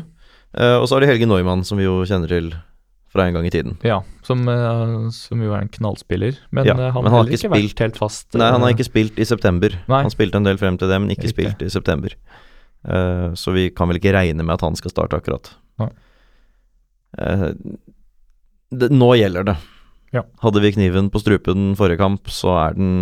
Og 0.57 0.87
så 0.89 0.97
har 0.97 1.03
de 1.03 1.07
Helge 1.07 1.27
Neumann, 1.29 1.61
som 1.63 1.77
vi 1.77 1.85
jo 1.85 2.01
kjenner 2.09 2.27
til 2.27 2.49
fra 3.13 3.27
en 3.29 3.37
gang 3.37 3.45
i 3.47 3.51
tiden. 3.53 3.77
Ja, 3.85 4.01
som, 4.25 4.41
som 5.15 5.41
jo 5.45 5.53
er 5.53 5.61
en 5.63 5.69
knallspiller. 5.71 6.35
Men 6.51 6.67
Ja, 6.67 6.73
han 6.75 7.05
men 7.05 7.13
har 7.13 7.21
heller 7.23 7.37
ikke 7.37 7.45
spilt, 7.45 7.71
vært 7.77 7.83
helt 7.85 8.01
fast. 8.01 8.27
Nei, 8.33 8.49
han 8.51 8.65
har 8.65 8.73
ikke 8.73 8.89
spilt 8.89 9.21
i 9.21 9.25
september. 9.29 9.77
Nei. 9.87 10.01
Han 10.03 10.11
spilte 10.11 10.41
en 10.41 10.49
del 10.49 10.59
frem 10.59 10.77
til 10.81 10.89
det, 10.91 10.99
men 10.99 11.13
ikke 11.13 11.29
ikke. 11.29 11.35
spilt 11.37 11.63
i 11.63 11.69
september. 11.71 12.17
Eh, 12.87 13.33
så 13.35 13.51
vi 13.55 13.69
kan 13.75 13.89
vel 13.89 13.99
ikke 13.99 14.13
regne 14.15 14.43
med 14.45 14.53
at 14.55 14.61
han 14.67 14.77
skal 14.79 14.93
starte 14.93 15.17
akkurat. 15.19 15.51
Eh, 17.17 17.49
det, 18.69 18.91
nå 18.93 19.09
gjelder 19.17 19.47
det. 19.49 19.57
Ja. 20.13 20.23
Hadde 20.43 20.61
vi 20.63 20.71
kniven 20.75 21.09
på 21.13 21.21
strupen 21.21 21.73
forrige 21.77 21.99
kamp, 22.01 22.29
så 22.33 22.53
er 22.67 22.77
den 22.77 22.93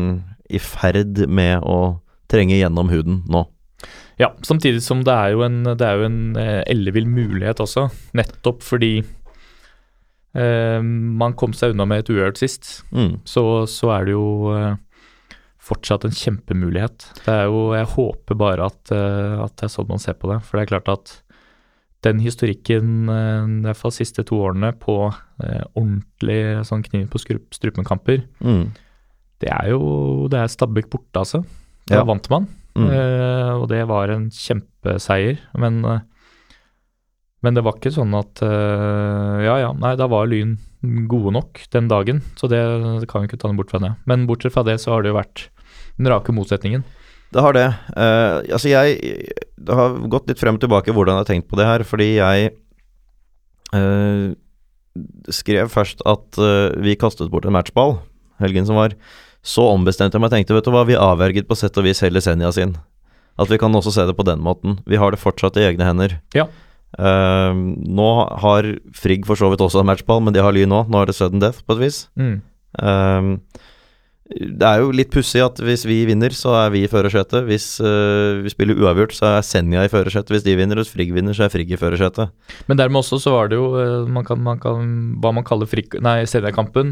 i 0.52 0.60
ferd 0.64 1.26
med 1.28 1.60
å 1.68 2.00
trenge 2.32 2.56
gjennom 2.58 2.90
huden 2.92 3.22
nå. 3.32 3.46
Ja, 4.20 4.32
samtidig 4.48 4.82
som 4.82 5.04
det 5.06 5.14
er 5.14 5.36
jo 5.36 5.44
en, 5.46 5.60
det 5.78 5.86
er 5.86 6.00
jo 6.00 6.08
en 6.08 6.20
eh, 6.40 6.64
ellevill 6.72 7.06
mulighet 7.08 7.60
også, 7.62 7.86
nettopp 8.18 8.64
fordi 8.66 8.96
eh, 10.34 10.80
man 10.82 11.36
kom 11.38 11.54
seg 11.54 11.76
unna 11.76 11.86
med 11.88 12.04
et 12.06 12.10
uhørt 12.16 12.40
sist, 12.42 12.82
Mm. 12.92 13.20
så, 13.28 13.44
så 13.70 13.92
er 14.00 14.08
det 14.08 14.16
jo 14.16 14.26
eh, 14.56 14.76
fortsatt 15.68 16.06
en 16.08 16.16
kjempemulighet. 16.16 17.10
Det 17.26 17.34
er 17.34 17.46
jo, 17.52 17.74
jeg 17.76 17.90
håper 17.94 18.38
bare 18.40 18.68
at, 18.72 18.92
eh, 18.96 19.38
at 19.44 19.56
det 19.60 19.68
er 19.68 19.74
sånn 19.76 19.90
man 19.92 20.00
ser 20.04 20.16
på 20.20 20.32
det, 20.32 20.42
for 20.48 20.58
det 20.58 20.66
er 20.66 20.72
klart 20.80 20.92
at 20.94 21.16
den 22.06 22.20
historikken, 22.24 23.10
eh, 23.10 23.44
i 23.48 23.62
hvert 23.66 23.80
fall 23.80 23.92
de 23.92 23.98
siste 24.00 24.24
to 24.30 24.38
årene, 24.48 24.72
på 24.80 24.98
eh, 25.44 25.64
ordentlig 25.76 26.40
sånn 26.70 26.86
kniv 26.86 27.10
på 27.12 27.20
strupen-kamper, 27.52 28.24
Mm. 28.40 28.70
det 29.42 29.50
er 29.52 29.70
jo 29.74 30.28
det 30.32 30.40
er 30.40 30.48
stabbekk 30.54 30.90
borte, 30.94 31.20
altså. 31.20 31.44
Da 31.88 31.98
Ja. 32.02 32.04
vant 32.04 32.30
man. 32.30 32.48
Mm. 32.78 32.90
Eh, 32.94 33.52
og 33.58 33.68
det 33.70 33.88
var 33.90 34.10
en 34.14 34.30
kjempeseier, 34.30 35.40
men, 35.58 35.84
eh, 35.86 36.00
men 37.44 37.54
det 37.56 37.64
var 37.66 37.74
ikke 37.78 37.92
sånn 37.94 38.14
at 38.18 38.42
eh, 38.46 39.44
Ja 39.46 39.58
ja, 39.62 39.72
nei, 39.74 39.96
da 39.96 40.08
var 40.08 40.28
Lyn 40.30 40.58
gode 41.10 41.32
nok 41.34 41.64
den 41.74 41.88
dagen, 41.90 42.22
så 42.38 42.48
det, 42.50 42.62
det 43.02 43.08
kan 43.10 43.22
vi 43.24 43.28
ikke 43.30 43.40
ta 43.42 43.50
noe 43.50 43.58
bort 43.58 43.72
fra 43.74 43.80
det. 43.82 43.96
Men 44.06 44.28
bortsett 44.30 44.54
fra 44.54 44.64
det 44.64 44.78
så 44.80 44.92
har 44.94 45.02
det 45.04 45.10
jo 45.12 45.18
vært 45.20 45.48
den 45.98 46.10
rake 46.12 46.34
motsetningen. 46.36 46.86
Det 47.34 47.44
har 47.44 47.56
det. 47.58 47.68
Uh, 47.92 48.40
altså 48.56 48.72
jeg 48.72 49.00
Det 49.58 49.76
har 49.76 49.98
gått 50.08 50.30
litt 50.32 50.40
frem 50.40 50.56
og 50.56 50.64
tilbake 50.64 50.94
hvordan 50.96 51.18
jeg 51.18 51.26
har 51.26 51.30
tenkt 51.32 51.50
på 51.52 51.60
det 51.60 51.68
her, 51.68 51.84
fordi 51.84 52.10
jeg 52.16 52.52
uh, 53.76 54.32
skrev 55.34 55.72
først 55.74 56.06
at 56.08 56.40
uh, 56.40 56.72
vi 56.80 56.96
kastet 57.00 57.32
bort 57.34 57.46
en 57.46 57.58
matchball 57.58 57.98
helgen 58.42 58.68
som 58.70 58.80
var. 58.80 58.96
Så 59.46 59.66
ombestemte 59.66 60.18
jeg 60.18 60.24
meg 60.24 60.32
og 60.32 60.38
tenkte, 60.38 60.56
vet 60.56 60.68
du 60.68 60.74
hva, 60.74 60.86
vi 60.88 61.00
avverget 61.00 61.48
på 61.50 61.58
sett 61.58 61.78
og 61.80 61.88
vis 61.88 62.04
hele 62.06 62.22
Senja 62.24 62.52
sin. 62.56 62.76
At 63.38 63.52
vi 63.52 63.60
kan 63.62 63.76
også 63.76 63.94
se 63.94 64.06
det 64.08 64.16
på 64.18 64.26
den 64.26 64.42
måten. 64.44 64.80
Vi 64.90 64.98
har 64.98 65.14
det 65.14 65.22
fortsatt 65.22 65.60
i 65.60 65.68
egne 65.68 65.86
hender. 65.88 66.18
Ja. 66.38 66.48
Uh, 66.98 67.54
nå 67.54 68.10
har 68.42 68.70
Frigg 68.96 69.28
for 69.28 69.40
så 69.40 69.52
vidt 69.52 69.62
også 69.64 69.84
en 69.84 69.90
matchball, 69.90 70.24
men 70.24 70.36
de 70.36 70.44
har 70.44 70.56
Lyn 70.56 70.72
nå. 70.72 70.86
Nå 70.90 71.02
er 71.02 71.10
det 71.10 71.18
sudden 71.18 71.44
death, 71.44 71.64
på 71.66 71.78
et 71.78 71.84
vis. 71.84 72.06
Mm. 72.20 72.40
Ehm, 72.84 73.32
det 74.28 74.68
er 74.68 74.82
jo 74.82 74.90
litt 74.92 75.12
pussig 75.14 75.40
at 75.40 75.60
hvis 75.64 75.86
vi 75.88 76.02
vinner, 76.10 76.34
så 76.36 76.52
er 76.66 76.72
vi 76.74 76.82
i 76.84 76.90
førersetet. 76.92 77.46
Hvis 77.48 77.80
uh, 77.80 78.42
vi 78.44 78.52
spiller 78.52 78.76
uavgjort, 78.76 79.14
så 79.16 79.30
er 79.38 79.46
Senja 79.48 79.86
i 79.88 79.92
førersetet. 79.92 80.34
Hvis 80.36 80.44
de 80.44 80.56
vinner, 80.60 80.76
og 80.76 80.84
hvis 80.84 80.92
Frigg 80.92 81.14
vinner, 81.16 81.32
så 81.38 81.46
er 81.46 81.54
Frigg 81.54 81.72
i 81.72 81.80
førersetet. 81.80 82.34
Men 82.68 82.78
dermed 82.82 83.00
også 83.00 83.22
så 83.24 83.32
var 83.32 83.48
det 83.52 83.56
jo 83.60 83.70
eh, 83.80 84.08
man 84.12 84.26
kan, 84.28 84.42
man 84.44 84.60
kan, 84.60 84.90
Hva 85.24 85.32
man 85.38 85.46
kaller 85.48 85.70
frik... 85.72 85.96
Nei, 86.04 86.26
Senja-kampen. 86.28 86.92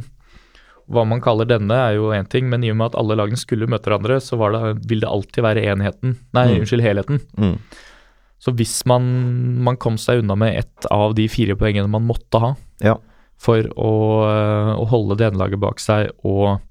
Hva 0.87 1.03
man 1.09 1.19
kaller 1.23 1.47
denne, 1.49 1.75
er 1.75 1.97
jo 1.97 2.11
én 2.15 2.27
ting, 2.29 2.47
men 2.47 2.63
i 2.63 2.69
og 2.71 2.77
med 2.79 2.91
at 2.93 2.95
alle 3.01 3.17
lagene 3.19 3.39
skulle 3.41 3.67
møte 3.67 3.89
hverandre, 3.89 4.19
så 4.23 4.37
var 4.39 4.53
det, 4.55 4.61
vil 4.87 5.01
det 5.03 5.09
alltid 5.09 5.43
være 5.43 5.65
enheten. 5.73 6.15
Nei, 6.37 6.45
Mm. 6.53 6.59
unnskyld, 6.61 6.83
helheten. 6.85 7.19
Mm. 7.41 7.55
Så 8.45 8.53
hvis 8.55 8.77
man, 8.85 9.03
man 9.65 9.75
kom 9.81 9.97
seg 9.97 10.21
unna 10.21 10.35
med 10.37 10.59
ett 10.61 10.87
av 10.93 11.15
de 11.17 11.25
fire 11.31 11.55
poengene 11.57 11.89
man 11.89 12.05
måtte 12.05 12.39
ha 12.39 12.53
Ja. 12.85 12.95
for 13.41 13.59
å, 13.75 13.91
øh, 14.29 14.71
å 14.77 14.85
holde 14.91 15.17
det 15.17 15.27
ene 15.33 15.41
laget 15.41 15.59
bak 15.59 15.81
seg 15.81 16.11
og 16.23 16.61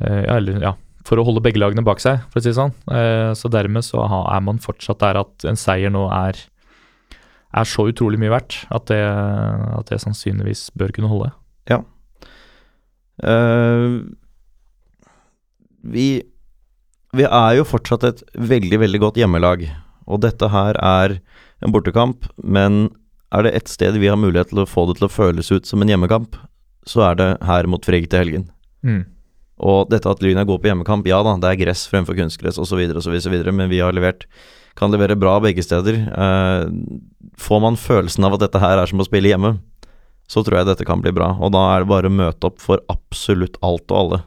Eller, 0.00 0.60
ja, 0.62 0.74
for 1.04 1.18
å 1.18 1.24
holde 1.26 1.42
begge 1.42 1.58
lagene 1.58 1.82
bak 1.86 1.98
seg, 2.02 2.20
for 2.30 2.38
å 2.38 2.42
si 2.44 2.50
det 2.52 2.58
sånn. 2.58 2.74
Eh, 2.92 3.32
Så 3.34 3.50
dermed 3.50 3.82
så 3.86 4.04
er 4.04 4.40
man 4.44 4.58
fortsatt 4.62 5.00
der 5.02 5.18
at 5.24 5.44
en 5.48 5.56
seier 5.58 5.90
nå 5.90 6.06
er 6.12 6.38
er 7.56 7.64
så 7.64 7.86
utrolig 7.88 8.18
mye 8.20 8.28
verdt 8.34 8.58
at 8.70 8.90
det, 8.90 9.00
at 9.00 9.88
det 9.88 9.96
sannsynligvis 10.02 10.66
bør 10.76 10.92
kunne 10.92 11.08
holde. 11.08 11.30
Eh, 13.24 13.94
vi, 15.88 16.06
vi 17.16 17.24
er 17.24 17.56
jo 17.58 17.64
fortsatt 17.66 18.04
et 18.04 18.22
veldig, 18.36 18.78
veldig 18.84 19.00
godt 19.02 19.16
hjemmelag. 19.20 19.64
Og 20.08 20.20
dette 20.24 20.48
her 20.52 20.76
er 20.76 21.18
en 21.64 21.72
bortekamp, 21.74 22.28
men 22.44 22.90
er 23.34 23.44
det 23.44 23.54
ett 23.58 23.68
sted 23.72 23.96
vi 24.00 24.08
har 24.12 24.20
mulighet 24.20 24.52
til 24.52 24.62
å 24.62 24.68
få 24.68 24.86
det 24.88 24.98
til 25.00 25.08
å 25.08 25.12
føles 25.12 25.50
ut 25.52 25.66
som 25.68 25.82
en 25.84 25.88
hjemmekamp, 25.90 26.36
så 26.88 27.10
er 27.10 27.18
det 27.18 27.30
her 27.44 27.66
mot 27.68 27.84
Frigg 27.84 28.08
til 28.12 28.22
helgen. 28.22 28.46
Og 29.58 29.90
dette 29.90 30.10
at 30.10 30.22
Lyn 30.22 30.38
er 30.38 30.46
gode 30.46 30.62
på 30.62 30.70
hjemmekamp, 30.70 31.08
ja 31.10 31.18
da, 31.26 31.34
det 31.42 31.50
er 31.50 31.60
gress 31.64 31.88
fremfor 31.90 32.16
kunstgress 32.18 32.60
osv., 32.62 32.84
osv., 32.94 33.18
men 33.50 33.68
vi 33.70 33.82
har 33.82 33.96
levert 33.96 34.28
kan 34.78 34.94
levere 34.94 35.18
bra 35.18 35.38
begge 35.42 35.62
steder. 35.66 35.98
Eh, 36.06 36.64
får 37.38 37.60
man 37.64 37.78
følelsen 37.80 38.26
av 38.26 38.36
at 38.36 38.46
dette 38.46 38.62
her 38.62 38.78
er 38.78 38.90
som 38.90 39.02
å 39.02 39.06
spille 39.06 39.32
hjemme, 39.32 39.56
så 40.30 40.44
tror 40.44 40.60
jeg 40.60 40.70
dette 40.70 40.86
kan 40.88 41.02
bli 41.02 41.12
bra. 41.14 41.32
Og 41.42 41.52
da 41.54 41.64
er 41.72 41.82
det 41.82 41.90
bare 41.90 42.10
å 42.10 42.14
møte 42.14 42.50
opp 42.50 42.60
for 42.62 42.82
absolutt 42.92 43.58
alt 43.66 43.88
og 43.90 44.00
alle. 44.02 44.20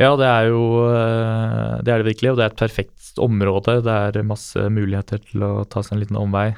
Ja, 0.00 0.14
det 0.16 0.24
er 0.24 0.46
jo 0.48 0.62
øh, 0.88 1.74
Det 1.84 1.92
er 1.92 2.00
det 2.00 2.06
virkelig, 2.08 2.30
og 2.30 2.38
det 2.38 2.44
er 2.46 2.52
et 2.54 2.62
perfekt 2.62 3.20
område. 3.20 3.82
Det 3.84 3.96
er 4.08 4.26
masse 4.26 4.70
muligheter 4.72 5.20
til 5.20 5.44
å 5.44 5.52
ta 5.68 5.84
seg 5.84 5.98
en 5.98 6.02
liten 6.02 6.20
omvei. 6.20 6.48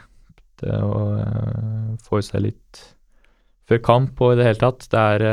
Det 0.62 0.78
å 0.78 1.00
øh, 1.18 1.88
få 2.06 2.22
i 2.22 2.26
seg 2.26 2.46
litt 2.46 2.84
før 3.66 3.82
kamp 3.82 4.22
og 4.22 4.34
i 4.34 4.38
det 4.38 4.46
hele 4.46 4.62
tatt. 4.62 4.86
Det 4.92 5.02
er 5.16 5.26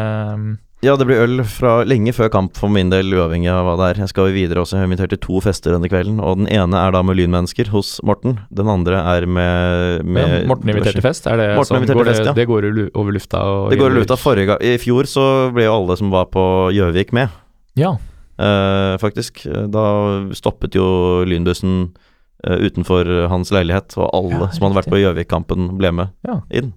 Ja, 0.80 0.94
det 0.96 1.10
blir 1.10 1.20
øl 1.20 1.42
fra 1.44 1.82
lenge 1.84 2.14
før 2.16 2.30
kamp 2.32 2.54
for 2.56 2.72
min 2.72 2.88
del, 2.88 3.10
uavhengig 3.12 3.50
av 3.52 3.66
hva 3.68 3.74
det 3.82 3.88
er. 3.90 3.98
Jeg 4.06 4.12
skal 4.14 4.30
videre 4.32 4.62
også, 4.62 4.78
jeg 4.78 4.86
har 4.86 4.88
invitert 4.88 5.12
til 5.12 5.20
to 5.26 5.42
fester 5.44 5.74
denne 5.76 5.90
kvelden. 5.92 6.22
Og 6.24 6.38
den 6.40 6.48
ene 6.56 6.80
er 6.80 6.94
da 6.96 7.02
med 7.04 7.18
lynmennesker 7.20 7.68
hos 7.74 7.98
Morten. 8.08 8.38
Den 8.56 8.72
andre 8.72 9.02
er 9.18 9.28
med, 9.28 10.06
med 10.08 10.24
Ja, 10.24 10.38
Morten 10.48 10.72
invitert 10.72 10.96
til 10.96 11.04
fest? 11.04 11.28
Er 11.28 11.36
det, 11.42 11.50
Morten 11.60 11.84
sånn, 11.84 11.98
går 12.00 12.08
fest, 12.14 12.24
ja. 12.30 12.36
det 12.38 12.46
går 12.48 12.70
over 12.96 13.12
lufta? 13.18 13.42
Det 13.74 13.80
går 13.82 13.90
over 13.90 13.98
lufta 14.00 14.16
forrige 14.22 14.54
gang. 14.54 14.64
I 14.64 14.78
fjor 14.80 15.10
så 15.12 15.26
ble 15.52 15.68
jo 15.68 15.76
alle 15.82 16.00
som 16.00 16.14
var 16.16 16.30
på 16.32 16.46
Gjøvik 16.78 17.12
med, 17.20 17.36
Ja. 17.76 17.98
eh, 18.40 18.96
faktisk. 19.04 19.44
Da 19.76 19.84
stoppet 20.32 20.80
jo 20.80 21.26
lynbussen 21.28 21.90
eh, 22.48 22.56
utenfor 22.72 23.28
hans 23.28 23.52
leilighet, 23.52 23.98
og 24.00 24.14
alle 24.16 24.46
Ja, 24.48 24.52
som 24.56 24.70
hadde 24.70 24.80
vært 24.80 24.94
på 24.96 25.04
Gjøvik-kampen, 25.04 25.74
ble 25.78 25.92
med 25.92 26.16
Ja. 26.24 26.40
inn. 26.56 26.72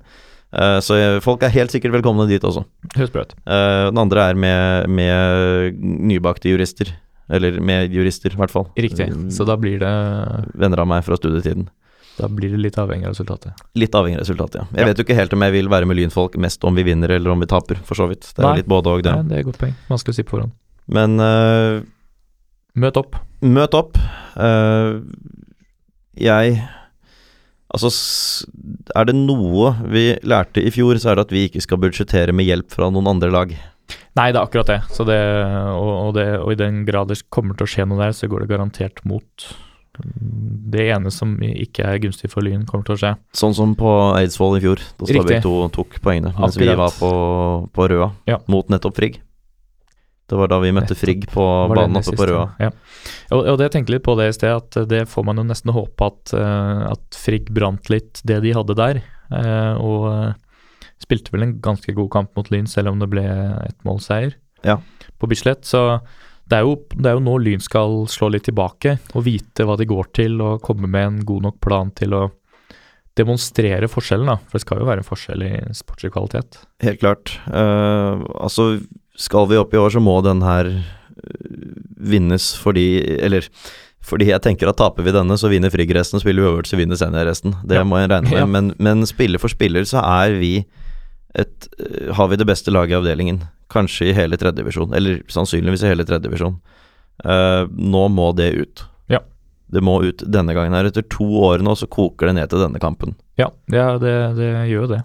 Eh, 0.53 0.79
så 0.85 0.99
folk 1.25 1.43
er 1.47 1.55
helt 1.55 1.73
sikkert 1.73 1.95
velkomne 1.97 2.27
dit 2.29 2.43
også. 2.45 2.65
Høres 2.97 3.13
bra 3.15 3.23
ut. 3.25 3.33
Eh, 3.47 3.85
den 3.91 3.99
andre 4.03 4.27
er 4.31 4.35
med, 4.37 4.89
med 4.93 5.79
nybakte 5.81 6.51
jurister. 6.53 6.91
Eller 7.33 7.61
med 7.65 7.93
jurister, 7.95 8.35
i 8.35 8.37
hvert 8.37 8.53
fall. 8.53 8.67
Riktig. 8.77 9.07
Mm. 9.09 9.31
Så 9.33 9.47
da 9.49 9.55
blir 9.57 9.79
det 9.81 9.93
Venner 10.61 10.83
av 10.83 10.89
meg 10.91 11.05
fra 11.07 11.17
studietiden. 11.17 11.69
Da 12.19 12.29
blir 12.29 12.53
det 12.53 12.59
litt 12.61 12.77
avhengig 12.77 13.07
av 13.09 13.15
resultatet. 13.15 13.55
Litt 13.81 13.95
avhengig 13.97 14.19
av 14.19 14.27
resultatet, 14.27 14.59
ja. 14.61 14.65
Jeg 14.75 14.81
Ja. 14.83 14.87
vet 14.91 14.99
jo 15.01 15.05
ikke 15.07 15.17
helt 15.17 15.33
om 15.33 15.41
jeg 15.47 15.53
vil 15.55 15.69
være 15.73 15.87
med 15.89 15.97
lynfolk 15.97 16.37
mest 16.37 16.63
om 16.69 16.75
vi 16.77 16.83
vinner 16.85 17.09
eller 17.15 17.31
om 17.33 17.41
vi 17.41 17.47
taper, 17.49 17.77
for 17.89 17.95
så 17.97 18.07
vidt. 18.11 18.27
Det 18.35 18.43
er 18.45 18.49
Nei. 18.51 18.57
litt 18.61 18.69
både 18.69 18.87
og, 18.93 19.03
det. 19.07 19.15
Nei, 19.17 19.23
det 19.31 19.37
er 19.39 19.41
et 19.41 19.47
godt 19.49 19.59
poeng. 19.63 19.73
Vanskelig 19.89 20.13
å 20.13 20.19
si 20.19 20.23
på 20.29 20.35
forhånd. 20.37 20.53
Men 20.93 21.17
uh, 21.21 21.81
Møt 22.77 22.97
opp. 23.01 23.17
møt 23.41 23.73
opp. 23.79 23.97
Uh, 24.37 25.01
jeg 26.21 26.61
Altså, 27.73 27.89
er 28.95 29.09
det 29.09 29.15
noe 29.17 29.73
vi 29.89 30.07
lærte 30.29 30.61
i 30.61 30.73
fjor, 30.75 30.99
så 31.01 31.13
er 31.13 31.19
det 31.19 31.27
at 31.29 31.35
vi 31.35 31.47
ikke 31.49 31.63
skal 31.65 31.81
budsjettere 31.81 32.35
med 32.37 32.45
hjelp 32.49 32.73
fra 32.75 32.91
noen 32.93 33.09
andre 33.15 33.31
lag. 33.33 33.55
Nei, 34.17 34.29
det 34.29 34.39
er 34.39 34.45
akkurat 34.45 34.69
det. 34.69 34.81
Så 34.93 35.07
det 35.09 35.19
og, 35.73 35.93
og 36.09 36.15
det. 36.19 36.29
og 36.41 36.53
i 36.53 36.61
den 36.61 36.83
grad 36.89 37.09
det 37.13 37.23
kommer 37.33 37.57
til 37.57 37.65
å 37.65 37.73
skje 37.73 37.89
noe 37.89 38.01
der, 38.03 38.17
så 38.17 38.29
går 38.29 38.45
det 38.45 38.53
garantert 38.53 39.01
mot 39.09 39.49
det 40.73 40.87
ene 40.95 41.11
som 41.13 41.35
ikke 41.45 41.85
er 41.85 41.99
gunstig 42.01 42.31
for 42.33 42.45
Lyn, 42.45 42.65
kommer 42.69 42.87
til 42.89 42.97
å 42.97 43.01
skje. 43.01 43.11
Sånn 43.37 43.57
som 43.57 43.75
på 43.77 43.91
Eidsvoll 44.17 44.57
i 44.57 44.63
fjor, 44.65 44.81
da 45.01 45.09
Stabæk 45.09 45.43
2 45.45 45.53
tok 45.75 45.99
poengene, 46.05 46.33
mens 46.39 46.57
vi 46.61 46.71
var 46.73 46.95
på, 46.97 47.11
på 47.73 47.89
Røa 47.93 48.09
Ja. 48.31 48.41
mot 48.53 48.73
nettopp 48.73 48.97
Frigg. 48.97 49.21
Det 50.31 50.39
var 50.39 50.49
da 50.49 50.59
vi 50.63 50.71
møtte 50.73 50.95
Frigg 50.97 51.27
på 51.29 51.43
banen 51.73 51.99
oppe 51.99 52.15
på? 52.17 52.27
Røa. 52.31 52.45
Ja. 52.63 52.71
Og, 53.35 53.43
og 53.53 53.59
det 53.61 53.71
tenkte 53.75 53.93
litt 53.97 54.05
på 54.07 54.15
det 54.17 54.29
i 54.31 54.37
sted, 54.37 54.55
at 54.55 54.89
det 54.89 55.03
får 55.11 55.27
man 55.29 55.37
jo 55.43 55.45
nesten 55.49 55.75
håpe 55.75 56.07
at, 56.09 56.33
eh, 56.39 56.85
at 56.93 57.19
Frigg 57.19 57.51
brant 57.53 57.91
litt 57.93 58.23
det 58.25 58.39
de 58.47 58.55
hadde 58.57 58.77
der. 58.79 59.03
eh, 59.35 59.75
og 59.83 60.07
eh, 60.13 60.33
spilte 61.03 61.35
vel 61.35 61.43
en 61.49 61.57
ganske 61.61 61.93
god 61.97 62.09
kamp 62.15 62.37
mot 62.39 62.49
Lyn, 62.55 62.69
selv 62.71 62.93
om 62.93 63.01
det 63.03 63.11
ble 63.11 63.25
ett 63.67 63.79
målseier 63.85 64.37
Ja. 64.65 64.79
på 65.19 65.27
Bislett. 65.29 65.67
Så 65.67 66.01
det 66.49 66.61
er, 66.61 66.63
jo, 66.69 66.77
det 66.95 67.09
er 67.11 67.17
jo 67.19 67.25
nå 67.27 67.35
Lyn 67.43 67.61
skal 67.65 68.05
slå 68.13 68.31
litt 68.33 68.45
tilbake 68.47 68.99
og 69.17 69.25
vite 69.27 69.67
hva 69.67 69.75
de 69.81 69.87
går 69.91 70.13
til, 70.15 70.39
og 70.41 70.63
komme 70.63 70.87
med 70.89 71.07
en 71.09 71.21
god 71.27 71.43
nok 71.51 71.59
plan 71.65 71.91
til 71.99 72.15
å 72.15 72.23
demonstrere 73.19 73.89
forskjellen, 73.93 74.31
da. 74.31 74.39
For 74.49 74.57
det 74.57 74.65
skal 74.65 74.81
jo 74.81 74.89
være 74.89 75.03
en 75.03 75.09
forskjell 75.11 75.43
i 75.45 75.53
sportslig 75.77 76.13
kvalitet. 76.15 76.63
Helt 76.85 77.01
klart. 77.03 77.35
Uh, 77.51 78.23
altså, 78.41 78.71
skal 79.19 79.49
vi 79.51 79.57
opp 79.61 79.75
i 79.75 79.81
år, 79.81 79.91
så 79.95 80.01
må 80.03 80.19
den 80.25 80.43
her 80.43 80.69
eh, 80.73 81.73
vinnes 82.03 82.53
fordi 82.59 82.87
Eller 83.23 83.47
fordi 84.03 84.27
jeg 84.33 84.43
tenker 84.43 84.67
at 84.67 84.77
taper 84.81 85.05
vi 85.07 85.13
denne, 85.15 85.37
så 85.39 85.47
vinner 85.47 85.71
Frigg 85.71 85.93
resten. 85.95 86.19
Spiller 86.19 86.43
vi 86.43 86.49
øvert, 86.51 86.67
så 86.67 86.75
vinner 86.77 86.99
Senja 86.99 87.23
resten. 87.25 87.53
Det 87.63 87.77
Ja. 87.77 87.85
må 87.87 88.01
jeg 88.01 88.11
regne 88.11 88.31
med. 88.31 88.39
Ja. 88.41 88.47
Men, 88.51 88.73
men 88.83 89.07
spiller 89.07 89.39
for 89.39 89.47
spiller, 89.53 89.85
så 89.87 90.03
er 90.03 90.35
vi 90.41 90.65
et 91.39 91.69
eh, 91.79 92.11
Har 92.13 92.29
vi 92.29 92.37
det 92.37 92.47
beste 92.49 92.73
laget 92.75 92.97
i 92.97 92.99
avdelingen. 92.99 93.45
Kanskje 93.71 94.09
i 94.11 94.13
hele 94.17 94.37
tredjedivisjon. 94.37 94.93
Eller 94.93 95.23
sannsynligvis 95.31 95.85
i 95.85 95.93
hele 95.93 96.05
tredjedivisjon. 96.05 96.59
Uh, 97.25 97.69
nå 97.71 98.09
må 98.11 98.33
det 98.35 98.51
ut. 98.59 98.83
Ja. 99.09 99.21
Det 99.71 99.81
må 99.81 100.03
ut 100.03 100.25
denne 100.27 100.53
gangen 100.53 100.75
her. 100.75 100.91
Etter 100.91 101.07
to 101.09 101.25
år 101.47 101.63
nå, 101.63 101.77
så 101.79 101.87
koker 101.87 102.27
det 102.27 102.35
ned 102.41 102.51
til 102.51 102.59
denne 102.59 102.81
kampen. 102.83 103.15
Ja, 103.39 103.53
det, 103.71 103.81
det, 104.03 104.13
det 104.37 104.51
gjør 104.69 104.83
jo 104.83 104.91
det. 104.97 105.01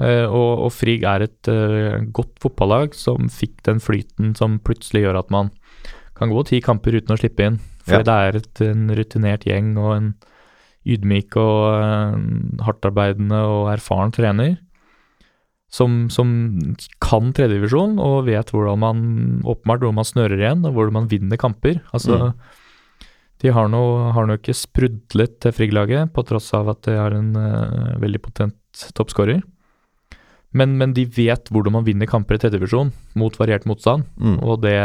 Eh, 0.00 0.24
og, 0.24 0.64
og 0.66 0.70
Frigg 0.72 1.02
er 1.04 1.26
et 1.26 1.48
eh, 1.52 1.98
godt 2.16 2.38
fotballag 2.40 2.94
som 2.96 3.28
fikk 3.28 3.58
den 3.68 3.80
flyten 3.82 4.32
som 4.38 4.58
plutselig 4.64 5.02
gjør 5.04 5.18
at 5.20 5.30
man 5.34 5.50
kan 6.16 6.30
gå 6.32 6.44
ti 6.48 6.60
kamper 6.64 6.96
uten 6.96 7.12
å 7.12 7.18
slippe 7.20 7.44
inn. 7.44 7.58
For 7.84 7.98
Ja. 8.00 8.06
det 8.06 8.14
er 8.14 8.36
et, 8.38 8.60
en 8.62 8.88
rutinert 8.94 9.44
gjeng 9.48 9.74
og 9.76 9.96
en 9.96 10.14
ydmyk 10.86 11.36
og 11.38 11.58
uh, 11.78 12.16
hardtarbeidende 12.66 13.38
og 13.46 13.68
erfaren 13.74 14.12
trener. 14.14 14.56
Som, 15.72 16.10
som 16.12 16.28
kan 17.00 17.30
tredjedivisjon 17.32 17.94
og 18.02 18.26
vet 18.28 18.50
hvordan 18.52 18.80
man 18.82 18.98
åpenbart 19.48 19.80
hvor 19.86 19.94
man 19.96 20.04
snører 20.04 20.36
igjen, 20.36 20.66
og 20.68 20.74
hvordan 20.76 20.92
man 20.98 21.08
vinner 21.08 21.40
kamper. 21.40 21.78
Altså, 21.96 22.18
Mm. 22.18 22.34
de 23.42 23.48
har 23.56 23.68
nå, 23.72 24.12
har 24.12 24.26
nå 24.28 24.36
ikke 24.38 24.54
sprudlet 24.54 25.40
til 25.40 25.52
Frigg-laget, 25.56 26.12
på 26.12 26.22
tross 26.28 26.52
av 26.54 26.68
at 26.74 26.82
de 26.86 26.92
har 26.98 27.16
en 27.16 27.32
uh, 27.34 27.96
veldig 27.98 28.20
potent 28.22 28.84
toppskårer. 28.94 29.40
Men, 30.52 30.76
men 30.78 30.92
de 30.92 31.04
vet 31.06 31.48
hvordan 31.48 31.72
man 31.72 31.84
vinner 31.86 32.06
kamper 32.06 32.36
i 32.36 32.38
tredjedivisjon 32.42 32.92
mot 33.16 33.36
variert 33.40 33.64
motstand, 33.64 34.04
Mm. 34.20 34.38
og 34.42 34.60
det, 34.62 34.76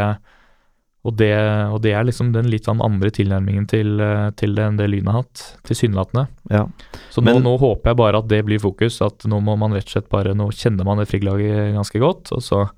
og, 1.04 1.14
det, 1.16 1.30
og 1.72 1.80
det 1.84 1.92
er 1.94 2.04
liksom 2.08 2.32
den 2.32 2.48
litt 2.50 2.64
sånn 2.64 2.80
andre 2.84 3.10
tilnærmingen 3.14 3.66
til, 3.68 4.00
eh, 4.00 4.30
til 4.36 4.54
det 4.56 4.64
enn 4.64 4.76
det 4.80 4.88
Lyn 4.90 5.06
har 5.06 5.22
hatt, 5.22 5.44
tilsynelatende. 5.68 6.26
Ja. 6.50 6.64
Så 7.10 7.20
nå, 7.22 7.34
Men- 7.34 7.42
nå 7.44 7.58
håper 7.60 7.90
jeg 7.92 7.96
bare 8.00 8.18
at 8.18 8.28
det 8.28 8.44
blir 8.46 8.58
fokus, 8.58 9.00
at 9.04 9.18
nå 9.28 9.40
må 9.44 9.56
man 9.58 9.72
rett 9.72 9.84
og 9.86 9.92
slett 10.02 10.08
bare 10.08 10.34
Nå 10.34 10.48
kjenner 10.50 10.84
man 10.84 10.98
det 10.98 11.08
Frigg-laget 11.08 11.74
ganske 11.76 12.00
godt, 12.00 12.32
og 12.32 12.40
så 12.42 12.68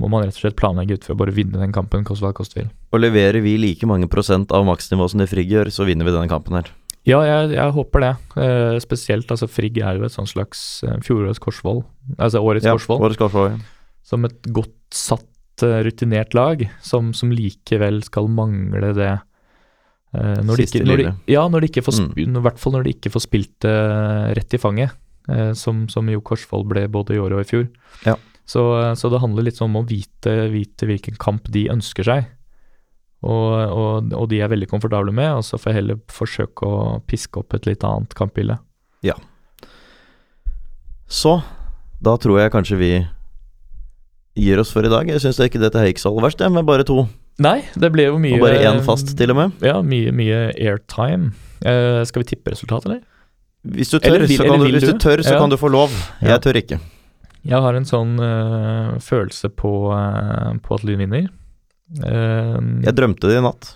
må 0.00 0.08
man 0.08 0.22
rett 0.24 0.34
og 0.34 0.40
slett 0.40 0.56
planlegge 0.56 0.94
ut 0.96 1.04
for 1.04 1.14
å 1.14 1.18
bare 1.18 1.32
vinne 1.36 1.58
den 1.60 1.72
kampen, 1.72 2.04
koste 2.04 2.22
hva 2.24 2.32
det 2.32 2.38
koste 2.40 2.54
vil. 2.56 2.70
Og 2.92 3.00
leverer 3.00 3.42
vi 3.42 3.56
like 3.58 3.86
mange 3.86 4.08
prosent 4.08 4.50
av 4.50 4.64
maksnivå 4.64 5.08
som 5.10 5.20
det 5.20 5.28
Frigg 5.28 5.48
gjør, 5.50 5.66
så 5.70 5.84
vinner 5.86 6.04
vi 6.08 6.10
denne 6.10 6.28
kampen 6.28 6.56
her. 6.56 6.70
Ja, 7.08 7.22
jeg, 7.24 7.54
jeg 7.56 7.72
håper 7.72 8.02
det. 8.04 8.10
Eh, 8.44 8.76
spesielt, 8.84 9.30
altså 9.32 9.48
Frigg 9.48 9.78
er 9.80 9.96
jo 9.96 10.04
et 10.04 10.12
sånn 10.12 10.28
slags 10.28 10.82
eh, 10.84 10.98
fjorårets 11.06 11.40
Korsvoll, 11.40 11.80
altså 12.18 12.42
årets 12.44 12.66
Ja, 12.68 12.74
Korsvoll, 12.76 13.00
årets 13.06 13.20
Korsvoll, 13.20 13.54
ja. 13.54 13.96
som 14.04 14.26
et 14.28 14.50
godt 14.52 14.76
satt, 14.92 15.64
eh, 15.64 15.80
rutinert 15.86 16.36
lag, 16.36 16.66
som, 16.84 17.14
som 17.16 17.32
likevel 17.32 18.02
skal 18.04 18.28
mangle 18.28 18.92
det 18.98 19.12
eh, 19.16 20.40
når 20.44 20.60
de 20.60 20.66
ikke, 20.68 20.84
når 20.84 21.02
de. 21.04 21.12
Ja, 21.32 21.46
når 21.48 21.64
de 21.64 21.70
ikke 21.72 21.86
får 21.88 22.00
Mm. 22.00 22.36
i 22.36 22.42
hvert 22.44 22.58
fall 22.60 22.76
når 22.76 22.84
de 22.84 22.92
ikke 22.98 23.12
får 23.16 23.24
spilt 23.26 23.56
det 23.64 23.76
rett 24.36 24.54
i 24.54 24.60
fanget, 24.60 24.92
eh, 25.28 25.52
som, 25.56 25.86
som 25.88 26.08
jo 26.12 26.20
Korsvoll 26.20 26.66
ble 26.68 26.84
både 26.92 27.16
i 27.16 27.22
år 27.22 27.38
og 27.38 27.40
i 27.46 27.48
fjor. 27.48 27.68
Ja. 28.04 28.16
Så, 28.50 28.62
så 28.98 29.08
det 29.12 29.20
handler 29.22 29.44
litt 29.46 29.60
om 29.62 29.76
å 29.78 29.84
vite, 29.86 30.32
vite 30.50 30.84
hvilken 30.88 31.16
kamp 31.22 31.44
de 31.54 31.68
ønsker 31.70 32.02
seg. 32.04 32.24
Og, 33.20 33.52
og, 33.68 34.12
og 34.16 34.28
de 34.30 34.38
er 34.40 34.48
veldig 34.48 34.68
komfortable 34.70 35.12
med, 35.12 35.28
og 35.40 35.44
så 35.44 35.58
får 35.60 35.70
jeg 35.72 35.78
heller 35.82 35.98
forsøke 36.08 36.64
å 36.64 37.00
piske 37.10 37.42
opp 37.42 37.52
et 37.58 37.66
litt 37.68 37.84
annet 37.84 38.14
kampbilde. 38.16 38.56
Så 41.10 41.40
da 42.00 42.14
tror 42.22 42.38
jeg 42.38 42.52
kanskje 42.54 42.78
vi 42.78 42.90
gir 44.38 44.60
oss 44.62 44.70
for 44.72 44.86
i 44.86 44.92
dag. 44.92 45.08
Jeg 45.10 45.22
syns 45.24 45.40
ikke 45.42 45.60
dette 45.60 45.80
her 45.80 45.90
gikk 45.90 46.00
så 46.00 46.12
aller 46.12 46.28
verst, 46.28 46.44
med 46.54 46.68
bare 46.68 46.86
to. 46.86 47.02
Nei, 47.42 47.58
det 47.74 47.90
ble 47.92 48.06
jo 48.06 48.18
mye 48.20 48.36
Og 48.36 48.44
bare 48.44 48.60
én 48.68 48.78
fast, 48.84 49.10
til 49.18 49.32
og 49.32 49.38
med. 49.40 49.64
Ja, 49.64 49.80
mye, 49.82 50.12
mye 50.14 50.40
airtime. 50.54 51.32
Uh, 51.64 52.04
skal 52.08 52.22
vi 52.22 52.30
tippe 52.30 52.54
resultatet, 52.54 52.86
eller? 52.86 53.02
Hvis 53.74 53.90
du 53.92 53.98
tør, 53.98 54.14
Eller 54.20 54.30
så, 54.30 54.46
kan 54.46 54.62
du, 54.62 54.70
du 54.70 54.98
tør, 55.02 55.22
så 55.24 55.34
Ja. 55.34 55.40
kan 55.42 55.50
du 55.52 55.58
få 55.60 55.68
lov. 55.68 55.92
Ja. 56.22 56.36
Jeg 56.36 56.44
tør 56.46 56.60
ikke. 56.62 56.78
Jeg 57.44 57.60
har 57.64 57.74
en 57.74 57.88
sånn 57.88 58.14
uh, 58.20 58.96
følelse 59.02 59.50
på, 59.50 59.72
uh, 59.90 60.54
på 60.62 60.78
at 60.78 60.84
Lyn 60.86 61.02
vinner. 61.02 61.28
Eh, 61.98 62.58
Jeg 62.86 62.94
drømte 62.94 63.26
det 63.30 63.38
i 63.40 63.44
natt. 63.44 63.72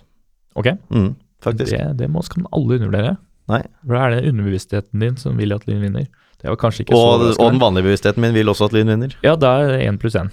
ok, 0.54 0.68
Mm, 0.90 1.14
faktisk. 1.42 1.70
det, 1.74 1.96
det 1.98 2.10
må, 2.10 2.22
skal 2.22 2.42
man 2.44 2.52
alle 2.54 2.78
undervurdere. 2.78 3.16
Nei. 3.50 3.62
For 3.84 3.94
da 3.98 4.04
er 4.06 4.14
det 4.14 4.28
underbevisstheten 4.32 5.00
din 5.02 5.16
som 5.20 5.36
vil 5.36 5.52
at 5.52 5.66
Lyn 5.68 5.82
vinner. 5.82 6.06
Det 6.40 6.48
var 6.52 6.56
kanskje 6.60 6.84
ikke 6.84 6.92
så 6.96 7.00
Og, 7.16 7.22
og 7.40 7.50
den 7.52 7.60
vanlige 7.60 7.84
bevisstheten 7.88 8.20
min 8.20 8.34
vil 8.36 8.48
også 8.52 8.66
at 8.68 8.72
Lyn 8.76 8.88
vinner. 8.92 9.12
Ja, 9.24 9.34
da 9.36 9.50
er 9.62 9.72
det 9.74 9.82
én 9.88 9.98
pluss 10.00 10.14
én. 10.16 10.30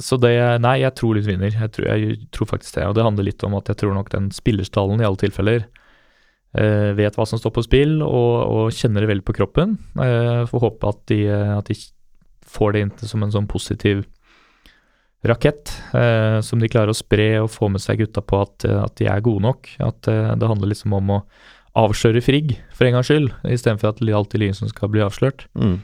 så 0.00 0.18
det 0.20 0.32
Nei, 0.62 0.76
jeg 0.84 0.94
tror 0.98 1.16
Lyn 1.18 1.26
vinner. 1.26 1.50
Jeg 1.52 1.72
tror, 1.74 1.88
jeg 1.90 2.18
tror 2.34 2.46
faktisk 2.52 2.76
det. 2.78 2.86
Og 2.88 2.94
det 2.96 3.04
handler 3.06 3.24
litt 3.28 3.44
om 3.44 3.56
at 3.58 3.68
jeg 3.72 3.76
tror 3.82 3.94
nok 3.96 4.10
den 4.14 4.30
spillerstallen 4.34 5.00
i 5.02 5.08
alle 5.08 5.20
tilfeller 5.20 5.66
Uh, 6.56 6.94
vet 6.96 7.12
hva 7.14 7.26
som 7.28 7.36
står 7.38 7.52
på 7.52 7.62
spill, 7.66 7.90
og, 8.02 8.34
og 8.48 8.70
kjenner 8.72 9.04
det 9.04 9.10
veldig 9.10 9.24
på 9.28 9.34
kroppen. 9.36 9.74
Uh, 10.00 10.46
får 10.48 10.62
håpe 10.64 10.88
at 10.88 11.02
de, 11.12 11.18
at 11.28 11.68
de 11.68 11.74
får 12.48 12.72
det 12.72 12.80
inn 12.86 12.92
som 13.04 13.22
en 13.22 13.34
sånn 13.34 13.46
positiv 13.46 14.06
rakett, 15.26 15.72
eh, 15.94 16.40
som 16.46 16.60
de 16.62 16.68
klarer 16.70 16.92
å 16.92 16.96
spre 16.96 17.40
og 17.42 17.50
få 17.50 17.68
med 17.72 17.82
seg 17.82 17.98
gutta 18.04 18.22
på 18.22 18.38
at, 18.44 18.64
at 18.64 18.94
de 19.00 19.08
er 19.10 19.20
gode 19.24 19.42
nok. 19.42 19.68
At 19.82 20.06
eh, 20.10 20.34
det 20.38 20.46
handler 20.50 20.70
liksom 20.70 20.94
om 20.94 21.10
å 21.16 21.22
avsløre 21.78 22.22
Frigg, 22.24 22.56
for 22.74 22.86
en 22.88 22.96
gangs 22.98 23.10
skyld, 23.10 23.32
istedenfor 23.46 23.90
at 23.92 24.00
det 24.02 24.08
er 24.10 24.16
alltid 24.18 24.40
Lyn 24.42 24.54
som 24.56 24.70
skal 24.70 24.90
bli 24.90 25.02
avslørt. 25.04 25.46
Mm. 25.58 25.78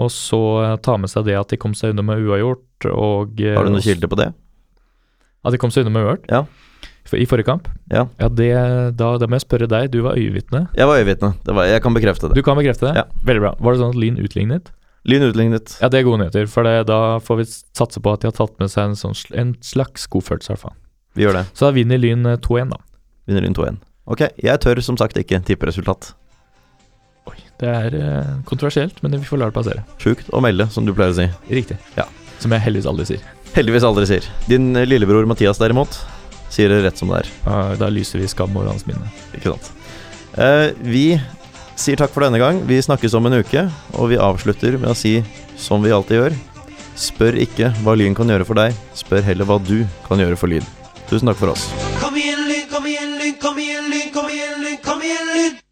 Og 0.00 0.10
så 0.14 0.40
eh, 0.64 0.76
ta 0.82 0.96
med 1.00 1.10
seg 1.12 1.26
det 1.28 1.38
at 1.38 1.50
de 1.52 1.58
kom 1.60 1.74
seg 1.78 1.94
unna 1.94 2.04
med 2.06 2.22
uavgjort, 2.26 2.88
og 2.90 3.40
eh, 3.42 3.54
Har 3.56 3.66
du 3.66 3.72
noen 3.74 3.82
kilde 3.84 4.00
kilder 4.00 4.12
på 4.12 4.20
det? 4.22 4.28
At 5.46 5.54
de 5.54 5.60
kom 5.62 5.72
seg 5.72 5.86
unna 5.86 5.94
med 5.96 6.06
uavgjort? 6.06 6.28
Ja. 6.30 6.44
I 7.16 7.24
forrige 7.26 7.48
kamp? 7.48 7.66
Ja. 7.90 8.04
det, 8.30 8.50
da, 8.94 9.06
da 9.18 9.26
må 9.26 9.34
jeg 9.34 9.42
spørre 9.42 9.66
deg, 9.66 9.88
du 9.90 10.02
var 10.04 10.14
øyevitne. 10.20 10.66
Jeg 10.78 10.86
var 10.86 11.00
øyevitne. 11.00 11.32
Det 11.42 11.54
var- 11.56 11.66
Jeg 11.66 11.82
kan 11.82 11.94
bekrefte 11.96 12.28
det. 12.28 12.36
Du 12.38 12.42
kan 12.46 12.54
bekrefte 12.60 12.86
det? 12.86 12.92
Ja. 13.00 13.04
Veldig 13.26 13.42
bra. 13.42 13.54
Var 13.58 13.72
det 13.74 13.80
sånn 13.80 13.90
at 13.96 13.98
Lyn 13.98 14.20
utlignet? 14.22 14.70
Lyn 15.08 15.24
utlignet. 15.24 15.78
Ja, 15.80 15.88
det 15.88 16.00
er 16.00 16.06
gode 16.06 16.20
nyheter, 16.20 16.48
for 16.50 16.66
det, 16.68 16.74
da 16.90 17.18
får 17.24 17.40
vi 17.40 17.46
satse 17.48 18.02
på 18.04 18.12
at 18.12 18.22
de 18.22 18.28
har 18.28 18.36
tatt 18.36 18.56
med 18.60 18.68
seg 18.72 18.90
en, 18.90 18.98
sånn, 18.98 19.16
en 19.32 19.54
slags 19.64 20.04
godfølelse, 20.12 20.50
i 20.50 20.54
hvert 20.54 20.64
fall. 20.66 20.76
Vi 21.16 21.24
gjør 21.24 21.40
det. 21.40 21.44
Så 21.56 21.68
da 21.68 21.74
vinner 21.76 22.00
Lyn 22.00 22.28
eh, 22.28 22.40
2-1, 22.44 22.74
da. 22.74 22.80
Vinner 23.30 23.46
Lyn 23.46 23.56
2-1. 23.56 23.80
Ok, 24.10 24.26
jeg 24.42 24.62
tør 24.64 24.82
som 24.84 24.98
sagt 25.00 25.18
ikke 25.20 25.40
tippe 25.46 25.68
resultat. 25.70 26.12
Oi, 27.30 27.36
det 27.62 27.72
er 27.72 27.96
eh, 27.96 28.30
kontroversielt, 28.48 29.00
men 29.04 29.16
vi 29.16 29.26
får 29.26 29.40
la 29.40 29.50
det 29.50 29.56
passere. 29.56 29.84
Sjukt 30.02 30.30
å 30.34 30.44
melde, 30.44 30.68
som 30.74 30.86
du 30.88 30.92
pleier 30.96 31.14
å 31.14 31.18
si. 31.18 31.28
Riktig. 31.52 31.80
Ja. 31.96 32.08
Som 32.42 32.52
jeg 32.56 32.64
heldigvis 32.64 32.88
aldri 32.90 33.08
sier. 33.08 33.26
Heldigvis 33.56 33.86
aldri 33.86 34.06
sier. 34.08 34.30
Din 34.50 34.72
eh, 34.76 34.88
lillebror 34.88 35.28
Mathias 35.30 35.60
derimot 35.62 35.96
sier 36.50 36.72
det 36.72 36.82
rett 36.84 36.98
som 36.98 37.10
det 37.12 37.22
er. 37.22 37.34
Ah, 37.48 37.74
da 37.78 37.88
lyser 37.92 38.20
vi 38.20 38.28
skam 38.30 38.56
over 38.56 38.72
hans 38.72 38.86
minne. 38.88 39.06
Ikke 39.36 39.54
sant. 39.54 39.70
Eh, 40.40 40.70
vi 40.82 41.04
sier 41.80 41.96
takk 42.00 42.12
for 42.12 42.24
denne 42.26 42.40
gang. 42.40 42.60
Vi 42.68 42.80
snakkes 42.82 43.14
om 43.16 43.28
en 43.28 43.38
uke, 43.40 43.64
og 43.96 44.10
vi 44.12 44.20
avslutter 44.20 44.76
med 44.80 44.92
å 44.92 44.98
si 44.98 45.20
som 45.60 45.82
vi 45.84 45.94
alltid 45.94 46.20
gjør. 46.20 46.36
Spør 47.00 47.38
ikke 47.40 47.70
hva 47.80 47.96
Lyn 47.96 48.16
kan 48.16 48.28
gjøre 48.28 48.46
for 48.48 48.60
deg, 48.60 48.76
spør 48.96 49.24
heller 49.24 49.48
hva 49.48 49.56
du 49.64 49.78
kan 50.08 50.20
gjøre 50.20 50.36
for 50.36 50.52
lyd. 50.52 50.66
Tusen 51.08 51.30
takk 51.30 51.40
for 51.40 51.54
oss. 51.54 51.70
Kom 52.02 52.18
igjen, 52.20 52.44
lyd, 52.50 52.68
kom 52.72 52.86
igjen, 52.86 53.16
lyd, 53.22 53.40
kom 53.40 53.58
igjen, 53.58 53.90
lyd, 53.90 54.08
kom 54.12 54.30
igjen, 54.30 55.34
lyd! 55.38 55.69